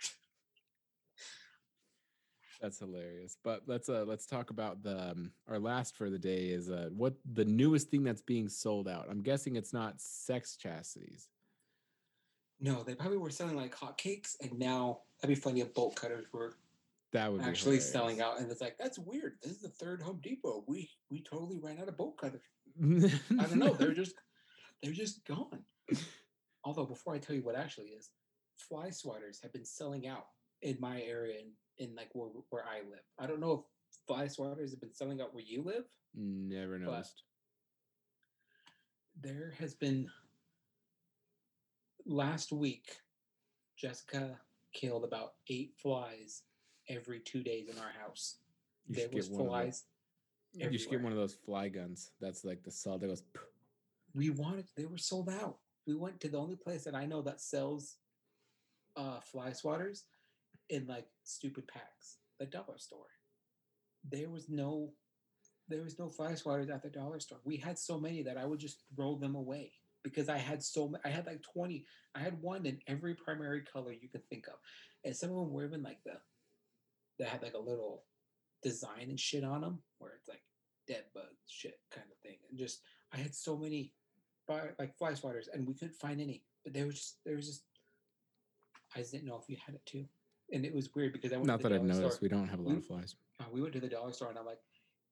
That's 2.62 2.80
hilarious. 2.80 3.38
But 3.44 3.64
let's 3.68 3.90
uh 3.90 4.04
let's 4.08 4.26
talk 4.26 4.50
about 4.50 4.84
the 4.84 5.12
um, 5.12 5.32
our 5.48 5.60
last 5.60 5.96
for 5.96 6.10
the 6.10 6.18
day 6.18 6.48
is 6.48 6.70
uh 6.70 6.90
what 6.92 7.14
the 7.34 7.46
newest 7.46 7.90
thing 7.90 8.04
that's 8.04 8.22
being 8.22 8.50
sold 8.50 8.88
out. 8.88 9.08
I'm 9.10 9.22
guessing 9.22 9.56
it's 9.56 9.74
not 9.74 10.02
sex 10.02 10.56
chastities. 10.56 11.28
No, 12.60 12.84
they 12.84 12.96
probably 12.96 13.18
were 13.18 13.30
selling 13.30 13.56
like 13.56 13.76
hotcakes, 13.76 14.36
and 14.42 14.58
now 14.58 15.02
that'd 15.22 15.36
be 15.36 15.40
funny 15.40 15.62
if 15.62 15.74
bolt 15.74 15.96
cutters 15.96 16.26
were 16.34 16.56
That 17.14 17.32
would 17.32 17.42
be 17.42 17.48
actually 17.48 17.80
selling 17.80 18.22
out. 18.22 18.40
And 18.40 18.52
it's 18.52 18.62
like 18.62 18.78
that's 18.80 18.98
weird. 18.98 19.38
This 19.44 19.52
is 19.52 19.62
the 19.62 19.70
third 19.70 20.02
Home 20.02 20.20
Depot. 20.24 20.64
We 20.68 20.90
we 21.12 21.22
totally 21.22 21.60
ran 21.62 21.80
out 21.80 21.88
of 21.88 21.98
bolt 21.98 22.18
cutters. 22.18 22.42
I 22.82 23.44
don't 23.44 23.60
know. 23.60 23.74
They're 23.74 23.94
just 23.94 24.16
they're 24.82 24.94
just 24.94 25.26
gone. 25.26 25.64
Although 26.64 26.86
before 26.86 27.14
I 27.14 27.20
tell 27.20 27.36
you 27.36 27.44
what 27.44 27.56
actually 27.56 27.88
is, 27.88 28.10
fly 28.58 28.88
swatters 28.88 29.42
have 29.42 29.54
been 29.54 29.66
selling 29.66 30.08
out 30.08 30.28
in 30.62 30.78
my 30.80 31.02
area 31.02 31.40
in, 31.40 31.86
in 31.86 31.96
like 31.96 32.10
where 32.14 32.30
where 32.50 32.64
I 32.64 32.80
live. 32.80 33.04
I 33.20 33.28
don't 33.28 33.40
know 33.40 33.54
if 33.54 33.98
fly 34.08 34.26
swatters 34.26 34.72
have 34.72 34.82
been 34.82 34.94
selling 34.94 35.22
out 35.22 35.34
where 35.34 35.44
you 35.44 35.64
live. 35.64 35.86
Never 36.16 36.80
noticed. 36.80 37.24
There 39.22 39.54
has 39.60 39.74
been 39.74 40.10
last 42.06 42.52
week, 42.52 42.98
Jessica 43.78 44.38
killed 44.74 45.04
about 45.04 45.34
eight 45.50 45.74
flies 45.78 46.44
every 46.90 47.20
two 47.20 47.44
days 47.44 47.68
in 47.70 47.78
our 47.78 47.92
house. 48.02 48.38
You 48.88 48.96
there 48.96 49.10
was 49.12 49.28
flies. 49.28 49.84
You 50.54 50.78
should 50.78 50.92
get 50.92 51.02
one 51.02 51.12
of 51.12 51.18
those 51.18 51.34
fly 51.34 51.70
guns. 51.70 52.12
That's 52.20 52.44
like 52.44 52.64
the 52.64 52.72
saw 52.72 52.98
that 52.98 53.08
goes. 53.08 53.24
we 54.16 54.30
wanted 54.30 54.66
they 54.76 54.86
were 54.86 54.98
sold 54.98 55.30
out 55.30 55.58
we 55.88 55.96
went 55.96 56.20
to 56.20 56.30
the 56.30 56.38
only 56.38 56.56
place 56.56 56.84
that 56.84 56.96
i 56.96 57.06
know 57.06 57.22
that 57.22 57.42
sells 57.42 57.96
uh 58.96 59.20
fly 59.22 59.50
swatters 59.50 60.02
in 60.70 60.86
like 60.86 61.08
stupid 61.24 61.68
packs 61.68 62.18
the 62.40 62.46
dollar 62.46 62.78
store. 62.78 63.08
There 64.10 64.30
was 64.30 64.50
no 64.50 64.92
there 65.70 65.84
was 65.84 66.00
no 66.00 66.08
fly 66.08 66.32
swatters 66.32 66.74
at 66.74 66.82
the 66.82 66.90
dollar 66.90 67.20
store. 67.20 67.40
We 67.44 67.58
had 67.58 67.78
so 67.78 68.00
many 68.00 68.24
that 68.24 68.38
i 68.38 68.46
would 68.46 68.60
just 68.60 68.84
throw 68.96 69.18
them 69.18 69.36
away 69.36 69.74
because 70.04 70.30
i 70.30 70.38
had 70.38 70.64
so 70.64 70.94
i 71.04 71.10
had 71.10 71.26
like 71.26 71.42
20 71.54 71.84
i 72.16 72.20
had 72.20 72.42
one 72.42 72.66
in 72.66 72.80
every 72.88 73.16
primary 73.16 73.62
color 73.62 73.92
you 73.92 74.10
could 74.10 74.28
think 74.30 74.48
of. 74.48 74.56
And 75.04 75.16
some 75.16 75.30
of 75.32 75.38
them 75.38 75.52
were 75.52 75.66
even 75.66 75.84
like 75.84 76.00
the 76.06 76.14
that 77.20 77.30
had 77.30 77.42
like 77.42 77.56
a 77.56 77.60
little 77.60 78.04
design 78.64 79.10
and 79.10 79.20
shit 79.20 79.44
on 79.44 79.62
them 79.62 79.80
where 80.00 80.14
it's 80.18 80.28
like 80.28 80.44
dead 80.88 81.04
bug 81.14 81.24
shit 81.48 81.80
kind 81.92 82.08
of 82.12 82.18
thing. 82.20 82.38
And 82.50 82.58
just 82.58 82.82
i 83.14 83.18
had 83.18 83.36
so 83.36 83.58
many 83.58 83.92
fly, 84.48 84.62
like 84.80 84.98
fly 84.98 85.12
swatters, 85.12 85.48
and 85.54 85.68
we 85.68 85.74
couldn't 85.74 85.96
find 85.96 86.20
any. 86.20 86.44
But 86.64 86.74
there 86.74 86.86
was 86.88 86.96
just 86.96 87.18
there 87.26 87.36
was 87.36 87.46
just 87.48 87.64
I 88.96 89.00
just 89.00 89.12
didn't 89.12 89.28
know 89.28 89.38
if 89.42 89.48
you 89.50 89.58
had 89.64 89.76
it 89.76 89.86
too, 89.86 90.06
and 90.52 90.66
it 90.66 90.74
was 90.74 90.90
weird 90.96 91.14
because 91.14 91.32
I 91.34 91.36
went 91.36 91.48
Not 91.48 91.58
to 91.58 91.64
the 91.64 91.70
that 91.70 91.76
I've 91.76 91.84
noticed. 91.84 92.16
Store. 92.18 92.20
We 92.22 92.30
don't 92.30 92.48
have 92.48 92.60
a 92.60 92.62
lot 92.64 92.72
We- 92.72 92.78
of 92.78 92.86
flies. 92.86 93.16
uh, 93.40 93.44
we 93.52 93.62
went 93.62 93.74
to 93.74 93.80
the 93.80 93.90
dollar 93.90 94.14
store, 94.14 94.30
and 94.30 94.40
I'm 94.40 94.46
like, 94.46 94.62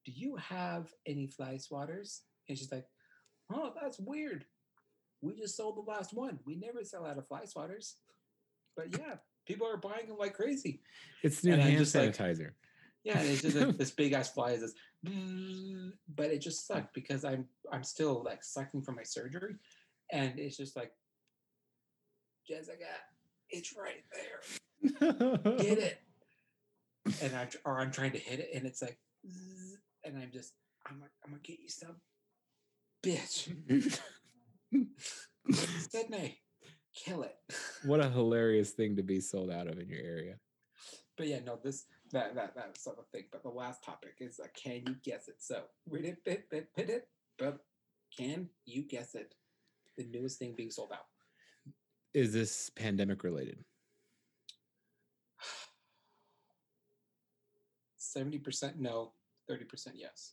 "Do 0.04 0.12
you 0.12 0.36
have 0.36 0.92
any 1.06 1.26
fly 1.28 1.54
swatters?" 1.56 2.22
And 2.48 2.58
she's 2.58 2.72
like, 2.72 2.86
"Oh, 3.50 3.72
that's 3.80 3.98
weird. 4.00 4.46
We 5.20 5.34
just 5.34 5.56
sold 5.56 5.76
the 5.76 5.80
last 5.90 6.12
one. 6.14 6.40
We 6.44 6.56
never 6.56 6.82
sell 6.84 7.06
out 7.06 7.18
of 7.18 7.28
fly 7.28 7.42
swatters." 7.44 7.94
But 8.76 8.98
yeah, 8.98 9.16
people 9.46 9.66
are 9.66 9.76
buying 9.78 10.08
them 10.08 10.18
like 10.18 10.34
crazy. 10.34 10.82
It's 11.22 11.42
new 11.44 11.52
and 11.54 11.62
hand 11.62 11.78
just 11.78 11.94
like- 11.94 12.14
sanitizer. 12.14 12.52
Yeah, 13.06 13.20
and 13.20 13.28
it's 13.28 13.42
just 13.42 13.56
like 13.56 13.76
this 13.78 13.92
big 13.92 14.14
ass 14.14 14.32
fly 14.32 14.50
is 14.50 14.62
this, 14.62 14.74
but 16.16 16.26
it 16.26 16.40
just 16.40 16.66
sucked 16.66 16.92
because 16.92 17.24
I'm 17.24 17.46
I'm 17.70 17.84
still 17.84 18.24
like 18.24 18.42
sucking 18.42 18.82
from 18.82 18.96
my 18.96 19.04
surgery, 19.04 19.54
and 20.10 20.36
it's 20.40 20.56
just 20.56 20.74
like, 20.74 20.90
Jessica, 22.48 22.84
it's 23.48 23.72
right 23.76 24.02
there, 24.12 25.56
get 25.56 25.78
it, 25.78 26.00
and 27.22 27.36
I 27.36 27.46
or 27.64 27.78
I'm 27.78 27.92
trying 27.92 28.10
to 28.10 28.18
hit 28.18 28.40
it, 28.40 28.50
and 28.52 28.66
it's 28.66 28.82
like, 28.82 28.98
and 30.02 30.18
I'm 30.18 30.32
just 30.32 30.54
I'm 30.90 31.00
like 31.00 31.12
I'm 31.24 31.30
gonna 31.30 31.42
get 31.44 31.60
you 31.60 31.68
some, 31.68 32.00
bitch, 33.04 33.54
Sydney, 35.92 36.40
kill 36.92 37.22
it. 37.22 37.36
what 37.84 38.00
a 38.00 38.10
hilarious 38.10 38.72
thing 38.72 38.96
to 38.96 39.04
be 39.04 39.20
sold 39.20 39.52
out 39.52 39.68
of 39.68 39.78
in 39.78 39.88
your 39.88 40.02
area. 40.02 40.40
But 41.16 41.28
yeah, 41.28 41.38
no, 41.46 41.58
this 41.62 41.84
that 42.12 42.34
that 42.34 42.54
that's 42.54 42.82
sort 42.82 42.98
of 42.98 43.06
thing. 43.08 43.24
But 43.30 43.42
the 43.42 43.48
last 43.48 43.82
topic 43.82 44.16
is 44.20 44.40
uh, 44.42 44.46
can 44.54 44.82
you 44.86 44.96
guess 45.02 45.28
it? 45.28 45.36
So 45.38 45.62
read 45.88 46.04
it, 46.04 46.24
bit, 46.24 46.48
bit, 46.50 46.68
bit 46.76 46.90
it, 46.90 47.08
but 47.38 47.58
can 48.16 48.48
you 48.64 48.82
guess 48.82 49.14
it? 49.14 49.34
The 49.96 50.04
newest 50.04 50.38
thing 50.38 50.54
being 50.56 50.70
sold 50.70 50.92
out. 50.92 51.06
Is 52.14 52.32
this 52.32 52.70
pandemic 52.70 53.24
related? 53.24 53.64
Seventy 57.96 58.38
percent 58.38 58.78
no, 58.78 59.12
thirty 59.48 59.64
percent 59.64 59.96
yes. 59.98 60.32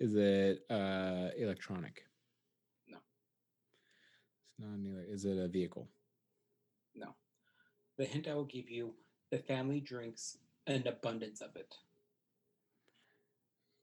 Is 0.00 0.14
it 0.14 0.60
uh 0.70 1.30
electronic? 1.36 2.02
No. 2.86 2.98
It's 4.48 4.60
not 4.60 4.68
an 4.68 4.96
ele- 4.96 5.14
Is 5.14 5.24
it 5.24 5.38
a 5.38 5.48
vehicle? 5.48 5.88
No. 6.94 7.14
The 7.96 8.04
hint 8.04 8.28
I 8.28 8.34
will 8.34 8.44
give 8.44 8.70
you: 8.70 8.94
the 9.30 9.38
family 9.38 9.80
drinks 9.80 10.36
an 10.68 10.86
abundance 10.86 11.40
of 11.40 11.56
it. 11.56 11.74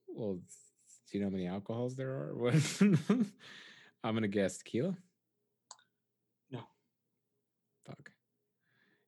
Well, 0.07 0.35
do 0.35 1.17
you 1.17 1.19
know 1.19 1.27
how 1.27 1.31
many 1.31 1.47
alcohols 1.47 1.95
there 1.95 2.11
are? 2.11 2.33
What? 2.35 2.55
I'm 4.03 4.13
gonna 4.13 4.27
guess 4.27 4.59
tequila. 4.59 4.95
No. 6.51 6.61
Fuck. 7.87 8.11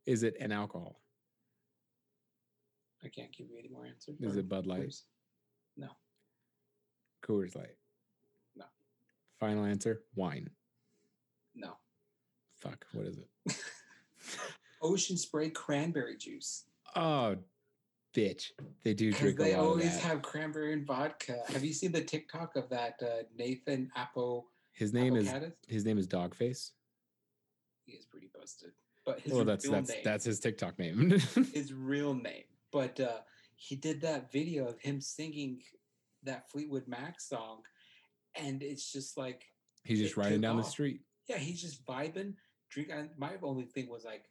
Is 0.07 0.23
it 0.23 0.36
an 0.39 0.51
alcohol? 0.51 0.99
I 3.05 3.09
can't 3.09 3.32
give 3.32 3.47
you 3.51 3.59
any 3.59 3.69
more 3.69 3.86
answers. 3.86 4.19
Is 4.19 4.38
it 4.38 4.49
Bud 4.49 4.65
Light? 4.65 4.82
clues. 4.82 5.03
No. 5.78 5.89
Coors 7.23 7.55
Light. 7.55 7.75
No. 8.55 8.65
Final 9.39 9.65
answer: 9.65 10.01
wine. 10.15 10.49
No. 11.53 11.73
Fuck. 12.59 12.88
What 12.93 13.05
is 13.05 13.19
it? 13.19 13.55
Ocean 14.82 15.15
spray 15.15 15.51
cranberry 15.51 16.17
juice. 16.17 16.63
Oh, 16.95 17.36
bitch! 18.15 18.51
They 18.83 18.93
do 18.93 19.11
drink 19.11 19.39
a 19.39 19.43
they 19.43 19.53
always 19.55 19.99
have 19.99 20.21
cranberry 20.21 20.73
and 20.73 20.85
vodka. 20.85 21.39
Have 21.47 21.63
you 21.63 21.73
seen 21.73 21.91
the 21.91 22.01
TikTok 22.03 22.55
of 22.55 22.69
that 22.69 22.95
uh, 23.01 23.23
Nathan 23.37 23.89
Apple? 23.95 24.47
His 24.73 24.93
name 24.93 25.15
is 25.15 25.31
his 25.67 25.85
name 25.85 25.97
is 25.97 26.07
Dogface. 26.07 26.71
He 27.85 27.93
is 27.93 28.05
pretty 28.05 28.29
busted. 28.37 28.71
But 29.05 29.21
his 29.21 29.33
well, 29.33 29.45
that's 29.45 29.67
that's 29.67 29.89
name, 29.89 30.01
that's 30.03 30.25
his 30.25 30.39
TikTok 30.39 30.77
name. 30.77 31.09
his 31.53 31.73
real 31.73 32.13
name. 32.13 32.43
But 32.71 32.99
uh, 32.99 33.19
he 33.55 33.75
did 33.75 34.01
that 34.01 34.31
video 34.31 34.67
of 34.67 34.79
him 34.79 34.99
singing 35.01 35.61
that 36.23 36.49
Fleetwood 36.51 36.87
Mac 36.87 37.19
song, 37.21 37.61
and 38.35 38.61
it's 38.61 38.91
just 38.91 39.17
like, 39.17 39.45
He's 39.83 39.99
just 39.99 40.17
riding 40.17 40.41
down 40.41 40.57
the 40.57 40.63
street. 40.63 40.99
yeah, 41.27 41.37
he's 41.37 41.61
just 41.61 41.85
vibing, 41.85 42.33
drink. 42.69 42.89
And 42.91 43.09
my 43.17 43.31
only 43.41 43.63
thing 43.63 43.89
was 43.89 44.03
like, 44.03 44.25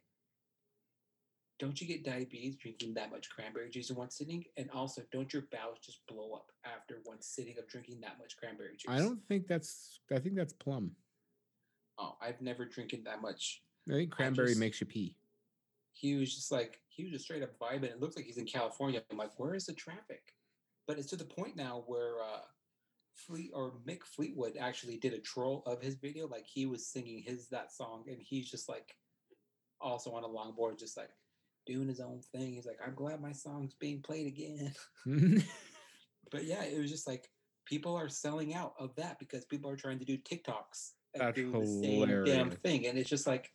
don't 1.59 1.79
you 1.81 1.87
get 1.87 2.03
diabetes 2.05 2.55
drinking 2.55 2.93
that 2.95 3.09
much 3.11 3.29
cranberry 3.29 3.69
juice 3.69 3.89
in 3.89 3.95
one 3.95 4.11
sitting? 4.11 4.43
And 4.57 4.69
also, 4.71 5.01
don't 5.11 5.31
your 5.33 5.43
bowels 5.51 5.79
just 5.83 6.05
blow 6.07 6.33
up 6.33 6.51
after 6.65 6.99
one 7.05 7.21
sitting 7.21 7.57
of 7.57 7.67
drinking 7.67 8.01
that 8.01 8.17
much 8.19 8.37
cranberry 8.37 8.75
juice? 8.77 8.89
I 8.89 8.99
don't 8.99 9.21
think 9.27 9.47
that's. 9.47 9.99
I 10.13 10.19
think 10.19 10.35
that's 10.35 10.53
plum. 10.53 10.91
Oh, 11.97 12.15
I've 12.21 12.41
never 12.41 12.65
drinking 12.65 13.03
that 13.05 13.21
much. 13.21 13.63
I 13.89 13.93
think 13.93 14.11
cranberry 14.11 14.49
just- 14.49 14.59
makes 14.59 14.81
you 14.81 14.87
pee. 14.87 15.15
he 15.93 16.15
was 16.15 16.33
just 16.35 16.51
like 16.51 16.79
he 16.89 17.03
was 17.03 17.11
just 17.11 17.25
straight 17.25 17.41
up 17.43 17.57
vibing. 17.59 17.85
It 17.85 17.99
looks 17.99 18.15
like 18.15 18.25
he's 18.25 18.37
in 18.37 18.45
California. 18.45 19.01
I'm 19.09 19.17
like, 19.17 19.31
where 19.39 19.55
is 19.55 19.65
the 19.65 19.73
traffic? 19.73 20.33
But 20.87 20.99
it's 20.99 21.09
to 21.09 21.15
the 21.15 21.25
point 21.25 21.55
now 21.55 21.83
where 21.87 22.21
uh 22.21 22.41
Fleet 23.15 23.49
or 23.55 23.73
Mick 23.87 24.03
Fleetwood 24.03 24.57
actually 24.59 24.97
did 24.97 25.13
a 25.13 25.17
troll 25.19 25.63
of 25.65 25.81
his 25.81 25.95
video. 25.95 26.27
Like 26.27 26.45
he 26.45 26.67
was 26.67 26.85
singing 26.85 27.23
his 27.23 27.47
that 27.49 27.73
song, 27.73 28.03
and 28.07 28.19
he's 28.21 28.51
just 28.51 28.69
like 28.69 28.95
also 29.81 30.11
on 30.11 30.23
a 30.23 30.27
longboard, 30.27 30.77
just 30.77 30.97
like 30.97 31.09
doing 31.67 31.87
his 31.87 31.99
own 31.99 32.21
thing. 32.31 32.53
He's 32.53 32.65
like, 32.65 32.79
I'm 32.85 32.95
glad 32.95 33.21
my 33.21 33.33
song's 33.33 33.75
being 33.79 34.01
played 34.01 34.27
again. 34.27 34.73
But 36.31 36.45
yeah, 36.45 36.63
it 36.63 36.79
was 36.79 36.91
just 36.91 37.07
like 37.07 37.29
people 37.65 37.95
are 37.95 38.09
selling 38.09 38.53
out 38.53 38.73
of 38.79 38.95
that 38.95 39.19
because 39.19 39.45
people 39.45 39.69
are 39.69 39.75
trying 39.75 39.99
to 39.99 40.05
do 40.05 40.17
TikToks 40.17 40.91
and 41.13 41.21
That's 41.21 41.35
do 41.35 41.51
the 41.51 41.65
same 41.65 42.25
damn 42.25 42.51
thing. 42.51 42.87
And 42.87 42.97
it's 42.97 43.09
just 43.09 43.27
like 43.27 43.49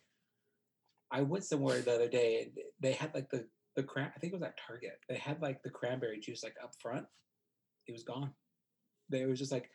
I 1.11 1.21
went 1.21 1.45
somewhere 1.45 1.81
the 1.81 1.93
other 1.93 2.09
day 2.09 2.43
and 2.43 2.51
they 2.79 2.93
had 2.93 3.13
like 3.13 3.29
the 3.29 3.47
the 3.75 3.83
cran 3.83 4.11
I 4.15 4.19
think 4.19 4.33
it 4.33 4.35
was 4.35 4.43
at 4.43 4.57
Target. 4.57 4.99
They 5.09 5.17
had 5.17 5.41
like 5.41 5.61
the 5.63 5.69
cranberry 5.69 6.19
juice 6.19 6.43
like 6.43 6.55
up 6.63 6.73
front. 6.79 7.05
It 7.87 7.91
was 7.91 8.03
gone. 8.03 8.31
They 9.09 9.25
was 9.25 9.39
just 9.39 9.51
like 9.51 9.69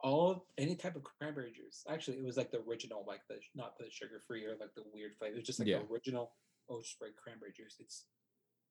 all 0.00 0.46
any 0.58 0.74
type 0.74 0.96
of 0.96 1.04
cranberry 1.04 1.52
juice. 1.52 1.84
Actually, 1.88 2.18
it 2.18 2.24
was 2.24 2.36
like 2.36 2.50
the 2.50 2.60
original, 2.68 3.04
like 3.06 3.20
the 3.28 3.36
not 3.54 3.78
the 3.78 3.86
sugar 3.90 4.20
free 4.26 4.44
or 4.44 4.56
like 4.60 4.74
the 4.74 4.82
weird 4.92 5.12
flavor. 5.18 5.34
It 5.34 5.38
was 5.38 5.46
just 5.46 5.60
like 5.60 5.68
Yeah. 5.68 5.78
the 5.78 5.92
original 5.92 6.32
Ocean 6.72 6.84
Spray 6.84 7.08
cranberry 7.16 7.52
juice. 7.52 7.76
It's 7.80 8.06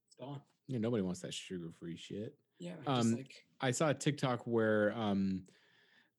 it's 0.08 0.16
gone. 0.20 0.42
yeah, 0.68 0.80
nobody 0.80 1.04
wants 1.04 1.22
that 1.22 1.34
sugar-free 1.34 1.98
shit. 1.98 2.36
Yeah, 2.60 2.76
Um, 2.86 3.14
like 3.16 3.44
I 3.62 3.72
saw 3.72 3.90
a 3.90 3.94
TikTok 3.94 4.46
where 4.46 4.94
um, 4.94 5.44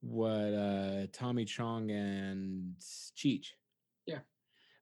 what 0.01 0.31
uh 0.55 1.07
Tommy 1.13 1.45
Chong 1.45 1.91
and 1.91 2.75
Cheech, 3.17 3.49
Yeah. 4.07 4.19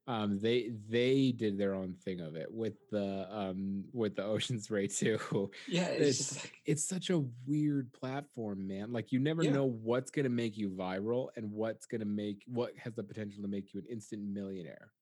um 0.07 0.39
they 0.39 0.71
they 0.89 1.33
did 1.33 1.59
their 1.59 1.75
own 1.75 1.93
thing 2.05 2.21
of 2.21 2.35
it 2.37 2.51
with 2.51 2.75
the 2.91 3.29
um 3.31 3.85
with 3.93 4.17
the 4.17 4.25
Ocean 4.35 4.59
Spray 4.61 4.87
too 4.87 5.51
Yeah, 5.69 5.89
it's, 5.89 6.09
it's 6.09 6.19
just 6.19 6.45
like 6.45 6.63
it's 6.65 6.85
such 6.85 7.11
a 7.11 7.19
weird 7.47 7.93
platform 7.93 8.67
man 8.67 8.93
like 8.95 9.13
you 9.13 9.19
never 9.19 9.43
Yeah. 9.43 9.53
know 9.53 9.67
what's 9.67 10.11
to 10.25 10.31
make 10.31 10.57
you 10.57 10.71
viral 10.71 11.29
and 11.37 11.53
what's 11.53 11.87
to 12.01 12.07
make 12.07 12.43
what 12.47 12.73
has 12.79 12.95
the 12.95 13.03
potential 13.05 13.43
to 13.43 13.49
make 13.49 13.75
you 13.75 13.81
an 13.81 13.87
instant 13.91 14.23
millionaire 14.23 14.93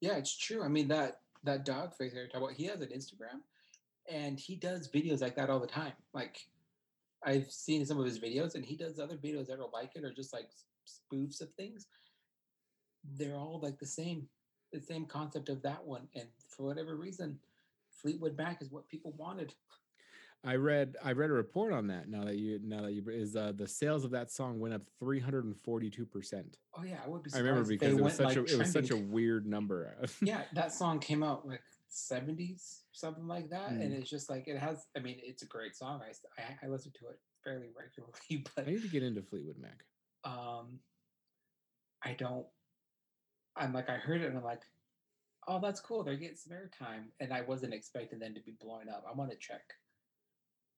yeah, 0.00 0.16
it's 0.18 0.36
true. 0.36 0.62
I 0.62 0.68
mean 0.68 0.88
that 0.88 1.20
that 1.44 1.64
dog 1.64 1.94
face 1.94 2.12
you're 2.14 2.26
talking 2.26 2.42
about, 2.42 2.52
he 2.52 2.64
has 2.66 2.80
an 2.80 2.88
Instagram 2.88 3.40
and 4.10 4.38
he 4.38 4.56
does 4.56 4.90
videos 4.90 5.20
like 5.20 5.36
that 5.36 5.50
all 5.50 5.60
the 5.60 5.66
time. 5.66 5.92
Like 6.12 6.38
I've 7.24 7.50
seen 7.50 7.86
some 7.86 7.98
of 7.98 8.04
his 8.04 8.18
videos 8.18 8.54
and 8.54 8.64
he 8.64 8.76
does 8.76 8.98
other 8.98 9.16
videos 9.16 9.46
that 9.46 9.58
are 9.58 9.70
like 9.72 9.92
it 9.94 10.04
or 10.04 10.12
just 10.12 10.32
like 10.32 10.48
spoofs 10.86 11.40
of 11.40 11.52
things. 11.54 11.86
They're 13.16 13.36
all 13.36 13.60
like 13.62 13.78
the 13.78 13.86
same, 13.86 14.26
the 14.72 14.80
same 14.80 15.06
concept 15.06 15.48
of 15.48 15.62
that 15.62 15.84
one. 15.84 16.08
And 16.14 16.28
for 16.48 16.64
whatever 16.64 16.96
reason, 16.96 17.38
Fleetwood 17.90 18.36
Mac 18.36 18.60
is 18.60 18.70
what 18.70 18.88
people 18.88 19.14
wanted. 19.16 19.54
I 20.44 20.54
read 20.54 20.96
i 21.02 21.12
read 21.12 21.30
a 21.30 21.32
report 21.32 21.72
on 21.72 21.86
that 21.86 22.08
now 22.08 22.24
that 22.24 22.36
you 22.36 22.60
now 22.62 22.82
that 22.82 22.92
you 22.92 23.02
is 23.08 23.36
uh 23.36 23.52
the 23.54 23.66
sales 23.66 24.04
of 24.04 24.10
that 24.10 24.30
song 24.30 24.60
went 24.60 24.74
up 24.74 24.82
342 25.00 26.06
percent 26.06 26.58
Oh 26.76 26.82
yeah, 26.82 26.98
I 27.04 27.08
would 27.08 27.22
be 27.22 27.30
i 27.32 27.38
remember 27.38 27.62
because 27.64 27.96
it 27.96 28.02
was 28.02 28.14
such 28.14 28.26
like, 28.26 28.36
a 28.36 28.44
it 28.44 28.58
was 28.58 28.72
such 28.72 28.90
a 28.90 28.96
weird 28.96 29.46
number 29.46 29.96
yeah, 30.22 30.42
that 30.54 30.72
song 30.72 30.98
came 30.98 31.22
out 31.22 31.46
like 31.46 31.62
70s, 31.94 32.80
something 32.90 33.28
like 33.28 33.50
that. 33.50 33.70
And 33.70 33.92
Mm. 33.92 33.98
it's 34.00 34.10
just 34.10 34.28
like 34.28 34.48
it 34.48 34.58
has 34.58 34.86
I 34.96 35.00
mean, 35.00 35.20
it's 35.22 35.42
a 35.44 35.46
great 35.46 35.76
song. 35.76 36.00
I 36.02 36.42
I 36.64 36.68
listen 36.68 36.92
to 36.98 37.08
it 37.08 37.20
fairly 37.44 37.68
regularly, 37.78 38.44
but 38.56 38.66
i 38.66 38.70
need 38.70 38.82
to 38.82 38.88
get 38.88 39.02
into 39.02 39.22
fleetwood 39.22 39.58
mac 39.58 39.84
um 40.24 40.80
I 42.02 42.14
don't 42.14 42.46
I'm 43.56 43.72
like 43.72 43.88
I 43.88 43.94
heard 43.96 44.22
it 44.22 44.26
and 44.26 44.36
I'm 44.36 44.44
like, 44.44 44.62
oh 45.46 45.60
that's 45.60 45.80
cool, 45.80 46.02
they're 46.02 46.16
getting 46.16 46.36
some 46.36 46.56
airtime. 46.56 47.04
And 47.20 47.32
I 47.32 47.42
wasn't 47.42 47.74
expecting 47.74 48.18
them 48.18 48.34
to 48.34 48.40
be 48.40 48.54
blowing 48.60 48.88
up. 48.88 49.04
I 49.08 49.14
want 49.14 49.30
to 49.30 49.36
check. 49.36 49.62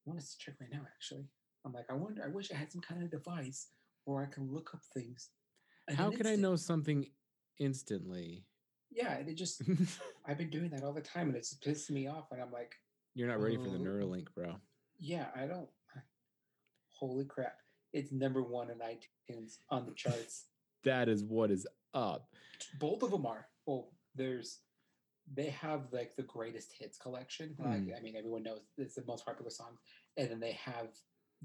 I 0.06 0.10
want 0.10 0.20
to 0.20 0.38
check 0.38 0.54
right 0.60 0.70
now 0.72 0.82
actually. 0.86 1.24
I'm 1.64 1.72
like, 1.72 1.86
I 1.90 1.94
wonder, 1.94 2.22
I 2.24 2.28
wish 2.28 2.52
I 2.52 2.56
had 2.56 2.70
some 2.70 2.80
kind 2.80 3.02
of 3.02 3.10
device 3.10 3.68
where 4.04 4.22
I 4.22 4.26
can 4.26 4.48
look 4.52 4.70
up 4.72 4.80
things. 4.94 5.30
how 5.90 6.08
an 6.10 6.16
can 6.16 6.26
i 6.26 6.36
know 6.36 6.54
something 6.56 7.06
instantly 7.58 8.44
Yeah, 8.90 9.16
and 9.18 9.28
it 9.28 9.34
just 9.34 9.62
I've 10.26 10.38
been 10.38 10.50
doing 10.50 10.70
that 10.70 10.84
all 10.84 10.92
the 10.92 11.00
time 11.00 11.28
and 11.28 11.36
it's 11.36 11.54
pissing 11.54 11.90
me 11.90 12.06
off. 12.06 12.26
And 12.30 12.40
I'm 12.40 12.52
like, 12.52 12.72
you're 13.14 13.28
not 13.28 13.40
ready 13.40 13.56
for 13.56 13.68
the 13.70 13.78
Oh. 13.78 13.80
neuralink 13.80 14.26
bro 14.34 14.56
yeah, 14.98 15.26
I 15.36 15.46
don't. 15.46 15.68
Holy 16.98 17.26
crap. 17.26 17.58
It's 17.92 18.12
number 18.12 18.42
one 18.42 18.70
in 18.70 18.78
iTunes 18.78 19.58
on 19.70 19.84
the 19.84 19.92
charts. 19.92 20.46
that 20.84 21.08
is 21.08 21.22
what 21.22 21.50
is 21.50 21.66
up 21.92 22.28
Both 22.80 23.02
of 23.02 23.10
them 23.10 23.26
are. 23.26 23.46
Well, 23.66 23.92
there's, 24.14 24.60
they 25.34 25.50
have 25.50 25.92
like 25.92 26.14
the 26.16 26.22
greatest 26.22 26.72
hits 26.78 26.98
collection. 26.98 27.54
Like, 27.58 27.80
Mm. 27.86 27.96
I 27.96 28.00
mean, 28.00 28.16
everyone 28.16 28.44
knows 28.44 28.60
it's 28.78 28.94
the 28.94 29.04
most 29.06 29.24
popular 29.26 29.50
songs. 29.50 29.80
And 30.16 30.30
then 30.30 30.40
they 30.40 30.52
have 30.52 30.88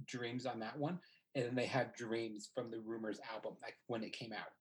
Dreams 0.06 0.46
on 0.46 0.60
that 0.60 0.78
one. 0.78 1.00
And 1.36 1.46
then 1.46 1.56
they 1.56 1.66
have 1.66 1.96
Dreams 1.96 2.50
from 2.54 2.70
the 2.70 2.80
Rumours 2.80 3.20
album, 3.34 3.54
like 3.62 3.78
when 3.88 4.04
it 4.04 4.14
came 4.14 4.34
out. 4.34 4.52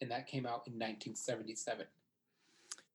And 0.00 0.10
that 0.10 0.26
came 0.26 0.46
out 0.46 0.62
in 0.66 0.74
1977. 0.74 1.86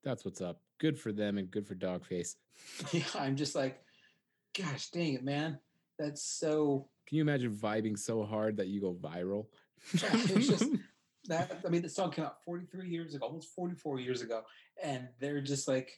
That's 0.04 0.24
what's 0.24 0.42
up. 0.42 0.62
Good 0.78 1.00
for 1.00 1.12
them 1.12 1.38
and 1.38 1.50
good 1.52 1.68
for 1.68 1.76
Doggface. 1.76 2.36
yeah, 2.92 3.04
I'm 3.16 3.36
just 3.36 3.56
like, 3.56 3.84
gosh 4.58 4.90
dang 4.92 5.14
it, 5.14 5.24
man. 5.24 5.60
That's 6.00 6.22
so 6.24 6.88
Can 7.08 7.18
you 7.18 7.22
imagine 7.24 7.52
vibing 7.54 7.98
so 7.98 8.24
hard 8.24 8.58
that 8.58 8.68
you 8.68 8.82
go 8.82 8.94
viral? 8.94 9.48
It's 9.94 10.48
just- 10.48 10.64
that 11.28 11.62
I 11.66 11.70
mean 11.70 11.82
the 11.82 11.90
song 11.90 12.12
came 12.12 12.26
out 12.26 12.44
43 12.44 12.90
years 12.90 13.16
ago, 13.16 13.26
almost 13.26 13.50
44 13.56 14.00
years 14.00 14.22
ago, 14.22 14.42
and 14.82 15.08
they're 15.20 15.42
just 15.42 15.68
like 15.68 15.92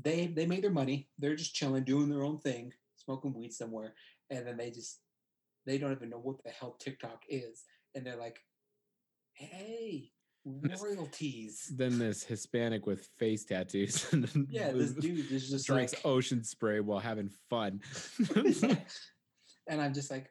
they 0.00 0.26
they 0.26 0.46
made 0.46 0.62
their 0.64 0.70
money. 0.70 1.08
They're 1.18 1.36
just 1.36 1.54
chilling, 1.54 1.84
doing 1.84 2.08
their 2.08 2.24
own 2.24 2.38
thing, 2.38 2.72
smoking 2.96 3.34
weed 3.34 3.52
somewhere, 3.52 3.94
and 4.30 4.46
then 4.46 4.56
they 4.56 4.70
just 4.70 5.00
they 5.66 5.78
don't 5.78 5.92
even 5.92 6.10
know 6.10 6.18
what 6.18 6.42
the 6.44 6.50
hell 6.50 6.76
TikTok 6.78 7.22
is, 7.28 7.64
and 7.94 8.06
they're 8.06 8.16
like, 8.16 8.38
"Hey, 9.34 10.10
royalties." 10.44 11.72
then 11.76 11.98
this 11.98 12.22
Hispanic 12.22 12.86
with 12.86 13.08
face 13.18 13.44
tattoos 13.44 14.06
and 14.12 14.28
Yeah, 14.50 14.72
this 14.72 14.92
dude 15.00 15.30
is 15.30 15.50
just 15.50 15.66
drinks 15.66 15.94
like, 15.94 16.06
ocean 16.06 16.42
spray 16.44 16.80
while 16.80 16.98
having 16.98 17.30
fun. 17.50 17.80
and 19.68 19.80
I'm 19.80 19.94
just 19.94 20.10
like, 20.10 20.30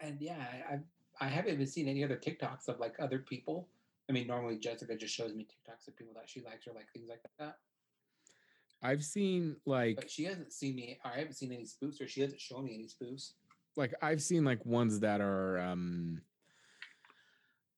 and 0.00 0.20
yeah, 0.20 0.38
I, 0.40 0.74
I 0.74 0.78
I 1.24 1.28
haven't 1.28 1.54
even 1.54 1.66
seen 1.66 1.88
any 1.88 2.04
other 2.04 2.16
TikToks 2.16 2.68
of 2.68 2.78
like 2.78 2.96
other 2.98 3.18
people. 3.18 3.66
I 4.10 4.12
mean, 4.12 4.26
normally 4.26 4.58
Jessica 4.58 4.94
just 4.94 5.14
shows 5.14 5.32
me 5.34 5.44
TikToks 5.46 5.88
of 5.88 5.96
people 5.96 6.12
that 6.16 6.28
she 6.28 6.42
likes 6.42 6.66
or 6.66 6.74
like 6.74 6.92
things 6.92 7.08
like 7.08 7.22
that. 7.38 7.56
I've 8.82 9.02
seen 9.02 9.56
like 9.64 9.96
But 9.96 10.10
she 10.10 10.24
hasn't 10.24 10.52
seen 10.52 10.76
me. 10.76 10.98
I 11.02 11.18
haven't 11.18 11.32
seen 11.34 11.50
any 11.52 11.64
spoofs, 11.64 12.02
or 12.02 12.06
she 12.06 12.20
hasn't 12.20 12.40
shown 12.42 12.66
me 12.66 12.74
any 12.74 12.84
spoofs. 12.88 13.32
like 13.76 13.94
I've 14.02 14.20
seen 14.22 14.44
like 14.44 14.64
ones 14.66 15.00
that 15.00 15.22
are 15.22 15.58
um 15.60 16.20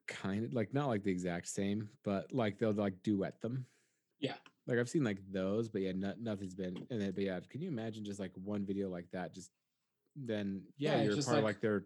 kind 0.08 0.44
of 0.44 0.52
like 0.52 0.74
not 0.74 0.88
like 0.88 1.04
the 1.04 1.10
exact 1.12 1.46
same, 1.46 1.88
but 2.02 2.32
like 2.32 2.58
they'll 2.58 2.72
like 2.72 3.00
duet 3.04 3.40
them. 3.40 3.64
Yeah. 4.18 4.34
Like 4.66 4.78
I've 4.78 4.88
seen 4.88 5.04
like 5.04 5.18
those, 5.30 5.68
but 5.68 5.82
yeah, 5.82 5.92
no, 5.94 6.14
nothing's 6.20 6.56
been 6.56 6.84
and 6.90 7.00
then 7.00 7.12
but 7.12 7.22
yeah, 7.22 7.38
can 7.48 7.60
you 7.62 7.68
imagine 7.68 8.04
just 8.04 8.18
like 8.18 8.32
one 8.42 8.66
video 8.66 8.88
like 8.88 9.08
that? 9.12 9.32
Just 9.32 9.52
then 10.16 10.62
yeah, 10.78 10.96
Yeah, 10.96 11.02
you're 11.04 11.14
part 11.22 11.26
of 11.38 11.44
like- 11.44 11.44
like 11.44 11.60
their 11.60 11.84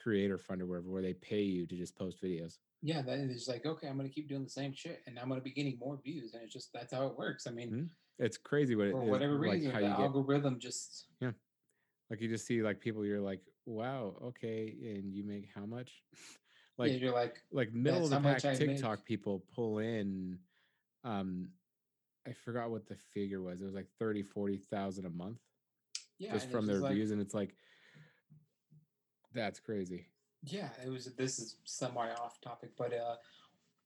creator 0.00 0.38
fund 0.38 0.62
or 0.62 0.66
whatever 0.66 0.90
where 0.90 1.02
they 1.02 1.14
pay 1.14 1.42
you 1.42 1.66
to 1.66 1.76
just 1.76 1.96
post 1.96 2.22
videos. 2.22 2.58
Yeah, 2.82 3.02
that 3.02 3.18
is 3.18 3.48
like 3.48 3.66
okay, 3.66 3.88
I'm 3.88 3.96
gonna 3.96 4.08
keep 4.08 4.28
doing 4.28 4.44
the 4.44 4.50
same 4.50 4.72
shit, 4.72 5.02
and 5.06 5.18
I'm 5.18 5.28
gonna 5.28 5.40
be 5.40 5.50
getting 5.50 5.78
more 5.78 5.98
views, 6.02 6.34
and 6.34 6.42
it's 6.42 6.52
just 6.52 6.72
that's 6.72 6.92
how 6.92 7.06
it 7.06 7.18
works. 7.18 7.46
I 7.46 7.50
mean, 7.50 7.70
Mhm. 7.72 7.88
It's 8.20 8.36
crazy 8.36 8.74
what 8.74 8.90
for 8.90 9.02
is, 9.02 9.10
whatever 9.10 9.38
like 9.38 9.52
reason, 9.54 9.72
how 9.72 9.80
the 9.80 9.86
get 9.86 9.98
algorithm 9.98 10.58
just 10.58 11.06
Yeah. 11.20 11.32
like 12.10 12.20
you 12.20 12.28
just 12.28 12.46
see 12.46 12.62
like 12.62 12.80
people 12.80 13.04
you're 13.04 13.20
like, 13.20 13.40
wow, 13.66 14.16
okay, 14.22 14.76
and 14.82 15.12
you 15.12 15.24
make 15.24 15.48
how 15.54 15.66
much? 15.66 16.02
like 16.78 16.92
like 16.92 17.00
you're 17.00 17.12
like 17.12 17.42
like 17.52 17.72
middle 17.72 18.04
of 18.04 18.10
the 18.10 18.18
pack 18.20 18.44
I 18.44 18.50
make. 18.50 18.58
TikTok 18.58 19.04
people 19.04 19.44
pull 19.54 19.78
in 19.78 20.38
um 21.04 21.48
I 22.26 22.32
forgot 22.32 22.70
what 22.70 22.86
the 22.86 22.96
figure 23.14 23.40
was. 23.40 23.60
It 23.60 23.64
was 23.64 23.74
like 23.74 23.88
30, 23.98 24.22
40,000 24.22 25.06
a 25.06 25.10
month 25.10 25.38
yeah, 26.18 26.32
just 26.32 26.50
from 26.50 26.66
their 26.66 26.80
like, 26.80 26.94
views 26.94 27.10
and 27.10 27.20
it's 27.20 27.34
like 27.34 27.54
that's 29.38 29.60
crazy. 29.60 30.06
Yeah, 30.42 30.68
it 30.84 30.88
was. 30.88 31.06
This 31.16 31.38
is 31.38 31.56
semi 31.64 32.10
off 32.10 32.40
topic, 32.40 32.70
but 32.76 32.92
uh, 32.92 33.16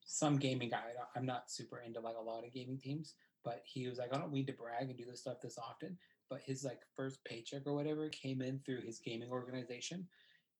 some 0.05 0.36
gaming 0.36 0.70
guy. 0.70 0.92
I'm 1.16 1.26
not 1.26 1.50
super 1.50 1.80
into 1.80 2.00
like 2.00 2.16
a 2.18 2.22
lot 2.22 2.44
of 2.44 2.53
gaming 2.53 2.78
teams, 2.78 3.14
but 3.44 3.62
he 3.64 3.88
was 3.88 3.98
like, 3.98 4.14
I 4.14 4.18
don't 4.18 4.32
need 4.32 4.46
to 4.48 4.53
brag 4.53 4.88
and 4.88 4.96
do 4.96 5.05
this 5.05 5.20
stuff 5.20 5.40
this 5.42 5.59
often. 5.59 5.96
But 6.28 6.40
his 6.44 6.64
like 6.64 6.80
first 6.94 7.24
paycheck 7.24 7.66
or 7.66 7.74
whatever 7.74 8.09
came 8.09 8.42
in 8.42 8.61
through 8.64 8.82
his 8.82 8.98
gaming 8.98 9.30
organization. 9.30 10.07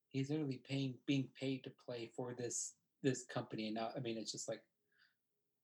He's 0.09 0.29
literally 0.29 0.61
paying, 0.67 0.95
being 1.07 1.27
paid 1.39 1.63
to 1.63 1.71
play 1.85 2.11
for 2.15 2.33
this 2.33 2.73
this 3.01 3.25
company, 3.25 3.67
and 3.67 3.75
now 3.75 3.89
I 3.95 3.99
mean, 3.99 4.17
it's 4.17 4.31
just 4.31 4.47
like 4.47 4.61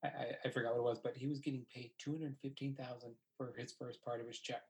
I 0.04 0.08
I, 0.44 0.50
forgot 0.50 0.72
what 0.72 0.80
it 0.80 0.84
was, 0.84 0.98
but 0.98 1.16
he 1.16 1.26
was 1.26 1.38
getting 1.38 1.64
paid 1.72 1.92
two 1.98 2.12
hundred 2.12 2.36
fifteen 2.42 2.74
thousand 2.74 3.14
for 3.36 3.52
his 3.56 3.72
first 3.72 4.04
part 4.04 4.20
of 4.20 4.26
his 4.26 4.38
check 4.38 4.62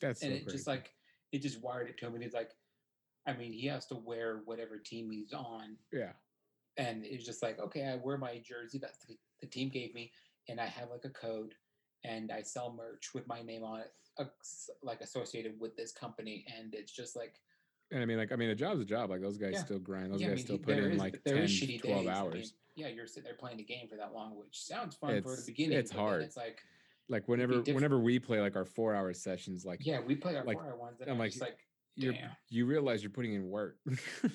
That's 0.00 0.20
so 0.20 0.26
and 0.26 0.34
it 0.36 0.44
crazy. 0.44 0.56
just 0.56 0.66
like 0.66 0.90
it 1.32 1.42
just 1.42 1.62
wired 1.62 1.88
it 1.88 1.98
to 1.98 2.06
him 2.06 2.14
and 2.14 2.22
he's 2.22 2.34
like 2.34 2.50
i 3.26 3.32
mean 3.32 3.52
he 3.52 3.66
has 3.66 3.86
to 3.86 3.94
wear 3.94 4.40
whatever 4.44 4.78
team 4.78 5.10
he's 5.10 5.32
on 5.32 5.76
yeah. 5.92 6.12
and 6.76 7.04
it's 7.04 7.24
just 7.24 7.42
like 7.42 7.58
okay 7.58 7.84
i 7.86 7.96
wear 7.96 8.16
my 8.18 8.38
jersey 8.46 8.78
that 8.78 8.92
the, 9.08 9.16
the 9.40 9.46
team 9.46 9.68
gave 9.68 9.94
me 9.94 10.10
and 10.48 10.60
i 10.60 10.66
have 10.66 10.90
like 10.90 11.04
a 11.04 11.10
code 11.10 11.54
and 12.04 12.30
i 12.32 12.42
sell 12.42 12.72
merch 12.76 13.10
with 13.14 13.26
my 13.26 13.42
name 13.42 13.62
on 13.64 13.80
it 13.80 13.92
uh, 14.18 14.24
like 14.82 15.00
associated 15.00 15.54
with 15.58 15.76
this 15.76 15.92
company 15.92 16.44
and 16.58 16.74
it's 16.74 16.92
just 16.92 17.16
like 17.16 17.34
And 17.90 18.00
I 18.02 18.06
mean 18.06 18.16
like 18.18 18.30
I 18.32 18.36
mean 18.36 18.50
a 18.50 18.54
job's 18.54 18.80
a 18.80 18.84
job. 18.84 19.10
Like 19.10 19.20
those 19.20 19.36
guys 19.38 19.54
Yeah. 19.54 19.64
still 19.64 19.78
grind. 19.80 20.12
Those 20.12 20.20
yeah, 20.20 20.28
I 20.28 20.30
guys 20.30 20.36
mean, 20.38 20.46
still 20.46 20.58
put 20.58 20.78
in 20.78 20.92
is- 20.92 20.98
like 21.00 21.22
there 21.24 21.34
10 21.34 21.44
is 21.44 21.60
to 21.60 21.66
shitty 21.66 21.82
12 21.82 21.98
days. 21.98 22.08
I 22.08 22.12
hours. 22.14 22.34
mean, 22.34 22.44
yeah 22.76 22.88
you're 22.88 23.06
sitting 23.06 23.24
there 23.24 23.34
playing 23.34 23.58
a 23.60 23.62
game 23.64 23.88
for 23.88 23.96
that 23.96 24.12
long 24.14 24.36
which 24.38 24.62
sounds 24.64 24.94
fun 24.96 25.20
for 25.22 25.34
the 25.36 25.42
beginning 25.46 25.78
it's 25.78 25.90
hard. 25.90 26.22
it's 26.22 26.36
like 26.36 26.60
like 27.08 27.26
whenever 27.28 27.60
whenever 27.72 27.98
we 27.98 28.18
play 28.18 28.40
like 28.40 28.56
our 28.56 28.64
4 28.64 28.94
hour 28.94 29.12
sessions 29.14 29.64
like 29.64 29.80
yeah 29.84 30.00
we 30.00 30.14
play 30.16 30.36
our 30.36 30.44
like, 30.44 30.56
four 30.58 30.66
hour 30.66 30.76
ones 30.76 31.00
and 31.00 31.10
I'm 31.10 31.18
like, 31.18 31.34
like 31.40 31.58
damn. 31.98 32.30
you 32.48 32.66
realize 32.66 33.02
you're 33.02 33.10
putting 33.10 33.34
in 33.34 33.48
work. 33.48 33.76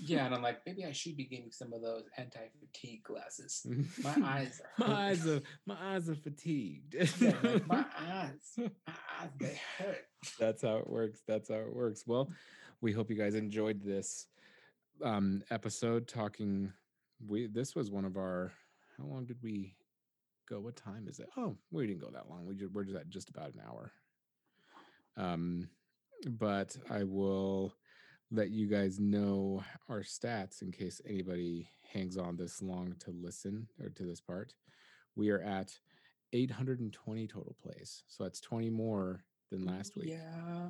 yeah 0.01 0.25
and 0.25 0.35
i'm 0.35 0.41
like 0.49 0.59
maybe 0.65 0.85
i 0.85 0.91
should 0.91 1.17
be 1.17 1.25
getting 1.25 1.51
some 1.51 1.73
of 1.73 1.81
those 1.81 2.03
anti-fatigue 2.17 3.03
glasses 3.03 3.65
my 4.03 4.15
eyes 4.23 4.61
are 4.77 4.87
my 4.87 4.93
eyes 5.09 5.27
are 5.27 5.41
my 5.65 5.75
eyes 5.81 6.09
are 6.09 6.15
fatigued. 6.15 6.95
Yeah, 7.19 7.33
like, 7.43 7.67
my 7.67 7.85
eyes, 7.97 8.53
my 8.57 8.93
eyes, 9.21 9.29
they 9.39 9.59
hurt. 9.77 10.05
That's 10.39 10.61
how 10.61 10.77
it 10.77 10.89
works. 10.89 11.21
That's 11.27 11.49
how 11.49 11.55
it 11.55 11.73
works. 11.75 12.03
Well, 12.07 12.29
we 12.81 12.91
hope 12.91 13.09
you 13.09 13.17
guys 13.17 13.35
enjoyed 13.35 13.81
this 13.83 14.27
um 15.03 15.41
episode 15.49 16.07
talking 16.07 16.71
we 17.27 17.47
this 17.47 17.75
was 17.75 17.89
one 17.91 18.05
of 18.05 18.17
our 18.17 18.51
how 18.97 19.05
long 19.05 19.25
did 19.25 19.37
we 19.41 19.75
go? 20.49 20.59
What 20.59 20.75
time 20.75 21.07
is 21.07 21.19
it? 21.19 21.29
Oh, 21.37 21.55
we 21.71 21.87
didn't 21.87 22.01
go 22.01 22.09
that 22.11 22.29
long. 22.29 22.45
We 22.45 22.55
just 22.55 22.71
we're 22.73 22.83
just 22.83 22.97
at 22.97 23.09
just 23.09 23.29
about 23.29 23.53
an 23.53 23.61
hour. 23.67 23.91
Um 25.17 25.69
but 26.27 26.75
I 26.89 27.03
will 27.03 27.73
let 28.31 28.49
you 28.51 28.67
guys 28.67 28.99
know 28.99 29.63
our 29.89 30.01
stats 30.01 30.61
in 30.61 30.71
case 30.71 31.01
anybody 31.07 31.69
hangs 31.91 32.17
on 32.17 32.35
this 32.35 32.61
long 32.61 32.95
to 32.99 33.11
listen 33.11 33.67
or 33.81 33.89
to 33.89 34.03
this 34.03 34.21
part. 34.21 34.53
we 35.15 35.29
are 35.31 35.41
at 35.41 35.71
820 36.31 37.27
total 37.27 37.55
plays. 37.61 38.03
So 38.07 38.23
that's 38.23 38.39
20 38.39 38.69
more 38.69 39.23
than 39.51 39.61
mm, 39.61 39.69
last 39.71 39.95
week. 39.97 40.09
Yeah. 40.09 40.69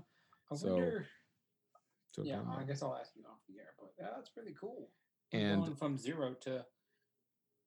I 0.51 0.55
So, 0.55 0.69
wonder. 0.73 1.05
So 2.15 2.23
Yeah, 2.23 2.41
I 2.57 2.63
guess 2.63 2.81
I'll 2.81 2.95
ask 2.99 3.11
you 3.15 3.23
off 3.29 3.39
the 3.47 3.59
air, 3.59 3.73
but 3.77 3.91
yeah, 3.99 4.07
that's 4.15 4.29
pretty 4.29 4.55
cool. 4.59 4.89
And 5.31 5.61
going 5.61 5.75
from 5.75 5.97
zero 5.97 6.33
to 6.41 6.65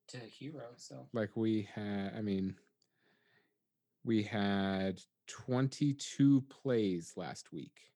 to 0.09 0.17
hero. 0.17 0.65
So 0.75 1.07
like 1.13 1.29
we 1.35 1.69
had, 1.73 2.13
I 2.17 2.21
mean, 2.21 2.55
we 4.03 4.21
had 4.23 4.99
22 5.27 6.41
plays 6.49 7.13
last 7.15 7.51
week. 7.51 7.91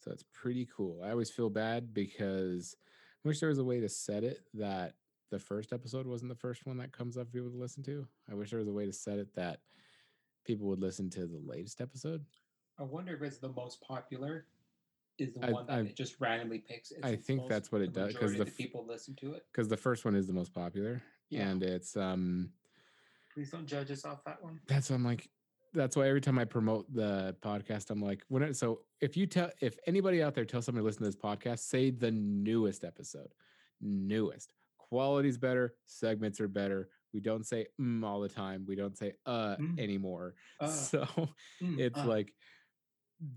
So 0.00 0.10
it's 0.10 0.24
pretty 0.32 0.68
cool. 0.74 1.00
I 1.04 1.10
always 1.10 1.30
feel 1.30 1.50
bad 1.50 1.94
because 1.94 2.76
I 3.24 3.28
wish 3.28 3.40
there 3.40 3.48
was 3.48 3.58
a 3.58 3.64
way 3.64 3.80
to 3.80 3.88
set 3.88 4.24
it 4.24 4.40
that 4.54 4.94
the 5.30 5.38
first 5.38 5.72
episode 5.72 6.06
wasn't 6.06 6.28
the 6.30 6.34
first 6.38 6.66
one 6.66 6.76
that 6.78 6.92
comes 6.92 7.16
up 7.16 7.26
for 7.26 7.32
people 7.32 7.50
to 7.50 7.56
listen 7.56 7.82
to. 7.84 8.06
I 8.30 8.34
wish 8.34 8.50
there 8.50 8.58
was 8.58 8.68
a 8.68 8.72
way 8.72 8.84
to 8.86 8.92
set 8.92 9.18
it 9.18 9.34
that 9.36 9.60
people 10.44 10.66
would 10.66 10.80
listen 10.80 11.08
to 11.10 11.26
the 11.26 11.40
latest 11.44 11.80
episode. 11.80 12.24
I 12.78 12.82
wonder 12.82 13.14
if 13.14 13.22
it's 13.22 13.38
the 13.38 13.48
most 13.50 13.80
popular. 13.80 14.46
Is 15.18 15.34
the 15.34 15.46
I- 15.46 15.52
one 15.52 15.66
that 15.66 15.72
I- 15.78 15.80
it 15.82 15.96
just 15.96 16.20
randomly 16.20 16.58
picks? 16.58 16.90
It's 16.90 17.04
I 17.04 17.14
think 17.16 17.40
most- 17.42 17.50
that's 17.50 17.70
what 17.70 17.80
it 17.82 17.92
the 17.94 18.00
does, 18.00 18.14
'cause 18.14 18.32
majority 18.32 18.38
the 18.44 18.50
of 18.50 18.56
people 18.56 18.86
listen 18.86 19.14
to 19.16 19.34
it. 19.34 19.46
Because 19.52 19.68
the 19.68 19.76
first 19.76 20.04
one 20.04 20.16
is 20.16 20.26
the 20.26 20.32
most 20.32 20.52
popular. 20.52 21.00
Yeah. 21.28 21.48
And 21.48 21.62
it's 21.62 21.96
um 21.96 22.52
Please 23.32 23.50
don't 23.50 23.66
judge 23.66 23.90
us 23.90 24.04
off 24.04 24.24
that 24.24 24.42
one. 24.42 24.60
that's 24.66 24.90
I'm 24.90 25.04
like, 25.04 25.30
that's 25.74 25.96
why 25.96 26.08
every 26.08 26.20
time 26.20 26.38
I 26.38 26.44
promote 26.44 26.92
the 26.92 27.36
podcast, 27.42 27.90
I'm 27.90 28.00
like, 28.00 28.22
when 28.28 28.42
it, 28.42 28.56
so 28.56 28.80
if 29.00 29.16
you 29.16 29.26
tell 29.26 29.50
if 29.60 29.76
anybody 29.86 30.22
out 30.22 30.34
there 30.34 30.44
tells 30.44 30.66
somebody 30.66 30.82
to 30.82 30.86
listen 30.86 31.00
to 31.02 31.08
this 31.08 31.16
podcast, 31.16 31.60
say 31.60 31.90
the 31.90 32.10
newest 32.10 32.84
episode, 32.84 33.32
newest. 33.80 34.52
Quality's 34.78 35.38
better, 35.38 35.74
segments 35.86 36.40
are 36.40 36.48
better. 36.48 36.88
We 37.14 37.20
don't 37.20 37.46
say 37.46 37.66
mm 37.80 38.04
all 38.04 38.20
the 38.20 38.28
time. 38.28 38.64
We 38.66 38.76
don't 38.76 38.96
say 38.96 39.14
uh 39.26 39.56
Mm. 39.56 39.78
anymore. 39.78 40.34
Uh, 40.60 40.66
so 40.68 41.04
mm, 41.62 41.78
it's 41.78 41.98
uh. 41.98 42.06
like 42.06 42.32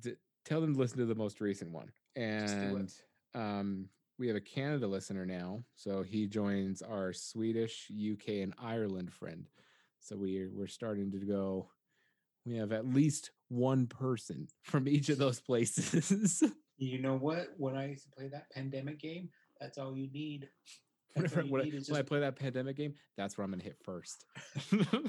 d- 0.01 0.15
tell 0.43 0.61
them 0.61 0.73
to 0.73 0.79
listen 0.79 0.97
to 0.99 1.05
the 1.05 1.15
most 1.15 1.39
recent 1.41 1.71
one. 1.71 1.91
And 2.15 2.91
um 3.33 3.89
we 4.17 4.27
have 4.27 4.37
a 4.37 4.41
Canada 4.41 4.87
listener 4.87 5.25
now. 5.25 5.63
So 5.75 6.01
he 6.01 6.27
joins 6.27 6.81
our 6.81 7.11
Swedish, 7.11 7.89
UK, 7.91 8.29
and 8.43 8.53
Ireland 8.61 9.11
friend. 9.11 9.47
So 9.99 10.15
we're 10.15 10.49
we're 10.53 10.67
starting 10.67 11.11
to 11.11 11.19
go. 11.19 11.69
We 12.45 12.57
have 12.57 12.71
at 12.71 12.85
least 12.87 13.31
one 13.49 13.87
person 13.87 14.47
from 14.63 14.87
each 14.87 15.09
of 15.09 15.17
those 15.17 15.39
places. 15.39 16.43
You 16.77 17.01
know 17.01 17.15
what? 17.15 17.53
When 17.57 17.77
I 17.77 17.87
used 17.87 18.03
to 18.03 18.09
play 18.09 18.27
that 18.27 18.49
pandemic 18.51 18.99
game, 18.99 19.29
that's 19.61 19.77
all 19.77 19.95
you 19.95 20.09
need. 20.11 20.49
Whenever 21.13 21.39
all 21.39 21.45
you 21.45 21.51
when, 21.53 21.61
I, 21.61 21.63
need 21.63 21.73
is 21.75 21.89
when 21.89 21.99
I 21.99 22.03
play 22.03 22.19
that 22.19 22.35
pandemic 22.37 22.75
game, 22.75 22.95
that's 23.15 23.37
where 23.37 23.45
I'm 23.45 23.51
gonna 23.51 23.63
hit 23.63 23.77
first. 23.81 24.25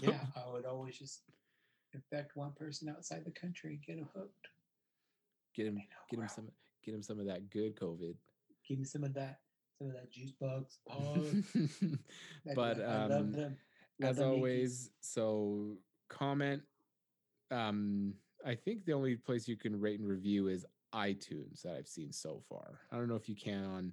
yeah, 0.01 0.21
I 0.37 0.53
would 0.53 0.65
always 0.65 0.97
just 0.97 1.23
infect 1.93 2.37
one 2.37 2.53
person 2.53 2.89
outside 2.89 3.25
the 3.25 3.33
country, 3.33 3.81
get 3.85 3.97
them 3.97 4.09
hooked. 4.15 4.47
get 5.57 5.67
him, 5.67 5.83
get 6.09 6.21
him 6.21 6.29
some, 6.29 6.49
get 6.85 6.95
him 6.95 7.03
some 7.03 7.19
of 7.19 7.27
that 7.27 7.51
good 7.51 7.75
COVID. 7.75 8.15
Give 8.69 8.79
me 8.79 8.85
some 8.85 9.03
of 9.03 9.13
that, 9.15 9.41
some 9.77 9.89
of 9.89 9.95
that 9.95 10.13
juice 10.13 10.33
box. 10.41 10.79
Oh, 10.89 11.27
but 12.55 12.81
I 12.81 13.13
um, 13.13 13.57
as 14.03 14.21
always 14.21 14.91
so 15.01 15.79
comment 16.09 16.63
um 17.51 18.15
i 18.45 18.55
think 18.55 18.85
the 18.85 18.93
only 18.93 19.17
place 19.17 19.49
you 19.49 19.57
can 19.57 19.79
rate 19.79 20.01
and 20.01 20.09
review 20.09 20.49
is 20.49 20.65
itunes 20.95 21.63
that 21.63 21.75
i've 21.75 21.89
seen 21.89 22.13
so 22.13 22.41
far 22.49 22.81
i 22.93 22.97
don't 22.97 23.09
know 23.09 23.17
if 23.17 23.29
you 23.29 23.37
can 23.37 23.65
on 23.65 23.93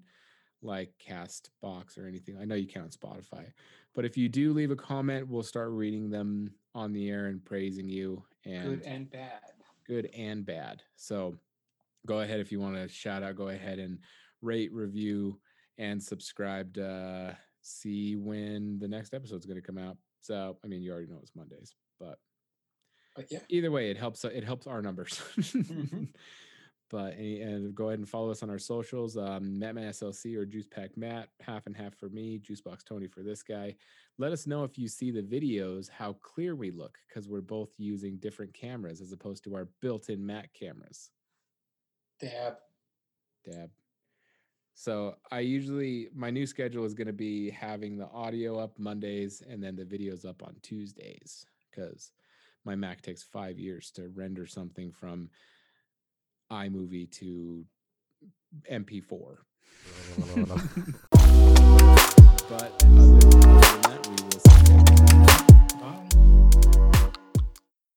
like 0.62 0.94
cast 0.98 1.50
box 1.62 1.98
or 1.98 2.08
anything 2.08 2.38
i 2.40 2.46
know 2.46 2.56
you 2.56 2.68
can 2.68 2.84
on 2.84 2.90
spotify 2.90 3.46
but 3.94 4.06
if 4.06 4.16
you 4.16 4.30
do 4.30 4.54
leave 4.54 4.72
a 4.72 4.76
comment 4.76 5.28
we'll 5.28 5.44
start 5.44 5.72
reading 5.72 6.10
them 6.10 6.50
on 6.76 6.94
the 6.94 7.10
air 7.10 7.28
and 7.28 7.44
praising 7.44 7.88
you 7.88 8.24
and 8.46 8.64
good 8.66 8.82
and 8.84 9.10
bad. 9.10 9.42
good 9.86 10.10
and 10.16 10.46
bad. 10.46 10.84
So 10.96 11.36
go 12.06 12.20
ahead 12.20 12.40
if 12.40 12.52
you 12.52 12.60
want 12.60 12.76
to 12.76 12.88
shout 12.88 13.24
out, 13.24 13.36
go 13.36 13.50
ahead 13.50 13.80
and 13.80 14.00
rate, 14.42 14.74
review, 14.74 15.40
and 15.78 16.02
subscribe 16.02 16.74
to 16.76 16.88
uh, 16.88 17.34
see 17.62 18.16
when 18.16 18.80
the 18.80 18.88
next 18.88 19.14
episode's 19.14 19.46
going 19.46 19.62
to 19.62 19.66
come 19.66 19.78
out. 19.78 19.98
So, 20.22 20.58
I 20.64 20.68
mean, 20.68 20.82
you 20.82 20.92
already 20.92 21.08
know 21.08 21.20
it's 21.22 21.36
Mondays, 21.36 21.76
but 22.00 22.18
But 23.16 23.32
yeah, 23.32 23.40
either 23.50 23.70
way, 23.72 23.92
it 23.92 23.98
helps. 23.98 24.24
It 24.26 24.44
helps 24.44 24.68
our 24.68 24.82
numbers. 24.82 25.22
Mhm. 25.38 26.10
But 26.90 27.16
any- 27.18 27.42
and 27.42 27.74
go 27.74 27.88
ahead 27.88 27.98
and 27.98 28.08
follow 28.08 28.30
us 28.30 28.44
on 28.44 28.52
our 28.52 28.60
socials. 28.60 29.18
Um, 29.18 29.60
Mattman 29.60 29.90
SLC 29.90 30.36
or 30.38 30.46
Juice 30.46 30.68
Pack 30.68 30.96
Matt, 30.96 31.30
half 31.40 31.66
and 31.66 31.76
half 31.76 31.96
for 31.96 32.08
me, 32.10 32.38
Juicebox 32.38 32.84
Tony 32.84 33.08
for 33.08 33.24
this 33.24 33.42
guy. 33.42 33.76
Let 34.20 34.32
us 34.32 34.46
know 34.46 34.64
if 34.64 34.78
you 34.78 34.88
see 34.88 35.10
the 35.10 35.24
videos 35.24 35.90
how 35.90 36.14
clear 36.22 36.56
we 36.56 36.70
look 36.70 37.00
because 37.08 37.28
we're 37.28 37.42
both 37.42 37.72
using 37.80 38.18
different 38.18 38.54
cameras 38.54 39.02
as 39.02 39.12
opposed 39.12 39.44
to 39.46 39.56
our 39.56 39.70
built-in 39.82 40.24
Mac 40.24 40.54
cameras. 40.54 41.10
dab. 42.20 42.58
Dab. 43.44 43.72
So 44.76 45.16
I 45.32 45.40
usually 45.40 46.10
my 46.14 46.30
new 46.30 46.46
schedule 46.46 46.86
is 46.86 46.94
going 46.94 47.08
to 47.08 47.14
be 47.14 47.50
having 47.50 47.98
the 47.98 48.08
audio 48.10 48.60
up 48.60 48.78
Mondays 48.78 49.42
and 49.42 49.64
then 49.64 49.76
the 49.76 49.86
videos 49.86 50.26
up 50.28 50.44
on 50.44 50.56
Tuesdays 50.62 51.44
because 51.72 52.12
my 52.66 52.76
Mac 52.76 53.02
takes 53.02 53.24
five 53.24 53.58
years 53.60 53.92
to 53.92 54.10
render 54.10 54.46
something 54.48 54.92
from 54.92 55.30
iMovie 56.52 57.12
to 57.12 57.66
MP4. 58.72 59.38
but 62.50 62.84
other 62.84 63.20
than 63.20 63.43